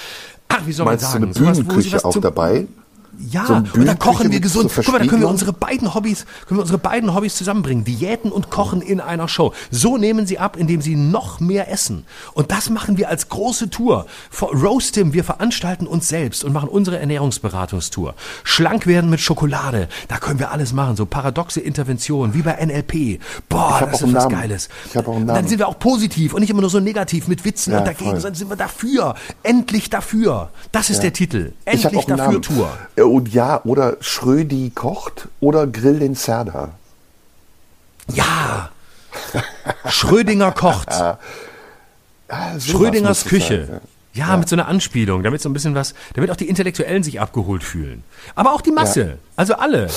ach, 0.50 0.66
wie 0.66 0.74
soll 0.74 0.86
Meinst 0.86 1.04
man 1.14 1.22
du 1.22 1.28
eine 1.28 1.34
sagen? 1.34 1.45
Sowas, 1.45 1.58
wo 1.58 1.62
sie 1.62 1.89
Bühnenküche 1.89 2.06
auch 2.06 2.18
dabei? 2.20 2.68
Ja, 3.20 3.46
So 3.46 3.54
und 3.56 3.86
dann 3.86 4.00
kochen 4.00 4.32
wir 4.32 4.40
gesund. 4.40 4.72
Guck 4.74 4.88
mal, 4.90 5.00
da 5.00 5.06
können 5.06 5.22
wir 5.22 5.28
unsere 5.30 5.52
beiden 5.52 5.94
Hobbys, 5.94 6.26
können 6.48 6.58
wir 6.60 6.62
unsere 6.62 6.78
beiden 6.80 7.14
Hobbys 7.14 7.36
zusammenbringen. 7.36 7.84
Diäten 7.84 8.32
und 8.32 8.50
Kochen 8.50 8.82
in 8.82 9.02
einer 9.02 9.28
Show. 9.28 9.54
So 9.72 9.98
nehmen 9.98 10.26
sie 10.26 10.40
ab, 10.40 10.56
indem 10.58 10.82
sie 10.82 10.96
noch 10.96 11.40
mehr 11.40 11.72
essen. 11.72 12.06
Und 12.34 12.52
das 12.52 12.70
machen 12.70 12.98
wir 12.98 13.10
als 13.10 13.30
große 13.30 13.70
Tour. 13.70 14.06
Roastim, 14.42 15.14
wir 15.14 15.24
veranstalten 15.24 15.86
uns 15.88 16.08
selbst 16.08 16.44
und 16.44 16.54
machen 16.54 16.70
unsere 16.70 16.98
Ernährungsberatungstour. 17.00 18.16
Schlank 18.44 18.88
werden 18.88 19.10
mit 19.10 19.20
Schokolade. 19.20 19.90
Da 20.08 20.18
können 20.18 20.40
wir 20.40 20.52
alles 20.52 20.74
machen. 20.74 20.96
So 20.96 21.06
paradoxe 21.06 21.60
Interventionen, 21.60 22.34
wie 22.34 22.42
bei 22.42 22.54
NLP. 22.66 23.20
Boah, 23.50 23.80
das 23.82 24.02
ist 24.02 24.14
was 24.14 24.24
Namen. 24.24 24.36
Geiles. 24.36 24.70
Ich 24.90 24.96
hab 24.96 25.08
auch 25.08 25.12
einen 25.14 25.22
Und 25.22 25.28
Dann 25.28 25.36
Namen. 25.38 25.48
sind 25.48 25.60
wir 25.60 25.68
auch 25.68 25.80
positiv 25.80 26.34
und 26.34 26.42
nicht 26.42 26.50
immer 26.50 26.62
nur 26.62 26.70
so 26.70 26.80
negativ 26.80 27.28
mit 27.28 27.44
Witzen 27.46 27.74
Ja, 27.74 27.80
und 27.80 27.86
dagegen, 27.88 28.12
sondern 28.12 28.36
sind 28.36 28.50
wir 28.50 28.56
dafür. 28.56 29.16
Endlich 29.44 29.90
dafür. 29.90 30.50
Das 30.72 30.90
ist 30.90 31.02
der 31.04 31.14
Titel. 31.14 31.52
Endlich 31.66 32.06
dafür 32.06 32.16
Namen. 32.16 32.42
Tour. 32.42 32.70
Und 33.10 33.34
ja, 33.34 33.62
oder 33.64 33.97
Schrödi 33.99 34.72
kocht 34.74 35.28
oder 35.39 35.68
Grill 35.68 35.99
den 35.99 36.16
Serda. 36.16 36.70
Ja. 38.07 38.70
Schrödinger 39.88 40.51
kocht. 40.51 40.93
Sowas 40.93 42.66
Schrödingers 42.66 43.26
Küche. 43.26 43.66
sein, 43.66 43.82
Ja, 43.82 43.99
mit 44.38 44.49
so 44.49 44.55
einer 44.55 44.68
Anspielung, 44.68 45.22
damit 45.24 45.41
so 45.41 45.47
ein 45.49 45.53
bisschen 45.53 45.76
was, 45.76 45.93
damit 46.16 46.32
auch 46.32 46.36
die 46.36 46.49
Intellektuellen 46.49 47.03
sich 47.03 47.22
abgeholt 47.22 47.64
fühlen. 47.64 48.03
Aber 48.36 48.53
auch 48.53 48.62
die 48.62 48.72
Masse. 48.72 49.18
Also 49.36 49.53
alle. 49.55 49.88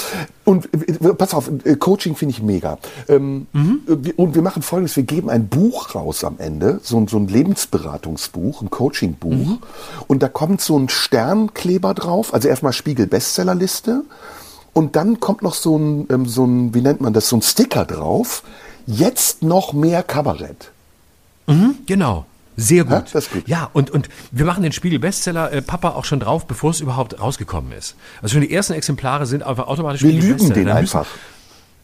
Und 0.44 0.68
äh, 0.74 1.14
pass 1.14 1.34
auf, 1.34 1.50
äh, 1.64 1.76
Coaching 1.76 2.14
finde 2.14 2.34
ich 2.34 2.42
mega. 2.42 2.78
Ähm, 3.08 3.46
äh, 3.54 3.58
wir- 3.88 4.18
Und 4.18 4.34
wir 4.34 4.42
machen 4.42 4.62
folgendes, 4.62 4.94
wir 4.96 5.02
geben 5.04 5.30
ein 5.30 5.48
Buch 5.48 5.94
raus 5.94 6.24
am 6.24 6.36
Ende, 6.38 6.78
so, 6.82 6.98
ein- 6.98 7.08
so 7.08 7.16
ein 7.16 7.26
Lebensberatungsbuch, 7.28 8.62
ein 8.62 8.70
Coachingbuch. 8.70 9.58
Und 10.06 10.22
da 10.22 10.28
kommt 10.28 10.60
so 10.60 10.78
ein 10.78 10.88
Sternkleber 10.88 11.94
drauf, 11.94 12.34
also 12.34 12.48
erstmal 12.48 12.72
Spiegel-Bestsellerliste. 12.74 14.04
Und 14.74 14.94
dann 14.96 15.20
kommt 15.20 15.42
noch 15.42 15.54
so 15.54 15.76
ein, 15.78 16.06
ähm, 16.10 16.26
so 16.26 16.44
ein, 16.44 16.74
wie 16.74 16.80
nennt 16.82 17.00
man 17.00 17.12
das, 17.12 17.28
so 17.28 17.36
ein 17.36 17.42
Sticker 17.42 17.84
drauf. 17.84 18.42
Jetzt 18.86 19.42
noch 19.42 19.72
mehr 19.72 20.02
Kabarett. 20.02 20.70
Genau. 21.86 22.24
Sehr 22.56 22.84
gut. 22.84 23.12
Ja, 23.12 23.20
gut. 23.32 23.48
Ja, 23.48 23.70
und, 23.72 23.90
und 23.90 24.08
wir 24.30 24.44
machen 24.44 24.62
den 24.62 24.72
Spiegel 24.72 24.98
Bestseller 24.98 25.52
äh, 25.52 25.62
Papa 25.62 25.90
auch 25.90 26.04
schon 26.04 26.20
drauf, 26.20 26.46
bevor 26.46 26.70
es 26.70 26.80
überhaupt 26.80 27.18
rausgekommen 27.20 27.72
ist. 27.72 27.96
Also 28.20 28.34
schon 28.34 28.42
die 28.42 28.52
ersten 28.52 28.74
Exemplare 28.74 29.26
sind 29.26 29.42
einfach 29.42 29.68
automatisch 29.68 30.02
Wir 30.02 30.12
lügen 30.12 30.52
den 30.52 30.68
einfach. 30.68 31.06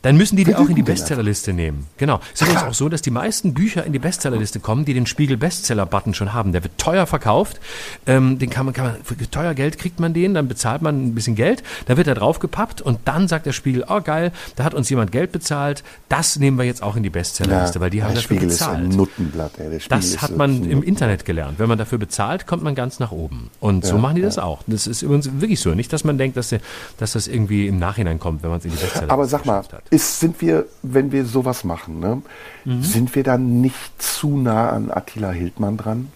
Dann 0.03 0.16
müssen 0.16 0.36
die 0.36 0.44
die 0.44 0.55
auch 0.55 0.68
in 0.68 0.76
die 0.76 0.82
Bestsellerliste 0.82 1.53
nehmen. 1.53 1.86
Genau. 1.96 2.20
Es 2.32 2.40
ist 2.40 2.49
übrigens 2.49 2.68
auch 2.68 2.74
so, 2.74 2.88
dass 2.88 3.03
die 3.03 3.11
meisten 3.11 3.55
Bücher 3.55 3.84
in 3.84 3.92
die 3.92 3.99
Bestsellerliste 3.99 4.61
kommen, 4.61 4.84
die 4.84 4.94
den 4.94 5.07
Spiegel 5.07 5.36
Bestseller-Button 5.36 6.14
schon 6.14 6.32
haben. 6.32 6.53
Der 6.53 6.62
wird 6.62 6.78
teuer 6.78 7.07
verkauft. 7.07 7.61
Ähm, 8.07 8.38
den 8.38 8.51
kann 8.51 8.64
man, 8.64 8.74
kann 8.74 8.86
man, 8.86 8.96
für 9.03 9.16
teuer 9.30 9.55
Geld 9.55 9.78
kriegt 9.78 10.01
man 10.01 10.14
den, 10.14 10.34
dann 10.34 10.49
bezahlt 10.49 10.82
man 10.82 11.09
ein 11.09 11.14
bisschen 11.14 11.34
Geld, 11.34 11.62
dann 11.86 11.96
wird 11.96 12.07
er 12.07 12.14
draufgepappt 12.14 12.80
und 12.80 13.01
dann 13.05 13.28
sagt 13.28 13.46
der 13.46 13.53
Spiegel, 13.53 13.84
oh 13.88 14.01
geil, 14.01 14.32
da 14.57 14.64
hat 14.64 14.74
uns 14.74 14.88
jemand 14.88 15.12
Geld 15.12 15.32
bezahlt, 15.32 15.82
das 16.09 16.38
nehmen 16.38 16.59
wir 16.59 16.64
jetzt 16.64 16.82
auch 16.82 16.96
in 16.96 17.03
die 17.03 17.11
Bestsellerliste, 17.11 17.80
weil 17.80 17.90
die 17.90 18.03
haben 18.03 18.14
der 18.14 18.22
dafür 18.22 18.36
Spiegel 18.36 18.49
bezahlt. 18.49 18.80
ist 18.80 18.92
ein 18.92 18.96
Nuttenblatt. 18.96 19.59
Ey. 19.59 19.70
Der 19.70 19.80
Spiegel 19.80 19.99
Das 19.99 20.22
hat 20.22 20.36
man 20.36 20.64
im. 20.64 20.82
Internet 20.88 21.24
gelernt. 21.24 21.59
Wenn 21.59 21.68
man 21.68 21.76
dafür 21.76 21.99
bezahlt, 21.99 22.46
kommt 22.46 22.62
man 22.62 22.74
ganz 22.74 22.99
nach 22.99 23.12
oben. 23.12 23.51
Und 23.61 23.84
so 23.84 23.99
machen 23.99 24.16
die 24.16 24.22
das 24.22 24.38
auch. 24.38 24.61
Das 24.66 24.86
ist 24.86 25.03
übrigens 25.03 25.28
wirklich 25.40 25.61
so. 25.61 25.74
Nicht, 25.74 25.92
dass 25.92 26.03
man 26.03 26.16
denkt, 26.18 26.36
dass, 26.36 26.55
dass 26.96 27.12
das 27.12 27.28
irgendwie 27.28 27.66
im 27.66 27.78
Nachhinein 27.78 28.18
kommt, 28.18 28.42
wenn 28.42 28.51
man 28.51 28.59
es 28.59 28.64
in 28.64 28.70
die 28.70 28.78
Bestseller 28.78 29.12
Aber 29.12 29.26
sag 29.26 29.44
mal, 29.44 29.59
hat. 29.59 29.82
Ist, 29.91 30.20
sind 30.20 30.41
wir, 30.41 30.66
wenn 30.82 31.12
wir 31.12 31.24
sowas 31.24 31.64
machen, 31.64 32.01
ne, 32.01 32.22
Mhm. 32.64 32.82
sind 32.82 33.14
wir 33.14 33.22
dann 33.24 33.61
nicht 33.61 34.03
zu 34.03 34.36
nah 34.36 34.70
an 34.70 34.91
Attila 34.91 35.30
Hildmann 35.30 35.76
dran? 35.76 36.09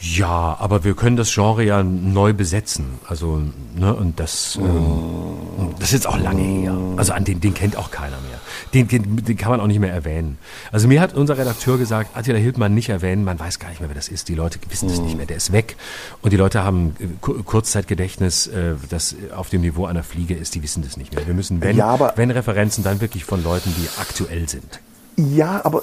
Ja, 0.00 0.56
aber 0.60 0.84
wir 0.84 0.94
können 0.94 1.16
das 1.16 1.32
Genre 1.32 1.64
ja 1.64 1.82
neu 1.82 2.32
besetzen. 2.34 2.98
Also, 3.08 3.40
ne, 3.74 3.94
und 3.94 4.20
das, 4.20 4.56
ähm, 4.60 5.74
das 5.78 5.88
ist 5.88 5.92
jetzt 5.94 6.06
auch 6.06 6.18
lange 6.18 6.42
her. 6.42 6.76
Also 6.96 7.12
an 7.14 7.24
den, 7.24 7.40
den 7.40 7.54
kennt 7.54 7.76
auch 7.76 7.90
keiner 7.90 8.18
mehr. 8.28 8.35
Den, 8.74 8.88
den, 8.88 9.24
den 9.24 9.36
kann 9.36 9.50
man 9.52 9.60
auch 9.60 9.66
nicht 9.68 9.78
mehr 9.78 9.92
erwähnen. 9.92 10.38
Also 10.72 10.88
mir 10.88 11.00
hat 11.00 11.14
unser 11.14 11.38
Redakteur 11.38 11.78
gesagt, 11.78 12.16
Attila 12.16 12.36
Hildmann 12.38 12.74
nicht 12.74 12.88
erwähnen, 12.88 13.24
man 13.24 13.38
weiß 13.38 13.58
gar 13.58 13.68
nicht 13.70 13.80
mehr, 13.80 13.88
wer 13.88 13.94
das 13.94 14.08
ist. 14.08 14.28
Die 14.28 14.34
Leute 14.34 14.58
wissen 14.68 14.88
es 14.90 15.00
nicht 15.00 15.16
mehr, 15.16 15.24
der 15.26 15.36
ist 15.36 15.52
weg. 15.52 15.76
Und 16.20 16.32
die 16.32 16.36
Leute 16.36 16.62
haben 16.64 16.94
äh, 16.98 17.06
Ku- 17.20 17.42
Kurzzeitgedächtnis, 17.42 18.48
äh, 18.48 18.74
das 18.90 19.14
auf 19.34 19.48
dem 19.50 19.60
Niveau 19.62 19.86
einer 19.86 20.02
Fliege 20.02 20.34
ist, 20.34 20.54
die 20.54 20.62
wissen 20.62 20.82
das 20.82 20.96
nicht 20.96 21.14
mehr. 21.14 21.26
Wir 21.26 21.34
müssen, 21.34 21.60
wenn, 21.60 21.76
Ja, 21.76 22.12
wenn 22.16 22.30
Referenzen, 22.30 22.82
dann 22.84 23.00
wirklich 23.00 23.24
von 23.24 23.42
Leuten, 23.42 23.72
die 23.76 23.88
aktuell 24.00 24.48
sind. 24.48 24.80
Ja, 25.16 25.64
aber 25.64 25.82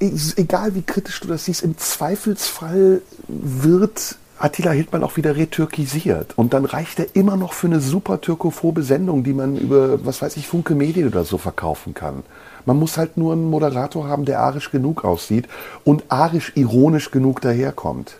äh, 0.00 0.10
egal 0.36 0.74
wie 0.74 0.82
kritisch 0.82 1.20
du 1.20 1.28
das 1.28 1.44
siehst, 1.46 1.62
im 1.62 1.78
Zweifelsfall 1.78 3.00
wird 3.28 4.16
Attila 4.38 4.72
Hildmann 4.72 5.04
auch 5.04 5.16
wieder 5.16 5.36
retürkisiert. 5.36 6.32
Und 6.36 6.52
dann 6.54 6.64
reicht 6.64 6.98
er 6.98 7.06
immer 7.14 7.36
noch 7.36 7.52
für 7.52 7.66
eine 7.68 7.80
super 7.80 8.20
türkophobe 8.20 8.82
Sendung, 8.82 9.22
die 9.24 9.32
man 9.32 9.56
über, 9.56 10.04
was 10.04 10.20
weiß 10.22 10.36
ich, 10.36 10.48
Funke 10.48 10.74
Medien 10.74 11.08
oder 11.08 11.24
so 11.24 11.38
verkaufen 11.38 11.94
kann. 11.94 12.22
Man 12.66 12.78
muss 12.78 12.96
halt 12.96 13.16
nur 13.16 13.32
einen 13.32 13.48
Moderator 13.48 14.08
haben, 14.08 14.24
der 14.24 14.40
arisch 14.40 14.70
genug 14.70 15.04
aussieht 15.04 15.46
und 15.84 16.04
arisch-ironisch 16.08 17.10
genug 17.10 17.40
daherkommt. 17.42 18.16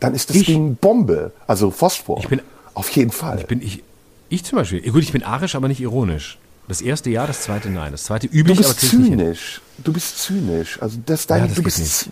Dann 0.00 0.14
ist 0.14 0.30
das 0.30 0.36
Ich- 0.36 0.46
Ding 0.46 0.76
Bombe, 0.76 1.32
also 1.46 1.70
Phosphor. 1.70 2.18
Ich 2.20 2.28
bin- 2.28 2.40
Auf 2.74 2.90
jeden 2.90 3.12
Fall. 3.12 3.38
Ich 3.38 3.46
bin 3.46 3.62
ich, 3.62 3.84
ich 4.30 4.44
zum 4.44 4.58
Beispiel. 4.58 4.80
Gut, 4.90 5.02
ich 5.02 5.12
bin 5.12 5.22
arisch, 5.22 5.54
aber 5.54 5.68
nicht 5.68 5.80
ironisch. 5.80 6.38
Das 6.66 6.80
erste 6.80 7.10
ja, 7.10 7.26
das 7.26 7.42
zweite 7.42 7.68
nein. 7.70 7.92
Das 7.92 8.04
zweite 8.04 8.26
Du 8.26 8.34
üblich, 8.36 8.58
aber 8.58 8.68
bist 8.68 8.82
nicht 8.82 8.90
hin. 8.92 9.04
zynisch. 9.18 9.60
Du 9.78 9.92
bist 9.92 10.18
zynisch. 10.18 10.82
Also 10.82 10.98
das 11.06 11.26
dein, 11.26 11.42
Ja, 11.42 11.46
das 11.46 11.54
du 11.56 11.62
bist 11.62 11.78
nicht. 11.78 12.08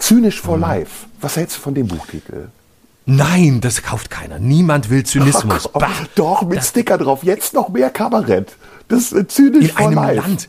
Mhm. 0.00 0.04
zynisch 0.04 0.40
for 0.40 0.58
life. 0.58 1.06
Was 1.20 1.36
hältst 1.36 1.56
du 1.56 1.60
von 1.60 1.74
dem 1.74 1.88
Buchtitel? 1.88 2.48
Nein, 3.06 3.60
das 3.60 3.82
kauft 3.82 4.10
keiner. 4.10 4.38
Niemand 4.38 4.90
will 4.90 5.04
Zynismus. 5.04 5.68
Ach, 5.74 6.06
doch, 6.14 6.42
mit 6.42 6.62
Sticker 6.62 6.98
drauf. 6.98 7.22
Jetzt 7.24 7.54
noch 7.54 7.68
mehr 7.68 7.90
Kabarett. 7.90 8.56
Das 8.88 9.04
ist 9.04 9.12
äh, 9.12 9.26
zynisch 9.26 9.68
in 9.68 9.70
for 9.70 9.86
einem 9.86 9.94
life. 9.96 10.16
Land, 10.20 10.48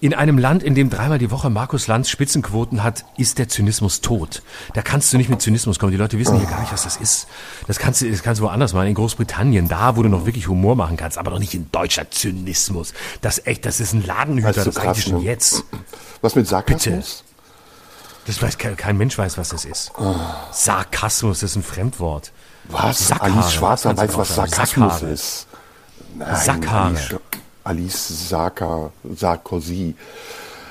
in 0.00 0.14
einem 0.14 0.38
Land, 0.38 0.62
in 0.62 0.74
dem 0.74 0.88
dreimal 0.88 1.18
die 1.18 1.30
Woche 1.30 1.50
Markus 1.50 1.86
Lanz 1.86 2.08
Spitzenquoten 2.08 2.82
hat, 2.82 3.04
ist 3.18 3.38
der 3.38 3.48
Zynismus 3.48 4.00
tot. 4.00 4.42
Da 4.74 4.80
kannst 4.80 5.12
du 5.12 5.18
nicht 5.18 5.28
mit 5.28 5.42
Zynismus 5.42 5.78
kommen. 5.78 5.92
Die 5.92 5.98
Leute 5.98 6.18
wissen 6.18 6.38
hier 6.38 6.48
gar 6.48 6.60
nicht, 6.60 6.72
was 6.72 6.84
das 6.84 6.96
ist. 6.96 7.26
Das 7.66 7.78
kannst 7.78 8.00
du, 8.00 8.10
das 8.10 8.22
kannst 8.22 8.40
du 8.40 8.44
woanders 8.44 8.72
machen. 8.72 8.88
In 8.88 8.94
Großbritannien, 8.94 9.68
da, 9.68 9.96
wo 9.96 10.02
du 10.02 10.08
noch 10.08 10.24
wirklich 10.24 10.48
Humor 10.48 10.74
machen 10.74 10.96
kannst, 10.96 11.18
aber 11.18 11.30
doch 11.30 11.38
nicht 11.38 11.54
in 11.54 11.70
deutscher 11.70 12.10
Zynismus. 12.10 12.94
Das 13.20 13.46
echt, 13.46 13.66
das 13.66 13.78
ist 13.78 13.92
ein 13.92 14.04
Ladenhüter, 14.04 14.48
Weißt 14.48 14.58
du, 14.58 14.64
das 14.64 14.74
krass, 14.76 14.84
eigentlich 14.86 15.04
schon 15.04 15.18
ne? 15.18 15.24
jetzt. 15.24 15.64
Was 16.22 16.34
mit 16.34 16.48
Sarkasmus? 16.48 17.24
Das 18.26 18.40
weiß 18.42 18.58
kein, 18.58 18.76
kein 18.76 18.96
Mensch 18.96 19.16
weiß, 19.16 19.38
was 19.38 19.48
das 19.50 19.64
ist. 19.64 19.92
Sarkasmus, 20.52 21.40
das 21.40 21.50
ist 21.50 21.56
ein 21.56 21.62
Fremdwort. 21.62 22.32
Was? 22.68 23.08
Sackhaare, 23.08 23.32
Alice 23.32 23.52
Schwarzer 23.52 23.96
weiß, 23.96 24.16
was. 24.16 24.34
Sarkasmus 24.34 24.92
Sackhaare. 24.94 25.12
ist. 25.12 25.46
Nein, 26.16 26.36
Sackhaare. 26.36 27.20
Alice, 27.64 28.28
Sarka, 28.28 28.90
Sarkozy. 29.16 29.94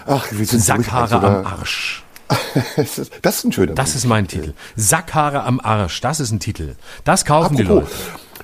Ach, 0.08 0.26
wir 0.32 0.46
sind 0.46 0.62
Sackhaare 0.64 1.16
am? 1.16 1.46
Arsch. 1.46 2.04
das 3.22 3.38
ist 3.38 3.44
ein 3.46 3.52
schöner 3.52 3.74
Das 3.74 3.96
ist 3.96 4.06
mein 4.06 4.28
Titel. 4.28 4.54
Sackhaare 4.76 5.44
am 5.44 5.60
Arsch, 5.60 6.00
das 6.02 6.20
ist 6.20 6.32
ein 6.32 6.40
Titel. 6.40 6.76
Das 7.04 7.26
kaufen 7.26 7.56
die 7.56 7.64
Apropos, 7.64 7.90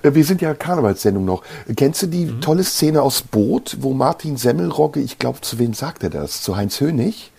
Leute. 0.02 0.08
Äh, 0.08 0.14
Wir 0.16 0.26
sind 0.26 0.42
ja 0.42 0.54
Karnevalssendung 0.54 1.24
noch. 1.26 1.44
Kennst 1.76 2.02
du 2.04 2.08
die 2.08 2.40
tolle 2.40 2.64
Szene 2.64 3.02
aus 3.02 3.22
Boot, 3.22 3.78
wo 3.80 3.94
Martin 3.94 4.38
Semmelrogge, 4.38 5.00
ich 5.00 5.20
glaube, 5.20 5.42
zu 5.42 5.60
wem 5.60 5.74
sagt 5.74 6.04
er 6.04 6.10
das? 6.10 6.42
Zu 6.42 6.56
Heinz 6.56 6.80
Hönig? 6.80 7.32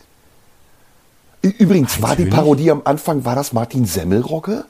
Übrigens, 1.58 2.00
war 2.02 2.16
die? 2.16 2.26
Parodie 2.26 2.70
am 2.70 2.82
Anfang, 2.84 3.24
war 3.24 3.34
das 3.34 3.52
Martin 3.52 3.84
Semmelrogge? 3.86 4.64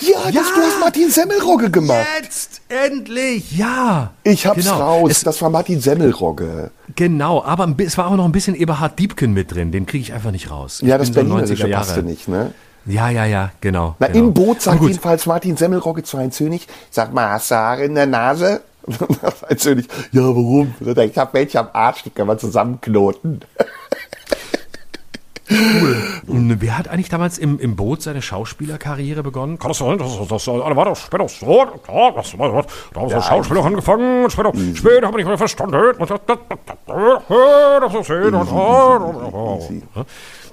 Ja, 0.00 0.18
das, 0.26 0.32
du 0.54 0.60
hast 0.60 0.78
Martin 0.80 1.10
Semmelrogge 1.10 1.70
gemacht. 1.70 2.06
Jetzt 2.22 2.60
endlich, 2.68 3.56
ja. 3.56 4.12
Ich 4.22 4.46
hab's 4.46 4.62
genau. 4.64 4.76
raus, 4.78 5.10
Es, 5.10 5.22
das 5.22 5.42
war 5.42 5.50
Martin 5.50 5.80
Semmelrogge. 5.80 6.70
genau, 6.94 7.42
aber 7.42 7.74
es 7.78 7.98
war 7.98 8.06
auch 8.06 8.14
noch 8.16 8.24
ein 8.24 8.30
bisschen 8.32 8.54
Eberhard 8.54 8.98
Diebken 8.98 9.32
mit 9.32 9.52
drin. 9.52 9.72
Den 9.72 9.86
kriege 9.86 10.02
ich 10.02 10.12
einfach 10.12 10.30
nicht 10.30 10.50
raus. 10.50 10.80
Ja, 10.82 10.94
Ich 10.96 11.00
das 11.00 11.10
bin 11.10 11.26
so 11.28 11.34
Berlinerische 11.34 11.64
90er 11.64 11.68
Jahre. 11.68 11.84
passte 11.84 12.02
nicht, 12.04 12.28
ne? 12.28 12.52
Ja, 12.86 13.10
ja, 13.10 13.24
ja, 13.26 13.50
genau. 13.60 13.96
Na, 13.98 14.06
genau. 14.06 14.18
im 14.28 14.34
Boot 14.34 14.62
sagt 14.62 14.80
jedenfalls 14.82 15.26
Martin 15.26 15.56
Semmelrogge 15.56 16.02
zu 16.02 16.18
Heinz 16.18 16.38
Hönig, 16.38 16.66
sag 16.90 17.12
mal, 17.12 17.28
hast 17.30 17.50
du 17.50 17.56
Haare 17.56 17.84
in 17.84 17.94
der 17.94 18.06
Nase? 18.06 18.60
Heinz 19.48 19.64
Hönig, 19.64 19.86
ja, 20.12 20.22
warum? 20.22 20.74
Ich 20.80 21.18
hab 21.18 21.34
welche 21.34 21.58
am 21.60 21.68
Arsch, 21.72 22.04
die 22.04 22.10
kann 22.10 22.26
man 22.28 22.38
zusammenknoten. 22.38 23.40
Und 26.26 26.60
Wer 26.60 26.78
hat 26.78 26.88
eigentlich 26.88 27.08
damals 27.08 27.38
im, 27.38 27.58
im 27.58 27.76
Boot 27.76 28.02
seine 28.02 28.22
Schauspielerkarriere 28.22 29.22
begonnen? 29.22 29.58
Kann 29.58 29.70
das 29.70 29.78
sein? 29.78 29.98
Das, 29.98 30.16
das, 30.28 30.28
das, 30.28 30.46
war 30.46 30.84
das 30.84 31.00
später 31.00 31.28
so? 31.28 31.66
Ja, 31.88 32.10
das 32.12 32.38
war 32.38 32.52
das. 32.52 32.66
Da 32.92 33.00
haben 33.00 33.08
so 33.10 33.20
Schauspieler 33.20 33.64
angefangen 33.64 34.24
und 34.24 34.30
später, 34.30 34.52
später 34.74 35.06
haben 35.06 35.14
wir 35.14 35.18
nicht 35.18 35.26
mehr 35.26 35.38
verstanden. 35.38 35.94
Und 35.98 36.10
das, 36.10 36.20
das, 36.26 36.38
das, 36.48 36.58
das 36.66 36.76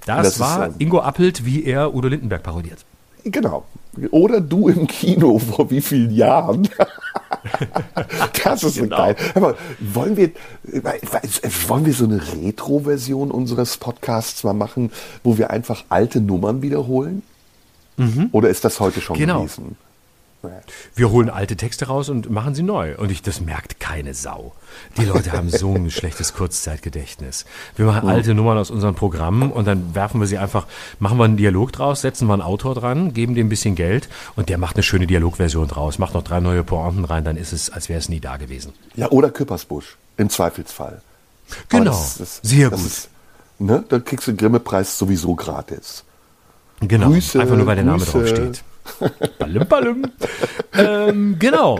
das, 0.05 0.23
Das 0.23 0.39
war 0.39 0.71
so. 0.71 0.75
Ingo 0.79 0.99
Appelt, 0.99 1.45
wie 1.45 1.65
er 1.65 1.93
Udo 1.93 2.07
Lindenberg 2.07 2.41
parodiert. 2.41 2.85
Genau. 3.23 3.65
Oder 4.11 4.39
du 4.39 4.69
im 4.69 4.87
Kino 4.87 5.37
vor 5.39 5.69
wie 5.69 5.81
vielen 5.81 6.11
Jahren? 6.11 6.69
das 8.43 8.63
ist 8.63 8.75
so 8.75 8.87
geil. 8.87 9.15
Aber 9.35 9.55
wollen 9.79 10.17
wir, 10.17 10.31
wollen 11.67 11.85
wir 11.85 11.93
so 11.93 12.05
eine 12.05 12.21
Retro-Version 12.33 13.31
unseres 13.31 13.77
Podcasts 13.77 14.43
mal 14.43 14.53
machen, 14.53 14.91
wo 15.23 15.37
wir 15.37 15.49
einfach 15.51 15.85
alte 15.89 16.19
Nummern 16.21 16.61
wiederholen? 16.61 17.23
Oder 18.31 18.49
ist 18.49 18.63
das 18.63 18.79
heute 18.79 19.01
schon 19.01 19.17
Genau. 19.17 19.39
gewesen? 19.39 19.75
Wir 20.95 21.09
holen 21.09 21.29
alte 21.29 21.55
Texte 21.57 21.87
raus 21.87 22.09
und 22.09 22.29
machen 22.29 22.55
sie 22.55 22.63
neu. 22.63 22.95
Und 22.97 23.11
ich, 23.11 23.21
das 23.21 23.41
merkt 23.41 23.79
keine 23.79 24.13
Sau. 24.13 24.53
Die 24.97 25.05
Leute 25.05 25.31
haben 25.31 25.49
so 25.49 25.73
ein 25.73 25.89
schlechtes 25.91 26.33
Kurzzeitgedächtnis. 26.33 27.45
Wir 27.75 27.85
machen 27.85 28.07
alte 28.07 28.33
Nummern 28.33 28.57
aus 28.57 28.69
unseren 28.71 28.95
Programmen 28.95 29.51
und 29.51 29.65
dann 29.65 29.95
werfen 29.95 30.19
wir 30.19 30.27
sie 30.27 30.37
einfach, 30.37 30.67
machen 30.99 31.17
wir 31.17 31.25
einen 31.25 31.37
Dialog 31.37 31.71
draus, 31.73 32.01
setzen 32.01 32.27
wir 32.27 32.33
einen 32.33 32.41
Autor 32.41 32.75
dran, 32.75 33.13
geben 33.13 33.35
dem 33.35 33.47
ein 33.47 33.49
bisschen 33.49 33.75
Geld 33.75 34.09
und 34.35 34.49
der 34.49 34.57
macht 34.57 34.75
eine 34.75 34.83
schöne 34.83 35.07
Dialogversion 35.07 35.67
draus, 35.67 35.97
macht 35.99 36.13
noch 36.13 36.23
drei 36.23 36.39
neue 36.39 36.63
Pointen 36.63 37.03
rein, 37.05 37.23
dann 37.23 37.35
ist 37.37 37.51
es, 37.51 37.69
als 37.69 37.89
wäre 37.89 37.99
es 37.99 38.07
nie 38.09 38.19
da 38.19 38.37
gewesen. 38.37 38.73
Ja, 38.95 39.09
oder 39.09 39.31
Küppersbusch, 39.31 39.97
im 40.17 40.29
Zweifelsfall. 40.29 41.01
Genau. 41.69 41.91
Das 41.91 42.19
ist- 42.19 42.39
Sehr 42.45 42.69
das 42.69 42.79
gut. 42.81 42.87
Ist, 42.89 43.09
ne? 43.59 43.83
Dann 43.89 44.05
kriegst 44.05 44.27
du 44.27 44.31
den 44.31 44.37
Grimme-Preis 44.37 44.97
sowieso 44.97 45.35
gratis. 45.35 46.03
Genau. 46.81 47.09
Grüße, 47.09 47.39
einfach 47.41 47.55
nur, 47.57 47.65
weil 47.65 47.75
der 47.75 47.85
Name 47.85 48.03
Grüße. 48.05 48.11
drauf 48.11 48.27
steht. 48.27 48.63
Ballim, 49.39 49.65
ballim. 49.67 50.05
ähm, 50.73 51.35
genau. 51.39 51.79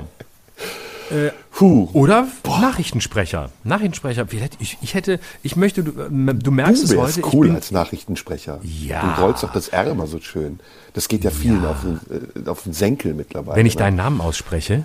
Puh. 1.51 1.89
Oder 1.93 2.27
Nachrichtensprecher. 2.45 3.49
Nachrichtensprecher. 3.63 4.27
Vielleicht, 4.27 4.57
ich, 4.59 4.77
ich 4.81 4.93
hätte, 4.93 5.19
ich 5.41 5.55
möchte, 5.55 5.83
du, 5.83 6.01
ähm, 6.01 6.37
du 6.43 6.51
merkst 6.51 6.91
Du 6.91 7.01
es 7.01 7.17
heute. 7.17 7.29
cool 7.33 7.47
bin, 7.47 7.55
als 7.55 7.71
Nachrichtensprecher. 7.71 8.59
Ja. 8.61 9.15
Du 9.15 9.21
rollst 9.21 9.41
doch 9.43 9.53
das 9.53 9.69
R 9.69 9.87
immer 9.87 10.05
so 10.07 10.19
schön. 10.19 10.59
Das 10.93 11.07
geht 11.07 11.23
ja 11.23 11.31
vielen 11.31 11.65
auf, 11.65 11.77
den, 11.81 11.99
äh, 12.45 12.49
auf 12.49 12.63
den 12.63 12.73
Senkel 12.73 13.13
mittlerweile. 13.13 13.55
wenn 13.57 13.65
ich 13.65 13.75
ne? 13.75 13.79
deinen 13.79 13.95
Namen 13.95 14.19
ausspreche, 14.19 14.83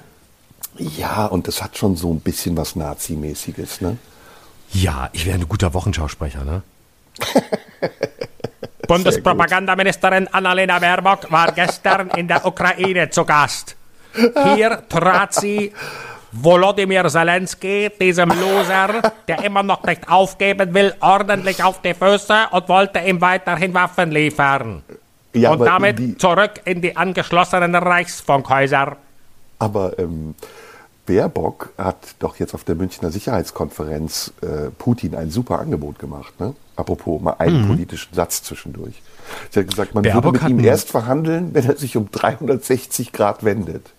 Ja, 0.78 1.26
und 1.26 1.48
das 1.48 1.60
hat 1.62 1.76
schon 1.76 1.96
so 1.96 2.12
ein 2.12 2.20
bisschen 2.20 2.56
was 2.56 2.76
Nazimäßiges, 2.76 3.80
ne? 3.80 3.98
ja, 4.72 5.10
ich 5.12 5.26
wäre 5.26 5.38
ein 5.38 5.48
guter 5.48 5.74
Wochenschausprecher, 5.74 6.44
ne? 6.44 6.62
Bundespropagandaministerin 8.88 10.28
Annalena 10.28 10.78
Baerbock 10.78 11.30
war 11.30 11.52
gestern 11.52 12.10
in 12.10 12.28
der 12.28 12.44
Ukraine 12.44 13.08
zu 13.10 13.24
Gast. 13.24 13.76
Hier 14.54 14.82
trat 14.88 15.34
sie 15.34 15.72
Volodymyr 16.32 17.08
Zelensky, 17.08 17.90
diesem 18.00 18.30
Loser, 18.30 19.12
der 19.28 19.44
immer 19.44 19.62
noch 19.62 19.82
nicht 19.84 20.08
aufgeben 20.10 20.74
will, 20.74 20.94
ordentlich 21.00 21.62
auf 21.62 21.80
die 21.82 21.94
Füße 21.94 22.48
und 22.50 22.68
wollte 22.68 22.98
ihm 23.00 23.20
weiterhin 23.20 23.72
Waffen 23.74 24.10
liefern. 24.10 24.82
Ja, 25.34 25.52
und 25.52 25.64
damit 25.64 25.98
die- 25.98 26.16
zurück 26.18 26.60
in 26.64 26.80
die 26.82 26.96
angeschlossenen 26.96 27.74
Reichsfunkhäuser. 27.74 28.96
Aber 29.58 29.98
ähm, 29.98 30.34
Baerbock 31.06 31.70
hat 31.78 31.96
doch 32.18 32.36
jetzt 32.36 32.54
auf 32.54 32.64
der 32.64 32.74
Münchner 32.74 33.10
Sicherheitskonferenz 33.10 34.32
äh, 34.42 34.70
Putin 34.76 35.14
ein 35.14 35.30
super 35.30 35.58
Angebot 35.60 35.98
gemacht. 35.98 36.38
Ne? 36.40 36.54
Apropos 36.76 37.20
mal 37.20 37.34
einen 37.38 37.66
politischen 37.66 38.14
Satz 38.14 38.42
zwischendurch. 38.42 39.02
Sie 39.50 39.60
hat 39.60 39.68
gesagt, 39.68 39.94
man 39.94 40.02
Mhm. 40.02 40.08
Baerbock 40.08 40.34
würde 40.34 40.54
mit 40.54 40.60
ihm 40.60 40.64
erst 40.64 40.90
verhandeln, 40.90 41.54
wenn 41.54 41.66
er 41.66 41.76
sich 41.76 41.96
um 41.96 42.10
360 42.10 43.12
Grad 43.12 43.44
wendet. 43.44 43.90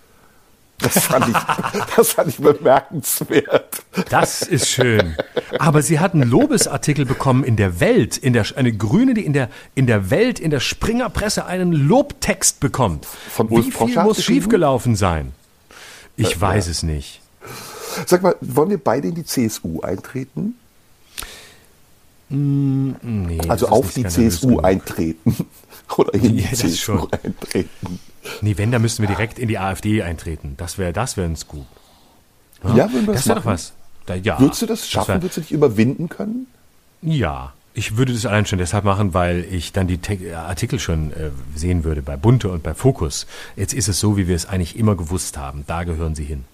Das 0.80 0.99
fand 0.99 1.30
ich, 1.30 1.36
das 1.95 2.11
fand 2.13 2.30
ich 2.30 2.38
bemerkenswert. 2.38 3.84
Das 4.09 4.41
ist 4.41 4.67
schön. 4.67 5.15
Aber 5.59 5.82
sie 5.82 5.99
hat 5.99 6.13
einen 6.13 6.30
Lobesartikel 6.30 7.05
bekommen 7.05 7.43
in 7.43 7.55
der 7.55 7.80
Welt, 7.80 8.17
in 8.17 8.34
der, 8.34 8.45
eine 8.55 8.74
Grüne, 8.74 9.13
die 9.13 9.26
in 9.26 9.34
der, 9.34 9.49
in 9.76 9.88
der 9.88 10.09
Welt, 10.09 10.39
in 10.39 10.49
der 10.49 10.59
Springerpresse 10.59 11.45
einen 11.45 11.71
Lobtext 11.71 12.59
bekommt. 12.59 13.05
Von 13.05 13.49
Ulf 13.49 13.67
Wie 13.67 13.71
viel 13.71 13.80
Poschardt 13.80 14.07
muss 14.07 14.24
schiefgelaufen 14.24 14.95
sein? 14.95 15.32
Ich 16.17 16.39
weiß 16.39 16.67
es 16.67 16.84
nicht. 16.84 17.21
Sag 18.05 18.24
mal, 18.24 18.36
wollen 18.41 18.71
wir 18.71 18.78
beide 18.78 19.07
in 19.07 19.15
die 19.15 19.26
CSU 19.26 19.82
eintreten? 19.82 20.55
Nee, 22.30 23.39
Also 23.47 23.65
das 23.67 23.71
auf 23.74 23.93
die 23.93 24.05
CSU 24.05 24.47
genug. 24.47 24.65
eintreten. 24.65 25.36
Oder 25.97 26.13
in 26.15 26.24
Ja, 26.24 26.30
die 26.30 26.49
das 26.49 26.59
CSU 26.59 26.76
schon. 26.97 27.13
eintreten. 27.13 27.99
Nee, 28.41 28.57
wenn, 28.57 28.71
dann 28.71 28.82
müssten 28.82 29.03
wir 29.03 29.07
direkt 29.07 29.38
in 29.39 29.47
die 29.47 29.59
AfD 29.59 30.01
eintreten. 30.01 30.55
Das 30.57 30.78
wäre 30.78 30.93
das 30.93 31.17
wär 31.17 31.26
ein 31.26 31.36
Scoop. 31.36 31.65
Ja, 32.63 32.91
würden 32.91 33.07
wir 33.07 33.13
Das 33.13 33.24
das 33.24 33.28
wäre 33.28 33.39
doch 33.39 33.45
was. 33.45 33.74
Da, 34.05 34.15
ja, 34.15 34.39
Würdest 34.39 34.61
du 34.61 34.65
das 34.65 34.88
schaffen? 34.89 35.09
wär- 35.15 35.21
Würdest 35.21 35.38
du 35.38 35.41
dich 35.41 35.51
überwinden 35.51 36.09
können? 36.09 36.47
Ja, 37.01 37.53
ich 37.74 37.97
würde 37.97 38.13
das 38.13 38.26
allein 38.26 38.45
schon 38.45 38.59
deshalb 38.59 38.86
machen, 38.86 39.13
weil 39.13 39.45
ich 39.51 39.74
dann 39.74 39.88
die 39.88 39.97
Te 39.97 40.38
Artikel 40.38 40.80
schon 40.80 41.11
äh, 41.11 41.32
sehen 41.55 41.84
würde 41.84 42.01
bei 42.01 42.15
Bunte 42.15 42.49
und 42.49 42.63
bei 42.63 42.74
Fokus. 42.74 43.28
Jetzt 43.55 43.74
ist 43.74 43.88
es 43.89 43.99
so, 43.99 44.15
wie 44.15 44.28
wir 44.28 44.36
es 44.36 44.45
eigentlich 44.45 44.78
immer 44.78 44.95
gewusst 44.95 45.38
haben. 45.38 45.63
Da 45.67 45.84
gehören 45.84 46.15
sie 46.15 46.24
hin. 46.24 46.45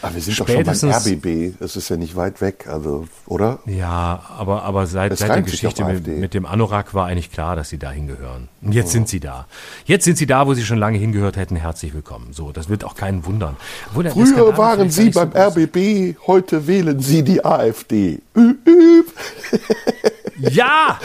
Aber 0.00 0.14
wir 0.14 0.22
sind 0.22 0.38
doch 0.40 0.46
schon 0.48 0.56
beim 0.64 0.74
Spätestens- 0.74 1.06
RBB. 1.06 1.54
Das 1.60 1.76
ist 1.76 1.88
ja 1.88 1.96
nicht 1.96 2.16
weit 2.16 2.40
weg, 2.40 2.66
also, 2.68 3.06
oder? 3.26 3.60
Ja, 3.66 4.22
aber, 4.36 4.62
aber 4.64 4.86
seit, 4.86 5.12
Es 5.12 5.20
seit 5.20 5.30
der 5.30 5.42
Geschichte 5.42 5.84
mit, 5.84 6.06
mit 6.06 6.34
dem 6.34 6.46
Anorak 6.46 6.94
war 6.94 7.06
eigentlich 7.06 7.30
klar, 7.30 7.54
dass 7.56 7.68
sie 7.68 7.78
da 7.78 7.90
hingehören. 7.90 8.48
Und 8.60 8.72
jetzt 8.72 8.90
sind 8.92 9.08
sie 9.08 9.20
da. 9.20 9.46
Jetzt 9.84 10.04
sind 10.04 10.18
sie 10.18 10.26
da, 10.26 10.46
wo 10.46 10.54
sie 10.54 10.64
schon 10.64 10.78
lange 10.78 10.98
hingehört 10.98 11.36
hätten. 11.36 11.56
Herzlich 11.56 11.94
willkommen. 11.94 12.32
So, 12.32 12.50
das 12.52 12.68
wird 12.68 12.84
auch 12.84 12.94
keinen 12.96 13.24
wundern. 13.24 13.56
Obwohl 13.90 14.10
Früher 14.10 14.56
waren 14.56 14.90
Sie 14.90 15.10
beim 15.10 15.32
so 15.32 15.38
RBB, 15.38 16.16
heute 16.26 16.66
wählen 16.66 17.00
Sie 17.00 17.22
die 17.22 17.44
AfD. 17.44 18.20
Üb, 18.36 18.66
üb. 18.66 19.06
Ist. 20.40 20.54
Ja! 20.54 20.98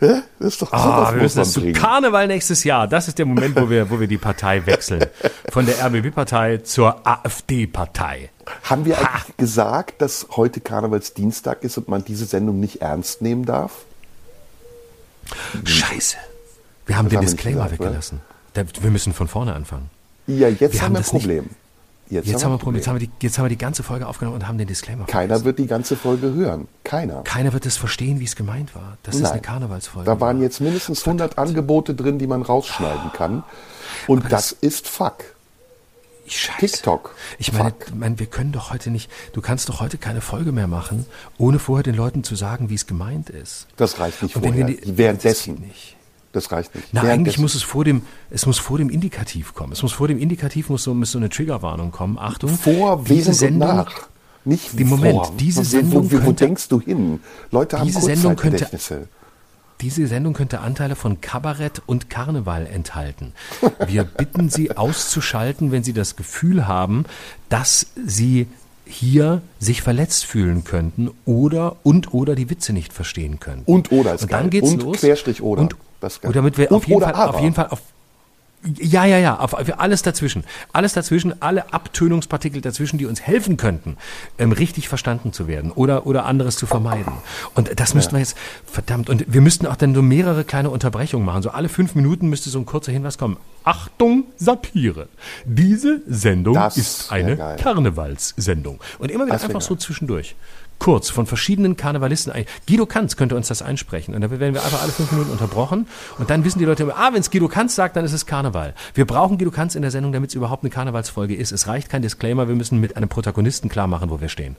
Das 0.00 0.20
ist 0.40 0.60
doch 0.62 0.72
Ah, 0.72 0.82
sowas 0.82 1.14
wir 1.14 1.22
müssen 1.22 1.38
das 1.38 1.52
zu 1.52 1.60
bringen. 1.60 1.74
Karneval 1.74 2.26
nächstes 2.26 2.64
Jahr. 2.64 2.88
Das 2.88 3.06
ist 3.06 3.18
der 3.18 3.26
Moment, 3.26 3.54
wo 3.54 3.70
wir, 3.70 3.88
wo 3.88 4.00
wir 4.00 4.08
die 4.08 4.18
Partei 4.18 4.66
wechseln. 4.66 5.04
Von 5.50 5.64
der 5.64 5.76
RBB-Partei 5.84 6.58
zur 6.58 7.06
AfD-Partei. 7.06 8.30
Haben 8.64 8.84
wir 8.84 8.98
eigentlich 8.98 9.36
gesagt, 9.36 10.02
dass 10.02 10.26
heute 10.36 10.60
Karnevalsdienstag 10.60 11.62
ist 11.62 11.78
und 11.78 11.86
man 11.88 12.04
diese 12.04 12.24
Sendung 12.24 12.58
nicht 12.58 12.82
ernst 12.82 13.22
nehmen 13.22 13.44
darf? 13.44 13.70
Scheiße. 15.64 16.16
Wir 16.86 16.96
haben 16.96 17.04
Das 17.06 17.10
den 17.10 17.18
haben 17.18 17.26
Disclaimer 17.26 17.64
gesagt, 17.64 17.80
weggelassen. 17.80 18.20
Da, 18.54 18.62
wir 18.80 18.90
müssen 18.90 19.12
von 19.12 19.28
vorne 19.28 19.54
anfangen. 19.54 19.88
Ja, 20.26 20.48
jetzt 20.48 20.60
Wir 20.74 20.80
haben 20.80 20.86
haben 20.86 20.92
wir 20.94 20.98
ein 20.98 21.02
das 21.02 21.12
nicht- 21.12 21.22
Problem. 21.22 21.50
Jetzt, 22.12 22.26
Jetzt 22.28 22.44
haben, 22.44 22.52
wir, 22.52 22.58
Problem. 22.58 22.76
jetzt, 22.76 22.88
haben 22.88 23.00
wir 23.00 23.06
die, 23.06 23.12
jetzt 23.22 23.38
haben 23.38 23.46
wir 23.46 23.48
die 23.48 23.56
ganze 23.58 23.82
Folge 23.82 24.06
aufgenommen 24.06 24.36
und 24.36 24.46
haben 24.46 24.58
den 24.58 24.66
Disclaimer 24.68 25.06
Keiner 25.06 25.28
vergessen. 25.28 25.44
wird 25.46 25.58
die 25.58 25.66
ganze 25.66 25.96
Folge 25.96 26.34
hören. 26.34 26.68
Keiner. 26.84 27.22
Keiner 27.22 27.52
wird 27.54 27.64
es 27.64 27.76
verstehen, 27.78 28.20
wie 28.20 28.24
es 28.24 28.36
gemeint 28.36 28.74
war. 28.74 28.98
Das 29.02 29.14
ist 29.14 29.22
Nein. 29.22 29.32
eine 29.32 29.40
Karnevalsfolge. 29.40 30.04
Da 30.04 30.20
waren 30.20 30.42
jetzt 30.42 30.60
mindestens 30.60 31.04
100 31.06 31.38
Angebote 31.38 31.94
drin, 31.94 32.18
die 32.18 32.26
man 32.26 32.42
rausschneiden 32.42 33.12
kann. 33.14 33.44
Und 34.06 34.30
das, 34.30 34.52
ist 34.52 34.88
Fuck. 34.88 35.24
Scheiße. 36.26 36.58
TikTok. 36.76 37.14
Ich 37.38 37.52
meine, 37.52 37.70
Fuck. 37.70 37.94
mein, 37.94 38.18
wir 38.18 38.26
können 38.26 38.52
doch 38.52 38.70
heute 38.72 38.90
nicht, 38.90 39.10
du 39.32 39.40
kannst 39.40 39.68
doch 39.68 39.80
heute 39.80 39.98
keine 39.98 40.20
Folge 40.20 40.52
mehr 40.52 40.68
machen, 40.68 41.06
ohne 41.38 41.58
vorher 41.58 41.82
den 41.82 41.94
Leuten 41.96 42.24
zu 42.24 42.36
sagen, 42.36 42.70
wie 42.70 42.74
es 42.74 42.86
gemeint 42.86 43.28
ist. 43.30 43.66
Das 43.76 43.98
reicht 43.98 44.22
nicht 44.22 44.36
Und 44.36 44.44
vorher. 44.44 44.66
die- 44.66 44.96
Währenddessen. 44.98 45.54
Das 45.56 45.60
geht 45.62 45.68
nicht. 45.68 45.96
Das 46.32 46.50
reicht 46.50 46.74
nicht. 46.74 46.88
Na, 46.92 47.00
eigentlich 47.02 47.08
Währenddessen. 47.10 47.40
muss 47.42 47.54
es 47.54 47.62
vor 47.62 47.84
dem, 47.84 48.02
es 48.30 48.46
muss 48.46 48.58
vor 48.58 48.78
dem 48.78 48.88
Indikativ 48.88 49.54
kommen. 49.54 49.72
Es 49.72 49.82
muss 49.82 49.92
vor 49.92 50.08
dem 50.08 50.18
Indikativ 50.18 50.70
muss 50.70 50.82
so, 50.82 50.94
muss 50.94 51.12
so 51.12 51.18
eine 51.18 51.28
Triggerwarnung 51.28 51.90
kommen. 51.92 52.18
Achtung. 52.18 52.50
vor, 52.50 53.04
diese 53.06 53.26
während 53.26 53.36
Sendung, 53.36 53.68
und 53.70 53.76
nach. 53.76 54.08
Nicht 54.44 54.78
Die 54.78 54.84
Moment, 54.84 55.14
vor. 55.26 55.32
diese 55.38 55.60
Wo- 55.60 55.64
Sendung 55.64 56.04
wo, 56.10 56.16
wo, 56.16 56.20
wo 56.20 56.24
könnte- 56.26 56.44
denkst 56.46 56.68
du 56.68 56.80
hin? 56.80 57.20
Leute 57.50 57.78
haben 57.78 57.86
Diese 57.86 58.00
Sendung 58.00 58.34
könnte- 58.36 58.66
diese 59.80 60.06
Sendung 60.06 60.32
könnte 60.32 60.60
Anteile 60.60 60.94
von 60.94 61.20
Kabarett 61.20 61.82
und 61.86 62.08
Karneval 62.08 62.66
enthalten. 62.66 63.32
Wir 63.88 64.04
bitten 64.04 64.48
Sie 64.48 64.76
auszuschalten, 64.76 65.72
wenn 65.72 65.82
Sie 65.82 65.92
das 65.92 66.14
Gefühl 66.16 66.66
haben, 66.68 67.04
dass 67.48 67.86
Sie 68.06 68.46
hier 68.86 69.42
sich 69.58 69.82
verletzt 69.82 70.24
fühlen 70.24 70.62
könnten 70.64 71.10
oder 71.24 71.76
und 71.82 72.14
oder 72.14 72.34
die 72.36 72.48
Witze 72.48 72.72
nicht 72.72 72.92
verstehen 72.92 73.40
können. 73.40 73.62
Und 73.66 73.90
oder 73.90 74.14
ist 74.14 74.22
und 74.22 74.32
dann 74.32 74.42
geil. 74.42 74.50
geht's 74.50 74.70
und 74.70 74.82
los. 74.82 74.98
Querstrich 74.98 75.42
oder. 75.42 75.62
Und, 75.62 75.76
Das 76.02 76.18
und 76.18 76.36
damit 76.36 76.58
wir 76.58 76.70
Und 76.70 76.76
auf 76.76 76.86
jeden 76.86 77.00
Fall, 77.00 77.14
auf 77.14 77.40
jeden 77.40 77.54
Fall 77.54 77.68
auf 77.68 77.80
ja, 78.78 79.04
ja, 79.04 79.18
ja, 79.18 79.38
auf, 79.38 79.54
auf 79.54 79.80
alles 79.80 80.02
dazwischen. 80.02 80.44
Alles 80.72 80.92
dazwischen, 80.92 81.42
alle 81.42 81.72
Abtönungspartikel 81.72 82.60
dazwischen, 82.60 82.96
die 82.96 83.06
uns 83.06 83.20
helfen 83.20 83.56
könnten, 83.56 83.96
ähm, 84.38 84.52
richtig 84.52 84.88
verstanden 84.88 85.32
zu 85.32 85.48
werden 85.48 85.72
oder, 85.72 86.06
oder 86.06 86.26
anderes 86.26 86.56
zu 86.56 86.66
vermeiden. 86.66 87.12
Und 87.54 87.80
das 87.80 87.94
müssten 87.94 88.12
wir 88.12 88.20
jetzt, 88.20 88.36
verdammt, 88.64 89.10
und 89.10 89.24
wir 89.26 89.40
müssten 89.40 89.66
auch 89.66 89.76
dann 89.76 89.94
so 89.94 90.02
mehrere 90.02 90.44
kleine 90.44 90.70
Unterbrechungen 90.70 91.26
machen. 91.26 91.42
So 91.42 91.50
alle 91.50 91.68
fünf 91.68 91.94
Minuten 91.96 92.28
müsste 92.28 92.50
so 92.50 92.58
ein 92.60 92.66
kurzer 92.66 92.92
Hinweis 92.92 93.18
kommen. 93.18 93.36
Achtung, 93.64 94.24
Satire. 94.36 95.08
Diese 95.44 96.00
Sendung 96.06 96.54
Das 96.54 96.76
ist 96.76 97.10
eine. 97.10 97.36
Karnevalssendung. 97.60 98.80
Und 98.98 99.10
immer 99.10 99.24
wieder 99.24 99.34
Das 99.34 99.44
einfach 99.44 99.60
so 99.60 99.74
zwischendurch. 99.74 100.36
Kurz 100.78 101.10
von 101.10 101.26
verschiedenen 101.26 101.76
Karnevalisten. 101.76 102.32
Guido 102.68 102.86
Kanz 102.86 103.16
könnte 103.16 103.36
uns 103.36 103.46
das 103.48 103.62
einsprechen. 103.62 104.14
Und 104.14 104.20
dann 104.20 104.30
werden 104.30 104.52
wir 104.54 104.64
einfach 104.64 104.82
alle 104.82 104.90
fünf 104.90 105.12
Minuten 105.12 105.30
unterbrochen. 105.30 105.86
Und 106.18 106.28
dann 106.28 106.44
wissen 106.44 106.58
die 106.58 106.64
Leute 106.64 106.82
immer, 106.82 106.96
ah, 106.96 107.10
wenn 107.12 107.20
es 107.20 107.30
Guido 107.30 107.46
Kanz 107.48 107.76
sagt, 107.76 107.94
dann 107.96 108.04
ist 108.04 108.12
es 108.12 108.26
Karneval. 108.26 108.74
Wir 108.94 109.06
brauchen 109.06 109.38
Guido 109.38 109.52
Kanz 109.52 109.76
in 109.76 109.82
der 109.82 109.92
Sendung, 109.92 110.12
damit 110.12 110.30
es 110.30 110.34
überhaupt 110.34 110.64
eine 110.64 110.70
Karnevalsfolge 110.70 111.36
ist. 111.36 111.52
Es 111.52 111.68
reicht 111.68 111.88
kein 111.88 112.02
Disclaimer, 112.02 112.48
wir 112.48 112.56
müssen 112.56 112.80
mit 112.80 112.96
einem 112.96 113.08
Protagonisten 113.08 113.68
klar 113.68 113.86
machen, 113.86 114.10
wo 114.10 114.20
wir 114.20 114.28
stehen. 114.28 114.56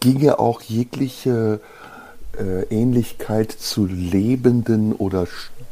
Ginge 0.00 0.38
auch 0.38 0.60
jegliche 0.60 1.60
äh, 2.38 2.64
Ähnlichkeit 2.68 3.50
zu 3.52 3.86
lebenden 3.86 4.92
oder 4.92 5.26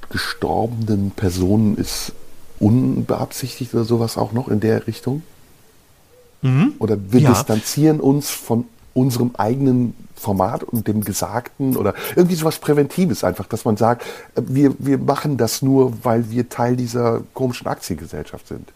gestorbenen 0.08 1.10
Personen 1.10 1.76
ist 1.76 2.12
unbeabsichtigt 2.58 3.74
oder 3.74 3.84
sowas 3.84 4.16
auch 4.18 4.32
noch 4.32 4.48
in 4.48 4.60
der 4.60 4.86
Richtung? 4.86 5.22
Oder 6.78 6.96
wir 7.12 7.20
Mhm. 7.20 7.24
Ja. 7.26 7.32
distanzieren 7.32 8.00
uns 8.00 8.30
von 8.30 8.64
unserem 8.94 9.32
eigenen 9.36 9.94
Format 10.14 10.62
und 10.64 10.86
dem 10.86 11.02
Gesagten 11.02 11.76
oder 11.76 11.94
irgendwie 12.14 12.34
sowas 12.34 12.58
Präventives 12.58 13.24
einfach, 13.24 13.46
dass 13.46 13.64
man 13.64 13.76
sagt, 13.76 14.02
äh, 14.34 14.42
wir, 14.46 14.74
wir 14.78 14.98
machen 14.98 15.36
das 15.36 15.62
nur, 15.62 16.04
weil 16.04 16.30
wir 16.30 16.48
Teil 16.48 16.76
dieser 16.76 17.22
komischen 17.34 17.66
Aktiengesellschaft 17.66 18.48
sind. 18.48 18.72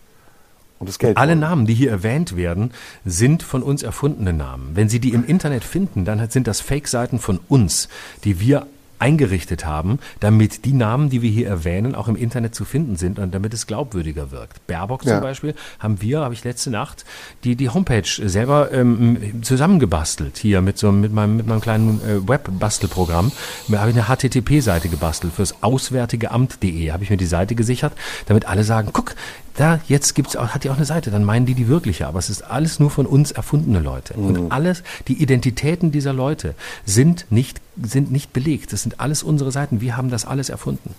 Und 0.78 0.88
das 0.88 0.98
Geld 0.98 1.16
Alle. 1.16 1.36
Namen, 1.36 1.66
die 1.66 1.74
hier 1.74 1.90
erwähnt 1.90 2.36
werden, 2.36 2.72
sind 3.04 3.42
von 3.42 3.62
uns 3.62 3.82
erfundene 3.82 4.32
Namen. 4.32 4.72
Wenn 4.74 4.88
Sie 4.88 4.98
die 4.98 5.12
im 5.12 5.24
Internet 5.24 5.64
finden, 5.64 6.04
dann 6.04 6.28
sind 6.30 6.46
das 6.46 6.60
Fake-Seiten 6.60 7.18
von 7.18 7.40
uns, 7.48 7.88
die 8.24 8.40
wir 8.40 8.66
eingerichtet 8.98 9.66
haben, 9.66 9.98
damit 10.20 10.64
die 10.64 10.72
Namen, 10.72 11.10
die 11.10 11.22
wir 11.22 11.30
hier 11.30 11.48
erwähnen, 11.48 11.94
auch 11.94 12.08
im 12.08 12.16
Internet 12.16 12.54
zu 12.54 12.64
finden 12.64 12.96
sind 12.96 13.18
und 13.18 13.34
damit 13.34 13.54
es 13.54 13.66
glaubwürdiger 13.66 14.30
wirkt. 14.30 14.66
Baerbock 14.66 15.02
zum 15.02 15.12
Ja. 15.12 15.20
Beispiel 15.20 15.54
haben 15.78 16.00
wir, 16.00 16.20
habe 16.20 16.34
ich 16.34 16.44
letzte 16.44 16.70
Nacht, 16.70 17.04
die, 17.44 17.56
die 17.56 17.68
Homepage 17.70 18.02
selber 18.04 18.72
ähm, 18.72 19.42
zusammengebastelt 19.42 20.38
hier 20.38 20.60
mit 20.60 20.78
so 20.78 20.92
mit 20.92 21.12
meinem, 21.12 21.36
mit 21.36 21.46
meinem 21.46 21.60
kleinen 21.60 22.00
äh, 22.00 22.26
Web-Bastelprogramm. 22.28 23.32
Da 23.68 23.80
habe 23.80 23.90
ich 23.90 23.96
eine 23.96 24.06
HTTP-Seite 24.06 24.88
gebastelt 24.88 25.32
fürs 25.32 25.62
auswärtige 25.62 26.30
Amt.de. 26.30 26.92
Habe 26.92 27.02
ich 27.04 27.10
mir 27.10 27.16
die 27.16 27.26
Seite 27.26 27.54
gesichert, 27.54 27.92
damit 28.26 28.46
alle 28.46 28.64
sagen, 28.64 28.90
guck, 28.92 29.14
da 29.56 29.80
jetzt 29.88 30.14
gibt's 30.14 30.36
auch, 30.36 30.48
hat 30.48 30.64
die 30.64 30.70
auch 30.70 30.76
eine 30.76 30.84
Seite, 30.84 31.10
dann 31.10 31.24
meinen 31.24 31.46
die 31.46 31.54
die 31.54 31.68
wirkliche, 31.68 32.06
aber 32.06 32.18
es 32.18 32.28
ist 32.30 32.42
alles 32.42 32.80
nur 32.80 32.90
von 32.90 33.06
uns 33.06 33.30
erfundene 33.30 33.80
Leute. 33.80 34.18
Mhm. 34.18 34.24
Und 34.26 34.52
alles, 34.52 34.82
die 35.08 35.14
Identitäten 35.22 35.92
dieser 35.92 36.12
Leute 36.12 36.54
sind 36.84 37.26
nicht, 37.30 37.60
sind 37.82 38.10
nicht 38.10 38.32
belegt. 38.32 38.72
Das 38.72 38.82
sind 38.82 39.00
alles 39.00 39.22
unsere 39.22 39.52
Seiten. 39.52 39.80
Wir 39.80 39.96
haben 39.96 40.10
das 40.10 40.24
alles 40.24 40.48
erfunden. 40.48 40.94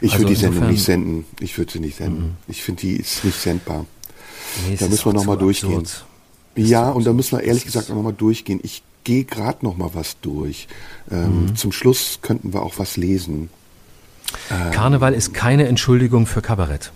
Ich 0.00 0.12
Also 0.12 0.18
würde 0.24 0.34
die 0.34 0.40
Sendung 0.40 0.68
nicht 0.70 0.84
senden. 0.84 1.24
Ich 1.40 1.58
würde 1.58 1.72
sie 1.72 1.80
nicht 1.80 1.96
senden. 1.96 2.36
Ich 2.46 2.62
finde, 2.62 2.82
die 2.82 2.96
ist 2.96 3.24
nicht 3.24 3.38
sendbar. 3.40 3.84
Nee, 4.68 4.76
Da 4.76 4.86
müssen 4.86 5.04
wir 5.06 5.10
auch 5.10 5.14
noch 5.14 5.24
mal 5.24 5.34
zu 5.38 5.40
durchgehen. 5.40 5.78
absurd. 5.80 6.04
Ja, 6.56 6.90
und 6.90 7.04
da 7.04 7.12
müssen 7.12 7.36
wir 7.38 7.42
ehrlich 7.42 7.64
gesagt 7.64 7.88
noch 7.88 8.00
mal 8.00 8.12
durchgehen. 8.12 8.60
Ich 8.62 8.84
gehe 9.02 9.24
gerade 9.24 9.64
noch 9.64 9.76
mal 9.76 9.90
was 9.94 10.20
durch. 10.20 10.68
Ähm, 11.10 11.46
Mhm. 11.46 11.56
Zum 11.56 11.72
Schluss 11.72 12.20
könnten 12.22 12.52
wir 12.54 12.62
auch 12.62 12.74
was 12.78 12.96
lesen. 12.96 13.50
Karneval 14.72 15.14
ist 15.14 15.34
keine 15.34 15.66
Entschuldigung 15.66 16.26
für 16.26 16.42
Kabarett. 16.42 16.92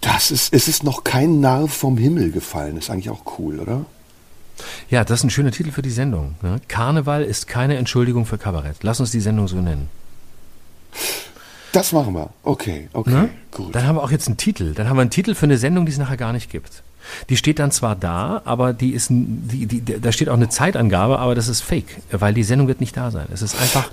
Das 0.00 0.30
ist, 0.30 0.52
es 0.52 0.68
ist 0.68 0.82
noch 0.84 1.02
kein 1.04 1.40
Narr 1.40 1.66
vom 1.68 1.96
Himmel 1.96 2.30
gefallen. 2.30 2.76
Ist 2.76 2.90
eigentlich 2.90 3.08
auch 3.10 3.38
cool, 3.38 3.58
oder? 3.58 3.86
Ja, 4.90 5.02
das 5.04 5.20
ist 5.20 5.24
ein 5.24 5.30
schöner 5.30 5.50
Titel 5.50 5.72
für 5.72 5.82
die 5.82 5.90
Sendung. 5.90 6.34
Ne? 6.42 6.60
Karneval 6.68 7.24
ist 7.24 7.48
keine 7.48 7.76
Entschuldigung 7.76 8.26
für 8.26 8.38
Kabarett. 8.38 8.76
Lass 8.82 9.00
uns 9.00 9.10
die 9.10 9.20
Sendung 9.20 9.48
so 9.48 9.56
nennen. 9.56 9.88
Das 11.72 11.90
machen 11.92 12.14
wir. 12.14 12.30
Okay, 12.44 12.88
okay, 12.92 13.10
Ne? 13.10 13.28
gut. 13.50 13.74
Dann 13.74 13.86
haben 13.86 13.96
wir 13.96 14.02
auch 14.02 14.12
jetzt 14.12 14.28
einen 14.28 14.36
Titel. 14.36 14.74
Dann 14.74 14.88
haben 14.88 14.96
wir 14.96 15.00
einen 15.00 15.10
Titel 15.10 15.34
für 15.34 15.46
eine 15.46 15.58
Sendung, 15.58 15.86
die 15.86 15.92
es 15.92 15.98
nachher 15.98 16.16
gar 16.16 16.32
nicht 16.32 16.50
gibt. 16.50 16.82
Die 17.28 17.36
steht 17.36 17.58
dann 17.58 17.70
zwar 17.70 17.96
da, 17.96 18.42
aber 18.44 18.72
die 18.72 18.90
ist, 18.92 19.08
die, 19.10 19.66
die, 19.66 20.00
da 20.00 20.10
steht 20.12 20.28
auch 20.28 20.34
eine 20.34 20.48
Zeitangabe, 20.48 21.18
aber 21.18 21.34
das 21.34 21.48
ist 21.48 21.60
fake, 21.60 22.00
weil 22.10 22.32
die 22.32 22.44
Sendung 22.44 22.68
wird 22.68 22.80
nicht 22.80 22.96
da 22.96 23.10
sein. 23.10 23.26
Es 23.32 23.42
ist 23.42 23.60
einfach 23.60 23.90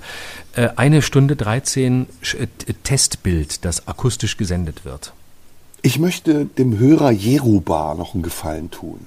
äh, 0.54 0.68
eine 0.76 1.02
Stunde 1.02 1.36
13 1.36 2.06
Sch- 2.22 2.36
äh, 2.40 2.46
Testbild, 2.84 3.64
das 3.64 3.86
akustisch 3.88 4.36
gesendet 4.38 4.84
wird. 4.84 5.12
Ich 5.82 5.98
möchte 5.98 6.44
dem 6.46 6.78
Hörer 6.78 7.10
Jeruba 7.10 7.94
noch 7.94 8.14
einen 8.14 8.22
Gefallen 8.22 8.70
tun. 8.70 9.00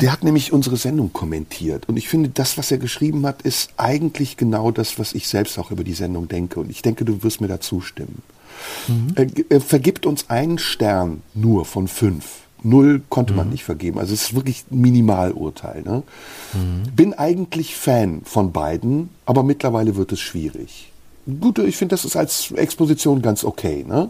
Der 0.00 0.12
hat 0.12 0.24
nämlich 0.24 0.52
unsere 0.54 0.78
Sendung 0.78 1.12
kommentiert. 1.12 1.88
Und 1.90 1.98
ich 1.98 2.08
finde, 2.08 2.30
das, 2.30 2.56
was 2.56 2.70
er 2.70 2.78
geschrieben 2.78 3.26
hat, 3.26 3.42
ist 3.42 3.70
eigentlich 3.76 4.38
genau 4.38 4.70
das, 4.70 4.98
was 4.98 5.12
ich 5.14 5.28
selbst 5.28 5.58
auch 5.58 5.70
über 5.70 5.84
die 5.84 5.92
Sendung 5.92 6.26
denke. 6.26 6.58
Und 6.60 6.70
ich 6.70 6.80
denke, 6.80 7.04
du 7.04 7.22
wirst 7.22 7.42
mir 7.42 7.48
da 7.48 7.60
zustimmen. 7.60 8.22
Er, 9.14 9.26
g- 9.26 9.44
er 9.50 9.60
vergibt 9.60 10.06
uns 10.06 10.30
einen 10.30 10.58
Stern 10.58 11.22
nur 11.34 11.66
von 11.66 11.86
fünf. 11.86 12.24
Null 12.62 13.02
konnte 13.08 13.34
man 13.34 13.50
nicht 13.50 13.62
vergeben. 13.62 13.98
Also 14.00 14.14
es 14.14 14.22
ist 14.22 14.34
wirklich 14.34 14.64
ein 14.70 14.80
Minimalurteil. 14.80 15.82
Ne? 15.82 16.02
Bin 16.96 17.12
eigentlich 17.14 17.76
Fan 17.76 18.22
von 18.24 18.52
beiden, 18.52 19.10
aber 19.26 19.42
mittlerweile 19.42 19.94
wird 19.96 20.10
es 20.12 20.20
schwierig. 20.20 20.90
Gut, 21.40 21.58
ich 21.58 21.76
finde, 21.76 21.92
das 21.92 22.04
ist 22.06 22.16
als 22.16 22.50
Exposition 22.52 23.20
ganz 23.22 23.44
okay. 23.44 23.84
Ne? 23.86 24.08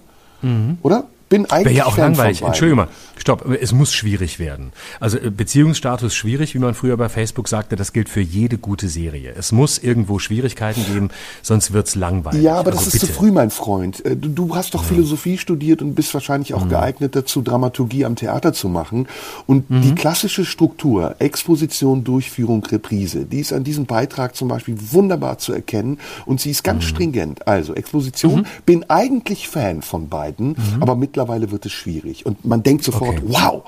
Oder? 0.82 1.08
Bin 1.28 1.46
eigentlich 1.46 1.66
Wäre 1.66 1.74
ja 1.74 1.86
auch 1.86 1.94
Fan 1.94 2.14
langweilig. 2.14 2.42
Entschuldigung 2.42 2.84
mal, 2.84 2.88
stopp. 3.16 3.44
Es 3.60 3.72
muss 3.72 3.92
schwierig 3.92 4.38
werden. 4.38 4.72
Also 5.00 5.18
äh, 5.18 5.30
Beziehungsstatus 5.30 6.14
schwierig, 6.14 6.54
wie 6.54 6.58
man 6.58 6.74
früher 6.74 6.96
bei 6.96 7.08
Facebook 7.08 7.48
sagte, 7.48 7.76
das 7.76 7.92
gilt 7.92 8.08
für 8.08 8.20
jede 8.20 8.58
gute 8.58 8.88
Serie. 8.88 9.34
Es 9.36 9.52
muss 9.52 9.78
irgendwo 9.78 10.18
Schwierigkeiten 10.18 10.84
geben, 10.86 11.10
sonst 11.42 11.72
wird's 11.72 11.94
langweilig. 11.94 12.42
Ja, 12.42 12.56
aber 12.56 12.70
das 12.70 12.80
also 12.80 12.90
ist 12.90 13.00
zu 13.00 13.06
bitte. 13.06 13.18
früh, 13.18 13.30
mein 13.32 13.50
Freund. 13.50 14.04
Äh, 14.04 14.16
Du, 14.18 14.28
du 14.28 14.56
hast 14.56 14.74
doch 14.74 14.84
Philosophie 14.84 15.38
studiert 15.38 15.80
und 15.80 15.94
bist 15.94 16.12
wahrscheinlich 16.12 16.54
auch 16.54 16.68
geeignet 16.68 17.14
dazu, 17.14 17.40
Dramaturgie 17.42 18.04
am 18.04 18.16
Theater 18.16 18.52
zu 18.52 18.68
machen. 18.68 19.06
Und 19.46 19.66
die 19.68 19.94
klassische 19.94 20.44
Struktur, 20.44 21.16
Exposition, 21.18 22.04
Durchführung, 22.04 22.64
Reprise, 22.64 23.24
die 23.24 23.40
ist 23.40 23.52
an 23.52 23.64
diesem 23.64 23.86
Beitrag 23.86 24.34
zum 24.34 24.48
Beispiel 24.48 24.76
wunderbar 24.90 25.38
zu 25.38 25.52
erkennen 25.52 25.98
und 26.26 26.40
sie 26.40 26.50
ist 26.50 26.64
ganz 26.64 26.84
stringent. 26.84 27.46
Also 27.46 27.74
Exposition, 27.74 28.46
bin 28.66 28.84
eigentlich 28.88 29.48
Fan 29.48 29.82
von 29.82 30.08
beiden, 30.08 30.56
aber 30.80 30.96
mittlerweile 31.18 31.50
wird 31.50 31.66
es 31.66 31.72
schwierig. 31.72 32.24
Und 32.26 32.44
man 32.44 32.62
denkt 32.62 32.84
sofort, 32.84 33.18
Okay. 33.18 33.22
wow, 33.26 33.64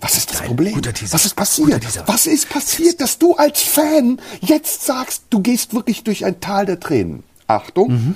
was 0.00 0.16
ist 0.16 0.30
das 0.30 0.42
Problem? 0.42 0.74
guter 0.74 0.92
Teaser. 0.92 1.14
Was 1.14 1.24
ist 1.26 1.34
passiert? 1.36 1.84
Was 2.06 2.26
ist 2.26 2.48
passiert, 2.48 3.00
dass 3.00 3.18
du 3.18 3.34
als 3.34 3.62
Fan 3.62 4.20
jetzt 4.40 4.84
sagst, 4.86 5.24
du 5.30 5.40
gehst 5.40 5.74
wirklich 5.74 6.04
durch 6.04 6.24
ein 6.24 6.38
Tal 6.40 6.66
der 6.66 6.78
Tränen? 6.78 7.22
Achtung, 7.48 8.14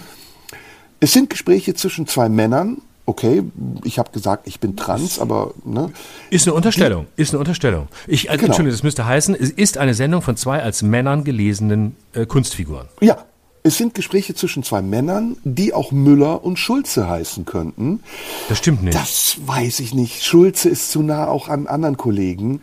es 1.01 1.13
sind 1.13 1.31
Gespräche 1.31 1.75
zwischen 1.75 2.07
zwei 2.07 2.29
Männern. 2.29 2.79
Okay, 3.09 3.43
ich 3.85 3.99
habe 4.01 4.11
gesagt, 4.11 4.49
ich 4.49 4.59
bin 4.59 4.75
trans, 4.77 5.21
aber 5.21 5.53
ne, 5.65 5.93
Ist 6.31 6.47
eine 6.49 6.55
Unterstellung. 6.55 7.07
Ist 7.17 7.31
eine 7.33 7.39
Unterstellung. 7.39 7.87
Ich, 8.09 8.29
äh, 8.29 8.33
Genau. 8.33 8.47
Entschuldigung, 8.47 8.73
das 8.73 8.83
müsste 8.83 9.07
heißen, 9.07 9.37
es 9.37 9.51
ist 9.51 9.79
eine 9.79 9.95
Sendung 9.95 10.23
von 10.23 10.37
zwei 10.37 10.61
als 10.61 10.83
Männern 10.83 11.23
gelesenen 11.23 11.95
äh, 12.15 12.27
Kunstfiguren. 12.27 12.89
ja, 13.01 13.25
es 13.67 13.79
sind 13.79 13.95
Gespräche 13.95 14.33
zwischen 14.35 14.63
zwei 14.63 14.81
Männern, 14.81 15.39
die 15.43 15.75
auch 15.75 15.91
Müller 15.91 16.45
und 16.45 16.57
Schulze 16.57 17.09
heißen 17.09 17.47
könnten. 17.47 18.01
Das 18.49 18.59
stimmt 18.59 18.85
nicht. 18.85 18.97
Das 18.97 19.39
weiß 19.45 19.81
ich 19.81 19.93
nicht. 19.93 20.23
Schulze 20.23 20.69
ist 20.69 20.93
zu 20.93 21.03
nah 21.03 21.27
auch 21.27 21.49
an 21.49 21.67
anderen 21.67 21.97
Kollegen. 21.97 22.61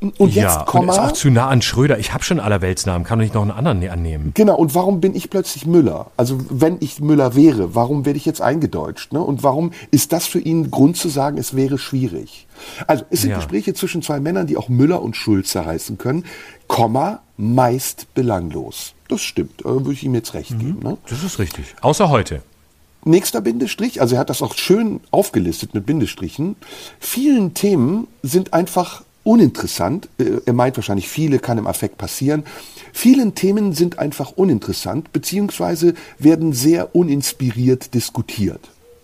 Und 0.00 0.34
ja, 0.34 0.42
jetzt 0.42 0.54
und 0.56 0.60
ist 0.60 0.66
Komma. 0.66 0.92
auch 1.06 1.12
zu 1.12 1.30
nah 1.30 1.48
an 1.48 1.62
Schröder. 1.62 1.98
Ich 1.98 2.12
habe 2.12 2.22
schon 2.22 2.38
allerweltsnamen, 2.38 3.04
kann 3.06 3.18
doch 3.18 3.22
nicht 3.24 3.34
noch 3.34 3.42
einen 3.42 3.50
anderen 3.50 3.78
ne- 3.78 3.90
annehmen. 3.90 4.32
Genau, 4.34 4.56
und 4.56 4.74
warum 4.74 5.00
bin 5.00 5.14
ich 5.14 5.30
plötzlich 5.30 5.66
Müller? 5.66 6.10
Also 6.16 6.38
wenn 6.50 6.76
ich 6.80 7.00
Müller 7.00 7.34
wäre, 7.34 7.74
warum 7.74 8.04
werde 8.04 8.18
ich 8.18 8.26
jetzt 8.26 8.42
eingedeutscht? 8.42 9.12
Ne? 9.12 9.20
Und 9.22 9.42
warum 9.42 9.72
ist 9.90 10.12
das 10.12 10.26
für 10.26 10.38
ihn 10.38 10.70
Grund 10.70 10.96
zu 10.96 11.08
sagen, 11.08 11.38
es 11.38 11.56
wäre 11.56 11.78
schwierig? 11.78 12.46
Also 12.86 13.04
es 13.10 13.22
sind 13.22 13.30
Ja. 13.30 13.36
Gespräche 13.36 13.72
zwischen 13.74 14.02
zwei 14.02 14.20
Männern, 14.20 14.46
die 14.46 14.56
auch 14.56 14.68
Müller 14.68 15.00
und 15.02 15.16
Schulze 15.16 15.64
heißen 15.64 15.96
können, 15.98 16.24
Komma, 16.68 17.20
meist 17.38 18.12
belanglos. 18.14 18.92
Das 19.08 19.22
stimmt, 19.22 19.60
äh, 19.62 19.64
würde 19.64 19.92
ich 19.92 20.04
ihm 20.04 20.14
jetzt 20.14 20.34
recht 20.34 20.50
geben. 20.58 20.80
Ne? 20.82 20.98
Das 21.08 21.22
ist 21.24 21.38
richtig. 21.38 21.74
Außer 21.80 22.10
heute. 22.10 22.42
Nächster 23.04 23.40
Bindestrich, 23.40 24.00
also 24.00 24.16
er 24.16 24.20
hat 24.20 24.30
das 24.30 24.42
auch 24.42 24.54
schön 24.56 24.98
aufgelistet 25.12 25.74
mit 25.74 25.86
Bindestrichen. 25.86 26.56
Vielen 26.98 27.54
Themen 27.54 28.08
sind 28.24 28.52
einfach 28.52 29.04
uninteressant. 29.26 30.08
Äh, 30.18 30.40
Er 30.46 30.52
meint 30.52 30.76
wahrscheinlich, 30.76 31.08
viele 31.08 31.38
kann 31.38 31.58
im 31.58 31.66
Affekt 31.66 31.98
passieren. 31.98 32.44
Vielen 32.92 33.34
Themen 33.34 33.72
sind 33.74 33.98
einfach 33.98 34.32
uninteressant, 34.32 35.12
beziehungsweise 35.12 35.94
werden 36.18 36.52
sehr 36.52 36.94
uninspiriert 36.94 37.92
diskutiert. 37.94 38.60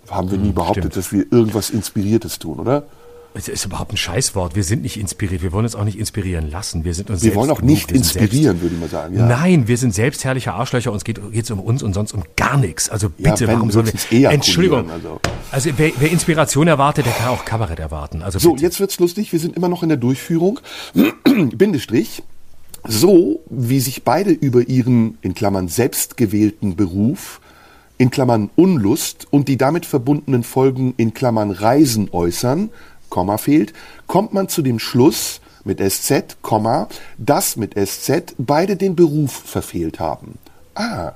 Haben 0.09 0.31
wir 0.31 0.39
nie 0.39 0.53
behauptet, 0.53 0.85
Hm, 0.85 0.91
stimmt. 0.93 0.97
dass 1.05 1.13
wir 1.13 1.33
irgendwas 1.33 1.71
Inspiriertes 1.71 2.39
tun, 2.39 2.59
oder? 2.61 2.85
Es 3.35 3.49
ist 3.49 3.65
überhaupt 3.65 3.93
ein 3.93 3.97
Scheißwort. 3.97 4.55
Wir 4.55 4.63
sind 4.65 4.83
nicht 4.83 4.99
inspiriert. 4.99 5.43
Wir 5.43 5.53
wollen 5.53 5.65
uns 5.65 5.75
auch 5.75 5.85
nicht 5.85 5.99
inspirieren 5.99 6.51
lassen. 6.51 6.85
Wir 6.85 6.93
sind 6.93 7.09
uns 7.09 7.21
Wir 7.23 7.31
selbst 7.31 7.37
wollen 7.37 7.51
auch 7.51 7.61
genug. 7.61 7.71
nicht 7.71 7.89
sind 7.89 7.97
inspirieren, 7.97 8.61
würde 8.61 8.75
ich 8.75 8.81
mal 8.81 8.89
sagen. 8.91 9.17
Ja. 9.17 9.27
Nein, 9.27 9.69
wir 9.69 9.77
sind 9.79 9.95
selbstherrliche 9.95 10.53
Arschlöcher. 10.53 10.93
Uns 10.93 11.05
geht 11.05 11.19
es 11.19 11.51
um 11.51 11.61
uns 11.61 11.83
und 11.83 11.95
sonst 11.95 12.13
um 12.13 12.25
gar 12.37 12.59
nichts. 12.59 12.91
Also 12.91 13.11
Ja, 13.17 13.31
bitte, 13.31 13.47
wenn, 13.47 13.55
warum 13.57 13.71
sollen 13.71 13.91
wir? 14.11 14.31
Entschuldigung. 14.31 14.91
also. 14.91 15.21
Also, 15.51 15.71
wer, 15.77 15.93
wer 15.99 16.11
Inspiration 16.11 16.69
erwartet, 16.69 17.07
der 17.07 17.13
kann 17.15 17.29
auch 17.29 17.45
Kabarett 17.45 17.79
erwarten. 17.79 18.23
Also 18.23 18.39
So, 18.39 18.51
bitte. 18.53 18.65
jetzt 18.65 18.81
wird's 18.81 18.99
lustig. 18.99 19.33
Wir 19.33 19.39
sind 19.41 19.57
immer 19.57 19.69
noch 19.69 19.83
in 19.83 19.89
der 19.89 19.99
Durchführung. 19.99 20.61
Bindestrich. 21.55 22.23
So, 22.87 23.41
wie 23.49 23.81
sich 23.81 24.03
beide 24.03 24.31
über 24.31 24.69
ihren, 24.69 25.17
in 25.23 25.35
Klammern, 25.35 25.69
selbstgewählten 25.69 26.75
Beruf, 26.77 27.41
in 27.97 28.11
Klammern 28.11 28.51
Unlust 28.57 29.29
und 29.31 29.47
die 29.49 29.57
damit 29.57 29.87
verbundenen 29.87 30.43
Folgen, 30.43 30.93
in 30.97 31.15
Klammern 31.15 31.53
Reisen 31.53 32.09
äußern, 32.11 32.71
Komma 33.13 33.37
fehlt, 33.37 33.75
kommt 34.07 34.33
man 34.33 34.49
zu 34.49 34.63
dem 34.63 34.79
Schluss 34.79 35.43
mit 35.65 35.81
SZ, 35.81 36.39
Komma, 36.41 36.89
dass 37.19 37.57
mit 37.57 37.75
SZ 37.75 38.35
beide 38.39 38.77
den 38.77 38.97
Beruf 38.97 39.33
verfehlt 39.33 40.01
haben. 40.01 40.39
Ah, 40.75 41.13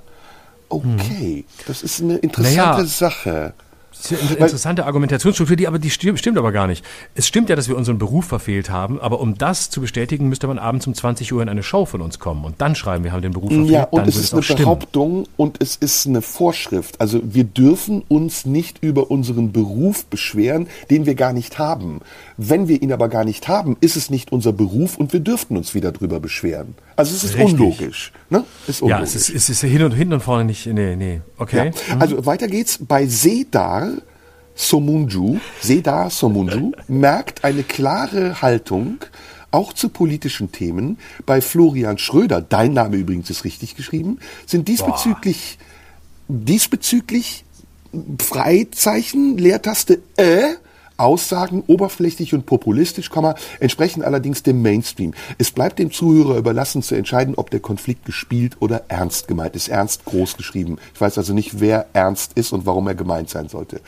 okay. 0.69 1.47
Das 1.67 1.83
ist 1.83 2.03
eine 2.03 2.19
interessante 2.19 2.83
Naja. 2.83 2.85
Sache. 2.85 3.55
Das 4.03 4.13
ist 4.13 4.31
eine 4.31 4.39
interessante 4.39 4.87
Argumentationsstruktur, 4.87 5.57
die 5.57 5.67
aber 5.67 5.79
die 5.79 5.91
stimmt, 5.91 6.19
stimmt 6.19 6.39
aber 6.39 6.53
gar 6.53 6.67
nicht. 6.67 6.85
Es 7.15 7.27
stimmt 7.27 7.49
ja, 7.49 7.57
dass 7.57 7.69
wir 7.69 7.77
unseren 7.77 7.99
Beruf 7.99 8.27
verfehlt 8.27 8.71
haben, 8.71 9.01
aber 9.01 9.21
um 9.21 9.37
das 9.37 9.71
zu 9.71 9.81
bestätigen, 9.81 10.29
müsste 10.29 10.47
man 10.47 10.59
abends 10.59 10.87
um 10.87 10.95
20 10.95 11.33
Uhr 11.33 11.43
in 11.43 11.49
eine 11.49 11.63
Show 11.63 11.87
von 11.87 12.01
uns 12.01 12.19
kommen 12.19 12.45
und 12.45 12.61
dann 12.61 12.75
schreiben, 12.75 13.05
wir 13.05 13.13
haben 13.13 13.23
den 13.23 13.33
Beruf 13.33 13.51
verfehlt. 13.53 13.71
Ja, 13.71 13.85
und 13.85 14.01
dann 14.01 14.09
es 14.09 14.17
ist 14.17 14.33
auch 14.33 14.39
eine 14.39 14.43
stimmen. 14.43 14.59
Behauptung 14.59 15.27
und 15.37 15.61
es 15.61 15.77
ist 15.77 16.07
eine 16.07 16.23
Vorschrift. 16.23 17.01
Also 17.01 17.21
wir 17.23 17.45
dürfen 17.45 18.03
uns 18.09 18.47
nicht 18.47 18.83
über 18.83 19.11
unseren 19.11 19.53
Beruf 19.53 20.07
beschweren, 20.07 20.69
den 20.91 21.07
wir 21.07 21.15
gar 21.15 21.33
nicht 21.33 21.59
haben. 21.59 22.01
Wenn 22.37 22.69
wir 22.69 22.83
ihn 22.83 22.93
aber 22.93 23.09
gar 23.09 23.25
nicht 23.25 23.49
haben, 23.49 23.77
ist 23.81 23.97
es 23.97 24.11
nicht 24.11 24.33
unser 24.33 24.53
Beruf 24.53 24.97
und 24.97 25.13
wir 25.13 25.21
dürften 25.21 25.57
uns 25.57 25.75
wieder 25.75 25.93
drüber 25.93 26.21
beschweren. 26.21 26.75
Also 26.97 27.15
es 27.15 27.25
ist 27.25 27.37
Richtig. 27.37 27.53
unlogisch. 27.61 28.13
Ne? 28.31 28.45
Ist 28.67 28.81
Ja, 28.81 28.87
unlogisch. 28.97 29.15
es 29.15 29.29
ist, 29.29 29.35
es 29.35 29.49
ist 29.51 29.61
hin 29.61 29.83
und 29.83 29.93
hinten 29.93 30.15
und 30.15 30.23
vorne 30.23 30.45
nicht. 30.45 30.67
Nee, 30.67 30.97
nee. 30.97 31.21
Okay. 31.39 31.73
Ja. 31.89 31.99
Also 31.99 32.25
weiter 32.27 32.49
geht's. 32.49 32.79
Bei 32.81 33.07
Sedar 33.07 33.91
Somunju, 34.55 35.39
Sedar 35.61 36.09
Somunju, 36.11 36.73
merkt 36.89 37.45
eine 37.45 37.63
klare 37.63 38.41
Haltung 38.41 38.99
auch 39.51 39.73
zu 39.75 39.91
politischen 39.91 40.51
Themen. 40.53 40.99
Bei 41.25 41.41
Florian 41.41 41.99
Schröder, 41.99 42.41
dein 42.41 42.73
Name 42.73 42.97
übrigens 42.97 43.31
ist 43.31 43.45
richtig 43.45 43.77
geschrieben, 43.77 44.19
sind 44.47 44.69
diesbezüglich, 44.69 45.59
diesbezüglich 46.29 47.45
Freizeichen, 48.19 49.39
Leertaste 49.39 50.01
äh, 50.17 50.55
Aussagen 50.97 51.63
oberflächlich 51.67 52.35
und 52.35 52.47
populistisch, 52.47 53.11
entsprechen 53.61 54.03
allerdings 54.03 54.43
dem 54.43 54.63
Mainstream. 54.63 55.15
Es 55.39 55.51
bleibt 55.51 55.79
dem 55.79 55.91
Zuhörer 55.91 56.37
überlassen 56.37 56.83
zu 56.83 56.95
entscheiden, 56.95 57.35
ob 57.37 57.51
der 57.51 57.61
Konflikt 57.61 58.05
gespielt 58.05 58.57
oder 58.61 58.85
ernst 58.89 59.29
gemeint 59.29 59.57
ist. 59.57 59.69
Ernst 59.69 60.05
groß 60.05 60.37
geschrieben. 60.37 60.79
Ich 60.95 61.01
weiß 61.01 61.19
also 61.19 61.33
nicht, 61.33 61.61
wer 61.61 61.87
ernst 61.93 62.33
ist 62.35 62.53
und 62.53 62.67
warum 62.67 62.87
er 62.87 62.95
gemeint 62.95 63.31
sein 63.31 63.49
sollte. 63.49 63.81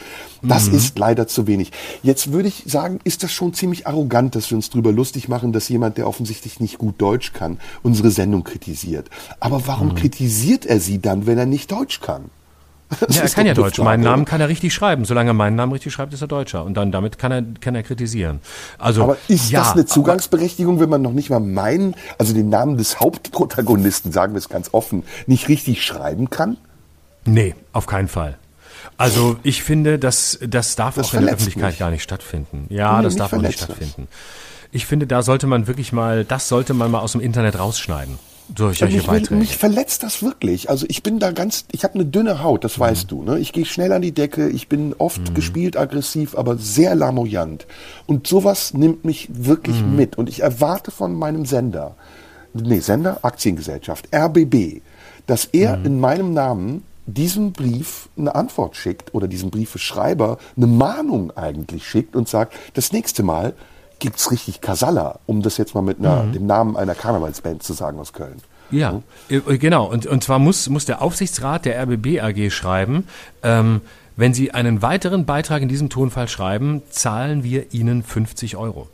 Das 0.42 0.68
ist 0.68 0.98
leider 0.98 1.26
zu 1.26 1.46
wenig. 1.46 1.72
Jetzt 2.02 2.32
würde 2.32 2.48
ich 2.48 2.64
sagen, 2.66 3.00
ist 3.04 3.22
das 3.22 3.32
schon 3.32 3.54
ziemlich 3.54 3.86
arrogant, 3.86 4.34
dass 4.34 4.50
wir 4.50 4.56
uns 4.56 4.70
darüber 4.70 4.92
lustig 4.92 5.28
machen, 5.28 5.52
dass 5.52 5.68
jemand, 5.68 5.98
der 5.98 6.06
offensichtlich 6.06 6.60
nicht 6.60 6.78
gut 6.78 7.00
Deutsch 7.00 7.32
kann, 7.32 7.58
unsere 7.82 8.10
Sendung 8.10 8.44
kritisiert. 8.44 9.08
Aber 9.40 9.66
warum 9.66 9.94
kritisiert 9.94 10.66
er 10.66 10.80
sie 10.80 11.00
dann, 11.00 11.26
wenn 11.26 11.38
er 11.38 11.46
nicht 11.46 11.72
Deutsch 11.72 12.00
kann? 12.00 12.30
Das 13.00 13.16
Ja, 13.16 13.22
er 13.22 13.28
kann 13.28 13.46
ja 13.46 13.54
Deutsch. 13.54 13.76
Frage, 13.76 13.84
Meinen 13.84 14.02
Namen 14.02 14.24
kann 14.24 14.40
er 14.40 14.48
richtig 14.48 14.72
schreiben. 14.72 15.04
Solange 15.04 15.30
er 15.30 15.34
meinen 15.34 15.56
Namen 15.56 15.72
richtig 15.72 15.92
schreibt, 15.92 16.14
ist 16.14 16.22
er 16.22 16.26
Deutscher. 16.28 16.64
Und 16.64 16.74
dann 16.74 16.90
damit 16.90 17.18
kann 17.18 17.30
er, 17.32 17.42
kann 17.60 17.74
er 17.74 17.82
kritisieren. 17.82 18.40
Also, 18.78 19.02
Aber 19.04 19.16
ist 19.28 19.50
ja, 19.50 19.60
das 19.60 19.72
eine 19.72 19.84
Zugangsberechtigung, 19.86 20.80
wenn 20.80 20.88
man 20.88 21.02
noch 21.02 21.12
nicht 21.12 21.28
mal 21.30 21.40
meinen, 21.40 21.94
also 22.16 22.32
den 22.32 22.48
Namen 22.48 22.78
des 22.78 22.98
Hauptprotagonisten, 23.00 24.10
sagen 24.12 24.32
wir 24.32 24.38
es 24.38 24.48
ganz 24.48 24.70
offen, 24.72 25.02
nicht 25.26 25.48
richtig 25.48 25.84
schreiben 25.84 26.30
kann? 26.30 26.56
Nee, 27.24 27.54
auf 27.72 27.86
keinen 27.86 28.08
Fall. 28.08 28.38
Also 28.96 29.36
ich 29.42 29.62
finde, 29.62 29.98
dass 29.98 30.38
das 30.46 30.74
darf 30.76 30.94
Das 30.96 31.08
auch 31.08 31.14
in 31.14 31.26
der 31.26 31.34
Öffentlichkeit 31.34 31.70
mich. 31.72 31.78
gar 31.78 31.90
nicht 31.90 32.02
stattfinden. 32.02 32.66
Ja, 32.70 32.96
Nee, 32.98 33.04
das 33.04 33.16
darf 33.16 33.32
auch 33.32 33.40
nicht 33.40 33.58
stattfinden. 33.58 34.08
Ich 34.72 34.86
finde, 34.86 35.06
da 35.06 35.22
sollte 35.22 35.46
man 35.46 35.66
wirklich 35.66 35.92
mal, 35.92 36.24
das 36.24 36.48
sollte 36.48 36.74
man 36.74 36.90
mal 36.90 37.00
aus 37.00 37.12
dem 37.12 37.20
Internet 37.20 37.58
rausschneiden. 37.58 38.18
Durch 38.54 38.78
solche 38.78 38.96
mich, 38.96 39.06
Beiträge. 39.06 39.34
mich 39.36 39.56
verletzt 39.56 40.02
das 40.02 40.22
wirklich. 40.22 40.70
Also 40.70 40.86
ich 40.88 41.02
bin 41.02 41.18
da 41.18 41.30
ganz, 41.30 41.64
ich 41.72 41.84
habe 41.84 41.94
eine 41.94 42.06
dünne 42.06 42.42
Haut, 42.42 42.64
das 42.64 42.78
weißt 42.78 43.10
du. 43.10 43.22
Ne? 43.22 43.38
Ich 43.38 43.52
gehe 43.52 43.64
schnell 43.64 43.92
an 43.92 44.02
die 44.02 44.12
Decke, 44.12 44.48
ich 44.48 44.68
bin 44.68 44.94
oft 44.98 45.34
gespielt 45.34 45.76
aggressiv, 45.76 46.36
aber 46.36 46.56
sehr 46.56 46.94
lamoyant. 46.94 47.66
Und 48.06 48.26
sowas 48.26 48.74
nimmt 48.74 49.04
mich 49.04 49.28
wirklich 49.32 49.82
mit. 49.82 50.16
Und 50.16 50.28
ich 50.28 50.40
erwarte 50.40 50.90
von 50.90 51.14
meinem 51.14 51.44
Sender, 51.44 51.96
nee, 52.54 52.80
Sender, 52.80 53.18
Aktiengesellschaft, 53.22 54.08
RBB, 54.14 54.80
dass 55.26 55.44
er 55.44 55.84
in 55.84 56.00
meinem 56.00 56.32
Namen 56.32 56.84
diesem 57.08 57.52
Brief 57.52 58.08
eine 58.16 58.34
Antwort 58.34 58.76
schickt 58.76 59.14
oder 59.14 59.28
diesem 59.28 59.50
Briefeschreiber 59.50 60.38
eine 60.56 60.66
Mahnung 60.66 61.30
eigentlich 61.36 61.86
schickt 61.86 62.14
und 62.14 62.28
sagt, 62.28 62.54
das 62.74 62.92
nächste 62.92 63.22
Mal 63.22 63.54
gibt's 63.98 64.30
richtig 64.30 64.60
Kasala, 64.60 65.18
um 65.26 65.42
das 65.42 65.56
jetzt 65.56 65.74
mal 65.74 65.82
mit 65.82 65.98
einer, 65.98 66.24
dem 66.24 66.46
Namen 66.46 66.76
einer 66.76 66.94
Karnevalsband 66.94 67.62
zu 67.62 67.72
sagen 67.72 67.98
aus 67.98 68.12
Köln. 68.12 68.40
Ja, 68.70 69.02
äh, 69.28 69.40
genau. 69.58 69.86
Und, 69.86 70.06
und 70.06 70.22
zwar 70.22 70.38
muss, 70.38 70.68
muss 70.68 70.84
der 70.84 71.02
Aufsichtsrat 71.02 71.64
der 71.64 71.82
RBB 71.82 72.20
AG 72.20 72.50
schreiben, 72.50 73.06
ähm, 73.42 73.80
wenn 74.16 74.34
Sie 74.34 74.52
einen 74.52 74.82
weiteren 74.82 75.26
Beitrag 75.26 75.62
in 75.62 75.68
diesem 75.68 75.90
Tonfall 75.90 76.28
schreiben, 76.28 76.82
zahlen 76.90 77.44
wir 77.44 77.72
Ihnen 77.72 78.02
50 78.02 78.56
Euro. 78.56 78.88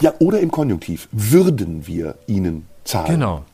Ja, 0.00 0.14
oder 0.18 0.40
im 0.40 0.50
Konjunktiv. 0.50 1.08
Würden 1.12 1.86
wir 1.86 2.16
Ihnen 2.26 2.66
zahlen? 2.84 3.06
Genau. 3.06 3.44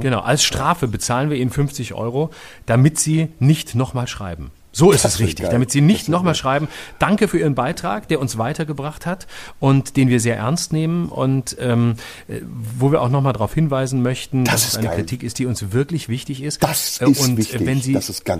Genau. 0.00 0.20
Als 0.20 0.42
Strafe 0.42 0.88
bezahlen 0.88 1.30
wir 1.30 1.36
Ihnen 1.36 1.50
50 1.50 1.94
Euro, 1.94 2.30
damit 2.66 2.98
Sie 2.98 3.28
nicht 3.38 3.74
nochmal 3.74 4.06
schreiben. 4.06 4.50
So 4.74 4.90
ist 4.90 5.04
Das 5.04 5.14
es 5.14 5.20
richtig. 5.20 5.44
geil. 5.44 5.52
Damit 5.52 5.70
Sie 5.70 5.82
nicht 5.82 6.08
nochmal 6.08 6.34
schreiben. 6.34 6.66
Danke 6.98 7.28
für 7.28 7.38
Ihren 7.38 7.54
Beitrag, 7.54 8.08
der 8.08 8.20
uns 8.20 8.38
weitergebracht 8.38 9.04
hat 9.04 9.26
und 9.60 9.96
den 9.98 10.08
wir 10.08 10.18
sehr 10.18 10.36
ernst 10.38 10.72
nehmen 10.72 11.10
und 11.10 11.56
ähm, 11.60 11.96
äh, 12.28 12.40
wo 12.78 12.90
wir 12.90 13.02
auch 13.02 13.10
nochmal 13.10 13.34
darauf 13.34 13.52
hinweisen 13.52 14.02
möchten, 14.02 14.44
Das 14.44 14.54
dass 14.62 14.68
es 14.68 14.76
eine 14.78 14.88
geil. 14.88 14.96
Kritik 14.96 15.22
ist, 15.22 15.38
die 15.38 15.46
uns 15.46 15.72
wirklich 15.72 16.08
wichtig 16.08 16.42
ist. 16.42 16.62
Das 16.62 17.00
Äh, 17.00 17.10
ist 17.10 17.20
und 17.20 17.36
wichtig. 17.36 17.66
wenn 17.66 17.80
Sie 17.82 17.92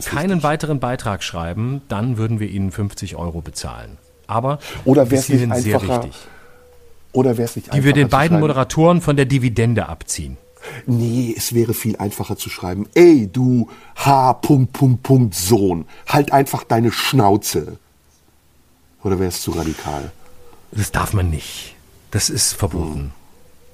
keinen 0.05 0.31
wichtig. 0.31 0.43
weiteren 0.43 0.81
Beitrag 0.81 1.23
schreiben, 1.23 1.83
dann 1.89 2.17
würden 2.17 2.41
wir 2.41 2.49
Ihnen 2.49 2.71
50 2.71 3.17
Euro 3.17 3.43
bezahlen. 3.43 3.99
Aber 4.27 4.59
Oder 4.87 5.03
bis 5.05 5.11
wär's 5.13 5.29
nicht 5.29 5.39
hierhin 5.41 5.63
sehr 5.63 5.77
einfacher, 5.81 6.05
wichtig. 6.05 6.17
Oder 7.13 7.37
wäre 7.37 7.45
es 7.45 7.57
nicht 7.57 7.67
Die 7.69 7.73
wir 7.73 7.79
einfacher 7.91 7.93
den 7.95 8.09
beiden? 8.09 8.41
Moderatoren 8.41 9.01
von 9.03 9.17
der 9.17 9.27
Dividende 9.27 9.87
abziehen. 9.89 10.39
Nee, 10.87 11.35
es 11.37 11.55
wäre 11.55 11.75
viel 11.75 11.97
einfacher 11.97 12.37
zu 12.37 12.49
schreiben. 12.51 12.87
Ey, 12.95 13.29
du 13.33 13.69
H. 13.97 14.33
Punkt, 14.35 14.73
Punkt, 14.73 15.03
Punkt, 15.03 15.35
Sohn. 15.35 15.87
Halt 16.07 16.33
einfach 16.33 16.65
deine 16.65 16.93
Schnauze. 16.93 17.79
Oder 19.03 19.19
wäre 19.19 19.29
es 19.29 19.41
zu 19.43 19.51
radikal? 19.53 20.13
Das 20.71 20.93
darf 20.93 21.13
man 21.13 21.31
nicht. 21.31 21.75
Das 22.11 22.31
ist 22.31 22.53
verboten. 22.55 23.13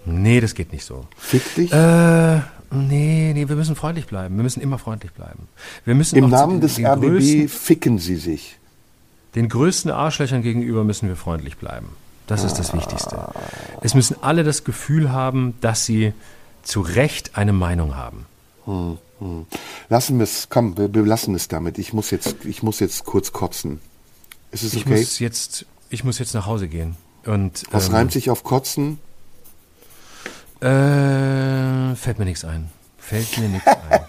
Nee, 0.06 0.40
das 0.40 0.55
geht 0.55 0.73
nicht 0.73 0.85
so. 0.85 1.06
Fick 1.16 1.55
dich? 1.55 1.73
Äh, 1.73 2.36
nee, 2.70 3.32
nee, 3.35 3.48
wir 3.48 3.56
müssen 3.56 3.77
freundlich 3.77 4.06
bleiben. 4.06 4.36
Wir 4.36 4.43
müssen 4.43 4.60
immer 4.62 4.78
freundlich 4.78 5.12
bleiben. 5.12 5.48
Wir 5.85 5.94
müssen 5.94 6.16
Im 6.16 6.31
Namen 6.31 6.60
des 6.60 6.78
RBB 6.78 7.01
Größten, 7.02 7.48
ficken 7.48 7.98
sie 7.98 8.16
sich. 8.16 8.56
den 9.35 9.48
größten 9.48 9.90
Arschlöchern 9.90 10.43
gegenüber 10.43 10.85
müssen 10.85 11.09
wir 11.09 11.16
freundlich 11.16 11.59
bleiben. 11.59 11.89
Das 12.27 12.44
ist 12.44 12.55
das 12.59 12.74
Wichtigste. 12.74 13.32
Es 13.81 13.94
müssen 13.94 14.16
alle 14.23 14.44
das 14.44 14.65
Gefühl 14.65 15.12
haben, 15.12 15.55
dass 15.60 15.86
sie 15.86 16.12
zu 16.62 16.80
Recht 16.80 17.36
eine 17.36 17.52
Meinung 17.52 17.97
haben. 17.97 18.26
Lassen 19.89 20.18
wir 20.18 20.24
es, 20.24 20.48
komm, 20.48 20.76
wir, 20.76 20.93
wir 20.94 21.05
lassen 21.05 21.35
es 21.35 21.48
damit. 21.48 21.78
Ich 21.78 21.93
muss 21.93 22.10
jetzt, 22.10 22.44
ich 22.44 22.62
muss 22.62 22.80
jetzt 22.80 23.05
kurz 23.05 23.32
kotzen. 23.32 23.80
Ist 24.51 24.62
es 24.62 24.74
Ich 24.74 24.86
okay? 24.86 24.98
muss 25.01 25.18
jetzt, 25.18 25.66
ich 25.90 26.05
muss 26.05 26.18
jetzt 26.18 26.35
nach 26.35 26.47
Hause 26.47 26.68
gehen. 26.68 26.97
Und 27.24 27.64
Was 27.70 27.89
ähm, 27.89 27.94
reimt 27.94 28.12
sich 28.12 28.30
auf 28.30 28.44
kotzen? 28.44 28.98
Äh, 30.60 31.94
fällt 31.94 32.18
mir 32.18 32.24
nichts 32.24 32.44
ein. 32.44 32.70
Fällt 32.98 33.39
mir 33.39 33.48
nichts 33.48 33.66
ein. 33.66 34.01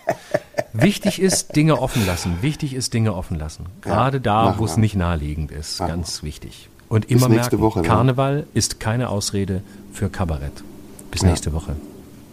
Wichtig 0.73 1.19
ist, 1.19 1.55
Dinge 1.55 1.79
offen 1.79 2.05
lassen. 2.05 2.41
Wichtig 2.41 2.73
ist, 2.73 2.93
Dinge 2.93 3.15
offen 3.15 3.37
lassen. 3.37 3.65
Gerade 3.81 4.21
da, 4.21 4.45
machen 4.45 4.59
wo 4.59 4.65
es 4.65 4.77
nicht 4.77 4.95
naheliegend 4.95 5.51
ist. 5.51 5.79
Machen 5.79 5.89
Ganz 5.89 6.21
wichtig. 6.21 6.69
Und 6.89 7.09
immer 7.09 7.29
nächste 7.29 7.55
merken, 7.55 7.61
Woche, 7.61 7.81
ne? 7.81 7.87
Karneval 7.87 8.47
ist 8.53 8.79
keine 8.79 9.09
Ausrede 9.09 9.61
für 9.93 10.09
Kabarett. 10.09 10.63
Bis 11.11 11.23
nächste 11.23 11.53
Woche. 11.53 11.75